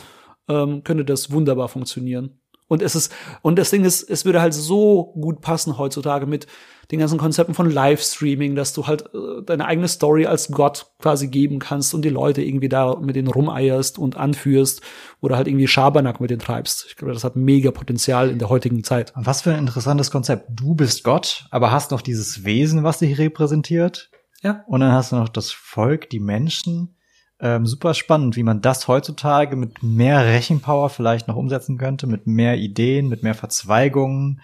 ähm, 0.48 0.84
könnte 0.84 1.04
das 1.04 1.30
wunderbar 1.30 1.68
funktionieren. 1.68 2.41
Und 2.72 2.80
es 2.80 2.94
ist, 2.94 3.12
und 3.42 3.58
das 3.58 3.68
Ding 3.68 3.84
ist, 3.84 4.02
es 4.08 4.24
würde 4.24 4.40
halt 4.40 4.54
so 4.54 5.12
gut 5.20 5.42
passen 5.42 5.76
heutzutage 5.76 6.24
mit 6.24 6.46
den 6.90 7.00
ganzen 7.00 7.18
Konzepten 7.18 7.52
von 7.52 7.70
Livestreaming, 7.70 8.54
dass 8.54 8.72
du 8.72 8.86
halt 8.86 9.10
äh, 9.12 9.42
deine 9.44 9.66
eigene 9.66 9.88
Story 9.88 10.24
als 10.24 10.50
Gott 10.50 10.86
quasi 10.98 11.28
geben 11.28 11.58
kannst 11.58 11.92
und 11.92 12.00
die 12.00 12.08
Leute 12.08 12.40
irgendwie 12.40 12.70
da 12.70 12.96
mit 12.96 13.14
denen 13.14 13.28
rumeierst 13.28 13.98
und 13.98 14.16
anführst 14.16 14.80
oder 15.20 15.36
halt 15.36 15.48
irgendwie 15.48 15.68
Schabernack 15.68 16.18
mit 16.18 16.30
denen 16.30 16.40
treibst. 16.40 16.86
Ich 16.88 16.96
glaube, 16.96 17.12
das 17.12 17.24
hat 17.24 17.36
mega 17.36 17.72
Potenzial 17.72 18.30
in 18.30 18.38
der 18.38 18.48
heutigen 18.48 18.82
Zeit. 18.84 19.12
Was 19.16 19.42
für 19.42 19.52
ein 19.52 19.58
interessantes 19.58 20.10
Konzept. 20.10 20.46
Du 20.48 20.74
bist 20.74 21.04
Gott, 21.04 21.44
aber 21.50 21.72
hast 21.72 21.90
noch 21.90 22.00
dieses 22.00 22.46
Wesen, 22.46 22.84
was 22.84 23.00
dich 23.00 23.18
repräsentiert. 23.18 24.10
Ja. 24.42 24.64
Und 24.66 24.80
dann 24.80 24.92
hast 24.92 25.12
du 25.12 25.16
noch 25.16 25.28
das 25.28 25.50
Volk, 25.50 26.08
die 26.08 26.20
Menschen 26.20 26.96
ähm, 27.42 27.66
super 27.66 27.92
spannend, 27.92 28.36
wie 28.36 28.44
man 28.44 28.62
das 28.62 28.86
heutzutage 28.86 29.56
mit 29.56 29.82
mehr 29.82 30.24
Rechenpower 30.24 30.88
vielleicht 30.88 31.26
noch 31.26 31.34
umsetzen 31.34 31.76
könnte, 31.76 32.06
mit 32.06 32.26
mehr 32.26 32.56
Ideen, 32.56 33.08
mit 33.08 33.24
mehr 33.24 33.34
Verzweigungen. 33.34 34.40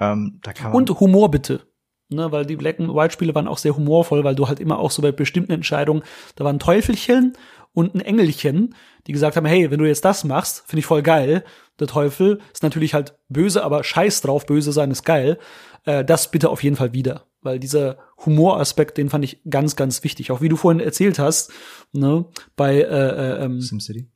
Ähm, 0.00 0.40
da 0.42 0.52
kann 0.52 0.72
Und 0.72 0.90
Humor 0.98 1.30
bitte. 1.30 1.60
Ne, 2.12 2.32
weil 2.32 2.44
die 2.44 2.56
Black 2.56 2.80
and 2.80 2.92
White 2.92 3.12
Spiele 3.12 3.36
waren 3.36 3.46
auch 3.46 3.58
sehr 3.58 3.76
humorvoll, 3.76 4.24
weil 4.24 4.34
du 4.34 4.48
halt 4.48 4.58
immer 4.58 4.80
auch 4.80 4.90
so 4.90 5.00
bei 5.00 5.12
bestimmten 5.12 5.52
Entscheidungen, 5.52 6.02
da 6.34 6.42
waren 6.42 6.58
Teufelchen 6.58 7.34
und 7.72 7.94
ein 7.94 8.00
Engelchen, 8.00 8.74
die 9.06 9.12
gesagt 9.12 9.36
haben, 9.36 9.46
hey, 9.46 9.70
wenn 9.70 9.78
du 9.78 9.86
jetzt 9.86 10.04
das 10.04 10.24
machst, 10.24 10.64
finde 10.66 10.80
ich 10.80 10.86
voll 10.86 11.02
geil. 11.02 11.44
Der 11.78 11.86
Teufel 11.86 12.40
ist 12.52 12.64
natürlich 12.64 12.94
halt 12.94 13.16
böse, 13.28 13.62
aber 13.62 13.84
scheiß 13.84 14.22
drauf, 14.22 14.44
böse 14.44 14.72
sein 14.72 14.90
ist 14.90 15.04
geil. 15.04 15.38
Äh, 15.84 16.04
das 16.04 16.32
bitte 16.32 16.48
auf 16.48 16.64
jeden 16.64 16.74
Fall 16.74 16.92
wieder 16.92 17.29
weil 17.42 17.58
dieser 17.58 17.98
Humoraspekt, 18.24 18.98
den 18.98 19.08
fand 19.08 19.24
ich 19.24 19.40
ganz, 19.48 19.76
ganz 19.76 20.04
wichtig. 20.04 20.30
Auch 20.30 20.40
wie 20.40 20.48
du 20.48 20.56
vorhin 20.56 20.80
erzählt 20.80 21.18
hast, 21.18 21.52
ne, 21.92 22.26
bei 22.56 22.76
äh, 22.76 22.84
äh, 22.84 23.44
ähm, 23.44 23.60
SimCity. 23.60 24.08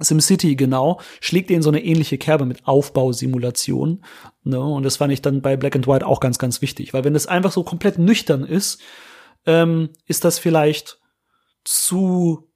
SimCity, 0.00 0.56
genau, 0.56 1.00
schlägt 1.20 1.50
in 1.50 1.62
so 1.62 1.68
eine 1.68 1.84
ähnliche 1.84 2.16
Kerbe 2.16 2.46
mit 2.46 2.66
Aufbausimulation. 2.66 4.04
Ne, 4.44 4.60
und 4.60 4.84
das 4.84 4.96
fand 4.96 5.12
ich 5.12 5.22
dann 5.22 5.42
bei 5.42 5.56
Black 5.56 5.76
and 5.76 5.86
White 5.86 6.06
auch 6.06 6.20
ganz, 6.20 6.38
ganz 6.38 6.62
wichtig. 6.62 6.94
Weil 6.94 7.04
wenn 7.04 7.14
es 7.14 7.26
einfach 7.26 7.52
so 7.52 7.62
komplett 7.62 7.98
nüchtern 7.98 8.44
ist, 8.44 8.80
ähm, 9.44 9.90
ist 10.06 10.24
das 10.24 10.38
vielleicht 10.38 10.98
zu 11.64 12.48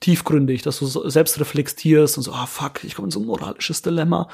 tiefgründig, 0.00 0.62
dass 0.62 0.78
du 0.78 0.86
selbst 0.86 1.40
reflektierst 1.40 2.16
und 2.16 2.22
so, 2.22 2.32
ah 2.32 2.46
fuck, 2.46 2.84
ich 2.84 2.94
komme 2.94 3.06
in 3.06 3.10
so 3.10 3.20
ein 3.20 3.26
moralisches 3.26 3.82
Dilemma. 3.82 4.28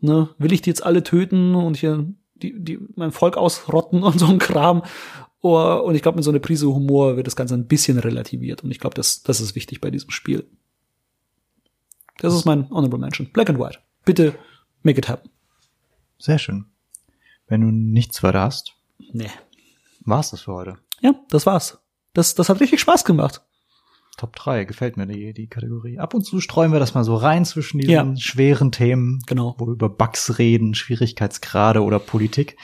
Ne, 0.00 0.30
will 0.38 0.52
ich 0.52 0.62
die 0.62 0.70
jetzt 0.70 0.84
alle 0.84 1.04
töten 1.04 1.54
und 1.54 1.76
hier 1.76 2.12
die, 2.42 2.54
die 2.58 2.78
mein 2.96 3.12
Volk 3.12 3.36
ausrotten 3.36 4.02
und 4.02 4.18
so 4.18 4.26
ein 4.26 4.38
Kram. 4.38 4.82
Oh, 5.40 5.82
und 5.84 5.94
ich 5.94 6.02
glaube, 6.02 6.16
mit 6.16 6.24
so 6.24 6.30
einer 6.30 6.38
Prise 6.38 6.66
Humor 6.68 7.16
wird 7.16 7.26
das 7.26 7.36
Ganze 7.36 7.54
ein 7.54 7.66
bisschen 7.66 7.98
relativiert. 7.98 8.62
Und 8.62 8.70
ich 8.70 8.78
glaube, 8.78 8.94
das, 8.94 9.22
das 9.22 9.40
ist 9.40 9.54
wichtig 9.54 9.80
bei 9.80 9.90
diesem 9.90 10.10
Spiel. 10.10 10.46
Das 12.18 12.34
ist 12.34 12.44
mein 12.44 12.68
Honorable 12.70 12.98
Mention. 12.98 13.28
Black 13.32 13.50
and 13.50 13.58
White. 13.58 13.78
Bitte 14.04 14.34
make 14.82 14.98
it 14.98 15.08
happen. 15.08 15.30
Sehr 16.18 16.38
schön. 16.38 16.66
Wenn 17.48 17.60
du 17.62 17.68
nichts 17.68 18.22
weiter 18.22 18.40
hast, 18.42 18.74
Nee. 19.12 19.30
war's 20.04 20.30
das 20.30 20.42
für 20.42 20.52
heute. 20.52 20.76
Ja, 21.00 21.14
das 21.30 21.46
war's. 21.46 21.78
Das, 22.12 22.34
das 22.34 22.48
hat 22.48 22.60
richtig 22.60 22.80
Spaß 22.80 23.04
gemacht. 23.04 23.42
Top 24.18 24.36
3, 24.36 24.64
gefällt 24.64 24.96
mir 24.96 25.06
die, 25.06 25.32
die 25.32 25.46
Kategorie. 25.48 25.98
Ab 25.98 26.12
und 26.14 26.22
zu 26.24 26.40
streuen 26.40 26.72
wir 26.72 26.78
das 26.78 26.94
mal 26.94 27.02
so 27.02 27.16
rein 27.16 27.44
zwischen 27.44 27.78
diesen 27.78 27.92
Ja. 27.92 28.16
schweren 28.16 28.70
Themen, 28.70 29.20
Genau. 29.26 29.54
wo 29.58 29.66
wir 29.66 29.72
über 29.72 29.88
Bugs 29.88 30.38
reden, 30.38 30.74
Schwierigkeitsgrade 30.74 31.82
oder 31.82 31.98
Politik. 31.98 32.56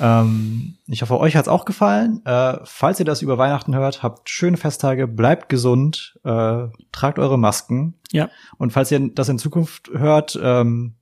Ähm, 0.00 0.74
ich 0.88 1.02
hoffe, 1.02 1.18
euch 1.20 1.36
hat's 1.36 1.46
auch 1.46 1.64
gefallen. 1.64 2.20
Äh, 2.26 2.58
falls 2.64 2.98
ihr 2.98 3.06
das 3.06 3.22
über 3.22 3.38
Weihnachten 3.38 3.74
hört, 3.76 4.02
habt 4.02 4.28
schöne 4.28 4.56
Festtage, 4.56 5.06
bleibt 5.06 5.48
gesund, 5.48 6.18
äh, 6.24 6.66
tragt 6.90 7.20
eure 7.20 7.38
Masken. 7.38 7.94
Ja. 8.10 8.28
Und 8.58 8.72
falls 8.72 8.90
ihr 8.90 8.98
das 9.14 9.28
in 9.28 9.38
Zukunft 9.38 9.90
hört, 9.94 10.36
ähm, 10.42 10.94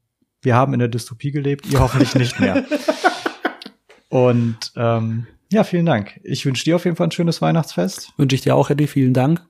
wir 0.43 0.55
haben 0.55 0.75
in 0.75 0.81
der 0.81 0.89
Dystopie 0.89 1.31
gelebt, 1.31 1.67
ihr 1.73 1.81
hoffentlich 1.81 2.15
nicht 2.15 2.39
mehr. 2.39 2.65
Und 4.11 4.73
ähm, 4.77 5.27
ja, 5.51 5.65
vielen 5.65 5.87
Dank. 5.87 6.21
Ich 6.23 6.45
wünsche 6.45 6.65
dir 6.65 6.77
auf 6.77 6.85
jeden 6.85 6.97
Fall 6.97 7.07
ein 7.07 7.13
schönes 7.13 7.41
Weihnachtsfest. 7.41 8.13
Wünsche 8.19 8.35
ich 8.37 8.43
dir 8.43 8.55
auch, 8.55 8.69
Eddie. 8.69 8.87
Vielen 8.87 9.15
Dank. 9.15 9.43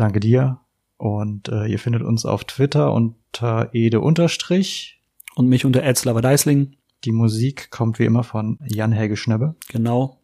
Danke 0.00 0.18
dir. 0.18 0.60
Und 0.96 1.50
äh, 1.50 1.66
ihr 1.66 1.78
findet 1.78 2.00
uns 2.00 2.24
auf 2.24 2.44
Twitter 2.44 2.94
unter 2.94 3.68
ede 3.74 4.00
unterstrich. 4.00 4.98
Und 5.34 5.46
mich 5.48 5.66
unter 5.66 5.82
Erzlava 5.82 6.22
Deisling. 6.22 6.76
Die 7.04 7.12
Musik 7.12 7.70
kommt 7.70 7.98
wie 7.98 8.06
immer 8.06 8.24
von 8.24 8.58
Jan-Helge 8.66 9.18
Schnebbe. 9.18 9.56
Genau. 9.68 10.18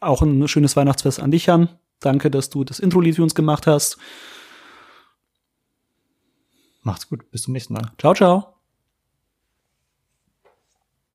Auch 0.00 0.22
ein 0.22 0.48
schönes 0.48 0.74
Weihnachtsfest 0.74 1.20
an 1.20 1.30
dich, 1.30 1.46
Jan. 1.46 1.68
Danke, 2.00 2.32
dass 2.32 2.50
du 2.50 2.64
das 2.64 2.80
Intro-Lied 2.80 3.14
für 3.14 3.22
uns 3.22 3.36
gemacht 3.36 3.68
hast. 3.68 3.96
Macht's 6.82 7.08
gut. 7.08 7.30
Bis 7.30 7.42
zum 7.42 7.52
nächsten 7.52 7.74
Mal. 7.74 7.92
Ciao, 7.98 8.14
ciao. 8.14 8.51